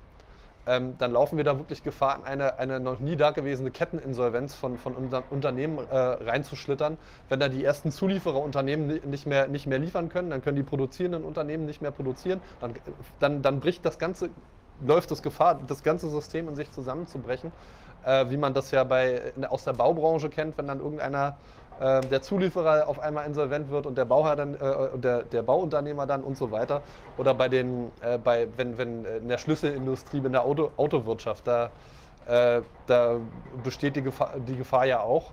ähm, 0.66 0.96
dann 0.98 1.12
laufen 1.12 1.36
wir 1.36 1.44
da 1.44 1.58
wirklich 1.58 1.82
Gefahr, 1.82 2.18
in 2.18 2.24
eine, 2.24 2.58
eine 2.58 2.80
noch 2.80 3.00
nie 3.00 3.16
dagewesene 3.16 3.70
Ketteninsolvenz 3.70 4.54
von, 4.54 4.78
von 4.78 4.94
Unternehmen 5.30 5.78
äh, 5.90 5.96
reinzuschlittern. 5.96 6.98
Wenn 7.28 7.40
da 7.40 7.48
die 7.48 7.64
ersten 7.64 7.90
Zuliefererunternehmen 7.90 9.00
nicht 9.08 9.26
mehr, 9.26 9.48
nicht 9.48 9.66
mehr 9.66 9.78
liefern 9.78 10.08
können, 10.08 10.30
dann 10.30 10.42
können 10.42 10.56
die 10.56 10.62
produzierenden 10.62 11.24
Unternehmen 11.24 11.66
nicht 11.66 11.80
mehr 11.80 11.90
produzieren, 11.90 12.40
dann, 12.60 12.74
dann, 13.18 13.42
dann 13.42 13.60
bricht 13.60 13.84
das 13.86 13.98
ganze, 13.98 14.30
läuft 14.86 15.10
das 15.10 15.22
Gefahr, 15.22 15.60
das 15.66 15.82
ganze 15.82 16.10
System 16.10 16.48
in 16.48 16.56
sich 16.56 16.70
zusammenzubrechen, 16.70 17.52
äh, 18.04 18.28
wie 18.28 18.36
man 18.36 18.52
das 18.54 18.70
ja 18.70 18.84
bei, 18.84 19.32
aus 19.48 19.64
der 19.64 19.72
Baubranche 19.72 20.28
kennt, 20.28 20.58
wenn 20.58 20.66
dann 20.66 20.80
irgendeiner 20.80 21.36
äh, 21.80 22.02
der 22.02 22.20
Zulieferer 22.20 22.86
auf 22.86 23.00
einmal 23.00 23.26
insolvent 23.26 23.70
wird 23.70 23.86
und 23.86 23.96
der 23.96 24.04
Bauherr 24.04 24.36
dann, 24.36 24.54
äh, 24.54 24.98
der, 24.98 25.22
der 25.22 25.42
Bauunternehmer 25.42 26.06
dann 26.06 26.22
und 26.22 26.36
so 26.36 26.50
weiter. 26.50 26.82
Oder 27.16 27.32
bei 27.32 27.48
den, 27.48 27.90
äh, 28.02 28.18
bei, 28.18 28.48
wenn, 28.56 28.76
wenn 28.76 29.04
in 29.06 29.28
der 29.28 29.38
Schlüsselindustrie, 29.38 30.18
in 30.18 30.32
der 30.32 30.44
Auto, 30.44 30.70
Autowirtschaft, 30.76 31.46
da, 31.46 31.70
äh, 32.26 32.60
da 32.86 33.16
besteht 33.64 33.96
die 33.96 34.02
Gefahr, 34.02 34.34
die 34.46 34.56
Gefahr 34.56 34.84
ja 34.84 35.00
auch. 35.00 35.32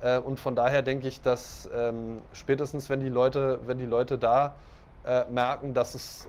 Äh, 0.00 0.18
und 0.18 0.40
von 0.40 0.56
daher 0.56 0.80
denke 0.80 1.08
ich, 1.08 1.20
dass 1.20 1.68
ähm, 1.74 2.22
spätestens 2.32 2.88
wenn 2.88 3.00
die 3.00 3.10
Leute, 3.10 3.60
wenn 3.66 3.78
die 3.78 3.86
Leute 3.86 4.16
da 4.16 4.54
äh, 5.04 5.24
merken, 5.30 5.74
dass 5.74 5.94
es 5.94 6.28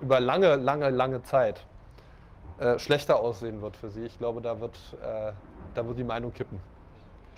über 0.00 0.20
lange, 0.20 0.56
lange, 0.56 0.90
lange 0.90 1.22
Zeit 1.22 1.64
schlechter 2.76 3.18
aussehen 3.18 3.62
wird 3.62 3.76
für 3.76 3.88
sie, 3.90 4.04
ich 4.04 4.18
glaube, 4.18 4.40
da 4.40 4.60
wird, 4.60 4.78
da 5.74 5.86
wird 5.86 5.98
die 5.98 6.04
Meinung 6.04 6.32
kippen. 6.32 6.60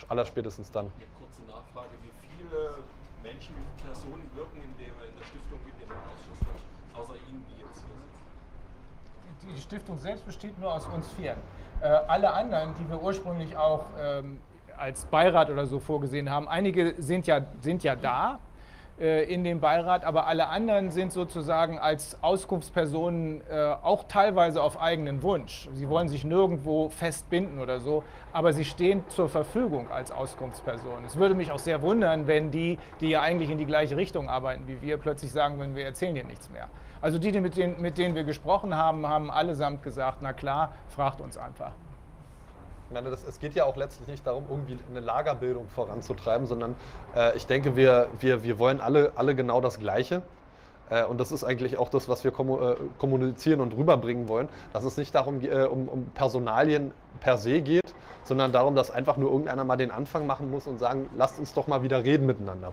Allerspätestens 0.09 0.71
dann 0.71 0.91
viele 2.55 2.75
Menschen, 3.23 3.55
Personen 3.85 4.31
wirken 4.35 4.57
in 4.57 4.77
der, 4.79 4.89
in 5.09 5.17
der 5.19 5.25
Stiftung 5.25 5.59
mit 5.65 5.75
dem 5.81 5.91
Ausschuss, 5.91 6.41
außer 6.95 7.15
Ihnen, 7.29 7.45
die 7.49 7.63
jetzt 7.63 7.83
hier 7.85 9.49
sitzen? 9.49 9.57
Die 9.57 9.61
Stiftung 9.61 9.99
selbst 9.99 10.25
besteht 10.27 10.59
nur 10.59 10.73
aus 10.73 10.87
uns 10.87 11.11
vier. 11.13 11.37
Äh, 11.81 11.87
alle 11.87 12.33
anderen, 12.33 12.75
die 12.79 12.89
wir 12.89 13.03
ursprünglich 13.03 13.57
auch 13.57 13.87
ähm, 13.99 14.41
als 14.77 15.05
Beirat 15.07 15.51
oder 15.51 15.67
so 15.67 15.79
vorgesehen 15.79 16.31
haben, 16.31 16.49
einige 16.49 16.95
sind 17.03 17.27
ja, 17.27 17.41
sind 17.61 17.83
ja 17.83 17.97
da, 17.97 18.39
in 19.25 19.43
dem 19.43 19.61
Beirat, 19.61 20.05
aber 20.05 20.27
alle 20.29 20.49
anderen 20.49 20.91
sind 20.91 21.13
sozusagen 21.13 21.79
als 21.79 22.17
Auskunftspersonen 22.23 23.41
äh, 23.51 23.75
auch 23.83 24.05
teilweise 24.05 24.63
auf 24.63 24.81
eigenen 24.81 25.23
Wunsch. 25.23 25.69
Sie 25.73 25.89
wollen 25.89 26.09
sich 26.09 26.25
nirgendwo 26.25 26.91
festbinden 26.91 27.59
oder 27.59 27.81
so, 27.81 28.05
aber 28.33 28.53
sie 28.53 28.65
stehen 28.65 29.03
zur 29.09 29.29
Verfügung 29.29 29.91
als 29.91 30.13
Auskunftspersonen. 30.13 31.05
Es 31.07 31.17
würde 31.17 31.35
mich 31.35 31.51
auch 31.51 31.59
sehr 31.59 31.83
wundern, 31.83 32.29
wenn 32.29 32.53
die, 32.53 32.79
die 33.01 33.09
ja 33.09 33.23
eigentlich 33.23 33.51
in 33.51 33.59
die 33.59 33.67
gleiche 33.67 33.97
Richtung 33.97 34.29
arbeiten 34.29 34.69
wie 34.69 34.81
wir, 34.81 34.97
plötzlich 34.97 35.33
sagen 35.33 35.59
würden, 35.59 35.75
wir 35.75 35.85
erzählen 35.85 36.15
dir 36.15 36.25
nichts 36.25 36.49
mehr. 36.51 36.69
Also 37.01 37.19
die, 37.19 37.33
mit 37.41 37.57
denen, 37.57 37.81
mit 37.83 37.99
denen 37.99 38.15
wir 38.15 38.25
gesprochen 38.25 38.77
haben, 38.77 39.07
haben 39.07 39.31
allesamt 39.31 39.83
gesagt, 39.83 40.19
na 40.21 40.33
klar, 40.33 40.73
fragt 40.89 41.21
uns 41.21 41.37
einfach 41.37 41.73
meine, 42.91 43.11
das, 43.11 43.25
es 43.25 43.39
geht 43.39 43.55
ja 43.55 43.65
auch 43.65 43.77
letztlich 43.77 44.09
nicht 44.09 44.27
darum, 44.27 44.45
irgendwie 44.49 44.79
eine 44.91 45.01
Lagerbildung 45.01 45.69
voranzutreiben, 45.69 46.47
sondern 46.47 46.77
äh, 47.15 47.37
ich 47.37 47.47
denke, 47.47 47.77
wir, 47.77 48.09
wir, 48.21 48.43
wir 48.43 48.59
wollen 48.59 48.81
alle, 48.81 49.13
alle 49.17 49.35
genau 49.35 49.61
das 49.61 49.79
Gleiche. 49.79 50.23
Äh, 50.91 51.05
und 51.05 51.19
das 51.19 51.33
ist 51.33 51.45
eigentlich 51.45 51.79
auch 51.79 51.89
das, 51.89 52.09
was 52.09 52.25
wir 52.25 52.33
äh, 52.33 52.77
kommunizieren 52.99 53.61
und 53.61 53.75
rüberbringen 53.77 54.29
wollen, 54.29 54.49
dass 54.73 54.85
es 54.85 54.97
nicht 54.97 55.15
darum 55.15 55.41
äh, 55.43 55.65
um, 55.65 55.89
um 55.89 56.07
Personalien 56.11 56.93
per 57.21 57.39
se 57.39 57.63
geht, 57.63 57.95
sondern 58.25 58.53
darum, 58.53 58.75
dass 58.75 58.91
einfach 58.91 59.17
nur 59.17 59.31
irgendeiner 59.31 59.65
mal 59.65 59.77
den 59.77 59.91
Anfang 59.91 60.27
machen 60.27 60.51
muss 60.51 60.67
und 60.67 60.79
sagen, 60.79 61.09
lasst 61.17 61.39
uns 61.39 61.53
doch 61.55 61.67
mal 61.67 61.83
wieder 61.83 62.05
reden 62.05 62.27
miteinander. 62.27 62.73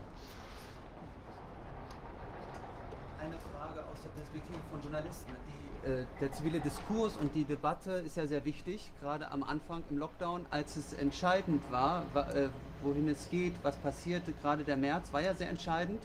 Eine 3.19 3.35
Frage 3.51 3.79
aus 3.91 4.01
der 4.03 4.09
Perspektive 4.09 4.59
von 4.71 4.81
Journalisten. 4.81 5.31
Die, 5.47 5.51
äh, 5.51 5.69
der 6.19 6.31
zivile 6.31 6.59
Diskurs 6.59 7.17
und 7.17 7.33
die 7.35 7.43
Debatte 7.43 7.91
ist 7.91 8.17
ja 8.17 8.27
sehr 8.27 8.45
wichtig, 8.45 8.91
gerade 9.01 9.31
am 9.31 9.43
Anfang 9.43 9.83
im 9.89 9.97
Lockdown, 9.97 10.45
als 10.49 10.75
es 10.75 10.93
entscheidend 10.93 11.61
war, 11.71 12.05
wa, 12.13 12.21
äh, 12.31 12.49
wohin 12.83 13.07
es 13.07 13.29
geht, 13.29 13.53
was 13.63 13.75
passierte, 13.77 14.31
gerade 14.41 14.63
der 14.63 14.77
März 14.77 15.11
war 15.11 15.21
ja 15.21 15.33
sehr 15.33 15.49
entscheidend. 15.49 16.01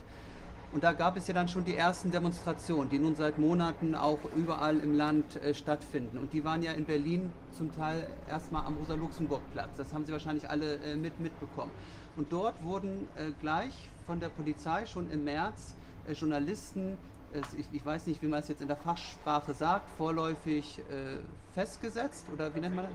Und 0.73 0.83
da 0.83 0.91
gab 0.91 1.15
es 1.15 1.27
ja 1.27 1.33
dann 1.33 1.47
schon 1.47 1.63
die 1.63 1.75
ersten 1.75 2.11
Demonstrationen, 2.11 2.89
die 2.89 2.99
nun 2.99 3.15
seit 3.15 3.37
Monaten 3.37 3.95
auch 3.95 4.19
überall 4.35 4.77
im 4.79 4.95
Land 4.95 5.37
äh, 5.37 5.53
stattfinden. 5.53 6.17
Und 6.17 6.33
die 6.33 6.43
waren 6.43 6.61
ja 6.61 6.73
in 6.73 6.83
Berlin 6.83 7.31
zum 7.57 7.73
Teil 7.75 8.07
erstmal 8.27 8.65
am 8.65 8.75
Rosa-Luxemburg-Platz. 8.75 9.69
Das 9.77 9.93
haben 9.93 10.05
Sie 10.05 10.11
wahrscheinlich 10.11 10.49
alle 10.49 10.75
äh, 10.75 10.95
mit, 10.95 11.19
mitbekommen. 11.19 11.71
Und 12.17 12.33
dort 12.33 12.61
wurden 12.63 13.07
äh, 13.15 13.31
gleich 13.39 13.89
von 14.05 14.19
der 14.19 14.29
Polizei 14.29 14.85
schon 14.85 15.09
im 15.09 15.23
März 15.23 15.75
äh, 16.07 16.13
Journalisten, 16.13 16.93
äh, 16.93 17.16
ich, 17.57 17.65
ich, 17.71 17.85
weiß 17.85 18.07
nicht, 18.07 18.21
wie 18.21 18.27
man 18.27 18.39
es 18.39 18.47
jetzt 18.47 18.61
in 18.61 18.67
der 18.67 18.77
Fachsprache 18.77 19.53
sagt, 19.53 19.89
vorläufig 19.97 20.79
äh, 20.79 21.17
festgesetzt 21.53 22.25
oder 22.33 22.53
wie 22.55 22.59
nennt 22.59 22.75
man 22.75 22.85
das? 22.85 22.93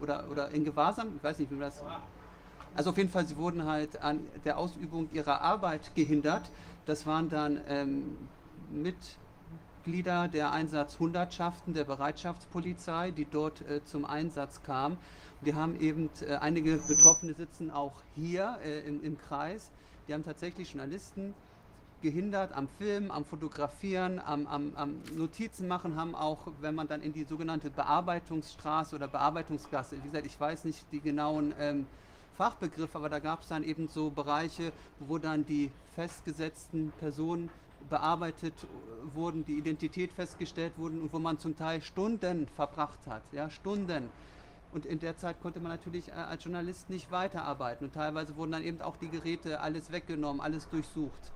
Oder, 0.00 0.30
oder 0.30 0.50
in 0.50 0.64
Gewahrsam, 0.64 1.16
ich 1.16 1.24
weiß 1.24 1.38
nicht, 1.38 1.50
wie 1.50 1.56
man 1.56 1.70
das. 1.70 1.82
Also 2.74 2.90
auf 2.90 2.96
jeden 2.96 3.10
Fall, 3.10 3.26
sie 3.26 3.36
wurden 3.36 3.64
halt 3.64 4.02
an 4.02 4.20
der 4.44 4.58
Ausübung 4.58 5.08
ihrer 5.12 5.40
Arbeit 5.40 5.94
gehindert. 5.94 6.50
Das 6.86 7.06
waren 7.06 7.28
dann 7.28 7.60
ähm, 7.68 8.16
Mitglieder 8.70 10.28
der 10.28 10.52
Einsatzhundertschaften 10.52 11.72
der 11.72 11.84
Bereitschaftspolizei, 11.84 13.12
die 13.12 13.24
dort 13.24 13.60
äh, 13.62 13.84
zum 13.84 14.04
Einsatz 14.04 14.62
kamen. 14.62 14.98
Wir 15.40 15.54
haben 15.54 15.78
eben 15.78 16.10
äh, 16.26 16.34
einige 16.36 16.76
Betroffene 16.76 17.34
sitzen 17.34 17.70
auch 17.70 17.92
hier 18.16 18.58
äh, 18.64 18.80
im, 18.80 19.02
im 19.02 19.18
Kreis. 19.18 19.70
Die 20.08 20.14
haben 20.14 20.24
tatsächlich 20.24 20.72
Journalisten 20.72 21.34
gehindert 22.04 22.52
am 22.52 22.68
Filmen, 22.76 23.10
am 23.10 23.24
Fotografieren, 23.24 24.20
am, 24.20 24.46
am, 24.46 24.72
am, 24.76 25.00
Notizen 25.16 25.66
machen, 25.66 25.96
haben 25.96 26.14
auch, 26.14 26.38
wenn 26.60 26.74
man 26.74 26.86
dann 26.86 27.00
in 27.00 27.14
die 27.14 27.24
sogenannte 27.24 27.70
Bearbeitungsstraße 27.70 28.94
oder 28.94 29.08
Bearbeitungsgasse, 29.08 29.96
wie 29.96 30.08
gesagt, 30.08 30.26
ich 30.26 30.38
weiß 30.38 30.66
nicht 30.66 30.84
die 30.92 31.00
genauen 31.00 31.54
ähm, 31.58 31.86
Fachbegriffe, 32.36 32.98
aber 32.98 33.08
da 33.08 33.20
gab 33.20 33.40
es 33.40 33.48
dann 33.48 33.64
eben 33.64 33.88
so 33.88 34.10
Bereiche, 34.10 34.72
wo 35.00 35.16
dann 35.16 35.46
die 35.46 35.70
festgesetzten 35.94 36.92
Personen 37.00 37.48
bearbeitet 37.88 38.54
wurden, 39.14 39.46
die 39.46 39.54
Identität 39.54 40.12
festgestellt 40.12 40.74
wurden 40.76 41.00
und 41.00 41.10
wo 41.10 41.18
man 41.18 41.38
zum 41.38 41.56
Teil 41.56 41.80
Stunden 41.80 42.48
verbracht 42.48 42.98
hat, 43.08 43.22
ja, 43.32 43.48
Stunden. 43.48 44.10
Und 44.72 44.84
in 44.84 44.98
der 44.98 45.16
Zeit 45.16 45.40
konnte 45.40 45.58
man 45.60 45.72
natürlich 45.72 46.08
äh, 46.08 46.12
als 46.12 46.44
Journalist 46.44 46.90
nicht 46.90 47.10
weiterarbeiten. 47.10 47.86
Und 47.86 47.94
teilweise 47.94 48.36
wurden 48.36 48.52
dann 48.52 48.62
eben 48.62 48.82
auch 48.82 48.96
die 48.98 49.08
Geräte 49.08 49.60
alles 49.60 49.90
weggenommen, 49.90 50.42
alles 50.42 50.68
durchsucht. 50.68 51.32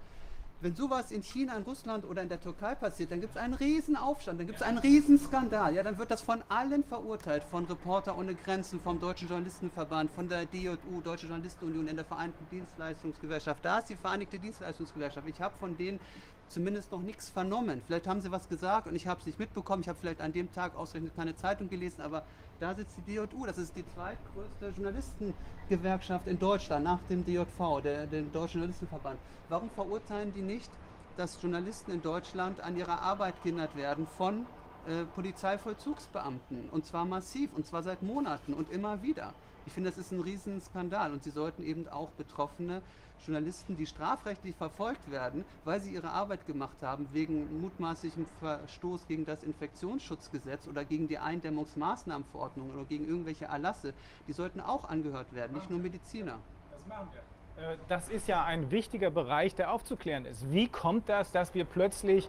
Wenn 0.60 0.74
sowas 0.74 1.12
in 1.12 1.22
China, 1.22 1.56
in 1.56 1.62
Russland 1.62 2.04
oder 2.04 2.20
in 2.20 2.28
der 2.28 2.40
Türkei 2.40 2.74
passiert, 2.74 3.12
dann 3.12 3.20
gibt 3.20 3.36
es 3.36 3.40
einen 3.40 3.54
riesen 3.54 3.94
Aufstand, 3.94 4.40
dann 4.40 4.48
gibt 4.48 4.58
es 4.58 4.66
einen 4.66 4.78
riesen 4.78 5.16
Skandal. 5.16 5.72
Ja, 5.72 5.84
dann 5.84 5.98
wird 5.98 6.10
das 6.10 6.20
von 6.20 6.42
allen 6.48 6.82
verurteilt, 6.82 7.44
von 7.44 7.64
Reporter 7.66 8.18
ohne 8.18 8.34
Grenzen, 8.34 8.80
vom 8.80 8.98
Deutschen 8.98 9.28
Journalistenverband, 9.28 10.10
von 10.10 10.28
der 10.28 10.46
DJU, 10.46 11.00
Deutsche 11.04 11.28
Journalistenunion, 11.28 11.86
in 11.86 11.94
der 11.94 12.04
Vereinten 12.04 12.44
Dienstleistungsgesellschaft. 12.50 13.64
Da 13.64 13.78
ist 13.78 13.90
die 13.90 13.94
Vereinigte 13.94 14.40
Dienstleistungsgesellschaft. 14.40 15.28
Ich 15.28 15.40
habe 15.40 15.54
von 15.60 15.76
denen 15.76 16.00
zumindest 16.48 16.90
noch 16.90 17.02
nichts 17.02 17.28
vernommen. 17.28 17.80
Vielleicht 17.86 18.08
haben 18.08 18.20
sie 18.20 18.32
was 18.32 18.48
gesagt 18.48 18.88
und 18.88 18.96
ich 18.96 19.06
habe 19.06 19.20
es 19.20 19.26
nicht 19.26 19.38
mitbekommen. 19.38 19.82
Ich 19.82 19.88
habe 19.88 19.98
vielleicht 20.00 20.20
an 20.20 20.32
dem 20.32 20.52
Tag 20.52 20.74
ausgerechnet 20.74 21.14
keine 21.14 21.36
Zeitung 21.36 21.68
gelesen, 21.68 22.00
aber 22.00 22.24
da 22.60 22.74
sitzt 22.74 22.96
die 22.98 23.14
DJU. 23.14 23.46
Das 23.46 23.58
ist 23.58 23.74
die 23.76 23.84
zweitgrößte 23.94 24.68
Journalistengewerkschaft 24.76 26.26
in 26.26 26.38
Deutschland 26.38 26.84
nach 26.84 27.00
dem 27.08 27.24
DJV, 27.24 27.82
dem 28.10 28.32
Deutschen 28.32 28.60
Journalistenverband. 28.60 29.18
Warum 29.48 29.70
verurteilen 29.70 30.32
die 30.34 30.42
nicht, 30.42 30.70
dass 31.16 31.40
Journalisten 31.40 31.92
in 31.92 32.02
Deutschland 32.02 32.60
an 32.60 32.76
ihrer 32.76 33.00
Arbeit 33.00 33.42
gehindert 33.42 33.74
werden 33.76 34.06
von 34.06 34.46
äh, 34.86 35.04
Polizeivollzugsbeamten? 35.14 36.68
Und 36.70 36.86
zwar 36.86 37.04
massiv, 37.04 37.50
und 37.54 37.66
zwar 37.66 37.82
seit 37.82 38.02
Monaten 38.02 38.54
und 38.54 38.70
immer 38.70 39.02
wieder. 39.02 39.34
Ich 39.66 39.72
finde, 39.72 39.90
das 39.90 39.98
ist 39.98 40.12
ein 40.12 40.20
Riesenskandal 40.20 41.12
und 41.12 41.22
sie 41.22 41.30
sollten 41.30 41.62
eben 41.62 41.88
auch 41.88 42.10
Betroffene 42.10 42.82
Journalisten, 43.24 43.76
die 43.76 43.86
strafrechtlich 43.86 44.54
verfolgt 44.56 45.10
werden, 45.10 45.44
weil 45.64 45.80
sie 45.80 45.92
ihre 45.92 46.10
Arbeit 46.10 46.46
gemacht 46.46 46.76
haben, 46.82 47.08
wegen 47.12 47.60
mutmaßlichem 47.60 48.26
Verstoß 48.40 49.06
gegen 49.06 49.24
das 49.24 49.42
Infektionsschutzgesetz 49.42 50.66
oder 50.66 50.84
gegen 50.84 51.08
die 51.08 51.18
Eindämmungsmaßnahmenverordnung 51.18 52.70
oder 52.70 52.84
gegen 52.84 53.06
irgendwelche 53.06 53.46
Erlasse, 53.46 53.94
die 54.26 54.32
sollten 54.32 54.60
auch 54.60 54.88
angehört 54.88 55.32
werden, 55.34 55.56
nicht 55.56 55.70
nur 55.70 55.78
Mediziner. 55.78 56.38
Das 56.70 56.86
machen 56.86 57.08
wir. 57.12 57.72
Äh, 57.72 57.76
das 57.88 58.08
ist 58.08 58.28
ja 58.28 58.44
ein 58.44 58.70
wichtiger 58.70 59.10
Bereich, 59.10 59.54
der 59.54 59.72
aufzuklären 59.72 60.24
ist. 60.24 60.50
Wie 60.52 60.68
kommt 60.68 61.08
das, 61.08 61.32
dass 61.32 61.54
wir 61.54 61.64
plötzlich 61.64 62.28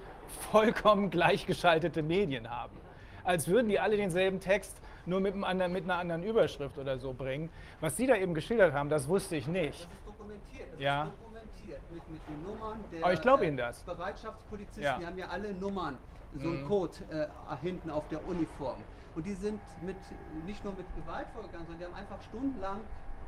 vollkommen 0.51 1.09
gleichgeschaltete 1.09 2.03
Medien 2.03 2.49
haben? 2.49 2.75
Als 3.23 3.47
würden 3.47 3.67
die 3.67 3.79
alle 3.79 3.97
denselben 3.97 4.39
Text 4.39 4.79
nur 5.09 5.19
mit, 5.19 5.35
anderen, 5.43 5.71
mit 5.71 5.83
einer 5.83 5.97
anderen 5.97 6.23
Überschrift 6.23 6.77
oder 6.77 6.97
so 6.97 7.13
bringen. 7.13 7.49
Was 7.81 7.97
Sie 7.97 8.07
da 8.07 8.15
eben 8.15 8.33
geschildert 8.33 8.73
haben, 8.73 8.89
das 8.89 9.07
wusste 9.07 9.35
ich 9.35 9.47
nicht. 9.47 9.73
Das 9.73 9.79
ist 9.81 10.05
dokumentiert. 10.05 10.59
Das 10.59 10.67
ja. 10.79 11.05
dokumentiert 11.05 11.81
mit, 11.91 12.09
mit 12.09 12.27
den 12.27 12.43
Nummern 12.43 12.83
der 12.91 13.03
Aber 13.03 13.13
ich 13.13 13.21
glaube 13.21 13.45
Ihnen 13.45 13.57
das. 13.57 13.83
Bereitschaftspolizisten. 13.83 14.83
Ja. 14.83 14.97
Die 14.99 15.05
haben 15.05 15.17
ja 15.17 15.27
alle 15.27 15.53
Nummern, 15.53 15.97
so 16.35 16.49
Mhm. 16.49 16.57
ein 16.57 16.65
Code 16.67 16.93
äh, 17.09 17.27
hinten 17.61 17.89
auf 17.89 18.07
der 18.07 18.25
Uniform. 18.25 18.83
Und 19.15 19.25
die 19.25 19.33
sind 19.33 19.61
mit, 19.81 19.97
nicht 20.45 20.63
nur 20.63 20.73
mit 20.73 20.93
Gewalt 20.95 21.27
vorgegangen, 21.33 21.65
sondern 21.67 21.79
die 21.79 21.85
haben 21.85 21.95
einfach 21.95 22.21
stundenlang, 22.21 22.81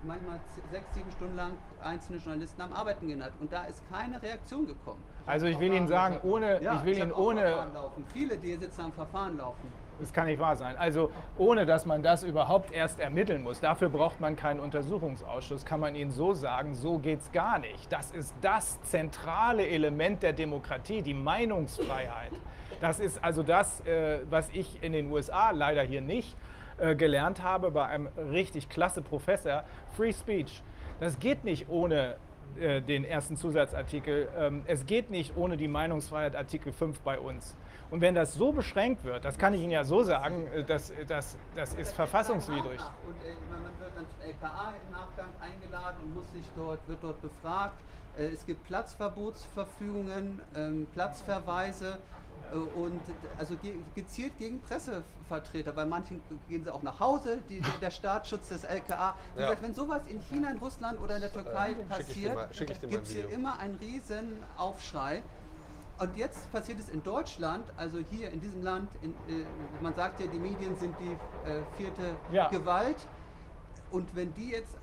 manchmal 0.04 0.40
sechs, 0.72 0.94
sieben 0.94 1.12
Stunden 1.12 1.36
lang 1.36 1.58
einzelne 1.80 2.18
Journalisten 2.20 2.62
am 2.62 2.74
Arbeiten 2.74 3.08
gehindert. 3.08 3.34
Und 3.40 3.52
da 3.52 3.66
ist 3.66 3.88
keine 3.88 4.22
Reaktion 4.22 4.66
gekommen. 4.66 5.04
Also 5.26 5.46
ich 5.46 5.60
will 5.60 5.74
Ihnen 5.74 5.88
sagen, 5.88 6.20
ohne, 6.24 6.62
Ja, 6.62 6.76
ich 6.80 6.86
will 6.86 6.96
hab 6.96 7.04
Ihnen 7.04 7.12
ohne, 7.14 7.42
Verfahren 7.42 7.74
laufen. 7.74 8.06
Viele, 8.06 8.38
die 8.38 8.56
sitzen, 8.56 8.84
haben 8.84 8.94
Verfahren 8.94 9.38
laufen. 9.38 9.72
Das 10.02 10.12
kann 10.12 10.26
nicht 10.26 10.40
wahr 10.40 10.56
sein. 10.56 10.76
Also 10.78 11.12
ohne, 11.38 11.66
dass 11.66 11.86
man 11.86 12.02
das 12.02 12.24
überhaupt 12.24 12.74
erst 12.74 13.00
ermitteln 13.00 13.44
muss. 13.44 13.60
Dafür 13.60 13.90
braucht 13.90 14.20
man 14.20 14.36
keinen 14.36 14.60
Untersuchungsausschuss. 14.60 15.64
Kann 15.64 15.80
man 15.80 15.96
Ihnen 15.96 16.12
so 16.12 16.34
sagen, 16.34 16.74
so 16.76 16.98
geht's 16.98 17.32
gar 17.32 17.60
nicht. 17.60 17.92
Das 17.92 18.12
ist 18.12 18.34
das 18.42 18.82
zentrale 18.82 19.68
Element 19.68 20.24
der 20.24 20.34
Demokratie, 20.34 21.02
die 21.02 21.14
Meinungsfreiheit. 21.14 22.32
Das 22.82 23.00
ist 23.00 23.24
also 23.24 23.44
das, 23.44 23.82
äh, 23.82 24.20
was 24.30 24.50
ich 24.52 24.82
in 24.84 24.92
den 24.92 25.12
USA 25.12 25.52
leider 25.52 25.84
hier 25.84 26.02
nicht 26.02 26.36
äh, 26.80 26.96
gelernt 26.96 27.44
habe 27.44 27.70
bei 27.70 27.86
einem 27.86 28.08
richtig 28.32 28.70
klasse 28.70 29.04
Professor. 29.04 29.64
Free 29.96 30.14
Speech. 30.14 30.64
Das 31.00 31.20
geht 31.20 31.44
nicht 31.44 31.70
ohne 31.70 32.16
äh, 32.60 32.82
den 32.82 33.06
ersten 33.06 33.38
Zusatzartikel. 33.38 34.30
Ähm, 34.38 34.64
es 34.66 34.86
geht 34.86 35.12
nicht 35.12 35.38
ohne 35.38 35.58
die 35.58 35.68
Meinungsfreiheit 35.68 36.36
Artikel 36.36 36.74
5 36.74 37.00
bei 37.02 37.20
uns. 37.20 37.56
Und 37.92 38.00
wenn 38.00 38.16
das 38.16 38.34
so 38.34 38.54
beschränkt 38.54 39.04
wird, 39.04 39.26
das 39.26 39.38
kann 39.38 39.54
ich 39.54 39.62
Ihnen 39.62 39.72
ja 39.72 39.84
so 39.84 40.02
sagen, 40.02 40.48
äh, 40.48 40.64
das, 40.64 40.94
das, 41.08 41.36
das 41.56 41.74
ist 41.74 41.94
verfassungswidrig. 41.94 42.80
Und 43.06 43.16
äh, 43.24 43.36
man 43.52 43.64
wird 43.64 43.92
dann 43.96 44.06
zum 44.10 44.22
LKA 44.22 44.74
im 44.86 44.92
Nachgang 44.92 45.30
eingeladen 45.42 45.98
und 46.04 46.16
muss 46.16 46.32
sich 46.32 46.46
dort, 46.56 46.80
wird 46.88 47.04
dort 47.04 47.22
befragt. 47.22 47.76
Äh, 48.18 48.28
es 48.28 48.46
gibt 48.46 48.64
Platzverbotsverfügungen, 48.66 50.42
ähm, 50.56 50.88
Platzverweise 50.94 51.98
äh, 52.54 52.56
und 52.56 53.02
also 53.38 53.58
ge 53.58 53.76
gezielt 53.94 54.38
gegen 54.38 54.62
Pressevertreter. 54.62 55.74
Bei 55.74 55.84
manchen 55.86 56.22
gehen 56.48 56.64
sie 56.64 56.74
auch 56.74 56.84
nach 56.84 57.00
Hause, 57.02 57.40
die, 57.50 57.62
der 57.82 57.92
Staatsschutz 57.92 58.48
des 58.50 58.64
LKA. 58.64 59.16
Wie 59.36 59.42
Ja. 59.42 59.48
gesagt, 59.48 59.64
wenn 59.64 59.74
sowas 59.74 60.02
in 60.08 60.22
China, 60.22 60.50
in 60.50 60.58
Russland 60.60 60.98
oder 61.02 61.16
in 61.16 61.22
der 61.22 61.34
Türkei 61.34 61.72
Äh, 61.72 61.76
passiert, 61.84 62.38
gibt 62.90 63.06
es 63.08 63.12
hier 63.14 63.30
immer 63.30 63.60
einen 63.60 63.76
riesen 63.76 64.42
Aufschrei. 64.56 65.24
Und 66.02 66.18
jetzt 66.18 66.52
passiert 66.52 66.80
es 66.80 66.90
in 66.90 67.04
Deutschland, 67.04 67.64
also 67.78 68.00
hier 68.10 68.32
in 68.32 68.42
diesem 68.42 68.64
Land, 68.64 68.90
in, 69.04 69.12
äh, 69.12 69.46
man 69.82 69.94
sagt 69.94 70.20
ja, 70.20 70.26
die 70.26 70.40
Medien 70.40 70.76
sind 70.76 70.96
die 71.00 71.12
äh, 71.48 71.62
vierte 71.78 72.16
Ja. 72.32 72.50
Gewalt. 72.50 73.08
Und 73.92 74.16
wenn 74.16 74.34
die 74.34 74.50
jetzt, 74.50 74.80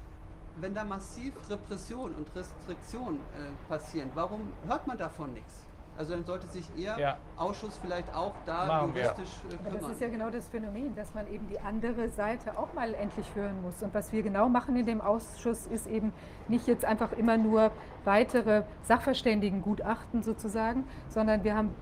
wenn 0.61 0.75
da 0.75 0.85
massiv 0.85 1.35
Repression 1.51 2.15
und 2.15 2.33
Restriktion 2.37 3.17
äh, 3.17 3.69
passieren, 3.69 4.13
warum 4.15 4.53
hört 4.69 4.87
man 4.87 4.97
davon 4.97 5.33
nichts? 5.33 5.67
Also 5.99 6.13
dann 6.15 6.25
sollte 6.25 6.47
sich 6.47 6.65
Ihr 6.77 6.95
Ja. 6.97 7.17
Ausschuss 7.37 7.77
vielleicht 7.83 8.15
auch 8.15 8.33
da 8.47 8.67
Machen 8.67 8.95
wir. 8.95 9.03
juristisch 9.03 9.31
äh, 9.51 9.55
Aber 9.55 9.65
kümmern. 9.65 9.81
das 9.83 9.91
ist 9.91 10.01
ja 10.01 10.09
genau 10.09 10.31
das 10.31 10.47
Phänomen, 10.49 10.95
dass 10.95 11.13
man 11.13 11.27
eben 11.27 11.49
die 11.49 11.59
andere 11.59 12.09
Seite 12.09 12.57
auch 12.57 12.73
mal 12.73 12.95
endlich 12.95 13.27
hören 13.35 13.61
muss. 13.63 13.83
Und 13.83 13.93
was 13.93 14.13
wir 14.13 14.23
genau 14.23 14.49
machen 14.49 14.77
in 14.77 14.87
dem 14.87 15.01
Ausschuss, 15.01 15.67
ist 15.67 15.89
eben 15.89 16.13
nicht 16.47 16.69
jetzt 16.69 16.85
einfach 16.85 17.13
immer 17.13 17.37
nur 17.37 17.73
weitere 18.05 18.63
Sachverständigengutachten 18.83 20.23
sozusagen, 20.23 20.85
sondern 21.09 21.43
wir 21.45 21.57
haben 21.57 21.75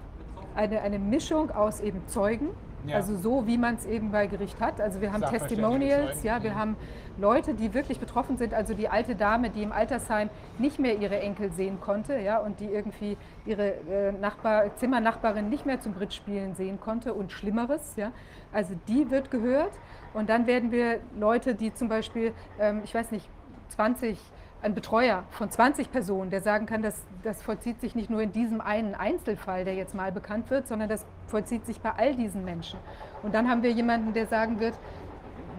eine, 0.54 0.80
eine 0.80 0.98
Mischung 0.98 1.50
aus 1.50 1.80
eben 1.80 2.06
Zeugen, 2.08 2.48
Ja. 2.86 2.96
Also 2.96 3.16
so, 3.16 3.46
wie 3.46 3.58
man 3.58 3.74
es 3.76 3.86
eben 3.86 4.10
bei 4.12 4.26
Gericht 4.26 4.60
hat. 4.60 4.80
Also 4.80 5.00
wir 5.00 5.12
haben 5.12 5.22
Testimonials, 5.22 6.22
ja, 6.22 6.42
wir 6.42 6.52
Mhm. 6.52 6.58
haben 6.58 6.76
Leute, 7.18 7.54
die 7.54 7.72
wirklich 7.74 7.98
betroffen 7.98 8.36
sind. 8.36 8.52
Also 8.54 8.74
die 8.74 8.88
alte 8.88 9.16
Dame, 9.16 9.50
die 9.50 9.62
im 9.62 9.72
Altersheim 9.72 10.28
nicht 10.58 10.78
mehr 10.78 10.98
ihre 10.98 11.18
Enkel 11.20 11.50
sehen 11.52 11.80
konnte, 11.80 12.18
ja, 12.18 12.38
und 12.38 12.60
die 12.60 12.66
irgendwie 12.66 13.16
ihre 13.46 13.68
äh, 13.90 14.12
Nachbar, 14.12 14.76
Zimmernachbarin 14.76 15.48
nicht 15.48 15.66
mehr 15.66 15.80
zum 15.80 15.94
Brettspielen 15.94 16.54
sehen 16.54 16.78
konnte 16.80 17.14
und 17.14 17.32
Schlimmeres, 17.32 17.94
ja. 17.96 18.12
Also 18.52 18.74
die 18.88 19.10
wird 19.10 19.30
gehört. 19.30 19.72
Und 20.14 20.28
dann 20.30 20.46
werden 20.46 20.70
wir 20.70 21.00
Leute, 21.18 21.54
die 21.54 21.74
zum 21.74 21.88
Beispiel, 21.88 22.32
ähm, 22.58 22.80
ich 22.84 22.94
weiß 22.94 23.10
nicht, 23.10 23.28
20 23.70 24.18
ein 24.66 24.74
Betreuer 24.74 25.24
von 25.30 25.50
20 25.50 25.90
Personen, 25.92 26.30
der 26.30 26.42
sagen 26.42 26.66
kann, 26.66 26.82
das, 26.82 27.00
das 27.22 27.40
vollzieht 27.40 27.80
sich 27.80 27.94
nicht 27.94 28.10
nur 28.10 28.20
in 28.20 28.32
diesem 28.32 28.60
einen 28.60 28.96
Einzelfall, 28.96 29.64
der 29.64 29.74
jetzt 29.74 29.94
mal 29.94 30.10
bekannt 30.10 30.50
wird, 30.50 30.66
sondern 30.66 30.88
das 30.88 31.06
vollzieht 31.28 31.64
sich 31.64 31.80
bei 31.80 31.92
all 31.92 32.16
diesen 32.16 32.44
Menschen. 32.44 32.80
Und 33.22 33.32
dann 33.34 33.48
haben 33.48 33.62
wir 33.62 33.70
jemanden, 33.70 34.12
der 34.12 34.26
sagen 34.26 34.58
wird, 34.58 34.74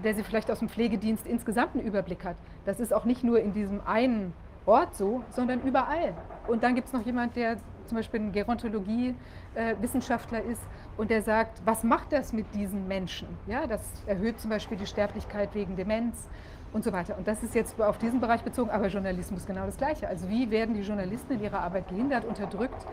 der 0.03 0.13
sie 0.13 0.23
vielleicht 0.23 0.51
aus 0.51 0.59
dem 0.59 0.67
Pflegedienst 0.67 1.25
insgesamt 1.25 1.75
einen 1.75 1.85
Überblick 1.85 2.25
hat. 2.25 2.35
Das 2.65 2.81
ist 2.81 2.93
auch 2.93 3.05
nicht 3.05 3.23
nur 3.23 3.39
in 3.39 3.53
diesem 3.53 3.79
einen 3.87 4.33
Ort 4.65 4.93
so, 4.95 5.23
sondern 5.29 5.61
überall. 5.61 6.13
Und 6.47 6.61
dann 6.61 6.75
gibt 6.75 6.87
es 6.87 6.93
noch 6.93 7.05
jemand, 7.05 7.37
der 7.37 7.55
zum 7.85 7.95
Beispiel 7.95 8.19
ein 8.19 8.33
Gerontologie-Wissenschaftler 8.33 10.43
ist 10.43 10.61
und 10.97 11.09
der 11.09 11.21
sagt, 11.21 11.61
was 11.63 11.85
macht 11.85 12.11
das 12.11 12.33
mit 12.33 12.53
diesen 12.53 12.89
Menschen? 12.89 13.29
Ja, 13.47 13.65
das 13.65 13.81
erhöht 14.05 14.41
zum 14.41 14.49
Beispiel 14.49 14.77
die 14.77 14.85
Sterblichkeit 14.85 15.55
wegen 15.55 15.77
Demenz 15.77 16.27
und 16.73 16.83
so 16.83 16.91
weiter. 16.91 17.17
Und 17.17 17.27
das 17.27 17.43
ist 17.43 17.55
jetzt 17.55 17.79
auf 17.81 17.97
diesen 17.97 18.19
Bereich 18.19 18.43
bezogen, 18.43 18.69
aber 18.69 18.87
Journalismus 18.87 19.45
genau 19.45 19.65
das 19.65 19.77
Gleiche. 19.77 20.07
Also 20.07 20.29
wie 20.29 20.51
werden 20.51 20.75
die 20.75 20.81
Journalisten 20.81 21.33
in 21.33 21.43
ihrer 21.43 21.59
Arbeit 21.61 21.87
gehindert, 21.87 22.25
unterdrückt? 22.25 22.85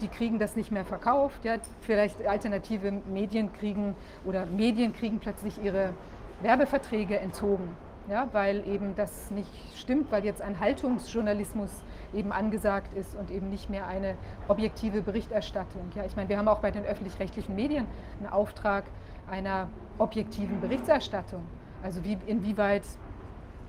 Die 0.00 0.08
kriegen 0.08 0.38
das 0.38 0.56
nicht 0.56 0.70
mehr 0.70 0.84
verkauft. 0.84 1.44
Ja? 1.44 1.56
Vielleicht 1.80 2.26
alternative 2.26 2.92
Medien 2.92 3.52
kriegen 3.52 3.94
oder 4.24 4.46
Medien 4.46 4.92
kriegen 4.92 5.18
plötzlich 5.18 5.62
ihre 5.62 5.92
Werbeverträge 6.40 7.18
entzogen, 7.18 7.76
ja? 8.08 8.28
weil 8.32 8.66
eben 8.66 8.94
das 8.94 9.30
nicht 9.30 9.50
stimmt, 9.76 10.12
weil 10.12 10.24
jetzt 10.24 10.40
ein 10.40 10.60
Haltungsjournalismus 10.60 11.70
eben 12.14 12.32
angesagt 12.32 12.94
ist 12.94 13.14
und 13.16 13.30
eben 13.30 13.50
nicht 13.50 13.68
mehr 13.68 13.86
eine 13.86 14.14
objektive 14.46 15.02
Berichterstattung. 15.02 15.90
Ja? 15.94 16.04
Ich 16.04 16.16
meine, 16.16 16.28
wir 16.28 16.38
haben 16.38 16.48
auch 16.48 16.60
bei 16.60 16.70
den 16.70 16.84
öffentlich-rechtlichen 16.84 17.54
Medien 17.54 17.86
einen 18.18 18.28
Auftrag 18.28 18.84
einer 19.28 19.68
objektiven 19.98 20.60
Berichterstattung. 20.60 21.42
Also 21.82 22.04
wie, 22.04 22.18
inwieweit 22.26 22.82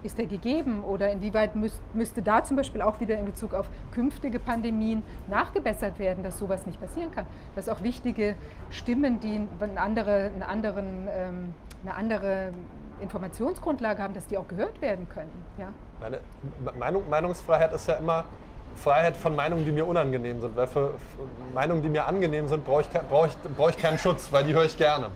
ist 0.04 0.18
der 0.18 0.26
gegeben 0.28 0.84
oder 0.84 1.12
inwieweit 1.12 1.52
müsste 1.94 2.22
da 2.22 2.44
zum 2.44 2.58
Beispiel 2.58 2.82
auch 2.82 3.00
wieder 3.00 3.18
in 3.18 3.26
Bezug 3.26 3.54
auf 3.54 3.70
künftige 3.92 4.40
Pandemien 4.40 5.04
nachgebessert 5.28 6.00
werden, 6.00 6.24
dass 6.24 6.40
sowas 6.40 6.66
nicht 6.66 6.80
passieren 6.80 7.12
kann. 7.12 7.26
Dass 7.56 7.68
auch 7.70 7.84
wichtige 7.84 8.36
Stimmen, 8.70 9.20
die 9.20 9.48
eine 9.60 9.80
andere, 9.80 10.32
einen 10.34 10.44
anderen, 10.44 11.08
ähm, 11.12 11.54
eine 11.84 11.96
andere 11.96 12.54
Informationsgrundlage 13.02 14.02
haben, 14.02 14.14
dass 14.14 14.28
die 14.28 14.38
auch 14.38 14.48
gehört 14.48 14.82
werden 14.82 15.08
können. 15.10 15.32
Ja? 15.58 15.74
Meine 16.00 16.20
Meinung, 16.78 17.10
Meinungsfreiheit 17.10 17.74
ist 17.74 17.88
ja 17.88 17.96
immer 17.96 18.26
Freiheit 18.76 19.18
von 19.18 19.36
Meinungen, 19.36 19.66
die 19.66 19.72
mir 19.72 19.86
unangenehm 19.86 20.40
sind. 20.40 20.56
Weil 20.56 20.68
für, 20.68 20.94
Meinungen, 21.54 21.82
die 21.82 21.90
mir 21.90 22.06
angenehm 22.06 22.48
sind, 22.48 22.66
brauche 22.66 22.82
ich, 22.82 22.90
brauche 22.90 23.28
ich, 23.28 23.56
brauche 23.56 23.72
ich 23.72 23.78
keinen 23.78 23.98
Schutz, 23.98 24.32
weil 24.32 24.44
die 24.46 24.54
höre 24.54 24.66
ich 24.66 24.78
gerne. 24.78 25.10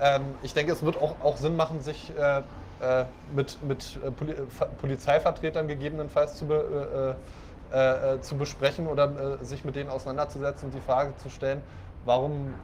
Ähm, 0.00 0.22
ich 0.42 0.54
denke, 0.54 0.72
es 0.72 0.84
wird 0.84 1.00
auch, 1.00 1.14
auch 1.22 1.36
Sinn 1.36 1.56
machen, 1.56 1.80
sich 1.80 2.12
äh, 2.16 2.42
äh, 2.80 3.04
mit, 3.34 3.62
mit 3.62 3.98
äh, 4.04 4.10
Poli 4.10 4.34
Ver- 4.48 4.66
Polizeivertretern 4.80 5.68
gegebenenfalls 5.68 6.36
zu, 6.36 6.46
be, 6.46 7.16
äh, 7.72 7.76
äh, 7.76 8.14
äh, 8.14 8.20
zu 8.20 8.36
besprechen 8.36 8.86
oder 8.86 9.38
äh, 9.40 9.44
sich 9.44 9.64
mit 9.64 9.76
denen 9.76 9.90
auseinanderzusetzen 9.90 10.68
und 10.68 10.74
die 10.74 10.80
Frage 10.80 11.16
zu 11.16 11.30
stellen, 11.30 11.62
warum 12.04 12.54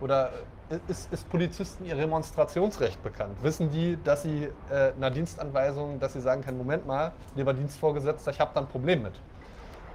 oder 0.00 0.30
äh, 0.70 0.78
ist, 0.88 1.12
ist 1.12 1.28
Polizisten 1.28 1.84
ihr 1.84 1.96
Remonstrationsrecht 1.96 3.02
bekannt? 3.02 3.36
Wissen 3.42 3.70
die, 3.70 3.98
dass 4.02 4.22
sie 4.22 4.48
äh, 4.70 4.92
einer 4.96 5.10
Dienstanweisung, 5.10 6.00
dass 6.00 6.14
sie 6.14 6.20
sagen 6.20 6.42
können, 6.42 6.58
Moment 6.58 6.86
mal, 6.86 7.12
lieber 7.36 7.52
Dienstvorgesetzter, 7.52 8.30
ich 8.30 8.40
habe 8.40 8.50
da 8.54 8.60
ein 8.60 8.68
Problem 8.68 9.02
mit. 9.02 9.12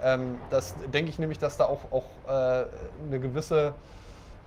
Ähm, 0.04 0.38
das 0.50 0.76
denke 0.94 1.10
ich 1.10 1.18
nämlich, 1.20 1.40
dass 1.40 1.58
da 1.58 1.66
auch, 1.66 1.80
auch 1.92 2.06
äh, 2.28 2.66
eine 3.08 3.20
gewisse, 3.20 3.74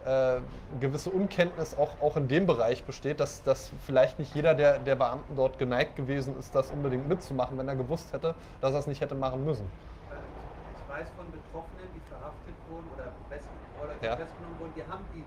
äh, 0.08 0.40
gewisse 0.80 1.10
Unkenntnis 1.10 1.76
auch, 1.76 2.00
auch 2.00 2.16
in 2.16 2.28
dem 2.28 2.46
Bereich 2.46 2.84
besteht, 2.84 3.20
dass, 3.20 3.42
dass 3.42 3.70
vielleicht 3.84 4.18
nicht 4.18 4.34
jeder 4.34 4.54
der, 4.54 4.78
der 4.78 4.96
Beamten 4.96 5.36
dort 5.36 5.58
geneigt 5.58 5.96
gewesen 5.96 6.38
ist, 6.38 6.54
das 6.54 6.70
unbedingt 6.70 7.06
mitzumachen, 7.08 7.58
wenn 7.58 7.68
er 7.68 7.76
gewusst 7.76 8.12
hätte, 8.14 8.34
dass 8.62 8.72
er 8.72 8.78
es 8.78 8.86
nicht 8.86 9.00
hätte 9.02 9.14
machen 9.14 9.44
müssen. 9.44 9.68
Ich 10.08 10.88
weiß 10.88 11.08
von 11.16 11.26
Betroffenen, 11.30 11.88
die 11.94 12.00
verhaftet 12.08 12.56
wurden 12.70 12.88
oder, 12.96 13.12
Ja. 14.00 14.16
festgenommen 14.16 14.58
wurden, 14.58 14.72
die 14.74 14.82
haben 14.82 15.04
die 15.14 15.24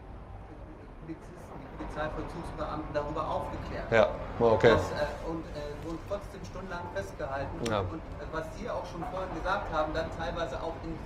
Polizisten, 1.06 1.56
die 1.62 1.70
Polizeivollzugsbeamten 1.78 2.94
darüber 2.94 3.24
aufgeklärt. 3.28 3.86
Ja, 3.92 4.10
okay. 4.40 4.74
Das, 4.74 4.92
äh, 4.92 5.30
und 5.30 5.46
äh, 5.54 5.86
wurden 5.86 6.00
trotzdem 6.10 6.42
stundenlang 6.46 6.86
festgehalten. 6.96 7.58
Ja. 7.70 7.80
Und 7.86 8.02
äh, 8.02 8.26
was 8.32 8.46
Sie 8.58 8.70
auch 8.70 8.86
schon 8.90 9.04
vorhin 9.14 9.30
gesagt 9.36 9.72
haben, 9.74 9.94
dann 9.94 10.10
teilweise 10.18 10.58
auch 10.58 10.74
in 10.84 10.98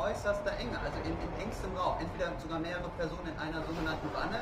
äußerster 0.00 0.52
Enge, 0.58 0.78
also 0.78 0.98
in, 1.04 1.12
in 1.12 1.44
engstem 1.44 1.76
Raum. 1.76 1.96
Entweder 2.00 2.32
sogar 2.40 2.58
mehrere 2.58 2.88
Personen 2.96 3.28
in 3.34 3.38
einer 3.38 3.62
sogenannten 3.64 4.08
Wanne, 4.14 4.40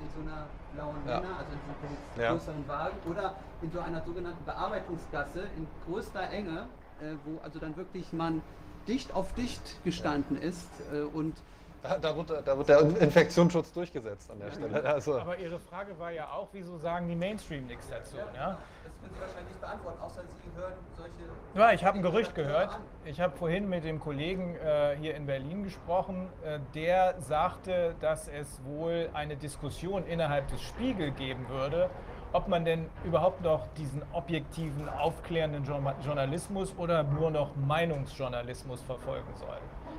in 0.00 0.08
so 0.14 0.20
einer 0.22 0.46
blauen 0.74 0.96
Ja. 1.06 1.16
Wanne, 1.16 1.28
also 1.36 1.52
in 1.52 1.60
so 1.66 1.86
einem 1.86 2.22
Ja. 2.22 2.32
größeren 2.32 2.68
Wagen, 2.68 2.96
oder 3.10 3.34
in 3.62 3.70
so 3.72 3.80
einer 3.80 4.02
sogenannten 4.04 4.44
Bearbeitungsgasse 4.44 5.40
in 5.56 5.66
größter 5.86 6.30
Enge, 6.30 6.66
äh, 7.00 7.14
wo 7.24 7.40
also 7.42 7.58
dann 7.58 7.76
wirklich 7.76 8.12
man 8.12 8.42
dicht 8.86 9.12
auf 9.14 9.32
dicht 9.34 9.82
gestanden 9.84 10.40
ist 10.40 10.70
äh, 10.92 11.00
und 11.02 11.36
Da, 11.82 11.96
da, 11.98 12.16
wird, 12.16 12.30
da 12.46 12.58
wird 12.58 12.68
der 12.68 12.80
Infektionsschutz 12.80 13.72
durchgesetzt 13.72 14.30
an 14.30 14.40
der 14.40 14.50
Stelle. 14.50 14.84
Also, 14.84 15.20
Aber 15.20 15.38
Ihre 15.38 15.60
Frage 15.60 15.96
war 15.98 16.10
ja 16.10 16.28
auch, 16.28 16.48
wieso 16.52 16.76
sagen 16.78 17.06
die 17.08 17.14
Mainstream 17.14 17.66
nichts 17.66 17.88
dazu? 17.88 18.16
Ja? 18.16 18.58
Das 18.82 18.92
können 19.00 19.14
Sie 19.14 19.20
wahrscheinlich 19.20 19.48
nicht 19.48 19.60
beantworten, 19.60 20.00
außer 20.02 20.22
Sie 20.22 20.60
hören 20.60 20.72
solche. 20.96 21.12
Ja, 21.54 21.72
ich 21.72 21.84
habe 21.84 21.98
ein 21.98 22.02
Gerücht 22.02 22.34
gehört. 22.34 22.76
Ich 23.04 23.20
habe 23.20 23.36
vorhin 23.36 23.68
mit 23.68 23.84
dem 23.84 24.00
Kollegen 24.00 24.56
äh, 24.56 24.96
hier 25.00 25.14
in 25.14 25.26
Berlin 25.26 25.62
gesprochen. 25.62 26.28
Äh, 26.44 26.58
der 26.74 27.14
sagte, 27.20 27.94
dass 28.00 28.26
es 28.26 28.60
wohl 28.64 29.08
eine 29.14 29.36
Diskussion 29.36 30.04
innerhalb 30.04 30.48
des 30.48 30.60
Spiegel 30.60 31.12
geben 31.12 31.48
würde, 31.48 31.90
ob 32.32 32.48
man 32.48 32.64
denn 32.64 32.90
überhaupt 33.04 33.40
noch 33.42 33.68
diesen 33.76 34.02
objektiven, 34.12 34.88
aufklärenden 34.88 35.64
Journa- 35.64 35.94
Journalismus 36.04 36.74
oder 36.76 37.04
nur 37.04 37.30
noch 37.30 37.54
Meinungsjournalismus 37.56 38.82
verfolgen 38.82 39.32
soll. 39.36 39.58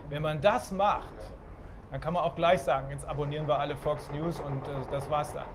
Wenn 0.09 0.21
man 0.21 0.41
das 0.41 0.71
macht, 0.71 1.07
dann 1.91 2.01
kann 2.01 2.13
man 2.13 2.23
auch 2.23 2.35
gleich 2.35 2.61
sagen, 2.61 2.87
jetzt 2.91 3.07
abonnieren 3.07 3.47
wir 3.47 3.59
alle 3.59 3.75
Fox 3.75 4.09
News 4.11 4.39
und 4.39 4.67
äh, 4.67 4.71
das 4.91 5.09
war's 5.09 5.33
dann. 5.33 5.45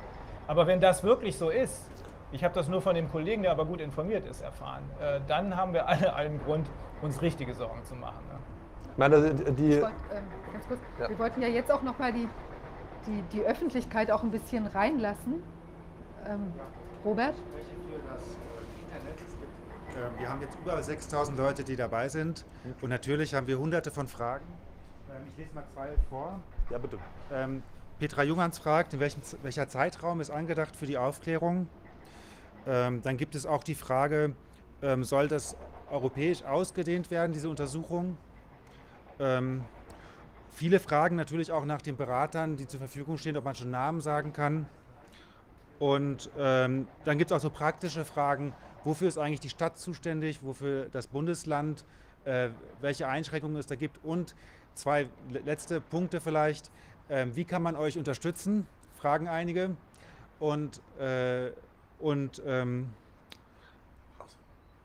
Aber 0.47 0.67
wenn 0.67 0.81
das 0.81 1.03
wirklich 1.03 1.39
so 1.39 1.51
ist, 1.51 1.91
ich 2.33 2.43
habe 2.43 2.55
das 2.55 2.69
nur 2.69 2.83
von 2.83 2.95
dem 2.95 3.11
Kollegen, 3.11 3.43
der 3.43 3.53
aber 3.53 3.65
gut 3.65 3.81
informiert 3.81 4.27
ist, 4.27 4.43
erfahren, 4.43 4.83
äh, 5.01 5.21
dann 5.27 5.57
haben 5.57 5.73
wir 5.73 5.87
alle 5.89 6.13
allen 6.13 6.41
Grund, 6.41 6.69
uns 7.03 7.23
richtige 7.23 7.55
Sorgen 7.55 7.85
zu 7.85 7.95
machen. 7.95 8.25
Ne? 8.29 8.39
ich 8.91 8.99
meine, 8.99 9.35
die, 9.35 9.53
die 9.53 9.73
Ich 9.75 9.83
wollt, 9.83 9.93
ähm, 10.13 10.25
ganz 10.53 10.67
kurz, 10.67 10.81
Ja. 10.99 11.09
Wir 11.09 11.19
wollten 11.19 11.43
ja 11.43 11.49
jetzt 11.49 11.71
auch 11.71 11.83
noch 11.83 11.99
mal 11.99 12.13
die, 12.13 12.29
die, 13.07 13.23
die 13.33 13.43
Öffentlichkeit 13.43 14.11
auch 14.11 14.23
ein 14.23 14.31
bisschen 14.31 14.67
reinlassen. 14.67 15.43
Ähm, 16.27 16.53
Robert? 17.05 17.35
Äh. 17.35 17.65
Ähm, 19.97 20.13
Wir 20.19 20.29
haben 20.29 20.41
jetzt 20.41 20.57
über 20.59 20.83
6000 20.83 21.39
Leute, 21.39 21.65
die 21.65 21.77
dabei 21.77 22.09
sind. 22.09 22.45
Und 22.81 22.91
natürlich 22.91 23.35
haben 23.35 23.47
wir 23.47 23.59
hunderte 23.59 23.91
von 23.91 24.09
Fragen. 24.09 24.45
Ähm, 25.15 25.23
Ich 25.33 25.39
lese 25.39 25.55
mal 25.55 25.65
zwei 25.75 25.89
vor. 26.09 26.41
ja, 26.71 26.79
bitte. 26.79 26.99
Ähm, 27.33 27.63
Petra 27.99 28.23
Junghans 28.23 28.59
fragt, 28.59 28.95
in 28.95 29.01
welchem, 29.01 29.23
welcher 29.43 29.69
Zeitraum 29.69 30.21
ist 30.21 30.31
angedacht 30.31 30.75
für 30.77 30.87
die 30.87 30.99
Aufklärung? 30.99 31.69
Ähm, 32.67 33.03
dann 33.03 33.17
gibt 33.17 33.35
es 33.35 33.47
auch 33.47 33.63
die 33.63 33.75
Frage, 33.75 34.35
ähm, 34.83 35.05
soll 35.05 35.29
das 35.29 35.57
europäisch 35.91 36.43
ausgedehnt 36.43 37.11
werden, 37.11 37.33
diese 37.33 37.49
Untersuchung? 37.49 38.17
Ähm, 39.21 39.65
viele 40.51 40.81
fragen 40.81 41.15
natürlich 41.15 41.53
auch 41.53 41.65
nach 41.65 41.83
den 41.83 41.97
Beratern, 41.97 42.57
die 42.57 42.67
zur 42.67 42.81
Verfügung 42.81 43.19
stehen, 43.19 43.37
ob 43.37 43.45
man 43.45 43.55
schon 43.55 43.71
Namen 43.71 44.01
sagen 44.01 44.33
kann. 44.33 44.67
Und 45.79 46.31
ähm, 46.39 46.89
dann 47.05 47.19
gibt 47.19 47.31
es 47.31 47.37
auch 47.37 47.41
so 47.41 47.51
praktische 47.51 48.05
Fragen, 48.05 48.55
wofür 48.83 49.09
ist 49.09 49.19
eigentlich 49.19 49.41
die 49.41 49.51
Stadt 49.51 49.79
zuständig, 49.79 50.41
wofür 50.43 50.89
das 50.91 51.07
Bundesland, 51.07 51.85
äh, 52.25 52.49
welche 52.81 53.07
Einschränkungen 53.07 53.57
es 53.57 53.67
da 53.67 53.77
gibt 53.77 54.03
und 54.05 54.35
zwei 54.75 55.09
le- 55.31 55.41
letzte 55.41 55.81
Punkte 55.81 56.21
vielleicht. 56.21 56.71
Ähm, 57.09 57.35
wie 57.37 57.45
kann 57.45 57.63
man 57.63 57.77
euch 57.77 57.99
unterstützen? 57.99 58.67
Fragen 58.99 59.29
einige. 59.29 59.77
Und, 60.41 60.81
äh, 60.99 61.51
und 61.99 62.43
ähm, 62.47 62.93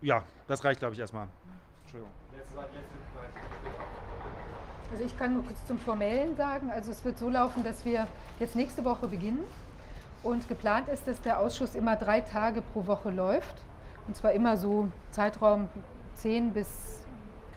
ja, 0.02 0.24
das 0.48 0.64
reicht, 0.64 0.80
glaube 0.80 0.94
ich, 0.94 1.00
erstmal. 1.00 1.28
Entschuldigung. 1.84 2.14
Also 4.92 5.04
ich 5.04 5.18
kann 5.18 5.34
nur 5.36 5.44
kurz 5.46 5.66
zum 5.66 5.78
Formellen 5.80 6.36
sagen. 6.36 6.72
Also 6.72 6.92
es 6.92 7.04
wird 7.06 7.18
so 7.18 7.30
laufen, 7.30 7.64
dass 7.64 7.86
wir 7.86 8.08
jetzt 8.40 8.56
nächste 8.56 8.84
Woche 8.84 9.08
beginnen. 9.08 9.44
Und 10.24 10.48
geplant 10.50 10.90
ist, 10.90 11.08
dass 11.08 11.22
der 11.22 11.40
Ausschuss 11.40 11.76
immer 11.76 11.96
drei 11.96 12.22
Tage 12.22 12.62
pro 12.62 12.86
Woche 12.88 13.10
läuft. 13.10 13.56
Und 14.08 14.18
zwar 14.18 14.32
immer 14.34 14.58
so 14.58 14.90
Zeitraum 15.12 15.70
10 16.16 16.52
bis 16.54 16.68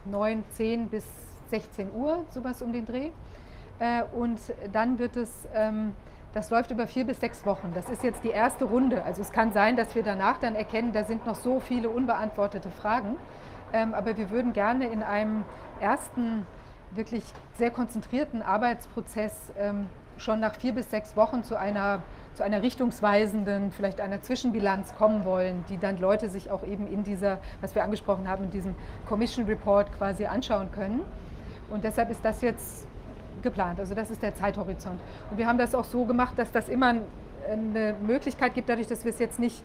9, 0.05 0.45
10 0.51 0.89
bis 0.89 1.05
16 1.53 1.93
Uhr, 1.95 2.24
sowas 2.31 2.62
um 2.62 2.73
den 2.73 2.87
Dreh. 2.87 3.11
Äh, 3.79 4.03
Und 4.12 4.41
dann 4.73 4.99
wird 4.99 5.16
es 5.16 5.31
ähm, 5.55 5.95
Das 6.35 6.49
läuft 6.49 6.70
über 6.70 6.87
vier 6.87 7.05
bis 7.05 7.20
sechs 7.20 7.45
Wochen. 7.45 7.73
Das 7.74 7.91
ist 7.91 8.03
jetzt 8.03 8.24
die 8.24 8.31
erste 8.31 8.65
Runde. 8.65 9.05
Also 9.05 9.20
es 9.20 9.33
kann 9.33 9.53
sein, 9.53 9.77
dass 9.77 9.95
wir 9.95 10.03
danach 10.03 10.39
dann 10.39 10.55
erkennen, 10.55 10.93
da 10.93 11.05
sind 11.05 11.27
noch 11.27 11.35
so 11.35 11.61
viele 11.61 11.91
unbeantwortete 11.91 12.70
Fragen. 12.70 13.16
Ähm, 13.74 13.93
aber 13.93 14.16
wir 14.16 14.31
würden 14.31 14.55
gerne 14.55 14.87
in 14.87 15.03
einem 15.03 15.45
ersten, 15.79 16.47
wirklich 16.91 17.23
sehr 17.59 17.70
konzentrierten 17.70 18.41
Arbeitsprozess 18.41 19.35
ähm, 19.59 19.89
schon 20.16 20.41
nach 20.41 20.55
vier 20.55 20.73
bis 20.73 20.91
sechs 20.91 21.16
Wochen 21.16 21.43
zu 21.43 21.59
einer, 21.59 22.03
zu 22.35 22.43
einer 22.43 22.62
richtungsweisenden, 22.62 23.70
vielleicht 23.70 24.01
einer 24.01 24.23
Zwischenbilanz 24.23 24.95
kommen 24.97 25.27
wollen, 25.27 25.65
die 25.69 25.77
dann 25.77 25.99
Leute 25.99 26.31
sich 26.31 26.51
auch 26.51 26.62
eben 26.65 26.87
in 26.87 27.03
dieser, 27.05 27.41
was 27.61 27.74
wir 27.74 27.85
angesprochen 27.85 28.27
haben, 28.27 28.45
in 28.45 28.51
diesem 28.51 28.74
Commission 29.07 29.45
Report 29.47 29.93
quasi 29.99 30.24
anschauen 30.24 30.70
können. 30.73 31.01
Und 31.73 31.85
deshalb 31.85 32.11
ist 32.11 32.24
das 32.24 32.40
jetzt 32.43 32.86
geplant. 33.43 33.81
Also 33.81 33.94
das 33.94 34.11
ist 34.11 34.23
der 34.23 34.35
Zeithorizont. 34.35 35.01
Und 35.31 35.39
wir 35.39 35.47
haben 35.47 35.59
das 35.59 35.74
auch 35.74 35.85
so 35.85 36.05
gemacht, 36.05 36.35
dass 36.39 36.53
das 36.53 36.69
immer 36.69 36.94
eine 37.51 37.94
Möglichkeit 38.01 38.55
gibt, 38.55 38.69
dadurch, 38.69 38.86
dass 38.86 39.05
wir 39.05 39.11
es 39.11 39.19
jetzt 39.19 39.40
nicht 39.40 39.65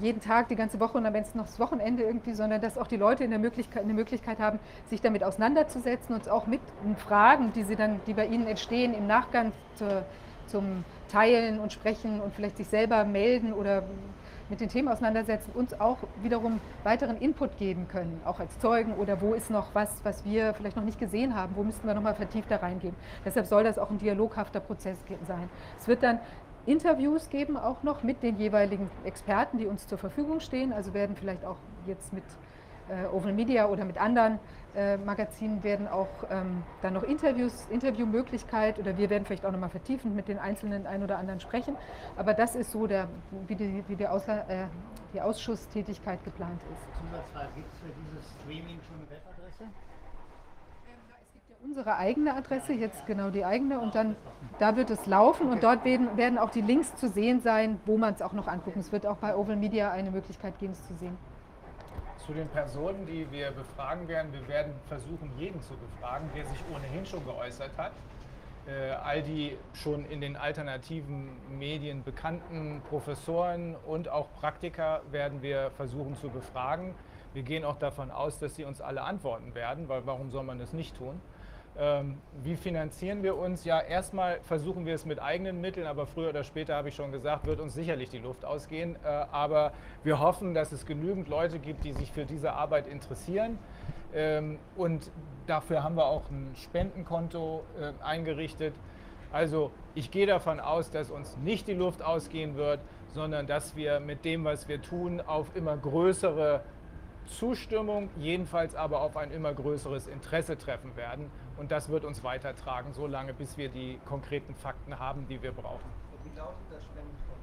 jeden 0.00 0.20
Tag, 0.20 0.48
die 0.48 0.56
ganze 0.56 0.80
Woche 0.80 0.98
und 0.98 1.06
am 1.06 1.12
besten 1.12 1.38
noch 1.38 1.46
das 1.46 1.58
Wochenende 1.60 2.02
irgendwie, 2.02 2.34
sondern 2.34 2.60
dass 2.60 2.76
auch 2.76 2.86
die 2.86 2.96
Leute 2.96 3.24
in 3.24 3.30
der 3.30 3.38
Möglichkeit, 3.38 3.84
eine 3.84 3.94
Möglichkeit 3.94 4.38
haben, 4.38 4.58
sich 4.90 5.00
damit 5.00 5.22
auseinanderzusetzen 5.22 6.14
und 6.14 6.28
auch 6.28 6.46
mit 6.46 6.60
Fragen, 6.98 7.52
die, 7.54 7.62
sie 7.62 7.76
dann, 7.76 8.00
die 8.06 8.14
bei 8.14 8.26
ihnen 8.26 8.46
entstehen, 8.46 8.92
im 8.92 9.06
Nachgang 9.06 9.52
zur, 9.76 10.04
zum 10.46 10.84
Teilen 11.10 11.60
und 11.60 11.72
Sprechen 11.72 12.20
und 12.20 12.34
vielleicht 12.34 12.56
sich 12.56 12.66
selber 12.66 13.04
melden 13.04 13.52
oder 13.52 13.84
mit 14.48 14.60
den 14.60 14.68
Themen 14.68 14.88
auseinandersetzen, 14.88 15.52
uns 15.54 15.78
auch 15.80 15.98
wiederum 16.22 16.60
weiteren 16.82 17.16
Input 17.18 17.56
geben 17.56 17.88
können, 17.88 18.20
auch 18.24 18.40
als 18.40 18.58
Zeugen 18.58 18.94
oder 18.94 19.20
wo 19.20 19.34
ist 19.34 19.50
noch 19.50 19.74
was, 19.74 20.04
was 20.04 20.24
wir 20.24 20.54
vielleicht 20.54 20.76
noch 20.76 20.84
nicht 20.84 20.98
gesehen 20.98 21.34
haben, 21.34 21.56
wo 21.56 21.62
müssten 21.62 21.86
wir 21.86 21.94
nochmal 21.94 22.14
vertiefter 22.14 22.62
reingehen. 22.62 22.94
Deshalb 23.24 23.46
soll 23.46 23.64
das 23.64 23.78
auch 23.78 23.90
ein 23.90 23.98
dialoghafter 23.98 24.60
Prozess 24.60 24.98
sein. 25.26 25.48
Es 25.78 25.88
wird 25.88 26.02
dann 26.02 26.18
Interviews 26.66 27.28
geben 27.28 27.56
auch 27.56 27.82
noch 27.82 28.02
mit 28.02 28.22
den 28.22 28.38
jeweiligen 28.38 28.90
Experten, 29.04 29.58
die 29.58 29.66
uns 29.66 29.86
zur 29.86 29.98
Verfügung 29.98 30.40
stehen. 30.40 30.72
Also 30.72 30.94
werden 30.94 31.14
vielleicht 31.14 31.44
auch 31.44 31.56
jetzt 31.86 32.12
mit 32.12 32.24
äh, 32.88 33.06
Oval 33.14 33.32
Media 33.32 33.68
oder 33.68 33.84
mit 33.84 33.98
anderen 33.98 34.38
äh, 34.76 34.96
Magazinen 34.96 35.62
werden 35.62 35.88
auch 35.88 36.08
ähm, 36.30 36.62
dann 36.82 36.94
noch 36.94 37.02
Interviews, 37.02 37.66
Interviewmöglichkeit 37.70 38.78
oder 38.78 38.96
wir 38.96 39.10
werden 39.10 39.24
vielleicht 39.24 39.46
auch 39.46 39.52
nochmal 39.52 39.70
vertiefend 39.70 40.14
mit 40.14 40.28
den 40.28 40.38
einzelnen 40.38 40.86
ein 40.86 41.02
oder 41.02 41.18
anderen 41.18 41.40
sprechen. 41.40 41.76
Aber 42.16 42.34
das 42.34 42.54
ist 42.54 42.72
so, 42.72 42.86
der, 42.86 43.08
wie, 43.46 43.54
die, 43.54 43.84
wie 43.88 43.96
der 43.96 44.12
Ausla 44.12 44.44
äh, 44.48 44.66
die 45.12 45.20
Ausschusstätigkeit 45.20 46.22
geplant 46.24 46.60
ist. 46.72 47.00
Zusatzfrage, 47.00 47.48
gibt 47.54 47.72
es 47.72 47.78
für 47.80 47.86
dieses 47.86 48.32
Streaming 48.40 48.80
schon 48.86 48.96
eine 48.96 49.10
Webadresse? 49.10 49.64
unsere 51.64 51.96
eigene 51.96 52.34
Adresse, 52.34 52.74
jetzt 52.74 53.06
genau 53.06 53.30
die 53.30 53.44
eigene 53.44 53.80
und 53.80 53.94
dann 53.94 54.16
da 54.58 54.76
wird 54.76 54.90
es 54.90 55.06
laufen 55.06 55.48
und 55.48 55.62
dort 55.62 55.84
werden, 55.84 56.16
werden 56.16 56.38
auch 56.38 56.50
die 56.50 56.60
Links 56.60 56.94
zu 56.96 57.08
sehen 57.08 57.40
sein, 57.40 57.80
wo 57.86 57.96
man 57.96 58.12
es 58.14 58.22
auch 58.22 58.34
noch 58.34 58.46
angucken. 58.48 58.80
Es 58.80 58.92
wird 58.92 59.06
auch 59.06 59.16
bei 59.16 59.34
Oval 59.34 59.56
Media 59.56 59.90
eine 59.90 60.10
Möglichkeit 60.10 60.58
geben, 60.58 60.72
es 60.72 60.86
zu 60.86 60.94
sehen. 60.94 61.16
Zu 62.26 62.32
den 62.32 62.48
Personen, 62.48 63.04
die 63.04 63.30
wir 63.30 63.50
befragen 63.50 64.08
werden, 64.08 64.32
wir 64.32 64.48
werden 64.48 64.72
versuchen, 64.88 65.30
jeden 65.38 65.60
zu 65.60 65.74
befragen, 65.74 66.30
der 66.34 66.46
sich 66.46 66.58
ohnehin 66.74 67.04
schon 67.04 67.22
geäußert 67.26 67.72
hat. 67.76 67.92
Äh, 68.66 68.92
all 68.92 69.22
die 69.22 69.58
schon 69.74 70.06
in 70.06 70.22
den 70.22 70.34
alternativen 70.34 71.28
Medien 71.58 72.02
bekannten 72.02 72.80
Professoren 72.88 73.76
und 73.86 74.08
auch 74.08 74.32
Praktiker 74.40 75.02
werden 75.10 75.42
wir 75.42 75.70
versuchen 75.76 76.16
zu 76.16 76.30
befragen. 76.30 76.94
Wir 77.34 77.42
gehen 77.42 77.62
auch 77.62 77.78
davon 77.78 78.10
aus, 78.10 78.38
dass 78.38 78.54
sie 78.54 78.64
uns 78.64 78.80
alle 78.80 79.02
antworten 79.02 79.54
werden, 79.54 79.86
weil 79.90 80.06
warum 80.06 80.30
soll 80.30 80.44
man 80.44 80.58
das 80.58 80.72
nicht 80.72 80.96
tun? 80.96 81.20
Ähm, 81.76 82.18
wie 82.42 82.54
finanzieren 82.54 83.24
wir 83.24 83.36
uns? 83.36 83.64
Ja, 83.64 83.80
erstmal 83.80 84.40
versuchen 84.42 84.86
wir 84.86 84.94
es 84.94 85.04
mit 85.04 85.20
eigenen 85.20 85.60
Mitteln, 85.60 85.86
aber 85.86 86.06
früher 86.06 86.28
oder 86.28 86.44
später, 86.44 86.76
habe 86.76 86.90
ich 86.90 86.94
schon 86.94 87.10
gesagt, 87.10 87.46
wird 87.46 87.58
uns 87.58 87.74
sicherlich 87.74 88.10
die 88.10 88.18
Luft 88.18 88.44
ausgehen. 88.44 88.96
Äh, 89.04 89.08
aber 89.08 89.72
wir 90.04 90.20
hoffen, 90.20 90.54
dass 90.54 90.70
es 90.70 90.86
genügend 90.86 91.28
Leute 91.28 91.58
gibt, 91.58 91.84
die 91.84 91.92
sich 91.92 92.12
für 92.12 92.26
diese 92.26 92.52
Arbeit 92.52 92.86
interessieren. 92.86 93.58
Ähm, 94.14 94.58
und 94.76 95.10
dafür 95.46 95.82
haben 95.82 95.96
wir 95.96 96.06
auch 96.06 96.30
ein 96.30 96.52
Spendenkonto 96.54 97.64
äh, 97.80 97.92
eingerichtet. 98.04 98.74
Also 99.32 99.72
ich 99.96 100.12
gehe 100.12 100.26
davon 100.26 100.60
aus, 100.60 100.92
dass 100.92 101.10
uns 101.10 101.36
nicht 101.38 101.66
die 101.66 101.74
Luft 101.74 102.02
ausgehen 102.02 102.54
wird, 102.54 102.78
sondern 103.14 103.48
dass 103.48 103.74
wir 103.74 103.98
mit 103.98 104.24
dem, 104.24 104.44
was 104.44 104.68
wir 104.68 104.80
tun, 104.80 105.20
auf 105.20 105.56
immer 105.56 105.76
größere 105.76 106.62
Zustimmung, 107.26 108.10
jedenfalls 108.16 108.74
aber 108.74 109.00
auf 109.00 109.16
ein 109.16 109.30
immer 109.30 109.52
größeres 109.52 110.06
Interesse 110.06 110.56
treffen 110.56 110.96
werden. 110.96 111.30
Und 111.56 111.70
das 111.70 111.88
wird 111.88 112.04
uns 112.04 112.24
weitertragen, 112.24 112.92
solange 112.92 113.32
bis 113.32 113.56
wir 113.56 113.68
die 113.68 114.00
konkreten 114.06 114.54
Fakten 114.54 114.98
haben, 114.98 115.26
die 115.28 115.42
wir 115.42 115.52
brauchen. 115.52 115.88
Wie 116.24 116.36
lautet 116.36 116.56
das 116.70 116.84
Spendenkonto? 116.84 117.34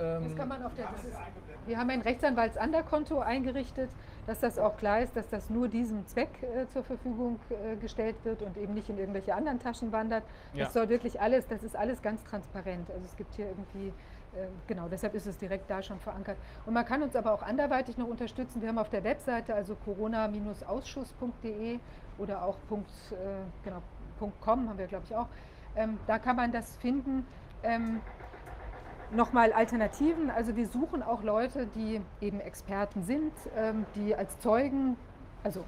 Ähm, 0.00 0.24
das 0.24 0.36
kann 0.36 0.48
man 0.48 0.64
auf 0.64 0.74
der, 0.74 0.86
ist, 0.86 1.18
wir 1.66 1.78
haben 1.78 1.90
ein 1.90 2.00
Rechtsanwaltsanderkonto 2.00 3.20
eingerichtet, 3.20 3.90
dass 4.26 4.40
das 4.40 4.58
auch 4.58 4.76
klar 4.76 5.02
ist, 5.02 5.16
dass 5.16 5.28
das 5.28 5.50
nur 5.50 5.68
diesem 5.68 6.06
Zweck 6.06 6.42
äh, 6.42 6.66
zur 6.68 6.82
Verfügung 6.82 7.38
äh, 7.50 7.76
gestellt 7.76 8.16
wird 8.24 8.42
und 8.42 8.56
eben 8.56 8.74
nicht 8.74 8.88
in 8.88 8.98
irgendwelche 8.98 9.34
anderen 9.34 9.58
Taschen 9.58 9.92
wandert. 9.92 10.24
Das 10.52 10.60
ja. 10.60 10.70
soll 10.70 10.88
wirklich 10.88 11.20
alles, 11.20 11.46
das 11.46 11.62
ist 11.62 11.76
alles 11.76 12.00
ganz 12.00 12.24
transparent. 12.24 12.90
Also 12.90 13.04
es 13.04 13.16
gibt 13.16 13.34
hier 13.34 13.46
irgendwie 13.46 13.92
ähm, 14.36 14.48
genau, 14.66 14.88
deshalb 14.88 15.14
ist 15.14 15.26
es 15.26 15.38
direkt 15.38 15.70
da 15.70 15.82
schon 15.82 15.98
verankert. 15.98 16.36
Und 16.64 16.74
man 16.74 16.84
kann 16.84 17.02
uns 17.02 17.16
aber 17.16 17.32
auch 17.32 17.42
anderweitig 17.42 17.98
noch 17.98 18.06
unterstützen. 18.06 18.62
Wir 18.62 18.68
haben 18.68 18.78
auf 18.78 18.90
der 18.90 19.02
Webseite, 19.02 19.54
also 19.54 19.74
corona-ausschuss.de 19.74 21.80
oder 22.18 22.44
auch 22.44 22.56
Punkt, 22.68 22.90
äh, 23.12 23.14
genau, 23.64 23.82
.com 24.40 24.68
haben 24.68 24.78
wir, 24.78 24.86
glaube 24.86 25.04
ich, 25.08 25.14
auch. 25.14 25.28
Ähm, 25.76 25.98
da 26.06 26.18
kann 26.18 26.36
man 26.36 26.52
das 26.52 26.76
finden. 26.76 27.26
Ähm, 27.62 28.00
Nochmal 29.12 29.52
Alternativen. 29.52 30.30
Also 30.30 30.54
wir 30.54 30.68
suchen 30.68 31.02
auch 31.02 31.24
Leute, 31.24 31.66
die 31.74 32.00
eben 32.20 32.38
Experten 32.38 33.02
sind, 33.02 33.32
ähm, 33.56 33.84
die 33.96 34.14
als 34.14 34.38
Zeugen, 34.38 34.96
also 35.42 35.64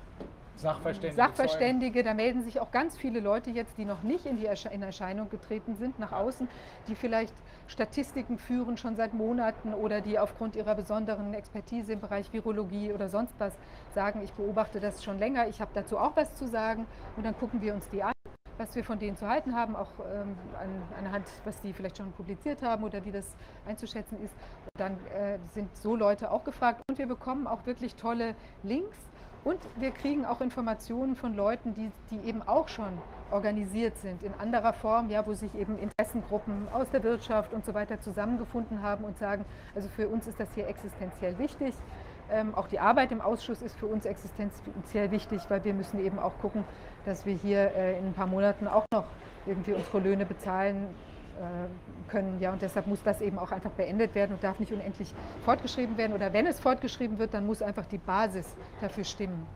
Sachverständige. 0.54 1.16
Sachverständige, 1.16 2.02
da 2.04 2.14
melden 2.14 2.42
sich 2.42 2.60
auch 2.60 2.70
ganz 2.70 2.96
viele 2.96 3.18
Leute 3.18 3.50
jetzt, 3.50 3.76
die 3.78 3.84
noch 3.84 4.02
nicht 4.02 4.26
in, 4.26 4.36
die 4.36 4.46
Ersche 4.46 4.68
in 4.68 4.82
Erscheinung 4.82 5.28
getreten 5.28 5.74
sind, 5.74 5.98
nach 5.98 6.12
außen, 6.12 6.46
die 6.86 6.94
vielleicht 6.94 7.34
Statistiken 7.66 8.38
führen 8.38 8.76
schon 8.76 8.94
seit 8.96 9.14
Monaten 9.14 9.74
oder 9.74 10.00
die 10.00 10.18
aufgrund 10.18 10.54
ihrer 10.54 10.74
besonderen 10.74 11.34
Expertise 11.34 11.94
im 11.94 12.00
Bereich 12.00 12.32
Virologie 12.32 12.92
oder 12.92 13.08
sonst 13.08 13.34
was 13.38 13.54
sagen, 13.94 14.22
ich 14.22 14.32
beobachte 14.32 14.80
das 14.80 15.02
schon 15.02 15.18
länger, 15.18 15.48
ich 15.48 15.60
habe 15.60 15.70
dazu 15.74 15.98
auch 15.98 16.16
was 16.16 16.34
zu 16.34 16.48
sagen 16.48 16.86
und 17.16 17.24
dann 17.24 17.36
gucken 17.38 17.60
wir 17.60 17.74
uns 17.74 17.88
die 17.90 18.02
an 18.02 18.12
was 18.58 18.76
wir 18.76 18.84
von 18.84 18.98
denen 18.98 19.16
zu 19.16 19.28
halten 19.28 19.56
haben, 19.56 19.74
auch 19.74 19.90
ähm, 19.98 20.36
an, 20.60 21.04
anhand, 21.04 21.26
was 21.44 21.60
die 21.62 21.72
vielleicht 21.72 21.96
schon 21.96 22.12
publiziert 22.12 22.62
haben 22.62 22.84
oder 22.84 23.04
wie 23.04 23.10
das 23.10 23.26
einzuschätzen 23.66 24.22
ist. 24.22 24.34
Und 24.34 24.80
dann 24.80 24.92
äh, 25.06 25.38
sind 25.52 25.74
so 25.76 25.96
Leute 25.96 26.30
auch 26.30 26.44
gefragt 26.44 26.80
und 26.88 26.98
wir 26.98 27.06
bekommen 27.06 27.46
auch 27.46 27.66
wirklich 27.66 27.96
tolle 27.96 28.36
Links 28.62 28.96
und 29.44 29.58
wir 29.76 29.90
kriegen 29.90 30.24
auch 30.24 30.40
Informationen 30.40 31.16
von 31.16 31.34
Leuten, 31.34 31.74
die, 31.74 31.90
die 32.10 32.28
eben 32.28 32.42
auch 32.42 32.68
schon 32.68 32.98
organisiert 33.32 33.98
sind, 33.98 34.22
in 34.22 34.32
anderer 34.34 34.72
Form, 34.72 35.10
ja, 35.10 35.26
wo 35.26 35.32
sich 35.34 35.52
eben 35.54 35.78
Interessengruppen 35.78 36.68
aus 36.72 36.88
der 36.90 37.02
Wirtschaft 37.02 37.52
und 37.52 37.64
so 37.64 37.74
weiter 37.74 38.00
zusammengefunden 38.00 38.82
haben 38.82 39.04
und 39.04 39.18
sagen, 39.18 39.44
also 39.74 39.88
für 39.88 40.08
uns 40.08 40.28
ist 40.28 40.38
das 40.38 40.48
hier 40.54 40.68
existenziell 40.68 41.36
wichtig. 41.38 41.74
Ähm, 42.32 42.54
auch 42.54 42.66
die 42.66 42.78
Arbeit 42.78 43.12
im 43.12 43.20
Ausschuss 43.20 43.60
ist 43.60 43.76
für 43.76 43.86
uns 43.86 44.06
existenziell 44.06 45.10
wichtig, 45.10 45.42
weil 45.48 45.62
wir 45.64 45.74
müssen 45.74 46.00
eben 46.04 46.18
auch 46.18 46.32
gucken, 46.40 46.64
dass 47.04 47.26
wir 47.26 47.34
hier 47.34 47.74
äh, 47.74 47.98
in 47.98 48.06
ein 48.06 48.14
paar 48.14 48.26
Monaten 48.26 48.66
auch 48.66 48.84
noch 48.92 49.04
irgendwie 49.44 49.74
unsere 49.74 49.98
Löhne 49.98 50.24
bezahlen 50.24 50.86
äh, 51.38 52.10
können. 52.10 52.38
Ja, 52.40 52.52
und 52.52 52.62
deshalb 52.62 52.86
muss 52.86 53.02
das 53.02 53.20
eben 53.20 53.38
auch 53.38 53.52
einfach 53.52 53.72
beendet 53.72 54.14
werden 54.14 54.32
und 54.32 54.42
darf 54.42 54.58
nicht 54.58 54.72
unendlich 54.72 55.12
fortgeschrieben 55.44 55.98
werden. 55.98 56.14
Oder 56.14 56.32
wenn 56.32 56.46
es 56.46 56.58
fortgeschrieben 56.58 57.18
wird, 57.18 57.34
dann 57.34 57.46
muss 57.46 57.60
einfach 57.60 57.86
die 57.86 57.98
Basis 57.98 58.54
dafür 58.80 59.04
stimmen. 59.04 59.46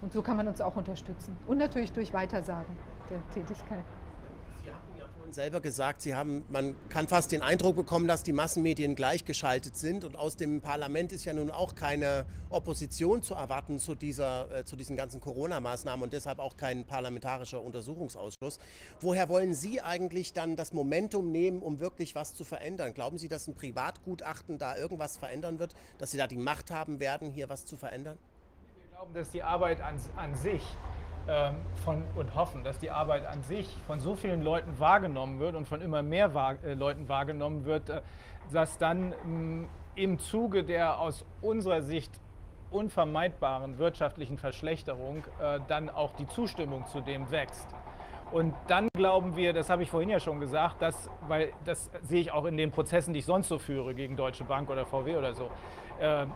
Und 0.00 0.12
so 0.12 0.22
kann 0.22 0.36
man 0.36 0.48
uns 0.48 0.60
auch 0.60 0.76
unterstützen. 0.76 1.36
Und 1.46 1.58
natürlich 1.58 1.92
durch 1.92 2.12
Weitersagen 2.12 2.76
der 3.10 3.18
Tätigkeit 3.34 3.84
selber 5.32 5.60
gesagt, 5.60 6.02
Sie 6.02 6.14
haben, 6.14 6.44
man 6.48 6.74
kann 6.88 7.08
fast 7.08 7.32
den 7.32 7.42
Eindruck 7.42 7.76
bekommen, 7.76 8.08
dass 8.08 8.22
die 8.22 8.32
Massenmedien 8.32 8.94
gleichgeschaltet 8.94 9.76
sind 9.76 10.04
und 10.04 10.16
aus 10.16 10.36
dem 10.36 10.60
Parlament 10.60 11.12
ist 11.12 11.24
ja 11.24 11.32
nun 11.32 11.50
auch 11.50 11.74
keine 11.74 12.26
Opposition 12.50 13.22
zu 13.22 13.34
erwarten 13.34 13.78
zu, 13.78 13.94
dieser, 13.94 14.50
äh, 14.50 14.64
zu 14.64 14.76
diesen 14.76 14.96
ganzen 14.96 15.20
Corona-Maßnahmen 15.20 16.02
und 16.02 16.12
deshalb 16.12 16.38
auch 16.38 16.56
kein 16.56 16.84
parlamentarischer 16.84 17.62
Untersuchungsausschuss. 17.62 18.58
Woher 19.00 19.28
wollen 19.28 19.54
Sie 19.54 19.80
eigentlich 19.80 20.32
dann 20.32 20.56
das 20.56 20.72
Momentum 20.72 21.30
nehmen, 21.30 21.62
um 21.62 21.80
wirklich 21.80 22.14
was 22.14 22.34
zu 22.34 22.44
verändern? 22.44 22.94
Glauben 22.94 23.18
Sie, 23.18 23.28
dass 23.28 23.46
ein 23.48 23.54
Privatgutachten 23.54 24.58
da 24.58 24.76
irgendwas 24.76 25.16
verändern 25.16 25.58
wird, 25.58 25.74
dass 25.98 26.10
Sie 26.10 26.18
da 26.18 26.26
die 26.26 26.38
Macht 26.38 26.70
haben 26.70 27.00
werden, 27.00 27.30
hier 27.30 27.48
was 27.48 27.66
zu 27.66 27.76
verändern? 27.76 28.18
Wir 28.80 28.96
glauben, 28.96 29.14
dass 29.14 29.30
die 29.30 29.42
Arbeit 29.42 29.80
an, 29.80 30.00
an 30.16 30.34
sich 30.34 30.62
ähm, 31.28 31.56
von, 31.84 32.04
und 32.16 32.34
hoffen, 32.34 32.64
dass 32.64 32.78
die 32.78 32.90
Arbeit 32.90 33.26
an 33.26 33.42
sich 33.42 33.68
von 33.86 34.00
so 34.00 34.14
vielen 34.14 34.42
Leuten 34.42 34.78
wahrgenommen 34.78 35.38
wird 35.40 35.54
und 35.54 35.68
von 35.68 35.82
immer 35.82 36.02
mehr 36.02 36.32
wahr, 36.32 36.56
äh, 36.64 36.74
Leuten 36.74 37.08
wahrgenommen 37.08 37.64
wird, 37.64 37.90
äh, 37.90 38.00
dass 38.52 38.78
dann 38.78 39.10
mh, 39.10 39.26
mm, 39.26 39.68
im 39.96 40.18
Zuge 40.18 40.64
der 40.64 40.98
aus 40.98 41.26
unserer 41.42 41.82
Sicht 41.82 42.10
unvermeidbaren 42.70 43.78
wirtschaftlichen 43.78 44.38
Verschlechterung 44.38 45.24
äh, 45.40 45.60
dann 45.68 45.90
auch 45.90 46.14
die 46.14 46.26
Zustimmung 46.28 46.86
zu 46.86 47.00
dem 47.00 47.30
wächst. 47.30 47.68
Und 48.30 48.54
dann 48.66 48.88
glauben 48.94 49.36
wir, 49.36 49.52
das 49.52 49.70
habe 49.70 49.82
ich 49.82 49.90
vorhin 49.90 50.10
ja 50.10 50.20
schon 50.20 50.38
gesagt, 50.40 50.82
dass, 50.82 51.10
weil 51.26 51.52
das 51.64 51.90
sehe 52.02 52.20
ich 52.20 52.30
auch 52.30 52.44
in 52.44 52.56
den 52.56 52.70
Prozessen, 52.70 53.12
die 53.12 53.20
ich 53.20 53.26
sonst 53.26 53.48
so 53.48 53.58
führe 53.58 53.94
gegen 53.94 54.16
Deutsche 54.16 54.44
Bank 54.44 54.68
oder 54.68 54.84
VW 54.84 55.16
oder 55.16 55.34
so, 55.34 55.50
äh, 55.98 56.26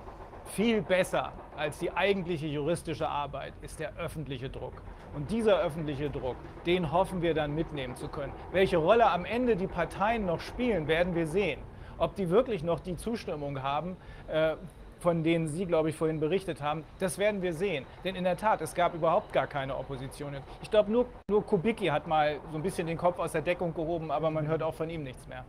viel 0.47 0.83
besser 0.83 1.33
als 1.57 1.79
die 1.79 1.91
eigentliche 1.93 2.47
juristische 2.47 3.09
Arbeit 3.09 3.53
ist 3.63 3.81
der 3.81 3.97
öffentliche 3.97 4.49
Druck. 4.51 4.75
Und 5.15 5.31
dieser 5.31 5.61
öffentliche 5.61 6.11
Druck, 6.11 6.37
den 6.67 6.91
hoffen 6.93 7.23
wir 7.23 7.35
dann 7.35 7.55
mitnehmen 7.55 7.97
zu 7.97 8.09
können. 8.09 8.33
Welche 8.51 8.79
Rolle 8.79 9.11
am 9.11 9.25
Ende 9.25 9.57
die 9.57 9.67
Parteien 9.67 10.27
noch 10.27 10.41
spielen, 10.41 10.89
werden 10.89 11.15
wir 11.15 11.27
sehen. 11.27 11.61
Ob 11.99 12.17
die 12.17 12.31
wirklich 12.31 12.63
noch 12.63 12.81
die 12.81 12.97
Zustimmung 12.97 13.63
haben, 13.63 13.97
äh, 14.29 14.57
von 15.01 15.23
denen 15.23 15.49
Sie, 15.49 15.67
glaube 15.67 15.91
ich, 15.91 15.97
vorhin 15.97 16.21
berichtet 16.21 16.63
haben, 16.63 16.85
das 17.01 17.19
werden 17.19 17.43
wir 17.43 17.53
sehen. 17.53 17.85
Denn 18.05 18.15
in 18.15 18.25
der 18.25 18.37
Tat, 18.37 18.63
es 18.63 18.75
gab 18.75 18.95
überhaupt 18.95 19.33
gar 19.33 19.47
keine 19.47 19.77
Opposition. 19.77 20.37
Ich 20.63 20.71
glaube, 20.71 20.91
nur, 20.91 21.07
nur 21.29 21.45
Kubicki 21.45 21.87
hat 21.87 22.07
mal 22.07 22.39
so 22.51 22.57
ein 22.57 22.63
bisschen 22.63 22.87
den 22.87 22.97
Kopf 22.97 23.19
aus 23.19 23.33
der 23.33 23.43
Deckung 23.43 23.75
gehoben, 23.75 24.11
aber 24.11 24.31
man 24.31 24.47
hört 24.47 24.63
auch 24.63 24.75
von 24.75 24.89
ihm 24.89 25.03
nichts 25.03 25.27
mehr. 25.27 25.45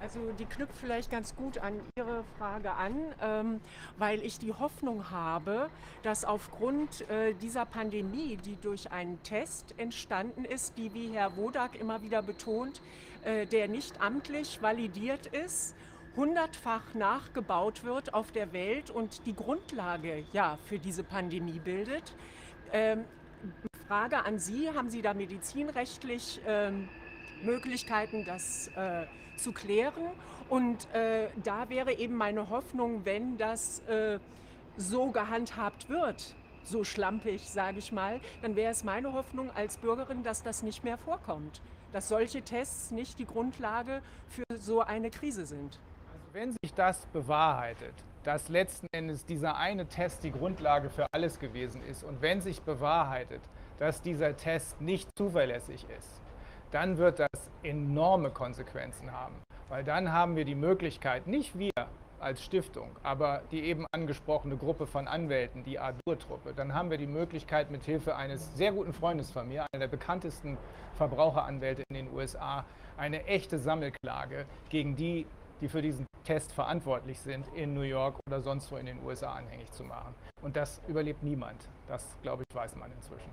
Also 0.00 0.32
die 0.38 0.46
knüpft 0.46 0.76
vielleicht 0.78 1.10
ganz 1.10 1.36
gut 1.36 1.58
an 1.58 1.78
Ihre 1.94 2.24
Frage 2.38 2.72
an, 2.72 2.96
ähm, 3.20 3.60
weil 3.98 4.22
ich 4.22 4.38
die 4.38 4.54
Hoffnung 4.54 5.10
habe, 5.10 5.68
dass 6.02 6.24
aufgrund 6.24 7.08
äh, 7.10 7.34
dieser 7.34 7.66
Pandemie, 7.66 8.38
die 8.38 8.56
durch 8.56 8.90
einen 8.92 9.22
Test 9.22 9.74
entstanden 9.76 10.46
ist, 10.46 10.78
die, 10.78 10.94
wie 10.94 11.12
Herr 11.12 11.36
Wodak 11.36 11.78
immer 11.78 12.00
wieder 12.00 12.22
betont, 12.22 12.80
äh, 13.24 13.44
der 13.44 13.68
nicht 13.68 14.00
amtlich 14.00 14.62
validiert 14.62 15.26
ist, 15.26 15.76
hundertfach 16.16 16.94
nachgebaut 16.94 17.84
wird 17.84 18.14
auf 18.14 18.32
der 18.32 18.54
Welt 18.54 18.90
und 18.90 19.26
die 19.26 19.34
Grundlage 19.34 20.24
ja, 20.32 20.58
für 20.64 20.78
diese 20.78 21.04
Pandemie 21.04 21.60
bildet. 21.62 22.14
Ähm, 22.72 23.04
Frage 23.86 24.24
an 24.24 24.38
Sie, 24.38 24.70
haben 24.70 24.88
Sie 24.88 25.02
da 25.02 25.12
medizinrechtlich 25.12 26.40
ähm, 26.46 26.88
Möglichkeiten, 27.42 28.24
das 28.24 28.68
äh, 28.76 29.06
zu 29.42 29.52
klären? 29.52 30.04
Und 30.48 30.92
äh, 30.94 31.28
da 31.44 31.68
wäre 31.68 31.92
eben 31.92 32.16
meine 32.16 32.50
Hoffnung, 32.50 33.04
wenn 33.04 33.38
das 33.38 33.80
äh, 33.80 34.18
so 34.76 35.10
gehandhabt 35.10 35.88
wird, 35.88 36.34
so 36.64 36.84
schlampig, 36.84 37.48
sage 37.48 37.78
ich 37.78 37.92
mal, 37.92 38.20
dann 38.42 38.56
wäre 38.56 38.72
es 38.72 38.84
meine 38.84 39.12
Hoffnung 39.12 39.50
als 39.54 39.76
Bürgerin, 39.76 40.22
dass 40.22 40.42
das 40.42 40.62
nicht 40.62 40.84
mehr 40.84 40.98
vorkommt, 40.98 41.60
dass 41.92 42.08
solche 42.08 42.42
Tests 42.42 42.90
nicht 42.90 43.18
die 43.18 43.26
Grundlage 43.26 44.02
für 44.28 44.58
so 44.58 44.80
eine 44.80 45.10
Krise 45.10 45.46
sind. 45.46 45.78
Wenn 46.32 46.52
sich 46.62 46.74
das 46.74 47.06
bewahrheitet, 47.06 47.94
dass 48.22 48.48
letzten 48.48 48.86
Endes 48.92 49.24
dieser 49.24 49.56
eine 49.56 49.86
Test 49.86 50.22
die 50.22 50.30
Grundlage 50.30 50.90
für 50.90 51.06
alles 51.12 51.38
gewesen 51.38 51.82
ist 51.84 52.04
und 52.04 52.20
wenn 52.22 52.40
sich 52.40 52.60
bewahrheitet, 52.62 53.40
dass 53.78 54.02
dieser 54.02 54.36
Test 54.36 54.80
nicht 54.80 55.08
zuverlässig 55.16 55.86
ist, 55.98 56.19
dann 56.70 56.98
wird 56.98 57.18
das 57.18 57.50
enorme 57.62 58.30
Konsequenzen 58.30 59.12
haben. 59.12 59.36
Weil 59.68 59.84
dann 59.84 60.12
haben 60.12 60.36
wir 60.36 60.44
die 60.44 60.54
Möglichkeit, 60.54 61.26
nicht 61.26 61.58
wir 61.58 61.72
als 62.18 62.42
Stiftung, 62.42 62.90
aber 63.02 63.42
die 63.50 63.62
eben 63.62 63.86
angesprochene 63.92 64.56
Gruppe 64.56 64.86
von 64.86 65.08
Anwälten, 65.08 65.64
die 65.64 65.78
ADUR-Truppe, 65.78 66.52
dann 66.54 66.74
haben 66.74 66.90
wir 66.90 66.98
die 66.98 67.06
Möglichkeit, 67.06 67.70
mit 67.70 67.84
Hilfe 67.84 68.14
eines 68.16 68.54
sehr 68.56 68.72
guten 68.72 68.92
Freundes 68.92 69.30
von 69.30 69.48
mir, 69.48 69.64
einer 69.72 69.80
der 69.80 69.88
bekanntesten 69.88 70.58
Verbraucheranwälte 70.96 71.82
in 71.88 71.94
den 71.94 72.12
USA, 72.12 72.64
eine 72.98 73.24
echte 73.24 73.58
Sammelklage 73.58 74.44
gegen 74.68 74.96
die 74.96 75.26
die 75.60 75.68
für 75.68 75.82
diesen 75.82 76.06
Test 76.24 76.52
verantwortlich 76.52 77.20
sind, 77.20 77.46
in 77.54 77.74
New 77.74 77.82
York 77.82 78.18
oder 78.26 78.40
sonst 78.40 78.70
wo 78.72 78.76
in 78.76 78.86
den 78.86 79.02
USA 79.04 79.34
anhängig 79.34 79.70
zu 79.72 79.84
machen. 79.84 80.14
Und 80.42 80.56
das 80.56 80.80
überlebt 80.88 81.22
niemand. 81.22 81.68
Das, 81.86 82.16
glaube 82.22 82.44
ich, 82.48 82.56
weiß 82.56 82.76
man 82.76 82.90
inzwischen. 82.92 83.30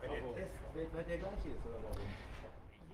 Weil 0.00 0.10
der 0.10 0.34
Test 0.34 0.52
weltweit 0.74 1.08
der 1.08 1.18
gleiche 1.18 1.48
ist, 1.48 1.66
oder 1.66 1.78
warum? 1.82 2.06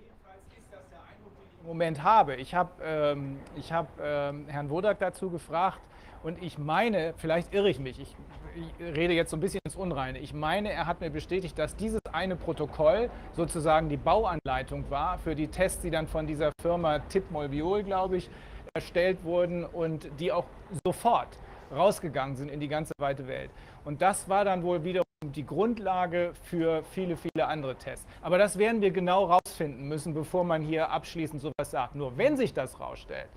Jedenfalls 0.01 0.45
ist 0.47 0.73
das 0.73 0.89
der 0.89 1.01
Eindruck, 1.01 1.35
den 1.37 1.45
ich 1.51 1.52
im 1.63 1.69
Moment 1.69 2.03
habe. 2.03 2.37
Ich 2.37 2.55
habe 2.55 2.71
ähm, 2.85 3.39
hab, 3.71 3.89
ähm, 4.03 4.47
Herrn 4.49 4.69
Wodak 4.71 4.99
dazu 4.99 5.31
gefragt 5.31 5.81
und 6.23 6.43
ich 6.43 6.59
meine, 6.59 7.15
vielleicht 7.17 7.55
irre 7.55 7.69
ich 7.69 7.79
mich, 7.79 7.99
ich, 8.01 8.17
ich 8.55 8.97
rede 8.97 9.15
jetzt 9.15 9.31
so 9.31 9.37
ein 9.37 9.41
bisschen 9.41 9.61
ins 9.65 9.77
Unreine, 9.77 10.19
ich 10.19 10.35
meine, 10.35 10.71
er 10.73 10.87
hat 10.87 11.01
mir 11.01 11.11
bestätigt, 11.11 11.59
dass 11.59 11.75
dieses 11.77 12.01
eine 12.13 12.37
Protokoll 12.37 13.11
sozusagen 13.33 13.89
die 13.89 13.97
Bauanleitung 13.97 14.91
war 14.91 15.19
für 15.19 15.35
die 15.35 15.49
Tests, 15.49 15.83
die 15.83 15.91
dann 15.91 16.07
von 16.07 16.27
dieser 16.27 16.53
Firma 16.61 16.99
Tipmol-Biol, 16.99 17.83
glaube 17.83 18.19
ich, 18.19 18.31
erstellt 18.75 19.25
wurden 19.25 19.65
und 19.65 20.09
die 20.19 20.33
auch 20.33 20.47
sofort 20.85 21.29
rausgegangen 21.75 22.37
sind 22.37 22.51
in 22.51 22.61
die 22.61 22.69
ganze 22.69 22.93
weite 22.99 23.27
Welt. 23.27 23.51
Und 23.85 24.03
das 24.03 24.29
war 24.29 24.45
dann 24.45 24.63
wohl 24.63 24.85
wiederum 24.85 25.12
die 25.37 25.47
Grundlage 25.47 26.33
für 26.45 26.83
viele, 26.83 27.17
viele 27.17 27.47
andere 27.47 27.77
Tests. 27.77 28.07
Aber 28.21 28.39
das 28.39 28.59
werden 28.59 28.81
wir 28.81 28.91
genau 28.91 29.25
rausfinden 29.25 29.89
müssen, 29.89 30.15
bevor 30.15 30.45
man 30.45 30.63
hier 30.63 30.91
abschließend 30.91 31.41
sowas 31.41 31.71
sagt. 31.71 31.95
Nur 31.95 32.17
wenn 32.17 32.37
sich 32.37 32.55
das 32.55 32.79
rausstellt, 32.79 33.29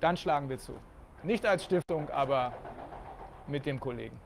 dann 0.00 0.16
schlagen 0.16 0.48
wir 0.48 0.58
zu. 0.58 0.74
Nicht 1.22 1.46
als 1.46 1.64
Stiftung, 1.64 2.10
aber 2.10 2.52
mit 3.46 3.66
dem 3.66 3.78
Kollegen. 3.78 4.18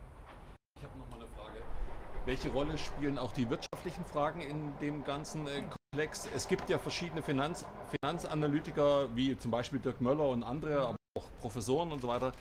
Ich 0.78 0.84
habe 0.84 0.98
noch 0.98 1.08
mal 1.08 1.16
eine 1.16 1.28
Frage. 1.28 1.62
Welche 2.24 2.50
Rolle 2.50 2.78
spielen 2.78 3.18
auch 3.18 3.32
die 3.32 3.48
wirtschaftlichen 3.48 4.04
Fragen 4.04 4.40
in 4.40 4.72
dem 4.80 5.04
ganzen 5.04 5.46
äh, 5.46 5.62
Komplex? 5.92 6.28
Es 6.34 6.48
gibt 6.48 6.68
ja 6.68 6.78
verschiedene 6.78 7.22
Finanz 7.22 7.64
Finanzanalytiker, 7.90 9.14
wie 9.14 9.36
zum 9.38 9.50
Beispiel 9.50 9.78
Dirk 9.78 10.00
Möller 10.00 10.28
und 10.28 10.42
andere, 10.42 10.88
aber 10.88 10.96
auch 11.16 11.28
Professoren 11.40 11.92
und 11.92 12.00
so 12.00 12.08
weiter, 12.08 12.32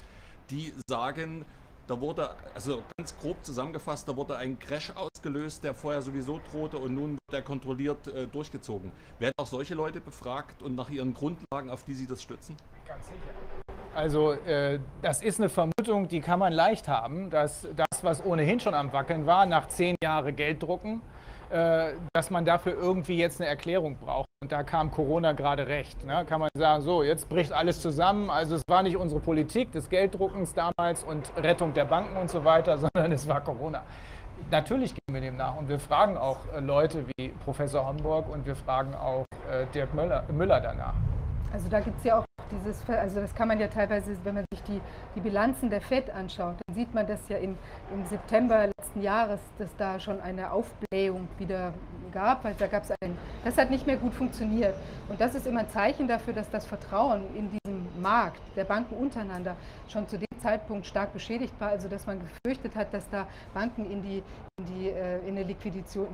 die 0.50 0.74
sagen, 0.88 1.46
da 1.88 2.00
wurde, 2.00 2.30
also 2.54 2.84
ganz 2.98 3.18
grob 3.18 3.44
zusammengefasst, 3.44 4.08
da 4.08 4.16
wurde 4.16 4.38
ein 4.38 4.58
Crash 4.58 4.92
ausgelöst, 4.96 5.64
der 5.64 5.74
vorher 5.74 6.02
sowieso 6.02 6.40
drohte 6.52 6.78
und 6.78 6.94
nun 6.96 7.12
wird 7.12 7.34
er 7.34 7.42
kontrolliert 7.42 8.08
äh, 8.08 8.28
durchgezogen. 8.28 8.92
Werden 9.20 9.34
auch 9.38 9.48
solche 9.48 9.76
Leute 9.76 10.02
befragt 10.02 10.62
und 10.62 10.76
nach 10.76 10.90
ihren 10.90 11.14
Grundlagen, 11.14 11.70
auf 11.70 11.84
die 11.84 11.94
sie 11.94 12.08
das 12.08 12.22
stützen? 12.22 12.56
Ganz 12.88 13.06
sicher. 13.08 13.20
Also 13.94 14.34
äh, 14.34 14.80
das 15.02 15.22
ist 15.22 15.40
eine 15.40 15.50
Vermutung, 15.50 16.08
die 16.08 16.20
kann 16.20 16.40
man 16.40 16.52
leicht 16.52 16.88
haben, 16.88 17.30
dass 17.30 17.68
das, 17.76 18.04
was 18.04 18.26
ohnehin 18.26 18.60
schon 18.60 18.74
am 18.74 18.92
Wackeln 18.92 19.26
war, 19.26 19.46
nach 19.46 19.68
zehn 19.70 19.96
Jahren 20.04 20.36
Gelddrucken, 20.36 21.02
äh, 21.02 21.15
dass 21.50 22.30
man 22.30 22.46
dafür 22.46 22.74
irgendwie 22.74 23.18
jetzt 23.18 23.40
eine 23.40 23.50
Erklärung 23.50 23.98
braucht. 23.98 24.28
Und 24.42 24.52
da 24.52 24.64
kam 24.64 24.92
Corona 24.92 25.32
gerade 25.34 25.68
recht. 25.68 26.06
Ne? 26.06 26.26
Kann 26.28 26.40
man 26.40 26.50
sagen, 26.56 26.84
so, 26.84 27.04
jetzt 27.04 27.30
bricht 27.30 27.52
alles 27.52 27.82
zusammen. 27.82 28.30
Also 28.30 28.56
es 28.56 28.64
war 28.68 28.84
nicht 28.84 28.98
unsere 28.98 29.20
Politik 29.20 29.72
des 29.72 29.90
Gelddruckens 29.90 30.54
damals 30.54 31.04
und 31.04 31.32
Rettung 31.38 31.74
der 31.74 31.86
Banken 31.86 32.18
und 32.18 32.30
so 32.30 32.44
weiter, 32.44 32.78
sondern 32.94 33.12
es 33.12 33.28
war 33.28 33.42
Corona. 33.42 33.84
Natürlich 34.52 34.94
gehen 34.94 35.14
wir 35.14 35.22
dem 35.22 35.38
nach 35.38 35.56
und 35.56 35.70
wir 35.70 35.80
fragen 35.80 36.18
auch 36.18 36.38
äh, 36.56 36.60
Leute 36.60 37.06
wie 37.18 37.30
Professor 37.44 37.88
Homburg 37.88 38.30
und 38.30 38.46
wir 38.46 38.56
fragen 38.56 38.94
auch 38.94 39.26
äh, 39.52 39.66
Dirk 39.74 39.94
Müller, 39.94 40.24
Müller 40.32 40.60
danach. 40.60 40.94
Also 41.52 41.70
da 41.70 41.80
gibt 41.80 41.98
es 42.00 42.04
ja 42.04 42.20
auch 42.20 42.26
dieses, 42.52 42.88
also 42.90 43.20
das 43.20 43.34
kann 43.36 43.48
man 43.48 43.60
ja 43.60 43.68
teilweise, 43.68 44.18
wenn 44.24 44.36
man 44.36 44.46
sich 44.52 44.64
die, 44.64 44.82
die 45.16 45.20
Bilanzen 45.20 45.70
der 45.70 45.82
FED 45.82 46.10
anschaut, 46.10 46.56
dann 46.66 46.76
sieht 46.76 46.94
man 46.94 47.08
das 47.08 47.28
ja 47.30 47.38
im, 47.38 47.58
im 47.94 48.06
September 48.06 48.68
letzten 48.68 49.02
Jahres, 49.02 49.40
dass 49.58 49.76
da 49.78 50.00
schon 50.00 50.22
eine 50.22 50.52
Aufblähung 50.52 51.28
wieder 51.38 51.74
gab, 52.12 52.44
weil 52.44 52.56
da 52.58 52.68
gab 52.68 52.84
es 52.84 52.92
ein, 53.02 53.18
das 53.44 53.58
hat 53.58 53.70
nicht 53.70 53.86
mehr 53.86 53.98
gut 53.98 54.14
funktioniert. 54.14 54.76
Und 55.10 55.20
das 55.20 55.36
ist 55.36 55.46
immer 55.46 55.62
ein 55.62 55.70
Zeichen 55.70 56.08
dafür, 56.08 56.34
dass 56.34 56.50
das 56.50 56.66
Vertrauen 56.66 57.24
in 57.36 57.50
diesem 57.52 57.88
Markt 58.02 58.42
der 58.56 58.64
Banken 58.64 58.96
untereinander 58.96 59.56
schon 59.88 60.08
zu 60.08 60.18
dem 60.18 60.26
Zeitpunkt 60.42 60.86
stark 60.86 61.14
beschädigt 61.14 61.54
war, 61.60 61.70
also 61.70 61.88
dass 61.88 62.06
man 62.06 62.20
gefürchtet 62.20 62.76
hat, 62.76 62.94
dass 62.94 63.10
da 63.10 63.28
Banken 63.54 63.90
in 63.90 64.02
die, 64.02 64.24
in, 64.60 64.66
die, 64.66 64.90
äh, 64.90 65.20
in 65.28 65.36
eine 65.36 65.44
Liquidität, 65.44 66.06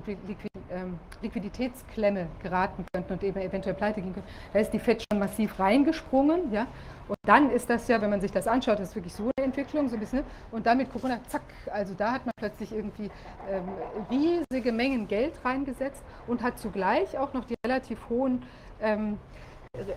ähm, 0.71 0.99
Liquiditätsklemme 1.21 2.27
geraten 2.41 2.85
könnten 2.93 3.13
und 3.13 3.23
eben 3.23 3.39
eventuell 3.39 3.75
pleite 3.75 4.01
gehen 4.01 4.13
könnten. 4.13 4.29
Da 4.53 4.59
ist 4.59 4.71
die 4.71 4.79
FED 4.79 5.03
schon 5.11 5.19
massiv 5.19 5.59
reingesprungen. 5.59 6.20
Ja? 6.51 6.67
Und 7.07 7.17
dann 7.23 7.51
ist 7.51 7.69
das 7.69 7.87
ja, 7.87 8.01
wenn 8.01 8.09
man 8.09 8.21
sich 8.21 8.31
das 8.31 8.47
anschaut, 8.47 8.79
das 8.79 8.89
ist 8.89 8.95
wirklich 8.95 9.13
so 9.13 9.29
eine 9.35 9.47
Entwicklung, 9.47 9.89
so 9.89 9.95
ein 9.95 9.99
bisschen. 9.99 10.23
Und 10.51 10.65
dann 10.65 10.77
mit 10.77 10.91
Corona, 10.91 11.19
zack, 11.27 11.41
also 11.71 11.93
da 11.93 12.13
hat 12.13 12.25
man 12.25 12.31
plötzlich 12.37 12.71
irgendwie 12.71 13.09
ähm, 13.49 13.67
riesige 14.09 14.71
Mengen 14.71 15.07
Geld 15.07 15.33
reingesetzt 15.43 16.03
und 16.27 16.41
hat 16.41 16.57
zugleich 16.57 17.17
auch 17.17 17.33
noch 17.33 17.45
die 17.45 17.55
relativ 17.65 17.99
hohen 18.09 18.43
ähm, 18.81 19.17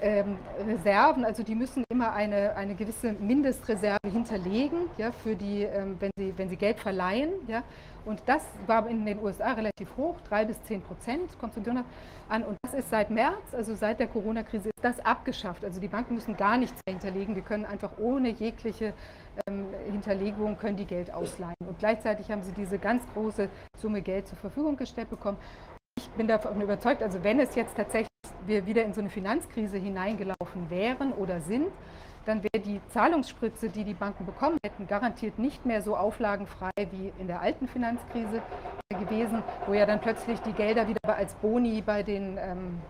ähm, 0.00 0.38
Reserven, 0.66 1.24
also 1.24 1.42
die 1.42 1.54
müssen 1.54 1.84
immer 1.88 2.12
eine, 2.12 2.56
eine 2.56 2.74
gewisse 2.74 3.12
Mindestreserve 3.12 4.08
hinterlegen, 4.10 4.88
ja, 4.98 5.12
für 5.12 5.34
die, 5.34 5.62
ähm, 5.62 5.96
wenn, 5.98 6.10
sie, 6.16 6.32
wenn 6.36 6.48
sie 6.48 6.56
Geld 6.56 6.78
verleihen. 6.78 7.30
Ja. 7.48 7.62
Und 8.04 8.22
das 8.26 8.42
war 8.66 8.86
in 8.88 9.04
den 9.04 9.18
USA 9.22 9.52
relativ 9.52 9.96
hoch, 9.96 10.16
drei 10.28 10.44
bis 10.44 10.62
zehn 10.64 10.82
Prozent, 10.82 11.38
kommt 11.38 11.54
zum 11.54 11.64
an. 12.28 12.42
Und 12.42 12.56
das 12.62 12.74
ist 12.74 12.90
seit 12.90 13.10
März, 13.10 13.52
also 13.52 13.74
seit 13.74 13.98
der 13.98 14.06
Corona-Krise, 14.06 14.68
ist 14.68 14.84
das 14.84 15.00
abgeschafft. 15.04 15.64
Also 15.64 15.80
die 15.80 15.88
Banken 15.88 16.14
müssen 16.14 16.36
gar 16.36 16.56
nichts 16.56 16.78
mehr 16.86 16.94
hinterlegen. 16.94 17.34
Die 17.34 17.40
können 17.40 17.64
einfach 17.64 17.92
ohne 17.98 18.30
jegliche 18.30 18.92
ähm, 19.46 19.66
Hinterlegung 19.90 20.56
können 20.58 20.76
die 20.76 20.84
Geld 20.84 21.12
ausleihen. 21.12 21.56
Und 21.66 21.78
gleichzeitig 21.78 22.30
haben 22.30 22.42
sie 22.42 22.52
diese 22.52 22.78
ganz 22.78 23.02
große 23.14 23.48
Summe 23.78 24.02
Geld 24.02 24.28
zur 24.28 24.38
Verfügung 24.38 24.76
gestellt 24.76 25.10
bekommen. 25.10 25.38
Ich 25.98 26.08
bin 26.10 26.28
davon 26.28 26.60
überzeugt, 26.60 27.02
also 27.02 27.22
wenn 27.24 27.40
es 27.40 27.54
jetzt 27.54 27.76
tatsächlich 27.76 28.13
wir 28.46 28.66
wieder 28.66 28.84
in 28.84 28.92
so 28.92 29.00
eine 29.00 29.10
Finanzkrise 29.10 29.78
hineingelaufen 29.78 30.70
wären 30.70 31.12
oder 31.12 31.40
sind, 31.40 31.68
dann 32.26 32.42
wäre 32.42 32.62
die 32.64 32.80
Zahlungsspritze, 32.88 33.68
die 33.68 33.84
die 33.84 33.92
Banken 33.92 34.24
bekommen 34.24 34.56
hätten, 34.64 34.86
garantiert 34.86 35.38
nicht 35.38 35.66
mehr 35.66 35.82
so 35.82 35.94
auflagenfrei 35.96 36.70
wie 36.90 37.12
in 37.18 37.26
der 37.26 37.40
alten 37.40 37.68
Finanzkrise. 37.68 38.40
gewesen, 38.98 39.42
wo 39.66 39.74
ja 39.74 39.86
dann 39.86 40.00
plötzlich 40.00 40.40
die 40.40 40.52
Gelder 40.52 40.86
wieder 40.88 41.16
als 41.16 41.34
Boni 41.34 41.82
bei 41.82 42.02
den, 42.02 42.38
ähm, 42.38 42.80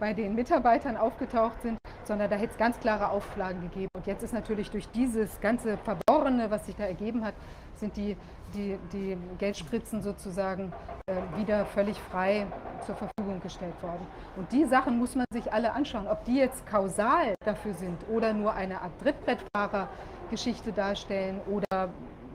bei 0.00 0.12
den 0.12 0.34
Mitarbeitern 0.34 0.96
aufgetaucht 0.96 1.62
sind, 1.62 1.78
sondern 2.04 2.30
da 2.30 2.36
hätte 2.36 2.52
es 2.52 2.58
ganz 2.58 2.78
klare 2.78 3.10
Auflagen 3.10 3.60
gegeben. 3.62 3.88
Und 3.94 4.06
jetzt 4.06 4.22
ist 4.22 4.32
natürlich 4.32 4.70
durch 4.70 4.88
dieses 4.90 5.40
ganze 5.40 5.78
Verworrene, 5.78 6.50
was 6.50 6.66
sich 6.66 6.76
da 6.76 6.84
ergeben 6.84 7.24
hat, 7.24 7.34
sind 7.78 7.96
die, 7.96 8.16
die, 8.54 8.78
die 8.92 9.16
Geldspritzen 9.38 10.02
sozusagen 10.02 10.72
äh, 11.06 11.38
wieder 11.38 11.66
völlig 11.66 11.98
frei 11.98 12.46
zur 12.84 12.94
Verfügung 12.94 13.40
gestellt 13.42 13.80
worden. 13.82 14.06
Und 14.36 14.50
die 14.52 14.64
Sachen 14.64 14.98
muss 14.98 15.14
man 15.14 15.24
sich 15.32 15.52
alle 15.52 15.72
anschauen, 15.72 16.06
ob 16.06 16.24
die 16.24 16.36
jetzt 16.36 16.66
kausal 16.66 17.34
dafür 17.44 17.74
sind 17.74 17.98
oder 18.08 18.32
nur 18.32 18.54
eine 18.54 18.80
Art 18.80 18.92
Trittbrettfahrer-Geschichte 19.02 20.72
darstellen 20.72 21.40
oder 21.46 21.90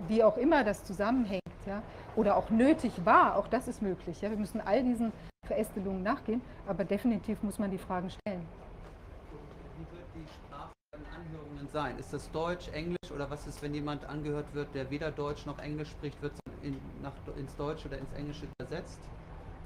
wie 0.07 0.23
auch 0.23 0.37
immer 0.37 0.63
das 0.63 0.83
zusammenhängt, 0.83 1.41
ja, 1.65 1.81
oder 2.15 2.35
auch 2.35 2.49
nötig 2.49 2.91
war, 3.05 3.37
auch 3.37 3.47
das 3.47 3.67
ist 3.67 3.81
möglich. 3.81 4.21
Ja. 4.21 4.29
Wir 4.29 4.37
müssen 4.37 4.61
all 4.61 4.83
diesen 4.83 5.11
Verästelungen 5.45 6.03
nachgehen, 6.03 6.41
aber 6.67 6.83
definitiv 6.83 7.41
muss 7.43 7.59
man 7.59 7.71
die 7.71 7.77
Fragen 7.77 8.09
stellen. 8.09 8.45
Wie 9.77 9.97
wird 9.97 10.07
die 10.15 10.27
Sprache 10.27 10.71
bei 10.91 10.97
den 10.97 11.07
Anhörungen 11.07 11.59
sein? 11.73 11.97
Ist 11.97 12.13
das 12.13 12.31
Deutsch, 12.31 12.69
Englisch 12.69 13.11
oder 13.13 13.29
was 13.29 13.45
ist, 13.47 13.61
wenn 13.61 13.73
jemand 13.73 14.05
angehört 14.05 14.45
wird, 14.53 14.73
der 14.73 14.89
weder 14.89 15.11
Deutsch 15.11 15.45
noch 15.45 15.59
Englisch 15.59 15.89
spricht, 15.89 16.21
wird 16.21 16.33
es 16.33 16.39
in, 16.63 16.79
ins 17.37 17.55
Deutsche 17.57 17.87
oder 17.87 17.97
ins 17.97 18.13
Englische 18.13 18.45
übersetzt? 18.57 18.99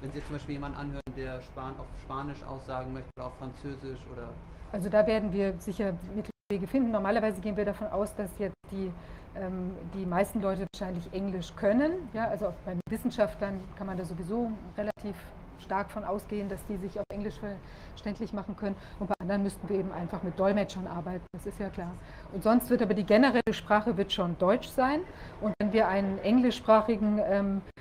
Wenn 0.02 0.12
Sie 0.12 0.24
zum 0.24 0.34
Beispiel 0.34 0.54
jemanden 0.54 0.78
anhören, 0.78 1.02
der 1.16 1.42
Span 1.42 1.74
auf 1.78 1.88
Spanisch 2.04 2.42
aussagen 2.44 2.94
möchte 2.94 3.10
oder 3.18 3.28
auf 3.28 3.38
Französisch 3.38 4.00
oder. 4.12 4.30
Also 4.72 4.90
da 4.90 5.06
werden 5.06 5.32
wir 5.34 5.54
sicher 5.60 5.94
Mittelwege 6.16 6.68
finden. 6.68 6.92
Normalerweise 6.92 7.42
gehen 7.42 7.58
wir 7.58 7.66
davon 7.66 7.88
aus, 7.88 8.16
dass 8.16 8.30
jetzt 8.38 8.56
die 8.72 8.92
ähm, 9.40 9.72
die 9.94 10.06
meisten 10.06 10.42
Leute 10.42 10.66
wahrscheinlich 10.74 11.12
Englisch 11.14 11.54
können. 11.56 12.10
Ja, 12.14 12.28
also 12.28 12.54
bei 12.66 12.76
Wissenschaftlern 12.90 13.60
kann 13.78 13.88
man 13.88 13.98
da 13.98 14.06
sowieso 14.06 14.52
relativ 14.78 15.16
stark 15.62 15.92
von 15.92 16.04
ausgehen, 16.04 16.50
dass 16.50 16.66
die 16.66 16.78
sich 16.78 17.00
auf 17.00 17.06
Englisch 17.12 17.36
verständlich 17.92 18.34
machen 18.34 18.56
können. 18.56 18.76
Und 19.00 19.08
bei 19.08 19.16
anderen 19.20 19.44
müssten 19.44 19.68
wir 19.70 19.78
eben 19.78 19.92
einfach 19.92 20.24
mit 20.24 20.40
Dolmetschern 20.40 20.88
arbeiten, 20.88 21.26
das 21.34 21.46
ist 21.46 21.60
ja 21.60 21.70
klar. 21.70 21.94
Und 22.34 22.44
sonst 22.44 22.70
wird 22.70 22.82
aber 22.82 22.94
die 22.94 23.06
generelle 23.06 23.54
Sprache 23.54 23.98
wird 23.98 24.12
schon 24.14 24.38
Deutsch 24.38 24.70
sein. 24.70 25.02
Und 25.42 25.54
wenn 25.60 25.74
wir 25.74 25.88
einen 25.88 26.20
englischsprachigen 26.20 27.20
ähm, 27.24 27.62
äh, 27.76 27.77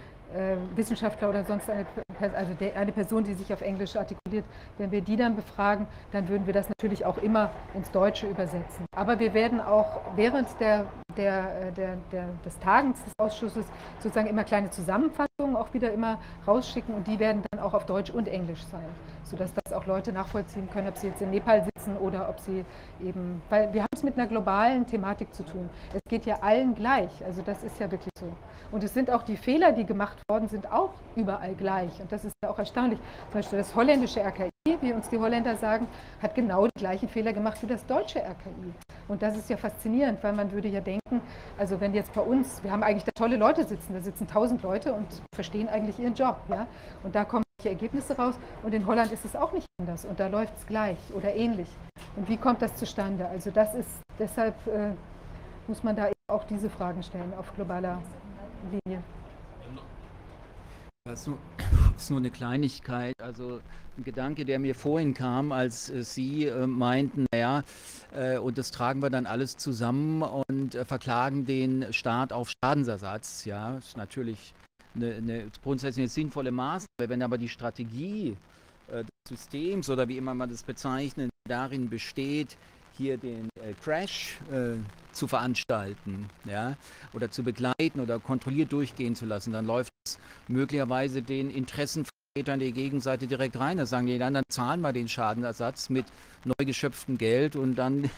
Wissenschaftler 0.74 1.30
oder 1.30 1.44
sonst 1.44 1.68
eine, 1.70 1.86
also 2.34 2.52
eine 2.74 2.92
Person, 2.92 3.24
die 3.24 3.34
sich 3.34 3.52
auf 3.52 3.60
Englisch 3.60 3.96
artikuliert, 3.96 4.44
wenn 4.78 4.90
wir 4.90 5.00
die 5.00 5.16
dann 5.16 5.36
befragen, 5.36 5.86
dann 6.12 6.28
würden 6.28 6.46
wir 6.46 6.52
das 6.52 6.68
natürlich 6.68 7.04
auch 7.04 7.18
immer 7.18 7.50
ins 7.74 7.90
Deutsche 7.90 8.26
übersetzen. 8.26 8.86
Aber 8.94 9.18
wir 9.18 9.34
werden 9.34 9.60
auch 9.60 10.00
während 10.16 10.48
der, 10.60 10.86
der, 11.16 11.68
äh, 11.68 11.72
der, 11.72 11.96
der, 12.12 12.28
des 12.44 12.58
Tagens 12.58 13.02
des 13.04 13.12
Ausschusses 13.18 13.64
sozusagen 14.00 14.28
immer 14.28 14.44
kleine 14.44 14.70
Zusammenfassungen 14.70 15.56
auch 15.56 15.72
wieder 15.72 15.92
immer 15.92 16.18
rausschicken 16.46 16.94
und 16.94 17.06
die 17.06 17.18
werden 17.18 17.42
dann 17.50 17.60
auch 17.60 17.74
auf 17.74 17.86
Deutsch 17.86 18.10
und 18.10 18.28
Englisch 18.28 18.64
sein, 18.70 18.84
sodass 19.26 19.52
das 19.52 19.72
auch 19.72 19.86
Leute 19.86 20.12
nachvollziehen 20.12 20.68
können, 20.70 20.88
ob 20.88 20.96
sie 20.96 21.08
jetzt 21.08 21.20
in 21.20 21.30
Nepal 21.30 21.64
sitzen 21.64 21.96
oder 21.96 22.28
ob 22.28 22.40
sie 22.40 22.64
eben, 23.02 23.42
weil 23.50 23.72
wir 23.72 23.82
haben 23.82 23.90
es 23.92 24.02
mit 24.02 24.18
einer 24.18 24.26
globalen 24.26 24.86
Thematik 24.86 25.34
zu 25.34 25.44
tun. 25.44 25.68
Es 25.92 26.00
geht 26.08 26.26
ja 26.26 26.36
allen 26.40 26.74
gleich, 26.74 27.10
also 27.24 27.42
das 27.42 27.62
ist 27.62 27.78
ja 27.78 27.90
wirklich 27.90 28.12
so. 28.18 28.32
Und 28.72 28.82
es 28.82 28.94
sind 28.94 29.10
auch 29.10 29.22
die 29.22 29.36
Fehler, 29.36 29.72
die 29.72 29.84
gemacht 29.84 30.18
worden 30.28 30.48
sind, 30.48 30.70
auch 30.72 30.90
überall 31.14 31.54
gleich. 31.54 32.00
Und 32.00 32.10
das 32.10 32.24
ist 32.24 32.34
ja 32.42 32.50
auch 32.50 32.58
erstaunlich. 32.58 32.98
Zum 33.30 33.34
Beispiel 33.34 33.58
das 33.58 33.74
holländische 33.74 34.20
RKI, 34.20 34.50
wie 34.80 34.92
uns 34.92 35.08
die 35.08 35.18
Holländer 35.18 35.56
sagen, 35.56 35.86
hat 36.20 36.34
genau 36.34 36.66
die 36.66 36.80
gleichen 36.80 37.08
Fehler 37.08 37.32
gemacht 37.32 37.62
wie 37.62 37.66
das 37.66 37.86
deutsche 37.86 38.18
RKI. 38.18 38.72
Und 39.08 39.22
das 39.22 39.36
ist 39.36 39.48
ja 39.48 39.56
faszinierend, 39.56 40.22
weil 40.22 40.32
man 40.32 40.50
würde 40.50 40.68
ja 40.68 40.80
denken, 40.80 41.20
also 41.56 41.80
wenn 41.80 41.94
jetzt 41.94 42.12
bei 42.12 42.20
uns, 42.20 42.62
wir 42.64 42.72
haben 42.72 42.82
eigentlich 42.82 43.04
da 43.04 43.12
tolle 43.12 43.36
Leute 43.36 43.64
sitzen, 43.64 43.94
da 43.94 44.00
sitzen 44.00 44.26
tausend 44.26 44.62
Leute 44.62 44.92
und 44.92 45.06
verstehen 45.32 45.68
eigentlich 45.68 45.98
ihren 45.98 46.14
Job. 46.14 46.38
Ja? 46.48 46.66
Und 47.04 47.14
da 47.14 47.24
kommen 47.24 47.45
Ergebnisse 47.64 48.16
raus. 48.16 48.34
Und 48.62 48.74
in 48.74 48.86
Holland 48.86 49.12
ist 49.12 49.24
es 49.24 49.34
auch 49.34 49.52
nicht 49.52 49.66
anders. 49.80 50.04
Und 50.04 50.20
da 50.20 50.28
läuft 50.28 50.56
es 50.58 50.66
gleich 50.66 50.98
oder 51.14 51.34
ähnlich. 51.34 51.68
Und 52.16 52.28
wie 52.28 52.36
kommt 52.36 52.62
das 52.62 52.76
zustande? 52.76 53.26
Also 53.28 53.50
das 53.50 53.74
ist, 53.74 53.88
deshalb 54.18 54.54
äh, 54.66 54.92
muss 55.66 55.82
man 55.82 55.96
da 55.96 56.10
auch 56.28 56.44
diese 56.44 56.70
Fragen 56.70 57.02
stellen 57.02 57.32
auf 57.34 57.54
globaler 57.54 58.02
Linie. 58.70 59.02
Das 61.04 61.28
ist 61.96 62.10
nur 62.10 62.18
eine 62.18 62.30
Kleinigkeit. 62.30 63.14
Also 63.22 63.60
ein 63.96 64.04
Gedanke, 64.04 64.44
der 64.44 64.58
mir 64.58 64.74
vorhin 64.74 65.14
kam, 65.14 65.52
als 65.52 65.88
äh, 65.88 66.02
Sie 66.02 66.46
äh, 66.46 66.66
meinten, 66.66 67.26
naja, 67.32 67.62
äh, 68.14 68.38
und 68.38 68.58
das 68.58 68.70
tragen 68.70 69.00
wir 69.02 69.10
dann 69.10 69.26
alles 69.26 69.56
zusammen 69.56 70.22
und 70.22 70.74
äh, 70.74 70.84
verklagen 70.84 71.46
den 71.46 71.92
Staat 71.92 72.32
auf 72.32 72.50
Schadensersatz. 72.50 73.44
Ja, 73.44 73.74
das 73.74 73.88
ist 73.88 73.96
natürlich 73.96 74.54
eine, 74.96 75.14
eine 75.14 75.46
grundsätzlich 75.62 76.04
eine 76.04 76.08
sinnvolle 76.08 76.50
Maßnahme. 76.50 77.08
Wenn 77.08 77.22
aber 77.22 77.38
die 77.38 77.48
Strategie 77.48 78.36
äh, 78.88 79.04
des 79.04 79.40
Systems 79.40 79.90
oder 79.90 80.08
wie 80.08 80.16
immer 80.16 80.34
man 80.34 80.50
das 80.50 80.62
bezeichnet, 80.62 81.30
darin 81.48 81.88
besteht, 81.88 82.56
hier 82.96 83.18
den 83.18 83.48
äh, 83.60 83.72
Crash 83.82 84.38
äh, 84.50 84.76
zu 85.12 85.26
veranstalten 85.26 86.28
ja, 86.44 86.76
oder 87.12 87.30
zu 87.30 87.42
begleiten 87.42 88.00
oder 88.00 88.18
kontrolliert 88.18 88.72
durchgehen 88.72 89.14
zu 89.14 89.26
lassen, 89.26 89.52
dann 89.52 89.66
läuft 89.66 89.90
es 90.06 90.18
möglicherweise 90.48 91.22
den 91.22 91.50
Interessenvertretern 91.50 92.60
der 92.60 92.72
Gegenseite 92.72 93.26
direkt 93.26 93.58
rein. 93.58 93.76
Da 93.76 93.86
sagen 93.86 94.06
die 94.06 94.18
dann 94.18 94.42
zahlen 94.48 94.80
wir 94.80 94.92
den 94.92 95.08
Schadenersatz 95.08 95.90
mit 95.90 96.06
neu 96.44 96.64
geschöpftem 96.64 97.18
Geld 97.18 97.56
und 97.56 97.74
dann 97.76 98.10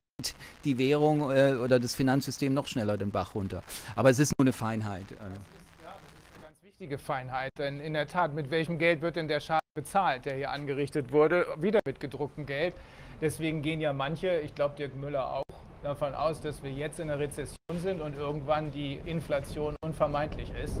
die 0.64 0.78
Währung 0.78 1.30
äh, 1.30 1.54
oder 1.54 1.78
das 1.78 1.94
Finanzsystem 1.94 2.52
noch 2.54 2.66
schneller 2.66 2.96
den 2.96 3.10
Bach 3.10 3.34
runter. 3.34 3.62
Aber 3.94 4.10
es 4.10 4.18
ist 4.18 4.38
nur 4.38 4.44
eine 4.44 4.52
Feinheit. 4.52 5.10
Äh. 5.12 5.14
Ja, 5.14 5.20
das 5.22 5.32
ist 5.32 6.34
eine 6.34 6.42
ganz 6.42 6.56
wichtige 6.78 6.98
Feinheit, 6.98 7.52
denn 7.58 7.80
in 7.80 7.94
der 7.94 8.06
Tat, 8.06 8.34
mit 8.34 8.50
welchem 8.50 8.76
Geld 8.76 9.00
wird 9.00 9.16
denn 9.16 9.28
der 9.28 9.40
Schaden 9.40 9.66
bezahlt, 9.74 10.26
der 10.26 10.34
hier 10.34 10.50
angerichtet 10.50 11.10
wurde? 11.10 11.46
Wieder 11.56 11.80
mit 11.86 12.00
gedrucktem 12.00 12.44
Geld. 12.44 12.74
Deswegen 13.22 13.62
gehen 13.62 13.80
ja 13.80 13.94
manche, 13.94 14.40
ich 14.40 14.54
glaube 14.54 14.74
Dirk 14.76 14.94
Müller 14.94 15.32
auch, 15.32 15.42
davon 15.82 16.14
aus, 16.14 16.42
dass 16.42 16.62
wir 16.62 16.70
jetzt 16.70 17.00
in 17.00 17.08
einer 17.08 17.18
Rezession 17.18 17.78
sind 17.78 18.02
und 18.02 18.14
irgendwann 18.14 18.70
die 18.72 19.00
Inflation 19.06 19.74
unvermeidlich 19.82 20.52
ist, 20.62 20.76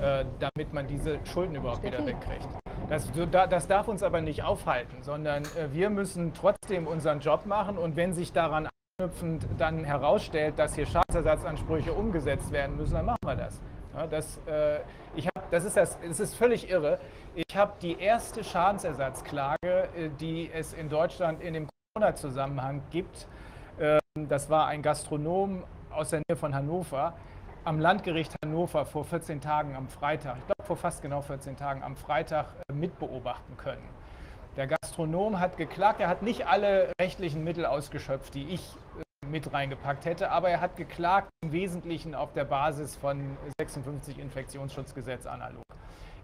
äh, 0.00 0.24
damit 0.38 0.72
man 0.72 0.86
diese 0.86 1.18
Schulden 1.26 1.54
überhaupt 1.54 1.82
wieder 1.82 2.06
wegkriegt. 2.06 2.48
Das, 2.88 3.12
das 3.30 3.66
darf 3.66 3.88
uns 3.88 4.02
aber 4.02 4.22
nicht 4.22 4.42
aufhalten, 4.42 5.02
sondern 5.02 5.42
äh, 5.42 5.70
wir 5.70 5.90
müssen 5.90 6.32
trotzdem 6.32 6.86
unseren 6.86 7.20
Job 7.20 7.44
machen 7.44 7.76
und 7.76 7.94
wenn 7.94 8.14
sich 8.14 8.32
daran 8.32 8.70
anknüpfend 8.98 9.46
dann 9.58 9.84
herausstellt, 9.84 10.58
dass 10.58 10.74
hier 10.74 10.86
Schadensersatzansprüche 10.86 11.92
umgesetzt 11.92 12.50
werden 12.52 12.78
müssen, 12.78 12.94
dann 12.94 13.04
machen 13.04 13.18
wir 13.26 13.36
das. 13.36 13.60
Das, 14.10 14.38
äh, 14.46 14.80
ich 15.14 15.26
hab, 15.26 15.50
das, 15.50 15.64
ist 15.64 15.76
das, 15.76 15.98
das 16.00 16.20
ist 16.20 16.34
völlig 16.34 16.68
irre. 16.70 16.98
Ich 17.34 17.56
habe 17.56 17.72
die 17.80 17.98
erste 17.98 18.44
Schadensersatzklage, 18.44 19.88
äh, 19.96 20.10
die 20.20 20.50
es 20.52 20.72
in 20.74 20.88
Deutschland 20.88 21.40
in 21.42 21.54
dem 21.54 21.68
Corona-Zusammenhang 21.94 22.82
gibt. 22.90 23.26
Äh, 23.78 23.98
das 24.14 24.50
war 24.50 24.66
ein 24.66 24.82
Gastronom 24.82 25.64
aus 25.90 26.10
der 26.10 26.20
Nähe 26.28 26.36
von 26.36 26.54
Hannover 26.54 27.14
am 27.66 27.80
Landgericht 27.80 28.32
Hannover 28.44 28.86
vor 28.86 29.04
14 29.04 29.40
Tagen 29.40 29.74
am 29.74 29.88
Freitag, 29.88 30.36
ich 30.38 30.46
glaube 30.46 30.62
vor 30.62 30.76
fast 30.76 31.02
genau 31.02 31.20
14 31.20 31.56
Tagen 31.56 31.82
am 31.82 31.96
Freitag 31.96 32.46
äh, 32.68 32.72
mitbeobachten 32.72 33.56
können. 33.56 33.82
Der 34.56 34.68
Gastronom 34.68 35.40
hat 35.40 35.56
geklagt, 35.56 36.00
er 36.00 36.08
hat 36.08 36.22
nicht 36.22 36.46
alle 36.46 36.92
rechtlichen 37.00 37.42
Mittel 37.42 37.66
ausgeschöpft, 37.66 38.34
die 38.34 38.48
ich 38.50 38.62
mit 39.30 39.52
reingepackt 39.52 40.04
hätte, 40.04 40.30
aber 40.30 40.50
er 40.50 40.60
hat 40.60 40.76
geklagt 40.76 41.28
im 41.42 41.52
Wesentlichen 41.52 42.14
auf 42.14 42.32
der 42.32 42.44
Basis 42.44 42.96
von 42.96 43.36
56 43.60 44.18
Infektionsschutzgesetz 44.18 45.26
analog. 45.26 45.62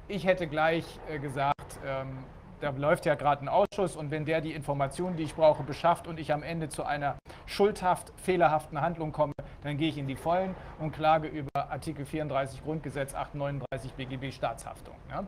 Ich 0.09 0.27
hätte 0.27 0.47
gleich 0.47 0.85
äh, 1.09 1.19
gesagt, 1.19 1.79
ähm, 1.87 2.25
da 2.61 2.71
läuft 2.71 3.07
ja 3.07 3.17
gerade 3.17 3.45
ein 3.45 3.49
Ausschuss 3.49 3.97
und 3.97 4.11
wenn 4.11 4.25
der 4.25 4.41
die 4.41 4.53
Informationen, 4.53 5.17
die 5.17 5.25
ich 5.25 5.35
brauche, 5.35 5.65
beschafft 5.65 6.07
und 6.07 6.21
ich 6.21 6.33
am 6.33 6.43
Ende 6.43 6.69
zu 6.69 6.85
einer 6.85 7.17
schuldhaft 7.47 8.13
fehlerhaften 8.17 8.81
Handlung 8.81 9.13
komme, 9.13 9.35
dann 9.65 9.77
gehe 9.77 9.89
ich 9.89 9.99
in 9.99 10.07
die 10.07 10.17
Vollen 10.17 10.55
und 10.79 10.93
klage 10.93 11.29
über 11.29 11.51
Artikel 11.55 12.07
34 12.07 12.63
Grundgesetz 12.63 13.15
839 13.15 13.93
BGB 13.95 14.33
Staatshaftung. 14.33 14.95
Ja. 15.11 15.25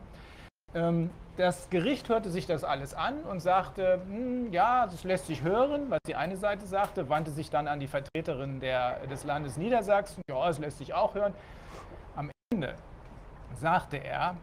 Ähm, 0.75 1.09
das 1.37 1.69
Gericht 1.69 2.07
hörte 2.09 2.29
sich 2.29 2.47
das 2.47 2.63
alles 2.63 2.93
an 2.93 3.23
und 3.23 3.39
sagte, 3.39 4.01
hm, 4.07 4.53
ja, 4.53 4.85
das 4.85 5.03
lässt 5.03 5.27
sich 5.27 5.41
hören, 5.41 5.89
was 5.89 5.99
die 6.05 6.15
eine 6.15 6.37
Seite 6.37 6.65
sagte, 6.65 7.09
wandte 7.09 7.31
sich 7.31 7.49
dann 7.49 7.67
an 7.67 7.79
die 7.79 7.87
Vertreterin 7.87 8.59
der, 8.59 9.05
des 9.07 9.23
Landes 9.23 9.57
Niedersachsen, 9.57 10.21
ja, 10.29 10.45
das 10.47 10.59
lässt 10.59 10.77
sich 10.77 10.93
auch 10.93 11.15
hören. 11.15 11.33
Am 12.15 12.29
Ende 12.53 12.75
sagte 13.53 13.97
er, 13.97 14.35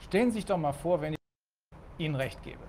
stellen 0.00 0.30
Sie 0.30 0.36
sich 0.36 0.46
doch 0.46 0.58
mal 0.58 0.72
vor, 0.72 1.00
wenn 1.00 1.14
ich 1.14 1.18
Ihnen 1.98 2.14
recht 2.14 2.42
gebe. 2.42 2.62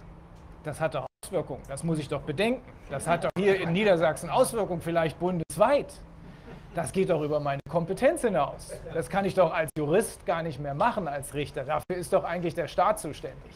Das 0.63 0.79
hat 0.79 0.95
doch 0.95 1.05
Auswirkungen, 1.23 1.63
das 1.67 1.83
muss 1.83 1.99
ich 1.99 2.07
doch 2.07 2.21
bedenken. 2.21 2.71
Das 2.89 3.07
hat 3.07 3.25
doch 3.25 3.31
hier 3.37 3.59
in 3.59 3.73
Niedersachsen 3.73 4.29
Auswirkungen, 4.29 4.81
vielleicht 4.81 5.19
bundesweit. 5.19 6.01
Das 6.75 6.91
geht 6.91 7.09
doch 7.11 7.21
über 7.21 7.39
meine 7.39 7.61
Kompetenz 7.69 8.21
hinaus. 8.21 8.71
Das 8.93 9.09
kann 9.09 9.25
ich 9.25 9.35
doch 9.35 9.53
als 9.53 9.69
Jurist 9.77 10.25
gar 10.25 10.41
nicht 10.41 10.59
mehr 10.59 10.73
machen, 10.73 11.07
als 11.07 11.35
Richter. 11.35 11.63
Dafür 11.65 11.97
ist 11.97 12.13
doch 12.13 12.23
eigentlich 12.23 12.55
der 12.55 12.67
Staat 12.67 12.99
zuständig. 12.99 13.53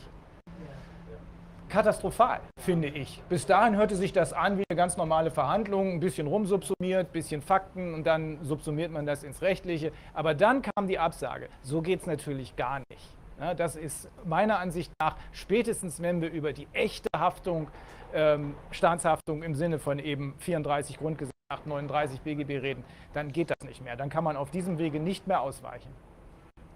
katastrophal, 1.70 2.40
finde 2.60 2.88
ich. 2.88 3.22
Bis 3.28 3.46
dahin 3.46 3.76
hörte 3.76 3.96
sich 3.98 4.14
das 4.14 4.32
an 4.32 4.58
wie 4.58 4.64
eine 4.70 4.78
ganz 4.78 4.96
normale 4.96 5.32
Verhandlung, 5.32 5.94
ein 5.94 6.00
bisschen 6.00 6.26
rumsubsumiert, 6.28 7.10
ein 7.10 7.12
bisschen 7.12 7.42
Fakten 7.42 7.94
und 7.94 8.06
dann 8.06 8.40
subsumiert 8.44 8.92
man 8.92 9.06
das 9.06 9.24
ins 9.24 9.42
Rechtliche. 9.42 9.92
Aber 10.14 10.34
dann 10.34 10.62
kam 10.62 10.88
die 10.88 10.98
Absage. 10.98 11.50
So 11.64 11.82
geht 11.82 12.00
es 12.02 12.06
natürlich 12.06 12.56
gar 12.56 12.80
nicht. 12.90 13.18
Ja, 13.40 13.54
das 13.54 13.76
ist 13.76 14.10
meiner 14.26 14.60
Ansicht 14.60 14.92
nach 15.00 15.18
spätestens, 15.32 16.02
wenn 16.02 16.22
wir 16.22 16.32
über 16.32 16.54
die 16.54 16.68
echte 16.72 17.10
Haftung, 17.16 17.68
ähm, 18.14 18.56
Staatshaftung 18.72 19.44
im 19.44 19.54
Sinne 19.54 19.78
von 19.78 20.00
eben 20.00 20.36
34 20.40 20.98
Grundgesetz, 20.98 21.37
839 21.50 22.20
BGB 22.22 22.62
reden, 22.62 22.84
dann 23.14 23.32
geht 23.32 23.50
das 23.50 23.60
nicht 23.64 23.82
mehr. 23.82 23.96
Dann 23.96 24.10
kann 24.10 24.24
man 24.24 24.36
auf 24.36 24.52
diesem 24.52 24.78
Wege 24.78 25.00
nicht 25.00 25.28
mehr 25.28 25.40
ausweichen. 25.42 25.90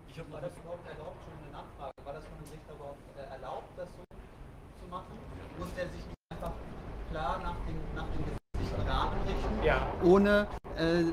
Ich 0.08 0.18
habe 0.18 0.32
war 0.32 0.40
das 0.42 0.58
überhaupt 0.58 0.88
erlaubt, 0.90 1.18
schon 1.24 1.34
eine 1.44 1.52
Nachfrage, 1.52 1.94
war 2.06 2.14
das 2.14 2.24
von 2.24 2.38
dem 2.38 2.52
Richter 2.52 2.74
überhaupt 2.76 3.32
erlaubt, 3.32 3.68
das 3.78 3.90
so 3.90 4.04
zu 4.82 4.90
machen? 4.90 5.18
Muss 5.60 5.74
der 5.76 5.88
sich 5.90 6.04
einfach 6.32 6.54
klar 7.12 7.40
nach 7.44 7.56
dem, 7.68 7.80
nach 7.96 8.08
dem 8.16 8.24
gesetzlichen 8.24 8.88
Rahmen 8.90 9.22
richten, 9.28 9.64
Ja. 9.64 9.88
ohne 10.04 10.48
äh, 10.78 11.04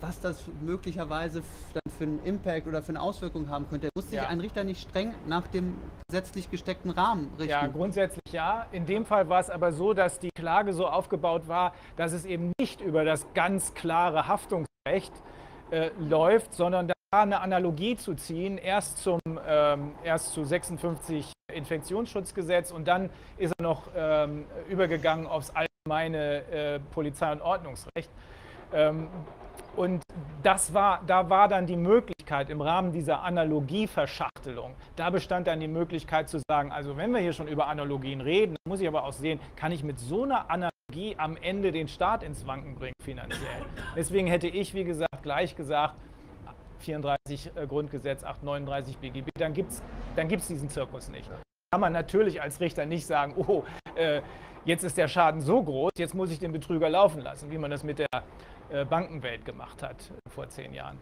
was 0.00 0.20
das 0.20 0.44
möglicherweise 0.60 1.42
dann 1.72 1.92
für 1.96 2.04
einen 2.04 2.24
Impact 2.24 2.66
oder 2.66 2.82
für 2.82 2.90
eine 2.90 3.00
Auswirkung 3.00 3.48
haben 3.48 3.68
könnte? 3.68 3.88
Muss 3.94 4.06
sich 4.10 4.16
Ja. 4.16 4.28
ein 4.28 4.40
Richter 4.40 4.64
nicht 4.64 4.80
streng 4.88 5.14
nach 5.26 5.46
dem 5.48 5.76
gesetzlich 6.08 6.50
gesteckten 6.50 6.90
Rahmen 6.90 7.30
richten? 7.38 7.50
Ja, 7.50 7.66
grundsätzlich 7.66 8.32
ja. 8.32 8.66
In 8.72 8.86
dem 8.86 9.04
Fall 9.06 9.28
war 9.28 9.40
es 9.40 9.48
aber 9.50 9.72
so, 9.72 9.94
dass 9.94 10.18
die 10.18 10.30
Klage 10.36 10.72
so 10.72 10.86
aufgebaut 10.86 11.48
war, 11.48 11.72
dass 11.96 12.12
es 12.12 12.24
eben 12.24 12.52
nicht 12.60 12.80
über 12.80 13.04
das 13.04 13.26
ganz 13.34 13.72
klare 13.74 14.28
Haftungsrecht 14.28 15.12
äh, 15.70 15.90
läuft, 15.98 16.52
sondern 16.54 16.88
da 16.88 16.94
eine 17.12 17.40
Analogie 17.40 17.96
zu 17.96 18.14
ziehen, 18.14 18.58
erst, 18.58 18.98
zum, 18.98 19.20
ähm, 19.46 19.92
erst 20.04 20.32
zu 20.32 20.44
56 20.44 21.32
Infektionsschutzgesetz 21.52 22.70
und 22.72 22.86
dann 22.88 23.10
ist 23.38 23.54
er 23.58 23.62
noch 23.62 23.88
ähm, 23.96 24.44
übergegangen 24.68 25.26
aufs 25.26 25.50
allgemeine 25.54 26.42
äh, 26.50 26.80
Polizei- 26.92 27.32
und 27.32 27.40
Ordnungsrecht. 27.42 28.10
Ähm, 28.72 29.08
und 29.76 30.02
das 30.42 30.72
war, 30.74 31.02
da 31.06 31.28
war 31.28 31.48
dann 31.48 31.66
die 31.66 31.76
Möglichkeit 31.76 32.50
im 32.50 32.60
Rahmen 32.60 32.92
dieser 32.92 33.22
Analogieverschachtelung, 33.22 34.74
da 34.96 35.10
bestand 35.10 35.46
dann 35.46 35.60
die 35.60 35.68
Möglichkeit 35.68 36.28
zu 36.28 36.40
sagen, 36.48 36.72
also 36.72 36.96
wenn 36.96 37.12
wir 37.12 37.20
hier 37.20 37.32
schon 37.32 37.48
über 37.48 37.66
Analogien 37.66 38.20
reden, 38.20 38.56
muss 38.66 38.80
ich 38.80 38.88
aber 38.88 39.04
auch 39.04 39.12
sehen, 39.12 39.40
kann 39.56 39.72
ich 39.72 39.84
mit 39.84 39.98
so 39.98 40.24
einer 40.24 40.50
Analogie 40.50 41.16
am 41.18 41.36
Ende 41.36 41.72
den 41.72 41.88
Staat 41.88 42.22
ins 42.22 42.46
Wanken 42.46 42.74
bringen 42.74 42.94
finanziell. 43.02 43.64
Deswegen 43.96 44.28
hätte 44.28 44.48
ich, 44.48 44.74
wie 44.74 44.84
gesagt, 44.84 45.22
gleich 45.22 45.56
gesagt, 45.56 45.94
34 46.78 47.50
äh, 47.56 47.66
Grundgesetz, 47.66 48.22
839 48.22 48.98
BGB, 48.98 49.30
dann 49.38 49.52
gibt 49.52 49.72
es 49.72 49.82
dann 50.14 50.28
gibt's 50.28 50.48
diesen 50.48 50.68
Zirkus 50.68 51.08
nicht. 51.08 51.28
Kann 51.72 51.80
man 51.80 51.92
natürlich 51.92 52.40
als 52.40 52.60
Richter 52.60 52.86
nicht 52.86 53.06
sagen, 53.06 53.34
oh, 53.36 53.64
äh, 53.96 54.22
jetzt 54.64 54.84
ist 54.84 54.96
der 54.96 55.08
Schaden 55.08 55.40
so 55.40 55.62
groß, 55.62 55.92
jetzt 55.98 56.14
muss 56.14 56.30
ich 56.30 56.38
den 56.38 56.52
Betrüger 56.52 56.88
laufen 56.88 57.22
lassen, 57.22 57.50
wie 57.50 57.58
man 57.58 57.70
das 57.70 57.82
mit 57.82 57.98
der 57.98 58.06
Bankenwelt 58.84 59.44
gemacht 59.44 59.82
hat 59.82 60.10
äh, 60.10 60.30
vor 60.30 60.48
zehn 60.48 60.74
Jahren. 60.74 60.98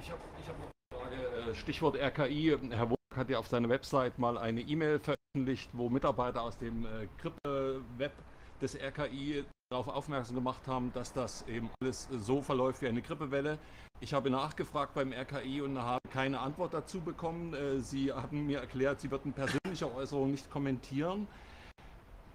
Ich 0.00 0.10
habe 0.10 0.20
hab 0.46 0.58
noch 0.58 1.06
eine 1.06 1.16
Frage, 1.16 1.50
äh, 1.50 1.54
Stichwort 1.54 1.96
RKI. 1.96 2.56
Herr 2.70 2.90
Wurk 2.90 2.98
hat 3.16 3.30
ja 3.30 3.38
auf 3.38 3.46
seiner 3.46 3.68
Website 3.68 4.18
mal 4.18 4.38
eine 4.38 4.60
E-Mail 4.60 5.00
veröffentlicht, 5.00 5.70
wo 5.72 5.88
Mitarbeiter 5.88 6.42
aus 6.42 6.58
dem 6.58 6.84
äh, 6.84 7.08
Grippe-Web 7.18 8.12
des 8.60 8.76
RKI 8.76 9.44
darauf 9.70 9.88
aufmerksam 9.88 10.34
gemacht 10.34 10.66
haben, 10.66 10.92
dass 10.94 11.12
das 11.12 11.46
eben 11.46 11.70
alles 11.80 12.08
so 12.10 12.40
verläuft 12.40 12.82
wie 12.82 12.88
eine 12.88 13.02
Grippewelle. 13.02 13.58
Ich 14.00 14.14
habe 14.14 14.30
nachgefragt 14.30 14.94
beim 14.94 15.12
RKI 15.12 15.60
und 15.60 15.78
habe 15.78 16.08
keine 16.10 16.40
Antwort 16.40 16.72
dazu 16.72 17.00
bekommen. 17.00 17.54
Äh, 17.54 17.80
Sie 17.80 18.12
haben 18.12 18.46
mir 18.46 18.60
erklärt, 18.60 19.00
Sie 19.00 19.10
würden 19.10 19.32
persönliche 19.32 19.92
Äußerungen 19.94 20.32
nicht 20.32 20.50
kommentieren. 20.50 21.26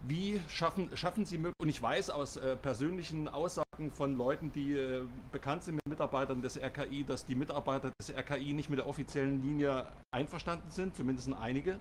Wie 0.06 0.42
schaffen, 0.50 0.90
schaffen 0.98 1.24
Sie, 1.24 1.38
und 1.38 1.70
ich 1.70 1.82
weiß 1.82 2.10
aus 2.10 2.36
äh, 2.36 2.58
persönlichen 2.58 3.30
Aussagen 3.30 3.90
von 3.90 4.18
Leuten, 4.18 4.52
die 4.52 4.74
äh, 4.74 5.06
bekannt 5.32 5.64
sind 5.64 5.76
mit 5.76 5.88
Mitarbeitern 5.88 6.42
des 6.42 6.58
RKI, 6.58 7.06
dass 7.06 7.26
die 7.26 7.36
Mitarbeiter 7.36 7.90
des 8.02 8.14
RKI 8.14 8.52
nicht 8.52 8.70
mit 8.70 8.80
der 8.80 8.88
offiziellen 8.88 9.42
Linie 9.42 9.88
einverstanden 10.14 10.70
sind, 10.70 10.94
zumindest 10.94 11.32
einige. 11.32 11.80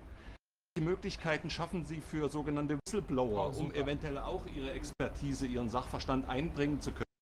Welche 0.73 0.89
Möglichkeiten 0.89 1.49
schaffen 1.49 1.83
Sie 1.83 1.99
für 1.99 2.29
sogenannte 2.29 2.79
Whistleblower, 2.85 3.51
Oh, 3.53 3.59
um 3.59 3.73
eventuell 3.73 4.17
auch 4.17 4.45
Ihre 4.55 4.71
Expertise, 4.71 5.45
Ihren 5.45 5.69
Sachverstand 5.69 6.29
einbringen 6.29 6.79
zu 6.79 6.93
können? 6.93 7.12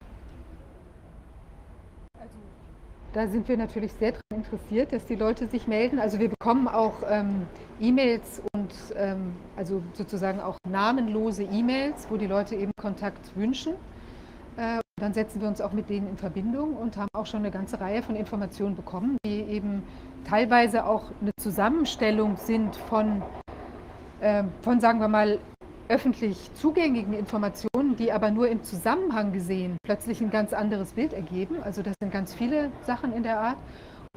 Da 3.13 3.27
sind 3.27 3.49
wir 3.49 3.57
natürlich 3.57 3.91
sehr 3.99 4.13
daran 4.13 4.43
interessiert, 4.45 4.93
dass 4.93 5.05
die 5.05 5.15
Leute 5.15 5.47
sich 5.47 5.67
melden. 5.67 5.99
Also 5.99 6.17
wir 6.17 6.29
bekommen 6.29 6.69
auch 6.69 6.93
ähm, 7.09 7.45
E-Mails 7.81 8.41
und 8.53 8.71
ähm, 8.95 9.33
also 9.57 9.83
sozusagen 9.93 10.39
auch 10.39 10.57
namenlose 10.69 11.43
E-Mails, 11.43 12.07
wo 12.09 12.15
die 12.15 12.27
Leute 12.27 12.55
eben 12.55 12.71
Kontakt 12.79 13.35
wünschen. 13.35 13.73
Äh, 14.55 14.79
dann 14.95 15.13
setzen 15.13 15.41
wir 15.41 15.49
uns 15.49 15.59
auch 15.59 15.73
mit 15.73 15.89
denen 15.89 16.07
in 16.07 16.17
Verbindung 16.17 16.77
und 16.77 16.95
haben 16.95 17.09
auch 17.13 17.25
schon 17.25 17.41
eine 17.41 17.51
ganze 17.51 17.81
Reihe 17.81 18.01
von 18.01 18.15
Informationen 18.15 18.77
bekommen, 18.77 19.17
die 19.25 19.41
eben 19.41 19.83
teilweise 20.23 20.85
auch 20.85 21.11
eine 21.19 21.31
Zusammenstellung 21.38 22.38
sind 22.38 22.77
von, 22.77 23.21
ähm, 24.21 24.51
von 24.61 24.79
sagen 24.79 24.99
wir 24.99 25.09
mal, 25.09 25.39
öffentlich 25.91 26.38
zugänglichen 26.55 27.13
Informationen, 27.13 27.97
die 27.97 28.13
aber 28.13 28.31
nur 28.31 28.47
im 28.47 28.63
Zusammenhang 28.63 29.34
gesehen 29.34 29.76
plötzlich 29.84 30.22
ein 30.22 30.31
ganz 30.31 30.53
anderes 30.53 30.93
Bild 30.93 31.11
ergeben. 31.11 31.61
Also 31.61 31.84
das 31.84 31.93
sind 32.01 32.13
ganz 32.13 32.34
viele 32.34 32.72
Sachen 32.88 33.11
in 33.11 33.23
der 33.23 33.39
Art. 33.39 33.57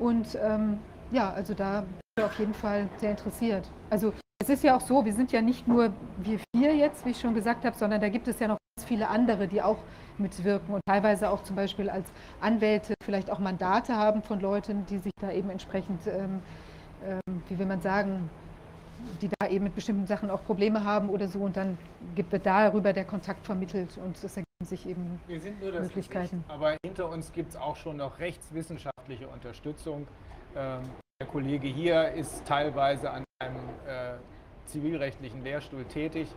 Und 0.01 0.39
ähm, 0.41 0.79
ja, 1.11 1.31
also 1.31 1.53
da 1.53 1.81
bin 1.81 1.89
ich 2.19 2.25
auf 2.25 2.39
jeden 2.39 2.55
Fall 2.55 2.89
sehr 2.99 3.11
interessiert. 3.11 3.69
Also 3.91 4.13
es 4.41 4.49
ist 4.49 4.63
ja 4.63 4.77
auch 4.77 4.81
so, 4.81 5.05
wir 5.05 5.13
sind 5.13 5.33
ja 5.33 5.43
nicht 5.43 5.67
nur 5.67 5.93
wir 6.19 6.39
vier 6.55 6.77
jetzt, 6.77 7.05
wie 7.05 7.11
ich 7.11 7.21
schon 7.21 7.35
gesagt 7.35 7.65
habe, 7.65 7.77
sondern 7.77 8.01
da 8.01 8.09
gibt 8.09 8.29
es 8.29 8.39
ja 8.39 8.47
noch 8.47 8.59
ganz 8.77 8.87
viele 8.87 9.09
andere, 9.09 9.49
die 9.49 9.61
auch 9.61 9.79
mitwirken 10.17 10.75
und 10.75 10.81
teilweise 10.87 11.29
auch 11.29 11.43
zum 11.43 11.57
Beispiel 11.57 11.91
als 11.91 12.07
Anwälte 12.41 12.95
vielleicht 13.03 13.31
auch 13.31 13.41
Mandate 13.41 13.97
haben 13.97 14.23
von 14.23 14.39
Leuten, 14.39 14.87
die 14.87 14.99
sich 14.99 15.13
da 15.21 15.33
eben 15.33 15.51
entsprechend, 15.51 16.07
ähm, 16.07 16.41
ähm, 17.05 17.43
wie 17.49 17.59
will 17.59 17.67
man 17.67 17.81
sagen, 17.81 18.31
die 19.21 19.29
da 19.39 19.49
eben 19.49 19.65
mit 19.65 19.75
bestimmten 19.75 20.07
Sachen 20.07 20.31
auch 20.31 20.43
Probleme 20.45 20.85
haben 20.85 21.09
oder 21.09 21.29
so 21.29 21.41
und 21.41 21.57
dann 21.57 21.79
gibt, 22.15 22.33
wird 22.33 22.47
darüber 22.47 22.93
der 22.93 23.05
Kontakt 23.05 23.45
vermittelt 23.45 23.99
und 23.99 24.17
es 24.17 24.37
ergeben 24.37 24.45
sich 24.65 24.89
eben 24.89 25.21
Wir 25.27 25.41
sind 25.41 25.61
nur 25.61 25.73
das 25.73 25.83
Möglichkeiten. 25.83 26.43
Gesicht, 26.43 26.51
aber 26.51 26.77
hinter 26.85 27.09
uns 27.09 27.33
gibt 27.33 27.51
es 27.51 27.57
auch 27.57 27.77
schon 27.77 27.99
noch 27.99 28.19
rechtswissenschaftliche 28.19 29.29
Unterstützung. 29.29 30.07
Ähm, 30.57 30.83
der 31.21 31.29
Kollege 31.29 31.69
hier 31.69 32.13
ist 32.13 32.45
teilweise 32.45 33.11
an 33.11 33.25
einem 33.41 33.57
äh, 33.87 34.15
zivilrechtlichen 34.67 35.43
Lehrstuhl 35.43 35.85
tätig. 35.85 36.29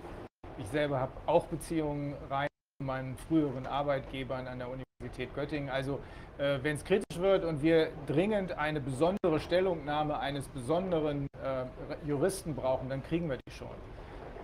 Ich 0.57 0.67
selber 0.67 0.99
habe 0.99 1.11
auch 1.25 1.45
Beziehungen 1.45 2.15
rein 2.29 2.46
meinen 2.79 3.17
früheren 3.17 3.65
Arbeitgebern 3.65 4.47
an 4.47 4.59
der 4.59 4.69
Universität 4.69 5.33
Göttingen. 5.33 5.69
Also 5.69 5.99
äh, 6.37 6.59
wenn 6.61 6.75
es 6.75 6.83
kritisch 6.83 7.19
wird 7.19 7.43
und 7.43 7.63
wir 7.63 7.89
dringend 8.05 8.51
eine 8.51 8.79
besondere 8.79 9.39
Stellungnahme 9.39 10.19
eines 10.19 10.47
besonderen 10.47 11.27
äh, 11.43 11.65
Juristen 12.07 12.55
brauchen, 12.55 12.89
dann 12.89 13.01
kriegen 13.03 13.29
wir 13.29 13.37
die 13.37 13.51
schon. 13.51 13.75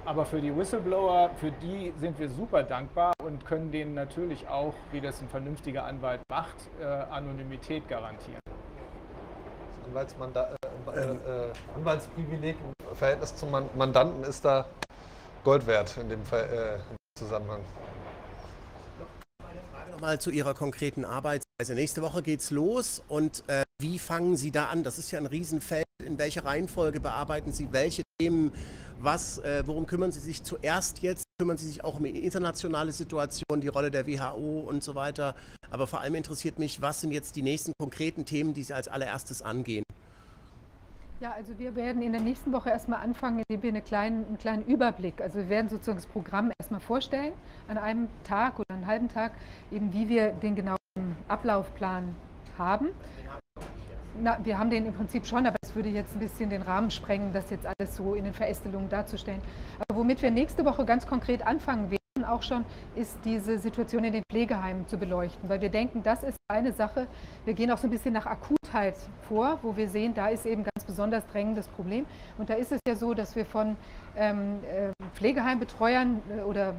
Aber 0.05 0.26
für 0.26 0.41
die 0.41 0.55
Whistleblower, 0.55 1.30
für 1.35 1.51
die 1.51 1.93
sind 1.97 2.19
wir 2.19 2.27
super 2.27 2.64
dankbar 2.64 3.14
und 3.23 3.45
können 3.45 3.72
denen 3.72 3.93
natürlich 3.93 4.47
auch, 4.47 4.73
wie 4.91 4.99
das 4.99 5.22
ein 5.22 5.30
vernünftiger 5.30 5.85
Anwalt 5.85 6.22
macht, 6.30 6.57
äh, 6.81 6.85
Anonymität 6.85 7.88
garantieren. 7.88 8.39
Anwaltsmanda 9.85 10.55
äh, 10.64 10.99
äh, 10.99 11.01
äh, 11.01 11.51
Anwaltsprivileg 11.76 12.57
im 12.89 12.95
Verhältnis 12.95 13.35
zum 13.35 13.51
Man 13.51 13.69
Mandanten 13.77 14.23
ist 14.23 14.43
da 14.43 14.65
Gold 15.43 15.68
wert 15.68 15.95
in 15.97 16.10
dem, 16.10 16.23
Fall, 16.26 16.45
in 16.45 16.95
dem 16.95 16.97
Zusammenhang. 17.18 17.61
Nochmal 20.04 20.20
zu 20.20 20.32
Ihrer 20.32 20.54
konkreten 20.54 21.06
Arbeitsweise. 21.06 21.76
Nächste 21.76 22.02
Woche 22.02 22.22
geht's 22.22 22.52
los 22.52 23.02
und 23.08 23.42
äh, 23.48 23.64
wie 23.82 23.98
fangen 23.98 24.36
Sie 24.36 24.52
da 24.52 24.66
an? 24.66 24.84
Das 24.84 24.98
ist 24.98 25.12
ja 25.12 25.18
ein 25.18 25.28
Riesenfeld. 25.28 25.86
In 26.04 26.18
welcher 26.18 26.44
Reihenfolge 26.44 27.00
bearbeiten 27.00 27.54
Sie 27.54 27.70
welche 27.72 28.04
Themen? 28.20 28.52
Was, 29.00 29.38
äh, 29.38 29.64
worum 29.66 29.86
kümmern 29.86 30.12
Sie 30.12 30.20
sich 30.20 30.44
zuerst 30.44 31.00
jetzt? 31.04 31.24
Kümmern 31.40 31.56
Sie 31.56 31.68
sich 31.68 31.86
auch 31.86 32.00
um 32.00 32.04
die 32.04 32.26
internationale 32.26 32.92
Situation, 32.92 33.62
die 33.62 33.70
Rolle 33.70 33.92
der 33.92 34.06
WHO 34.06 34.66
und 34.68 34.84
so 34.84 34.94
weiter? 34.94 35.36
Aber 35.72 35.88
vor 35.88 36.02
allem 36.02 36.16
interessiert 36.16 36.60
mich, 36.60 36.82
was 36.82 37.00
sind 37.00 37.14
jetzt 37.14 37.38
die 37.38 37.42
nächsten 37.42 37.72
konkreten 37.80 38.26
Themen, 38.26 38.54
die 38.54 38.64
Sie 38.64 38.74
als 38.74 38.90
allererstes 38.90 39.42
angehen? 39.42 39.86
Ja, 41.24 41.32
also 41.32 41.58
wir 41.58 41.74
werden 41.78 42.02
in 42.02 42.12
der 42.12 42.20
nächsten 42.20 42.52
Woche 42.52 42.70
erstmal 42.70 43.02
anfangen, 43.02 43.44
indem 43.48 43.64
wir 43.64 43.70
eine 43.70 43.82
kleinen, 43.82 44.26
einen 44.26 44.38
kleinen 44.38 44.66
Überblick, 44.66 45.22
also 45.22 45.38
wir 45.38 45.48
werden 45.48 45.70
sozusagen 45.70 45.98
das 45.98 46.06
Programm 46.06 46.52
erstmal 46.60 46.82
vorstellen, 46.82 47.32
an 47.70 47.78
einem 47.78 48.10
Tag 48.26 48.60
oder 48.60 48.76
einen 48.76 48.86
halben 48.86 49.08
Tag, 49.08 49.32
eben 49.72 49.94
wie 49.94 50.10
wir 50.10 50.34
den 50.34 50.54
genauen 50.54 50.78
Ablaufplan 51.30 52.14
haben. 52.58 52.90
Na, 54.20 54.38
wir 54.44 54.60
haben 54.60 54.70
den 54.70 54.86
im 54.86 54.94
Prinzip 54.94 55.26
schon, 55.26 55.48
aber 55.48 55.56
es 55.62 55.74
würde 55.74 55.88
jetzt 55.88 56.14
ein 56.14 56.20
bisschen 56.20 56.50
den 56.50 56.62
Rahmen 56.62 56.91
sprengen, 56.91 57.32
das 57.32 57.50
jetzt 57.52 57.66
alles 57.66 57.95
so 57.95 58.16
in 58.16 58.26
den 58.26 58.34
Verästelungen 58.34 58.90
darzustellen. 58.90 59.40
Aber 59.80 60.00
womit 60.00 60.22
wir 60.22 60.30
nächste 60.30 60.66
Woche 60.66 60.84
ganz 60.84 61.08
konkret 61.08 61.48
anfangen 61.48 61.90
werden, 61.90 62.03
Wochen 62.24 62.32
auch 62.32 62.41
schon, 62.41 62.66
ist 62.95 63.18
diese 63.26 63.58
Situation 63.60 64.04
in 64.04 64.14
den 64.14 64.24
Pflegeheimen 64.30 64.88
zu 64.88 64.98
beleuchten, 64.98 65.50
weil 65.50 65.62
wir 65.62 65.70
denken, 65.70 66.04
das 66.04 66.24
ist 66.24 66.38
eine 66.48 66.74
Sache. 66.74 67.08
Wir 67.45 67.54
gehen 67.54 67.72
auch 67.72 67.78
so 67.78 67.88
ein 67.88 67.90
bisschen 67.90 68.14
nach 68.14 68.26
Akutheit 68.26 68.95
vor, 69.28 69.60
wo 69.62 69.76
wir 69.76 69.90
sehen, 69.90 70.14
da 70.14 70.28
ist 70.30 70.45
eben 70.45 70.64
ganz 70.64 70.86
besonders 70.86 71.26
drängendes 71.28 71.68
Problem. 71.68 72.06
Und 72.38 72.50
da 72.50 72.56
ist 72.56 72.72
es 72.72 72.80
ja 72.88 72.95
so, 72.95 73.14
dass 73.14 73.36
wir 73.36 73.45
von 73.45 73.76
ähm, 74.16 74.60
äh, 74.64 74.91
Pflegeheimbetreuern 75.16 76.22
äh, 76.30 76.41
oder 76.41 76.74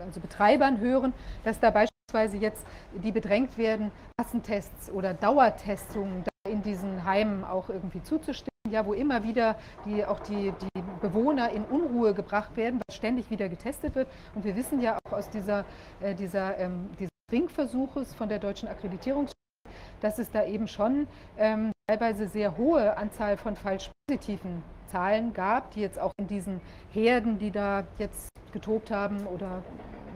also 0.00 0.20
Betreibern 0.20 0.80
hören, 0.80 1.12
dass 1.44 1.60
da 1.60 1.70
beispielsweise 1.70 2.36
jetzt 2.36 2.64
die 2.92 3.12
bedrängt 3.12 3.56
werden, 3.56 3.92
Massentests 4.18 4.90
oder 4.90 5.14
Dauertestungen 5.14 6.24
in 6.48 6.62
diesen 6.62 7.04
Heimen 7.04 7.44
auch 7.44 7.68
irgendwie 7.68 8.02
zuzustimmen, 8.02 8.50
ja, 8.68 8.84
wo 8.84 8.94
immer 8.94 9.22
wieder 9.22 9.56
die, 9.84 10.04
auch 10.04 10.20
die, 10.20 10.52
die 10.60 10.82
Bewohner 11.00 11.50
in 11.50 11.64
Unruhe 11.64 12.14
gebracht 12.14 12.56
werden, 12.56 12.80
weil 12.80 12.94
ständig 12.94 13.30
wieder 13.30 13.48
getestet 13.48 13.94
wird. 13.94 14.08
Und 14.34 14.44
wir 14.44 14.56
wissen 14.56 14.80
ja 14.80 14.98
auch 15.04 15.12
aus 15.12 15.30
dieser, 15.30 15.64
äh, 16.00 16.14
dieser, 16.14 16.58
ähm, 16.58 16.90
dieses 16.98 17.12
Ringversuches 17.30 18.14
von 18.14 18.28
der 18.28 18.40
deutschen 18.40 18.68
Akkreditierungsstelle, 18.68 19.38
dass 20.00 20.18
es 20.18 20.30
da 20.30 20.44
eben 20.44 20.66
schon 20.66 21.06
ähm, 21.38 21.70
teilweise 21.86 22.28
sehr 22.28 22.56
hohe 22.56 22.96
Anzahl 22.96 23.36
von 23.36 23.54
falsch 23.54 23.90
positiven 24.06 24.64
Zahlen 24.90 25.32
gab, 25.32 25.70
die 25.70 25.80
jetzt 25.80 25.98
auch 25.98 26.12
in 26.18 26.26
diesen 26.26 26.60
Herden, 26.92 27.38
die 27.38 27.52
da 27.52 27.84
jetzt 27.98 28.28
getobt 28.52 28.90
haben 28.90 29.26
oder 29.26 29.62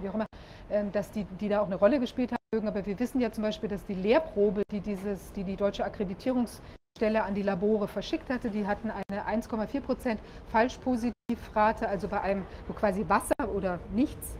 wie 0.01 0.09
auch 0.09 0.14
immer, 0.14 0.27
ähm, 0.70 0.93
dass 0.93 1.10
die, 1.10 1.24
die 1.40 1.48
da 1.48 1.60
auch 1.60 1.66
eine 1.66 1.77
Rolle 1.77 2.01
gespielt 2.01 2.32
haben 2.32 2.43
mögen. 2.52 2.68
Aber 2.68 2.85
wir 2.85 2.98
wissen 2.98 3.20
ja 3.20 3.31
zum 3.31 3.43
Beispiel, 3.43 3.68
dass 3.68 3.85
die 3.86 3.94
Lehrprobe, 3.94 4.62
die 4.70 4.81
dieses, 4.81 5.32
die, 5.32 5.44
die 5.44 5.56
deutsche 5.56 5.85
Akkreditierungsstelle 5.85 7.23
an 7.23 7.35
die 7.35 7.43
Labore 7.43 7.89
verschickt 7.89 8.31
hatte, 8.31 8.51
die 8.51 8.66
hatten 8.66 8.90
eine 8.90 9.27
1,4 9.27 9.81
Prozent 9.81 10.20
Falschpositivrate, 10.48 11.89
also 11.89 12.09
bei 12.09 12.20
einem, 12.20 12.47
quasi 12.74 13.05
Wasser 13.09 13.55
oder 13.55 13.78
nichts 13.93 14.36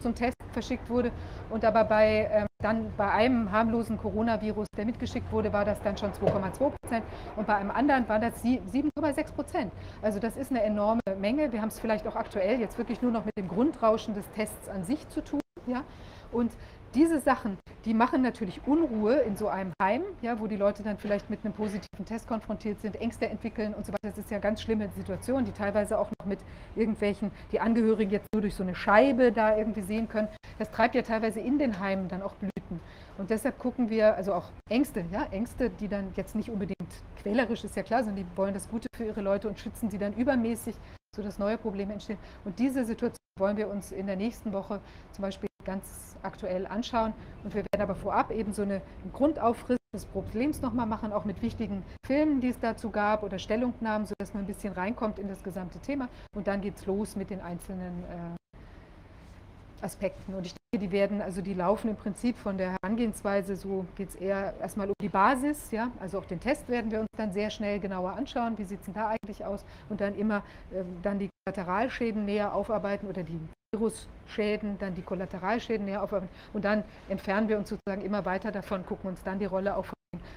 zum 0.00 0.14
Test 0.14 0.36
verschickt 0.52 0.88
wurde. 0.90 1.12
Und 1.48 1.64
aber 1.64 1.84
bei, 1.84 2.28
ähm, 2.32 2.46
dann 2.58 2.92
bei 2.96 3.10
einem 3.10 3.50
harmlosen 3.52 3.98
Coronavirus, 3.98 4.66
der 4.76 4.84
mitgeschickt 4.84 5.30
wurde, 5.32 5.52
war 5.52 5.64
das 5.64 5.80
dann 5.82 5.96
schon 5.96 6.12
2,2 6.12 6.70
Prozent 6.70 7.04
und 7.36 7.46
bei 7.46 7.56
einem 7.56 7.70
anderen 7.70 8.08
war 8.08 8.18
das 8.18 8.42
7,6 8.42 9.32
Prozent. 9.32 9.72
Also 10.02 10.18
das 10.18 10.36
ist 10.36 10.50
eine 10.50 10.62
enorme 10.62 11.00
Menge. 11.18 11.52
Wir 11.52 11.60
haben 11.60 11.68
es 11.68 11.78
vielleicht 11.78 12.06
auch 12.06 12.16
aktuell 12.16 12.60
jetzt 12.60 12.78
wirklich 12.78 13.02
nur 13.02 13.12
noch 13.12 13.24
mit 13.24 13.36
dem 13.36 13.48
Grundrauschen 13.48 14.14
des 14.14 14.28
Tests 14.30 14.68
an 14.68 14.84
sich 14.84 15.08
zu 15.08 15.22
tun. 15.22 15.40
Ja? 15.66 15.84
Und 16.32 16.52
diese 16.94 17.20
Sachen, 17.20 17.56
die 17.84 17.94
machen 17.94 18.20
natürlich 18.22 18.60
Unruhe 18.66 19.14
in 19.20 19.36
so 19.36 19.48
einem 19.48 19.72
Heim, 19.80 20.02
ja, 20.22 20.40
wo 20.40 20.46
die 20.46 20.56
Leute 20.56 20.82
dann 20.82 20.98
vielleicht 20.98 21.30
mit 21.30 21.44
einem 21.44 21.54
positiven 21.54 22.04
Test 22.04 22.26
konfrontiert 22.26 22.80
sind, 22.80 22.96
Ängste 23.00 23.28
entwickeln 23.28 23.74
und 23.74 23.86
so 23.86 23.92
weiter. 23.92 24.08
Das 24.08 24.18
ist 24.18 24.30
ja 24.30 24.36
eine 24.36 24.42
ganz 24.42 24.62
schlimme 24.62 24.88
Situation, 24.96 25.44
die 25.44 25.52
teilweise 25.52 25.98
auch 25.98 26.10
noch 26.18 26.26
mit 26.26 26.40
irgendwelchen, 26.74 27.30
die 27.52 27.60
Angehörigen 27.60 28.10
jetzt 28.10 28.26
nur 28.34 28.42
durch 28.42 28.54
so 28.54 28.62
eine 28.62 28.74
Scheibe 28.74 29.30
da 29.30 29.56
irgendwie 29.56 29.82
sehen 29.82 30.08
können. 30.08 30.28
Das 30.58 30.70
treibt 30.70 30.94
ja 30.94 31.02
teilweise 31.02 31.40
in 31.40 31.58
den 31.58 31.78
Heimen 31.78 32.08
dann 32.08 32.22
auch 32.22 32.34
Blüten. 32.34 32.80
Und 33.18 33.30
deshalb 33.30 33.58
gucken 33.58 33.88
wir, 33.88 34.14
also 34.16 34.34
auch 34.34 34.50
Ängste, 34.68 35.04
ja, 35.12 35.26
Ängste, 35.30 35.70
die 35.70 35.88
dann 35.88 36.12
jetzt 36.16 36.34
nicht 36.34 36.50
unbedingt 36.50 36.76
quälerisch 37.22 37.64
ist 37.64 37.76
ja 37.76 37.82
klar, 37.82 38.02
sondern 38.02 38.24
die 38.24 38.36
wollen 38.36 38.54
das 38.54 38.68
Gute 38.68 38.88
für 38.96 39.04
ihre 39.04 39.20
Leute 39.20 39.48
und 39.48 39.58
schützen 39.58 39.90
sie 39.90 39.98
dann 39.98 40.14
übermäßig, 40.14 40.74
sodass 41.14 41.38
neue 41.38 41.58
Probleme 41.58 41.92
entstehen. 41.92 42.18
Und 42.44 42.58
diese 42.58 42.84
Situation 42.84 43.16
wollen 43.38 43.56
wir 43.56 43.68
uns 43.68 43.92
in 43.92 44.06
der 44.06 44.16
nächsten 44.16 44.52
Woche 44.52 44.80
zum 45.12 45.22
Beispiel 45.22 45.49
ganz 45.64 46.16
aktuell 46.22 46.66
anschauen. 46.66 47.12
Und 47.44 47.54
wir 47.54 47.64
werden 47.72 47.82
aber 47.82 47.94
vorab 47.94 48.30
eben 48.30 48.52
so 48.52 48.62
eine 48.62 48.82
Grundaufriss 49.12 49.78
des 49.92 50.04
Problems 50.06 50.62
nochmal 50.62 50.86
machen, 50.86 51.12
auch 51.12 51.24
mit 51.24 51.42
wichtigen 51.42 51.82
Filmen, 52.06 52.40
die 52.40 52.48
es 52.48 52.60
dazu 52.60 52.90
gab 52.90 53.24
oder 53.24 53.38
Stellungnahmen, 53.38 54.06
sodass 54.06 54.34
man 54.34 54.44
ein 54.44 54.46
bisschen 54.46 54.72
reinkommt 54.72 55.18
in 55.18 55.26
das 55.26 55.42
gesamte 55.42 55.80
Thema. 55.80 56.08
Und 56.36 56.46
dann 56.46 56.60
geht 56.60 56.76
es 56.76 56.86
los 56.86 57.16
mit 57.16 57.30
den 57.30 57.40
einzelnen 57.40 58.04
äh, 58.04 59.84
Aspekten. 59.84 60.34
Und 60.34 60.46
ich 60.46 60.54
denke, 60.54 60.86
die 60.86 60.92
werden, 60.92 61.20
also 61.20 61.40
die 61.40 61.54
laufen 61.54 61.88
im 61.88 61.96
Prinzip 61.96 62.36
von 62.36 62.56
der 62.56 62.76
Herangehensweise, 62.80 63.56
so 63.56 63.84
geht 63.96 64.10
es 64.10 64.14
eher 64.14 64.54
erstmal 64.60 64.88
um 64.88 64.94
die 65.00 65.08
Basis, 65.08 65.70
ja, 65.70 65.90
also 66.00 66.18
auch 66.18 66.24
den 66.24 66.38
Test 66.38 66.68
werden 66.68 66.90
wir 66.90 67.00
uns 67.00 67.08
dann 67.16 67.32
sehr 67.32 67.50
schnell 67.50 67.80
genauer 67.80 68.12
anschauen, 68.12 68.56
wie 68.58 68.64
sieht 68.64 68.80
es 68.80 68.84
denn 68.84 68.94
da 68.94 69.08
eigentlich 69.08 69.44
aus 69.44 69.64
und 69.88 70.00
dann 70.00 70.14
immer 70.14 70.44
äh, 70.70 70.84
dann 71.02 71.18
die 71.18 71.30
Kollateralschäden 71.44 72.24
näher 72.24 72.54
aufarbeiten 72.54 73.08
oder 73.08 73.22
die 73.22 73.40
Virusschäden, 73.72 74.78
dann 74.80 74.96
die 74.96 75.02
Kollateralschäden 75.02 75.86
näher 75.86 76.02
aufarbeiten 76.02 76.34
und 76.52 76.64
dann 76.64 76.82
entfernen 77.08 77.48
wir 77.48 77.56
uns 77.56 77.68
sozusagen 77.68 78.02
immer 78.02 78.24
weiter 78.24 78.50
davon, 78.50 78.84
gucken 78.84 79.10
uns 79.10 79.22
dann 79.22 79.38
die 79.38 79.44
Rolle 79.44 79.76
auch 79.76 79.84
von, 79.84 79.94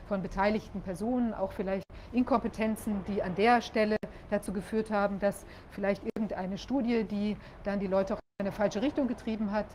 von 0.08 0.22
beteiligten 0.22 0.82
Personen, 0.82 1.34
auch 1.34 1.52
vielleicht 1.52 1.84
Inkompetenzen, 2.12 3.04
die 3.08 3.24
an 3.24 3.34
der 3.34 3.62
Stelle 3.62 3.96
dazu 4.30 4.54
geführt 4.54 4.92
haben, 4.92 5.20
dass 5.20 5.48
vielleicht 5.72 6.04
irgendeine 6.16 6.60
Studie, 6.60 7.06
die 7.06 7.36
dann 7.64 7.80
die 7.80 7.88
Leute 7.88 8.14
auch 8.14 8.20
in 8.40 8.46
eine 8.46 8.52
falsche 8.52 8.84
Richtung 8.84 9.08
getrieben 9.08 9.52
hat, 9.52 9.66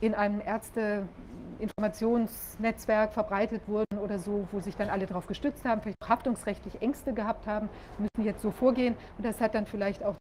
in 0.00 0.14
einem 0.14 0.40
Ärzteinformationsnetzwerk 0.40 3.12
verbreitet 3.12 3.68
wurden 3.68 3.98
oder 3.98 4.18
so, 4.18 4.48
wo 4.50 4.60
sich 4.60 4.76
dann 4.76 4.88
alle 4.88 5.04
darauf 5.04 5.26
gestützt 5.26 5.66
haben, 5.66 5.82
vielleicht 5.82 6.08
haftungsrechtlich 6.08 6.80
Ängste 6.80 7.12
gehabt 7.12 7.46
haben, 7.46 7.68
müssen 7.98 8.24
jetzt 8.24 8.40
so 8.40 8.50
vorgehen. 8.50 8.96
Und 9.18 9.26
das 9.26 9.42
hat 9.42 9.54
dann 9.54 9.66
vielleicht 9.66 10.02
auch 10.02 10.16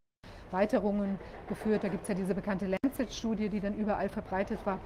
Weiterungen 0.52 1.19
geführt. 1.48 1.84
Da 1.84 1.90
gibt 1.90 2.03
es 2.03 2.10
ja 2.10 2.15
diese 2.15 2.34
bekannte 2.36 2.68
Lancet-Studie, 2.68 3.49
die 3.49 3.60
dann 3.60 3.74
überall 3.74 4.10
verbreitet 4.10 4.60
war, 4.65 4.80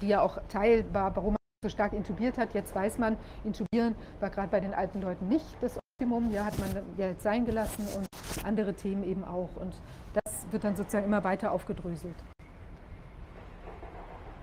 die 0.00 0.08
ja 0.08 0.20
auch 0.20 0.38
Teil 0.48 0.84
war, 0.92 1.14
warum 1.16 1.32
man 1.34 1.40
so 1.62 1.68
stark 1.68 1.92
intubiert 1.92 2.38
hat. 2.38 2.54
Jetzt 2.54 2.74
weiß 2.74 2.98
man, 2.98 3.16
intubieren 3.44 3.94
war 4.20 4.30
gerade 4.30 4.48
bei 4.48 4.60
den 4.60 4.74
alten 4.74 5.00
Leuten 5.00 5.28
nicht 5.28 5.46
das 5.60 5.78
Optimum, 5.78 6.30
ja, 6.30 6.44
hat 6.44 6.58
man 6.58 6.68
ja 6.96 7.08
jetzt 7.08 7.22
sein 7.22 7.44
gelassen 7.44 7.86
und 7.96 8.06
andere 8.44 8.74
Themen 8.74 9.02
eben 9.04 9.24
auch. 9.24 9.48
Und 9.56 9.74
das 10.12 10.46
wird 10.50 10.64
dann 10.64 10.76
sozusagen 10.76 11.06
immer 11.06 11.24
weiter 11.24 11.52
aufgedröselt. 11.52 12.16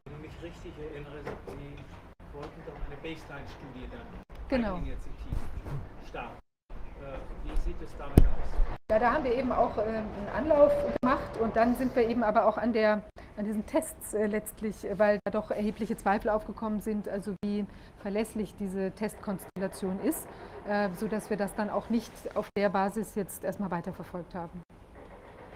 Wenn 0.05 0.13
ich 0.15 0.21
mich 0.21 0.43
richtig 0.43 0.73
erinnere, 0.79 1.21
Sie 1.47 2.35
wollten 2.35 2.61
doch 2.65 2.73
eine 2.87 2.95
Baseline-Studie 2.97 3.87
dann 3.91 4.23
genau. 4.49 4.77
Initiative 4.77 5.07
starten. 6.07 6.37
Äh, 7.01 7.17
wie 7.43 7.55
sieht 7.61 7.81
es 7.81 7.95
damit 7.97 8.19
aus? 8.19 8.42
Ja, 8.93 8.99
da 8.99 9.13
haben 9.13 9.23
wir 9.23 9.33
eben 9.33 9.51
auch 9.51 9.75
äh, 9.79 9.81
einen 9.81 10.29
Anlauf 10.37 10.71
gemacht 11.01 11.37
und 11.41 11.55
dann 11.55 11.75
sind 11.77 11.95
wir 11.95 12.07
eben 12.07 12.23
aber 12.23 12.45
auch 12.45 12.59
an, 12.59 12.73
der, 12.73 13.01
an 13.37 13.45
diesen 13.45 13.65
Tests 13.65 14.13
äh, 14.13 14.27
letztlich, 14.27 14.75
weil 14.97 15.17
da 15.25 15.31
doch 15.31 15.49
erhebliche 15.49 15.97
Zweifel 15.97 16.29
aufgekommen 16.29 16.79
sind, 16.79 17.09
also 17.09 17.33
wie 17.43 17.65
verlässlich 18.03 18.53
diese 18.59 18.91
Testkonstellation 18.91 19.99
ist, 20.03 20.27
äh, 20.67 20.89
sodass 20.99 21.31
wir 21.31 21.37
das 21.37 21.55
dann 21.55 21.71
auch 21.71 21.89
nicht 21.89 22.11
auf 22.35 22.47
der 22.55 22.69
Basis 22.69 23.15
jetzt 23.15 23.43
erstmal 23.43 23.71
weiterverfolgt 23.71 24.35
haben. 24.35 24.61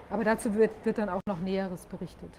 Aber 0.09 0.23
dazu 0.23 0.55
wird, 0.55 0.71
wird 0.83 0.97
dann 0.97 1.09
auch 1.09 1.21
noch 1.27 1.37
Näheres 1.37 1.85
berichtet. 1.85 2.31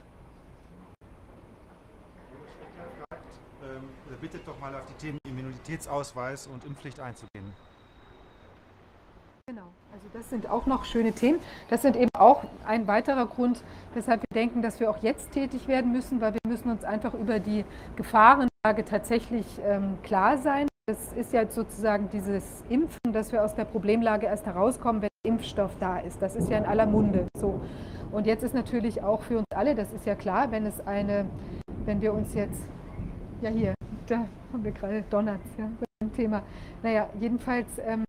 Ähm, 3.63 3.89
bittet 4.21 4.49
doch 4.49 4.59
mal 4.59 4.75
auf 4.75 4.87
die 4.87 4.95
Themen 4.95 5.19
Immunitätsausweis 5.29 6.49
und 6.49 6.65
Impfpflicht 6.65 6.99
einzugehen. 6.99 7.53
Genau, 9.49 9.63
also 9.95 10.07
das 10.13 10.29
sind 10.29 10.51
auch 10.51 10.67
noch 10.67 10.85
schöne 10.85 11.13
Themen. 11.13 11.41
Das 11.71 11.81
sind 11.81 11.97
eben 11.97 12.11
auch 12.13 12.45
ein 12.67 12.87
weiterer 12.87 13.25
Grund, 13.25 13.63
weshalb 13.95 14.21
wir 14.21 14.35
denken, 14.35 14.61
dass 14.61 14.79
wir 14.79 14.91
auch 14.91 14.99
jetzt 15.03 15.33
tätig 15.33 15.67
werden 15.67 15.91
müssen, 15.91 16.21
weil 16.21 16.35
wir 16.35 16.41
müssen 16.47 16.71
uns 16.71 16.85
einfach 16.85 17.15
über 17.15 17.39
die 17.39 17.65
Gefahrenlage 17.97 18.85
tatsächlich 18.85 19.47
ähm, 19.65 19.97
klar 20.03 20.37
sein. 20.37 20.69
Das 20.87 21.15
ist 21.15 21.33
ja 21.33 21.47
sozusagen 21.49 22.11
dieses 22.11 22.63
Impfen, 22.69 23.15
dass 23.15 23.33
wir 23.33 23.43
aus 23.43 23.55
der 23.55 23.65
Problemlage 23.65 24.27
erst 24.27 24.45
herauskommen, 24.45 25.01
wenn 25.01 25.09
Impfstoff 25.23 25.75
da 25.81 25.99
ist. 26.01 26.21
Das 26.21 26.37
ist 26.37 26.51
ja 26.51 26.59
in 26.59 26.67
aller 26.67 26.85
Munde 26.85 27.27
so. 27.39 27.63
Und 28.13 28.27
jetzt 28.27 28.45
ist 28.45 28.53
natürlich 28.55 29.03
auch 29.03 29.23
für 29.23 29.39
uns 29.39 29.47
alle, 29.55 29.75
das 29.75 29.95
ist 29.95 30.05
ja 30.05 30.15
klar, 30.15 30.51
wenn 30.51 30.67
es 30.67 30.87
eine, 30.87 31.25
wenn 31.87 32.03
wir 32.03 32.13
uns 32.13 32.35
jetzt, 32.35 32.61
ja 33.41 33.49
hier, 33.49 33.73
da 34.09 34.27
haben 34.53 34.63
wir 34.63 34.73
gerade 34.73 35.03
Donuts, 35.09 35.57
ja, 35.57 35.71
beim 36.01 36.13
Thema. 36.13 36.43
Naja, 36.83 37.09
jedenfalls 37.19 37.79
ähm, 37.79 38.05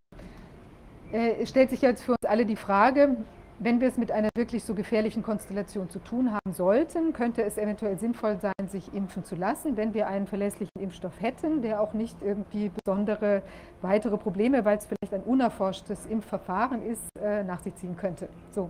äh, 1.11 1.45
stellt 1.45 1.69
sich 1.69 1.81
jetzt 1.81 2.03
für 2.03 2.11
uns 2.11 2.25
alle 2.25 2.45
die 2.45 2.55
Frage, 2.55 3.17
wenn 3.59 3.81
wir 3.81 3.89
es 3.89 3.97
mit 3.97 4.11
einer 4.11 4.29
wirklich 4.35 4.63
so 4.63 4.73
gefährlichen 4.73 5.21
Konstellation 5.21 5.89
zu 5.89 5.99
tun 5.99 6.31
haben 6.31 6.53
sollten, 6.53 7.11
könnte 7.11 7.43
es 7.43 7.57
eventuell 7.57 7.97
sinnvoll 7.97 8.37
sein, 8.39 8.67
sich 8.67 8.93
impfen 8.93 9.25
zu 9.25 9.35
lassen, 9.35 9.75
wenn 9.75 9.93
wir 9.93 10.07
einen 10.07 10.27
verlässlichen 10.27 10.81
Impfstoff 10.81 11.21
hätten, 11.21 11.61
der 11.61 11.81
auch 11.81 11.93
nicht 11.93 12.15
irgendwie 12.21 12.69
besondere 12.69 13.41
weitere 13.81 14.17
Probleme, 14.17 14.63
weil 14.63 14.77
es 14.77 14.85
vielleicht 14.85 15.13
ein 15.13 15.23
unerforschtes 15.23 16.05
Impfverfahren 16.05 16.81
ist, 16.83 17.03
äh, 17.21 17.43
nach 17.43 17.61
sich 17.61 17.75
ziehen 17.75 17.97
könnte. 17.97 18.29
So. 18.51 18.69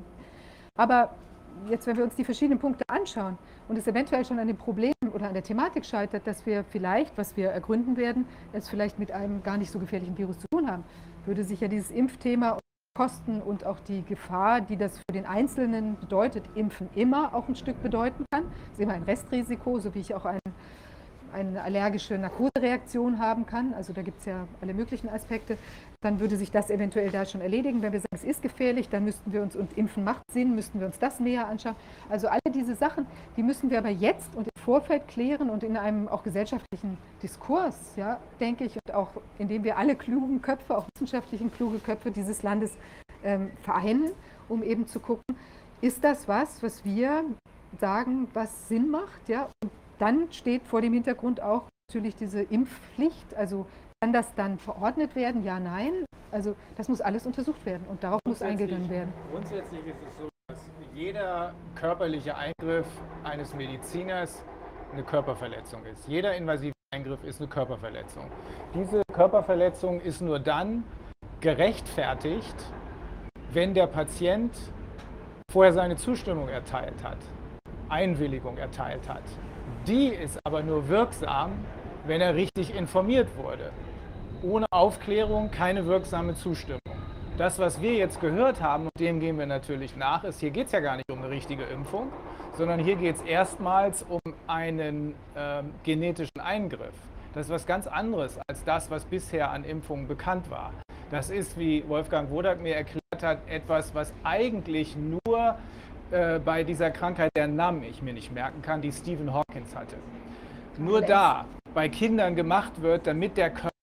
Aber 0.75 1.11
jetzt, 1.69 1.85
wenn 1.85 1.97
wir 1.97 2.03
uns 2.03 2.15
die 2.15 2.23
verschiedenen 2.23 2.59
Punkte 2.59 2.83
anschauen 2.87 3.37
und 3.67 3.77
es 3.77 3.87
eventuell 3.87 4.25
schon 4.25 4.39
an 4.39 4.47
dem 4.47 4.57
Problem 4.57 4.93
oder 5.13 5.27
an 5.27 5.33
der 5.33 5.43
Thematik 5.43 5.85
scheitert, 5.85 6.25
dass 6.25 6.45
wir 6.45 6.63
vielleicht, 6.63 7.17
was 7.17 7.35
wir 7.37 7.49
ergründen 7.49 7.97
werden, 7.97 8.25
es 8.53 8.69
vielleicht 8.69 8.97
mit 8.97 9.11
einem 9.11 9.43
gar 9.43 9.57
nicht 9.57 9.71
so 9.71 9.77
gefährlichen 9.77 10.17
Virus 10.17 10.39
zu 10.39 10.47
tun 10.51 10.69
haben, 10.69 10.83
würde 11.29 11.43
sich 11.43 11.61
ja 11.61 11.67
dieses 11.67 11.91
Impfthema 11.91 12.57
Kosten 12.97 13.39
und 13.39 13.63
auch 13.63 13.79
die 13.79 14.03
Gefahr, 14.03 14.61
die 14.61 14.75
das 14.75 14.97
für 14.97 15.13
den 15.13 15.27
Einzelnen 15.27 15.95
bedeutet, 16.01 16.43
Impfen 16.55 16.89
immer 16.95 17.35
auch 17.35 17.47
ein 17.47 17.55
Stück 17.55 17.81
bedeuten 17.83 18.25
kann. 18.31 18.45
Das 18.45 18.73
ist 18.73 18.79
immer 18.79 18.93
ein 18.93 19.03
Restrisiko, 19.03 19.79
so 19.79 19.93
wie 19.93 19.99
ich 19.99 20.15
auch 20.15 20.25
einen 20.25 20.41
eine 21.33 21.61
allergische 21.61 22.17
Narkosereaktion 22.17 23.19
haben 23.19 23.45
kann, 23.45 23.73
also 23.75 23.93
da 23.93 24.01
gibt 24.01 24.19
es 24.19 24.25
ja 24.25 24.47
alle 24.61 24.73
möglichen 24.73 25.09
Aspekte, 25.09 25.57
dann 26.01 26.19
würde 26.19 26.37
sich 26.37 26.51
das 26.51 26.69
eventuell 26.69 27.11
da 27.11 27.25
schon 27.25 27.41
erledigen. 27.41 27.81
Wenn 27.81 27.93
wir 27.93 27.99
sagen, 27.99 28.15
es 28.15 28.23
ist 28.23 28.41
gefährlich, 28.41 28.89
dann 28.89 29.03
müssten 29.03 29.31
wir 29.31 29.41
uns, 29.41 29.55
und 29.55 29.77
Impfen 29.77 30.03
macht 30.03 30.23
Sinn, 30.31 30.55
müssten 30.55 30.79
wir 30.79 30.87
uns 30.87 30.97
das 30.97 31.19
näher 31.19 31.47
anschauen. 31.47 31.75
Also 32.09 32.29
alle 32.29 32.51
diese 32.51 32.75
Sachen, 32.75 33.05
die 33.37 33.43
müssen 33.43 33.69
wir 33.69 33.77
aber 33.77 33.89
jetzt 33.89 34.35
und 34.35 34.48
Vorfeld 34.59 35.07
klären 35.07 35.49
und 35.49 35.63
in 35.63 35.77
einem 35.77 36.07
auch 36.07 36.23
gesellschaftlichen 36.23 36.97
Diskurs, 37.23 37.95
ja, 37.95 38.19
denke 38.39 38.65
ich, 38.65 38.75
und 38.75 38.93
auch 38.93 39.09
indem 39.37 39.63
wir 39.63 39.77
alle 39.77 39.95
klugen 39.95 40.41
Köpfe, 40.41 40.77
auch 40.77 40.85
wissenschaftlichen 40.95 41.51
kluge 41.51 41.79
Köpfe 41.79 42.11
dieses 42.11 42.43
Landes 42.43 42.77
ähm, 43.23 43.51
vereinen, 43.61 44.11
um 44.47 44.63
eben 44.63 44.87
zu 44.87 44.99
gucken, 44.99 45.35
ist 45.81 46.03
das 46.03 46.27
was, 46.27 46.61
was 46.61 46.83
wir 46.85 47.23
sagen, 47.79 48.27
was 48.33 48.67
Sinn 48.67 48.89
macht, 48.89 49.27
ja, 49.27 49.49
und 49.63 49.71
dann 49.99 50.31
steht 50.31 50.65
vor 50.65 50.81
dem 50.81 50.93
Hintergrund 50.93 51.41
auch 51.41 51.67
natürlich 51.89 52.15
diese 52.15 52.41
Impfpflicht. 52.41 53.35
Also 53.35 53.65
kann 54.01 54.13
das 54.13 54.33
dann 54.35 54.57
verordnet 54.59 55.15
werden? 55.15 55.43
Ja, 55.43 55.59
nein. 55.59 56.05
Also 56.31 56.55
das 56.77 56.87
muss 56.87 57.01
alles 57.01 57.25
untersucht 57.25 57.65
werden 57.65 57.85
und 57.89 58.03
darauf 58.03 58.21
muss 58.25 58.41
eingegangen 58.41 58.89
werden. 58.89 59.11
Grundsätzlich 59.31 59.85
ist 59.85 59.97
es 60.07 60.17
so, 60.17 60.28
jeder 60.99 61.53
körperliche 61.75 62.35
Eingriff 62.35 62.85
eines 63.23 63.53
Mediziners 63.53 64.43
eine 64.91 65.01
Körperverletzung 65.03 65.85
ist. 65.85 66.05
Jeder 66.09 66.35
invasive 66.35 66.73
Eingriff 66.93 67.23
ist 67.23 67.39
eine 67.39 67.47
Körperverletzung. 67.47 68.25
Diese 68.75 69.03
Körperverletzung 69.13 70.01
ist 70.01 70.19
nur 70.19 70.39
dann 70.39 70.83
gerechtfertigt, 71.39 72.55
wenn 73.53 73.73
der 73.73 73.87
Patient 73.87 74.53
vorher 75.49 75.71
seine 75.71 75.95
Zustimmung 75.95 76.49
erteilt 76.49 77.01
hat, 77.01 77.19
Einwilligung 77.87 78.57
erteilt 78.57 79.07
hat. 79.07 79.23
Die 79.87 80.07
ist 80.07 80.37
aber 80.45 80.63
nur 80.63 80.89
wirksam, 80.89 81.63
wenn 82.07 82.19
er 82.19 82.35
richtig 82.35 82.75
informiert 82.75 83.29
wurde. 83.37 83.71
Ohne 84.43 84.65
Aufklärung 84.69 85.49
keine 85.49 85.85
wirksame 85.85 86.35
Zustimmung. 86.35 86.81
Das, 87.39 87.57
was 87.57 87.81
wir 87.81 87.93
jetzt 87.93 88.19
gehört 88.19 88.61
haben, 88.61 88.87
und 88.87 88.99
dem 88.99 89.21
gehen 89.21 89.39
wir 89.39 89.45
natürlich 89.45 89.95
nach, 89.95 90.25
ist, 90.25 90.41
hier 90.41 90.49
geht 90.49 90.65
es 90.65 90.73
ja 90.73 90.81
gar 90.81 90.97
nicht 90.97 91.09
um 91.09 91.19
eine 91.19 91.29
richtige 91.29 91.63
Impfung, 91.63 92.11
sondern 92.57 92.81
hier 92.81 92.97
geht 92.97 93.15
es 93.15 93.21
erstmals 93.21 94.05
um 94.09 94.19
einen 94.45 95.15
ähm, 95.37 95.71
genetischen 95.83 96.41
Eingriff. 96.41 96.93
Das 97.33 97.45
ist 97.45 97.49
was 97.49 97.65
ganz 97.65 97.87
anderes 97.87 98.37
als 98.45 98.65
das, 98.65 98.91
was 98.91 99.05
bisher 99.05 99.51
an 99.51 99.63
Impfungen 99.63 100.05
bekannt 100.05 100.51
war. 100.51 100.73
Das 101.11 101.29
ist, 101.29 101.57
wie 101.57 101.87
Wolfgang 101.87 102.29
Wodak 102.29 102.59
mir 102.59 102.75
erklärt 102.75 103.23
hat, 103.23 103.37
etwas, 103.47 103.95
was 103.95 104.11
eigentlich 104.25 104.97
nur 104.97 105.55
äh, 106.11 106.39
bei 106.39 106.65
dieser 106.65 106.91
Krankheit, 106.91 107.31
der 107.37 107.47
Namen 107.47 107.83
ich 107.83 108.01
mir 108.01 108.11
nicht 108.11 108.33
merken 108.33 108.61
kann, 108.61 108.81
die 108.81 108.91
Stephen 108.91 109.33
Hawkins 109.33 109.73
hatte. 109.77 109.95
Nur 110.77 111.01
da 111.01 111.45
bei 111.73 111.87
Kindern 111.87 112.35
gemacht 112.35 112.81
wird, 112.81 113.07
damit 113.07 113.37
der 113.37 113.49
Körper 113.49 113.78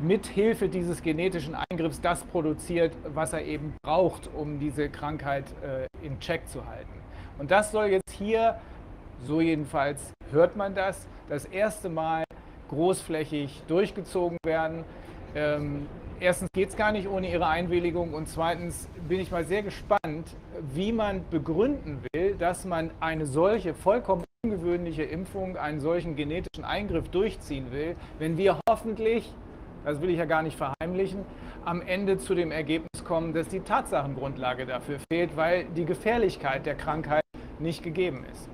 mit 0.00 0.26
Hilfe 0.26 0.68
dieses 0.68 1.02
genetischen 1.02 1.54
Eingriffs 1.54 2.00
das 2.00 2.22
produziert, 2.24 2.92
was 3.12 3.32
er 3.32 3.44
eben 3.44 3.74
braucht, 3.82 4.28
um 4.34 4.58
diese 4.58 4.88
Krankheit 4.88 5.44
äh, 5.62 5.86
in 6.04 6.18
Check 6.20 6.48
zu 6.48 6.66
halten. 6.66 6.92
Und 7.38 7.50
das 7.50 7.72
soll 7.72 7.86
jetzt 7.86 8.10
hier, 8.10 8.58
so 9.26 9.40
jedenfalls 9.40 10.12
hört 10.30 10.56
man 10.56 10.74
das, 10.74 11.06
das 11.28 11.44
erste 11.44 11.88
Mal 11.88 12.24
großflächig 12.68 13.62
durchgezogen 13.66 14.38
werden. 14.44 14.84
Ähm, 15.34 15.86
erstens 16.20 16.48
geht 16.52 16.70
es 16.70 16.76
gar 16.76 16.92
nicht 16.92 17.08
ohne 17.08 17.30
Ihre 17.30 17.46
Einwilligung 17.46 18.14
und 18.14 18.28
zweitens 18.28 18.88
bin 19.08 19.20
ich 19.20 19.30
mal 19.30 19.44
sehr 19.44 19.62
gespannt, 19.62 20.36
wie 20.74 20.92
man 20.92 21.24
begründen 21.30 22.00
will, 22.12 22.34
dass 22.36 22.64
man 22.64 22.90
eine 23.00 23.26
solche 23.26 23.74
vollkommen 23.74 24.24
ungewöhnliche 24.44 25.02
Impfung, 25.02 25.56
einen 25.56 25.80
solchen 25.80 26.16
genetischen 26.16 26.64
Eingriff 26.64 27.08
durchziehen 27.08 27.72
will, 27.72 27.96
wenn 28.18 28.36
wir 28.36 28.58
hoffentlich, 28.68 29.32
das 29.84 30.00
will 30.00 30.10
ich 30.10 30.18
ja 30.18 30.26
gar 30.26 30.42
nicht 30.42 30.56
verheimlichen, 30.56 31.24
am 31.64 31.80
Ende 31.80 32.18
zu 32.18 32.34
dem 32.34 32.50
Ergebnis 32.50 33.04
kommen, 33.04 33.32
dass 33.32 33.48
die 33.48 33.60
Tatsachengrundlage 33.60 34.66
dafür 34.66 34.98
fehlt, 35.10 35.36
weil 35.36 35.64
die 35.64 35.84
Gefährlichkeit 35.84 36.66
der 36.66 36.74
Krankheit 36.74 37.24
nicht 37.58 37.82
gegeben 37.82 38.24
ist. 38.32 38.48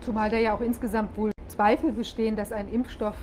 Zumal 0.00 0.30
da 0.30 0.38
ja 0.38 0.54
auch 0.54 0.60
insgesamt 0.60 1.16
wohl 1.16 1.32
Zweifel 1.48 1.92
bestehen, 1.92 2.36
dass 2.36 2.52
ein 2.52 2.68
Impfstoff 2.68 3.16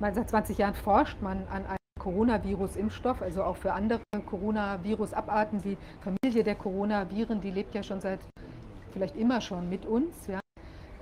man 0.00 0.14
seit 0.14 0.30
20 0.30 0.58
Jahren 0.58 0.74
forscht 0.74 1.20
man 1.20 1.46
an 1.48 1.66
einem 1.66 1.76
Coronavirus-Impfstoff, 2.00 3.20
also 3.22 3.44
auch 3.44 3.56
für 3.56 3.72
andere 3.72 4.00
Coronavirus-Abarten. 4.26 5.60
Die 5.62 5.76
Familie 6.00 6.42
der 6.42 6.54
Coronaviren, 6.54 7.40
die 7.40 7.50
lebt 7.50 7.74
ja 7.74 7.82
schon 7.82 8.00
seit 8.00 8.20
vielleicht 8.92 9.16
immer 9.16 9.40
schon 9.40 9.68
mit 9.68 9.86
uns. 9.86 10.26
Ja. 10.26 10.40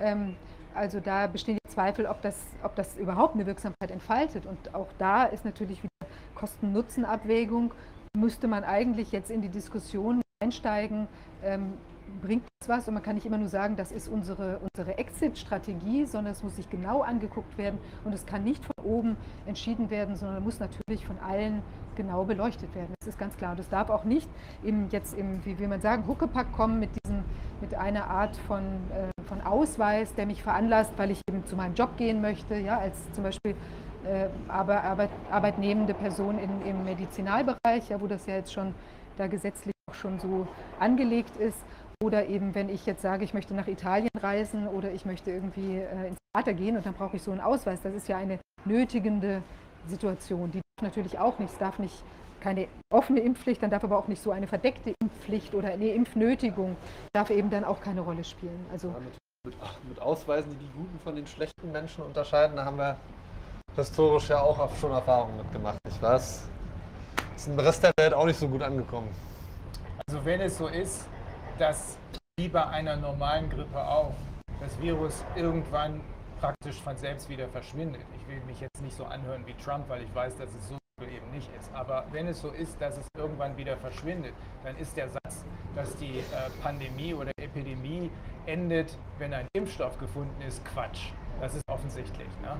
Ähm, 0.01 0.35
also 0.75 1.01
da 1.01 1.27
bestehen 1.27 1.59
die 1.65 1.70
Zweifel, 1.70 2.07
ob 2.07 2.20
das, 2.23 2.37
ob 2.62 2.75
das 2.75 2.97
überhaupt 2.99 3.35
eine 3.35 3.47
Wirksamkeit 3.47 3.91
entfaltet. 3.91 4.45
Und 4.47 4.75
auch 4.75 4.89
da 4.99 5.25
ist 5.25 5.45
natürlich 5.45 5.83
wieder 5.83 6.11
Kosten-Nutzen-Abwägung. 6.35 7.73
Müsste 8.16 8.49
man 8.49 8.65
eigentlich 8.65 9.12
jetzt 9.12 9.31
in 9.31 9.41
die 9.41 9.49
Diskussion 9.49 10.23
einsteigen, 10.41 11.09
ähm, 11.43 11.75
bringt 12.22 12.44
das 12.60 12.68
was 12.68 12.89
und 12.89 12.94
man 12.94 13.02
kann 13.02 13.14
nicht 13.14 13.26
immer 13.26 13.39
nur 13.39 13.48
sagen, 13.48 13.76
das 13.76 13.93
ist 13.93 14.09
unsere, 14.09 14.59
unsere 14.59 14.98
Exit-Strategie, 14.98 16.06
sondern 16.06 16.32
es 16.32 16.43
muss 16.43 16.56
sich 16.56 16.68
genau 16.68 17.02
angeguckt 17.02 17.56
werden 17.59 17.78
und 18.05 18.12
es 18.12 18.26
kann 18.26 18.44
nicht 18.44 18.64
von 18.64 18.85
oben 18.85 19.16
entschieden 19.47 19.90
werden, 19.90 20.16
sondern 20.16 20.43
muss 20.43 20.60
natürlich 20.60 21.06
von 21.06 21.18
allen 21.18 21.62
genau 21.97 22.24
beleuchtet 22.24 22.74
werden. 22.74 22.94
Das 23.01 23.09
ist 23.09 23.18
ganz 23.18 23.36
klar. 23.36 23.52
Und 23.52 23.60
es 23.60 23.68
darf 23.68 23.90
auch 23.90 24.05
nicht 24.05 24.28
im, 24.62 24.89
jetzt 24.90 25.18
im, 25.18 25.44
wie 25.44 25.59
will 25.59 25.68
man 25.68 25.80
sagen, 25.80 26.06
Huckepack 26.06 26.52
kommen 26.52 26.78
mit, 26.78 26.90
diesem, 27.05 27.24
mit 27.60 27.74
einer 27.74 28.09
Art 28.09 28.36
von, 28.36 28.62
äh, 28.62 29.22
von 29.24 29.40
Ausweis, 29.43 30.14
der 30.14 30.26
mich 30.26 30.43
veranlasst, 30.43 30.93
weil 30.97 31.10
ich 31.10 31.20
eben 31.28 31.44
zu 31.44 31.56
meinem 31.56 31.74
Job 31.74 31.97
gehen 31.97 32.20
möchte, 32.20 32.56
ja, 32.56 32.78
als 32.78 32.97
zum 33.12 33.24
Beispiel 33.24 33.55
äh, 34.05 34.28
aber, 34.47 34.85
Arbeit, 34.85 35.10
arbeitnehmende 35.30 35.93
Person 35.93 36.39
in, 36.39 36.62
im 36.64 36.85
Medizinalbereich, 36.85 37.89
ja, 37.89 38.01
wo 38.01 38.06
das 38.06 38.26
ja 38.26 38.36
jetzt 38.36 38.52
schon 38.52 38.74
da 39.16 39.26
gesetzlich 39.26 39.74
auch 39.90 39.94
schon 39.94 40.18
so 40.20 40.47
angelegt 40.78 41.36
ist. 41.36 41.59
Oder 42.01 42.27
eben, 42.27 42.55
wenn 42.55 42.69
ich 42.69 42.87
jetzt 42.87 43.03
sage, 43.03 43.25
ich 43.25 43.35
möchte 43.35 43.55
nach 43.55 43.66
Italien 43.66 44.11
reisen 44.20 44.69
oder 44.69 44.93
ich 44.93 45.05
möchte 45.05 45.33
irgendwie 45.33 45.79
äh, 45.79 46.09
ins 46.09 46.19
Theater 46.33 46.55
gehen 46.55 46.77
und 46.77 46.87
dann 46.87 46.95
brauche 46.95 47.16
ich 47.16 47.23
so 47.23 47.33
einen 47.33 47.41
Ausweis. 47.41 47.83
Das 47.83 47.93
ist 47.93 48.07
ja 48.07 48.16
eine 48.16 48.39
nötigende 48.65 49.43
Situation. 49.89 50.53
Die 50.53 50.61
darf 50.61 50.83
natürlich 50.83 51.19
auch 51.19 51.41
nicht. 51.41 51.53
Es 51.53 51.59
darf 51.59 51.81
nicht 51.81 52.05
keine 52.41 52.69
offene 52.91 53.19
Impfpflicht, 53.19 53.61
dann 53.61 53.70
darf 53.70 53.83
aber 53.83 53.99
auch 53.99 54.07
nicht 54.07 54.23
so 54.23 54.31
eine 54.31 54.47
verdeckte 54.47 54.95
Impfpflicht 55.01 55.55
oder 55.55 55.70
eine 55.70 55.89
Impfnötigung 55.89 56.77
darf 57.12 57.31
eben 57.31 57.51
dann 57.51 57.65
auch 57.65 57.81
keine 57.81 58.01
Rolle 58.01 58.23
spielen. 58.23 58.65
Also 58.70 58.91
mit, 58.91 59.19
mit, 59.45 59.57
mit 59.89 60.01
Ausweisen, 60.01 60.53
die 60.53 60.66
die 60.66 60.73
guten 60.73 61.01
von 61.01 61.16
den 61.16 61.27
schlechten 61.27 61.73
Menschen 61.73 62.05
unterscheiden, 62.05 62.55
da 62.55 62.65
haben 62.65 62.79
wir 62.79 62.97
historisch 63.75 64.29
ja 64.29 64.41
auch 64.41 64.73
schon 64.77 64.93
Erfahrungen 64.93 65.37
mitgemacht. 65.39 65.79
Ich 65.89 66.01
weiß, 66.01 66.49
ist 67.35 67.49
im 67.49 67.59
Rest 67.59 67.83
der 67.83 67.93
Welt 67.99 68.15
auch 68.15 68.27
nicht 68.27 68.39
so 68.39 68.47
gut 68.47 68.62
angekommen. 68.62 69.09
Also 70.07 70.25
wenn 70.25 70.41
es 70.41 70.57
so 70.59 70.69
ist, 70.69 71.09
dass 71.59 71.98
wie 72.39 72.48
bei 72.48 72.64
einer 72.68 72.97
normalen 72.97 73.51
Grippe 73.51 73.78
auch 73.78 74.14
das 74.60 74.80
Virus 74.80 75.24
irgendwann 75.35 76.01
praktisch 76.40 76.80
von 76.80 76.97
selbst 76.97 77.28
wieder 77.28 77.48
verschwindet. 77.48 78.02
Ich 78.16 78.28
will 78.28 78.40
mich 78.47 78.60
jetzt 78.60 78.80
nicht 78.80 78.97
so 78.97 79.05
anhören 79.05 79.44
wie 79.47 79.55
Trump, 79.55 79.89
weil 79.89 80.02
ich 80.02 80.14
weiß, 80.14 80.36
dass 80.36 80.48
es 80.55 80.68
so 80.68 80.78
eben 81.05 81.30
nicht 81.32 81.51
ist. 81.59 81.70
Aber 81.74 82.05
wenn 82.12 82.28
es 82.28 82.40
so 82.40 82.51
ist, 82.51 82.80
dass 82.80 82.97
es 82.97 83.06
irgendwann 83.16 83.56
wieder 83.56 83.76
verschwindet, 83.76 84.35
dann 84.62 84.76
ist 84.76 84.97
der 84.97 85.09
Satz, 85.09 85.44
dass 85.74 85.97
die 85.97 86.18
äh, 86.18 86.22
Pandemie 86.62 87.14
oder 87.14 87.32
Epidemie 87.40 88.10
endet, 88.47 88.97
wenn 89.18 89.35
ein 89.35 89.47
Impfstoff 89.52 89.98
gefunden 89.98 90.40
ist, 90.43 90.64
Quatsch. 90.64 91.10
Das 91.40 91.55
ist 91.55 91.62
offensichtlich. 91.68 92.28
Ne? 92.43 92.56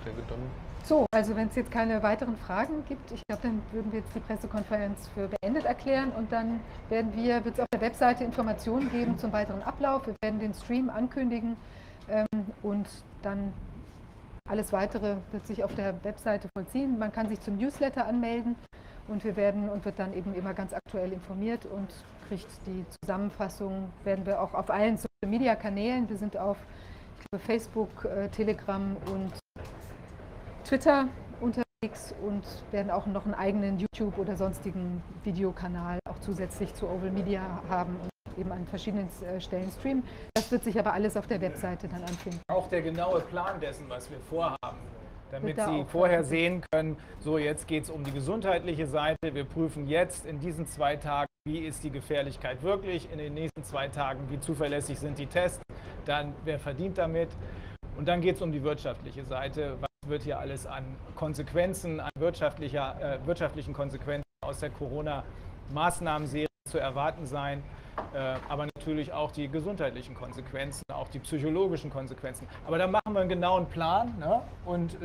Okay, 0.00 0.12
dann 0.28 0.65
so, 0.86 1.06
also 1.12 1.34
wenn 1.34 1.48
es 1.48 1.56
jetzt 1.56 1.70
keine 1.70 2.02
weiteren 2.02 2.36
Fragen 2.36 2.84
gibt, 2.88 3.10
ich 3.10 3.20
glaube, 3.26 3.42
dann 3.42 3.62
würden 3.72 3.92
wir 3.92 4.00
jetzt 4.00 4.14
die 4.14 4.20
Pressekonferenz 4.20 5.08
für 5.14 5.28
beendet 5.28 5.64
erklären 5.64 6.12
und 6.16 6.30
dann 6.30 6.60
werden 6.88 7.12
wir, 7.16 7.44
wird 7.44 7.54
es 7.54 7.60
auf 7.60 7.66
der 7.72 7.80
Webseite 7.80 8.22
Informationen 8.22 8.90
geben 8.90 9.18
zum 9.18 9.32
weiteren 9.32 9.62
Ablauf. 9.62 10.06
Wir 10.06 10.14
werden 10.22 10.38
den 10.38 10.54
Stream 10.54 10.88
ankündigen 10.88 11.56
ähm, 12.08 12.26
und 12.62 12.86
dann 13.22 13.52
alles 14.48 14.72
weitere 14.72 15.16
wird 15.32 15.46
sich 15.46 15.64
auf 15.64 15.74
der 15.74 16.04
Webseite 16.04 16.48
vollziehen. 16.56 16.98
Man 16.98 17.10
kann 17.10 17.28
sich 17.28 17.40
zum 17.40 17.56
Newsletter 17.56 18.06
anmelden 18.06 18.54
und 19.08 19.24
wir 19.24 19.34
werden 19.34 19.68
und 19.68 19.84
wird 19.84 19.98
dann 19.98 20.14
eben 20.14 20.34
immer 20.34 20.54
ganz 20.54 20.72
aktuell 20.72 21.12
informiert 21.12 21.66
und 21.66 21.88
kriegt 22.28 22.46
die 22.66 22.84
Zusammenfassung, 23.02 23.90
werden 24.04 24.24
wir 24.24 24.40
auch 24.40 24.54
auf 24.54 24.70
allen 24.70 24.96
Social 24.96 25.26
Media 25.26 25.56
Kanälen, 25.56 26.08
wir 26.08 26.16
sind 26.16 26.36
auf 26.36 26.58
Facebook, 27.44 28.04
äh, 28.04 28.28
Telegram 28.28 28.96
und 29.12 29.32
Twitter 30.66 31.08
unterwegs 31.40 32.12
und 32.26 32.42
werden 32.72 32.90
auch 32.90 33.06
noch 33.06 33.24
einen 33.24 33.34
eigenen 33.34 33.78
YouTube 33.78 34.18
oder 34.18 34.36
sonstigen 34.36 35.00
Videokanal 35.22 36.00
auch 36.10 36.18
zusätzlich 36.18 36.74
zu 36.74 36.88
Oval 36.88 37.12
Media 37.12 37.62
haben 37.68 37.96
und 38.02 38.38
eben 38.38 38.50
an 38.50 38.66
verschiedenen 38.66 39.08
äh, 39.22 39.40
Stellen 39.40 39.70
streamen. 39.70 40.02
Das 40.34 40.50
wird 40.50 40.64
sich 40.64 40.76
aber 40.78 40.92
alles 40.92 41.16
auf 41.16 41.28
der 41.28 41.40
Webseite 41.40 41.86
dann 41.86 42.02
anfinden. 42.02 42.40
Auch 42.48 42.68
der 42.68 42.82
genaue 42.82 43.20
Plan 43.20 43.60
dessen, 43.60 43.88
was 43.88 44.10
wir 44.10 44.18
vorhaben, 44.18 44.78
damit 45.30 45.56
da 45.56 45.68
Sie 45.68 45.84
vorher 45.84 46.24
sehen 46.24 46.62
können, 46.72 46.96
so 47.20 47.38
jetzt 47.38 47.68
geht 47.68 47.84
es 47.84 47.90
um 47.90 48.02
die 48.02 48.12
gesundheitliche 48.12 48.88
Seite. 48.88 49.34
Wir 49.34 49.44
prüfen 49.44 49.86
jetzt 49.86 50.26
in 50.26 50.40
diesen 50.40 50.66
zwei 50.66 50.96
Tagen, 50.96 51.28
wie 51.46 51.60
ist 51.60 51.84
die 51.84 51.90
Gefährlichkeit 51.90 52.64
wirklich, 52.64 53.08
in 53.12 53.18
den 53.18 53.34
nächsten 53.34 53.62
zwei 53.62 53.86
Tagen, 53.86 54.28
wie 54.30 54.40
zuverlässig 54.40 54.98
sind 54.98 55.16
die 55.18 55.26
Tests, 55.26 55.62
dann 56.06 56.34
wer 56.44 56.58
verdient 56.58 56.98
damit. 56.98 57.28
Und 57.96 58.06
dann 58.06 58.20
geht 58.20 58.36
es 58.36 58.42
um 58.42 58.52
die 58.52 58.62
wirtschaftliche 58.62 59.24
Seite. 59.24 59.78
Was 59.80 60.10
wird 60.10 60.22
hier 60.22 60.38
alles 60.38 60.66
an 60.66 60.84
Konsequenzen, 61.14 62.00
an 62.00 62.10
wirtschaftlicher, 62.18 62.96
äh, 63.00 63.26
wirtschaftlichen 63.26 63.72
Konsequenzen 63.72 64.26
aus 64.44 64.60
der 64.60 64.70
Corona-Maßnahmenserie 64.70 66.46
zu 66.68 66.78
erwarten 66.78 67.26
sein? 67.26 67.62
Äh, 68.14 68.36
aber 68.48 68.66
natürlich 68.76 69.12
auch 69.12 69.32
die 69.32 69.48
gesundheitlichen 69.48 70.14
Konsequenzen, 70.14 70.82
auch 70.92 71.08
die 71.08 71.18
psychologischen 71.18 71.90
Konsequenzen. 71.90 72.46
Aber 72.66 72.76
da 72.76 72.86
machen 72.86 73.12
wir 73.12 73.20
einen 73.20 73.30
genauen 73.30 73.66
Plan 73.66 74.14
ne? 74.18 74.42
und 74.66 74.98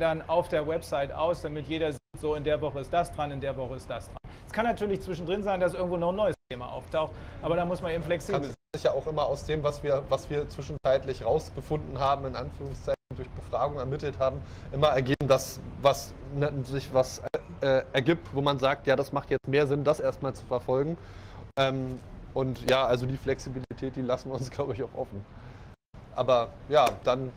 dann 0.00 0.22
auf 0.28 0.48
der 0.48 0.66
Website 0.66 1.12
aus, 1.12 1.42
damit 1.42 1.66
jeder 1.68 1.92
sieht, 1.92 2.00
so 2.20 2.34
in 2.34 2.44
der 2.44 2.60
Woche 2.60 2.80
ist 2.80 2.92
das 2.92 3.12
dran, 3.12 3.30
in 3.30 3.40
der 3.40 3.56
Woche 3.56 3.76
ist 3.76 3.88
das 3.88 4.06
dran. 4.06 4.16
Es 4.46 4.52
kann 4.52 4.66
natürlich 4.66 5.02
zwischendrin 5.02 5.42
sein, 5.42 5.60
dass 5.60 5.74
irgendwo 5.74 5.96
noch 5.96 6.10
ein 6.10 6.16
neues 6.16 6.36
Thema 6.50 6.72
auftaucht, 6.72 7.12
aber 7.42 7.56
da 7.56 7.64
muss 7.64 7.82
man 7.82 7.92
eben 7.92 8.04
flexibel 8.04 8.44
sein. 8.44 8.54
sich 8.74 8.84
ja 8.84 8.92
auch 8.92 9.06
immer 9.06 9.26
aus 9.26 9.44
dem, 9.44 9.62
was 9.62 9.82
wir, 9.82 10.04
was 10.08 10.30
wir 10.30 10.48
zwischenzeitlich 10.48 11.24
rausgefunden 11.24 11.98
haben, 11.98 12.26
in 12.26 12.36
Anführungszeichen 12.36 12.94
durch 13.16 13.28
Befragung 13.30 13.78
ermittelt 13.78 14.18
haben, 14.18 14.40
immer 14.72 14.88
ergeben, 14.88 15.28
dass 15.28 15.60
was 15.82 16.12
ne, 16.34 16.52
sich 16.64 16.92
was 16.92 17.22
äh, 17.60 17.82
ergibt, 17.92 18.28
wo 18.34 18.40
man 18.40 18.58
sagt, 18.58 18.86
ja, 18.86 18.96
das 18.96 19.12
macht 19.12 19.30
jetzt 19.30 19.46
mehr 19.48 19.66
Sinn, 19.66 19.84
das 19.84 20.00
erstmal 20.00 20.34
zu 20.34 20.44
verfolgen. 20.46 20.96
Ähm, 21.56 22.00
und 22.34 22.68
ja, 22.68 22.84
also 22.84 23.06
die 23.06 23.16
Flexibilität, 23.16 23.96
die 23.96 24.02
lassen 24.02 24.30
wir 24.30 24.34
uns, 24.34 24.50
glaube 24.50 24.74
ich, 24.74 24.82
auch 24.82 24.94
offen. 24.94 25.24
Aber 26.16 26.50
ja, 26.68 26.88
dann, 27.04 27.32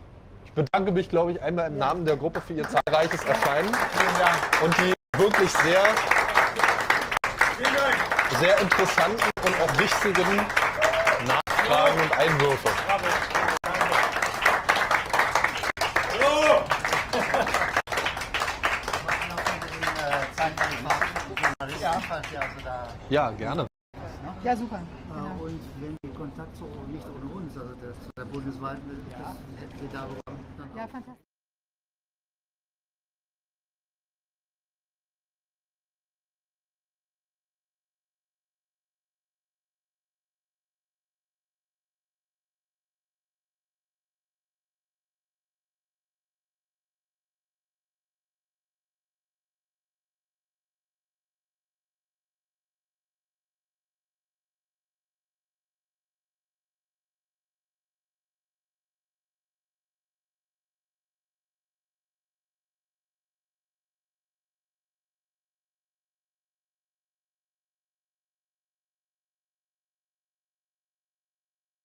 bedanke 0.58 0.92
mich, 0.92 1.08
glaube 1.08 1.32
ich, 1.32 1.42
einmal 1.42 1.68
im 1.68 1.78
Namen 1.78 2.04
der 2.04 2.18
Gruppe 2.18 2.42
für 2.42 2.54
ihr 2.54 2.68
zahlreiches 2.68 3.24
Erscheinen 3.24 3.72
Vielen 3.74 4.20
Dank. 4.20 4.64
und 4.64 4.76
die 4.80 4.94
wirklich 5.20 5.52
sehr, 5.52 5.84
sehr 8.40 8.58
interessanten 8.60 9.30
und 9.46 9.54
auch 9.62 9.80
wichtigen 9.80 10.38
Nachfragen 11.28 12.02
und 12.02 12.18
Einwürfe. 12.18 12.70
Ja, 23.10 23.32
gerne. 23.32 23.68
Ja, 24.44 24.56
super. 24.56 24.80
Äh, 24.80 25.44
Und 25.44 25.60
wenn 25.80 25.98
die 26.04 26.14
Kontakt 26.14 26.56
zu, 26.58 26.66
nicht 26.88 27.06
ohne 27.06 27.34
uns, 27.36 27.58
also 27.58 27.74
das, 27.82 27.96
zu 28.04 28.10
der 28.18 28.26
bundesweiten, 28.26 29.06
das 29.18 29.36
hätten 29.62 29.82
wir 29.82 29.90
darüber 29.92 30.22
Ja, 30.78 30.88
fantastisch. 30.88 31.27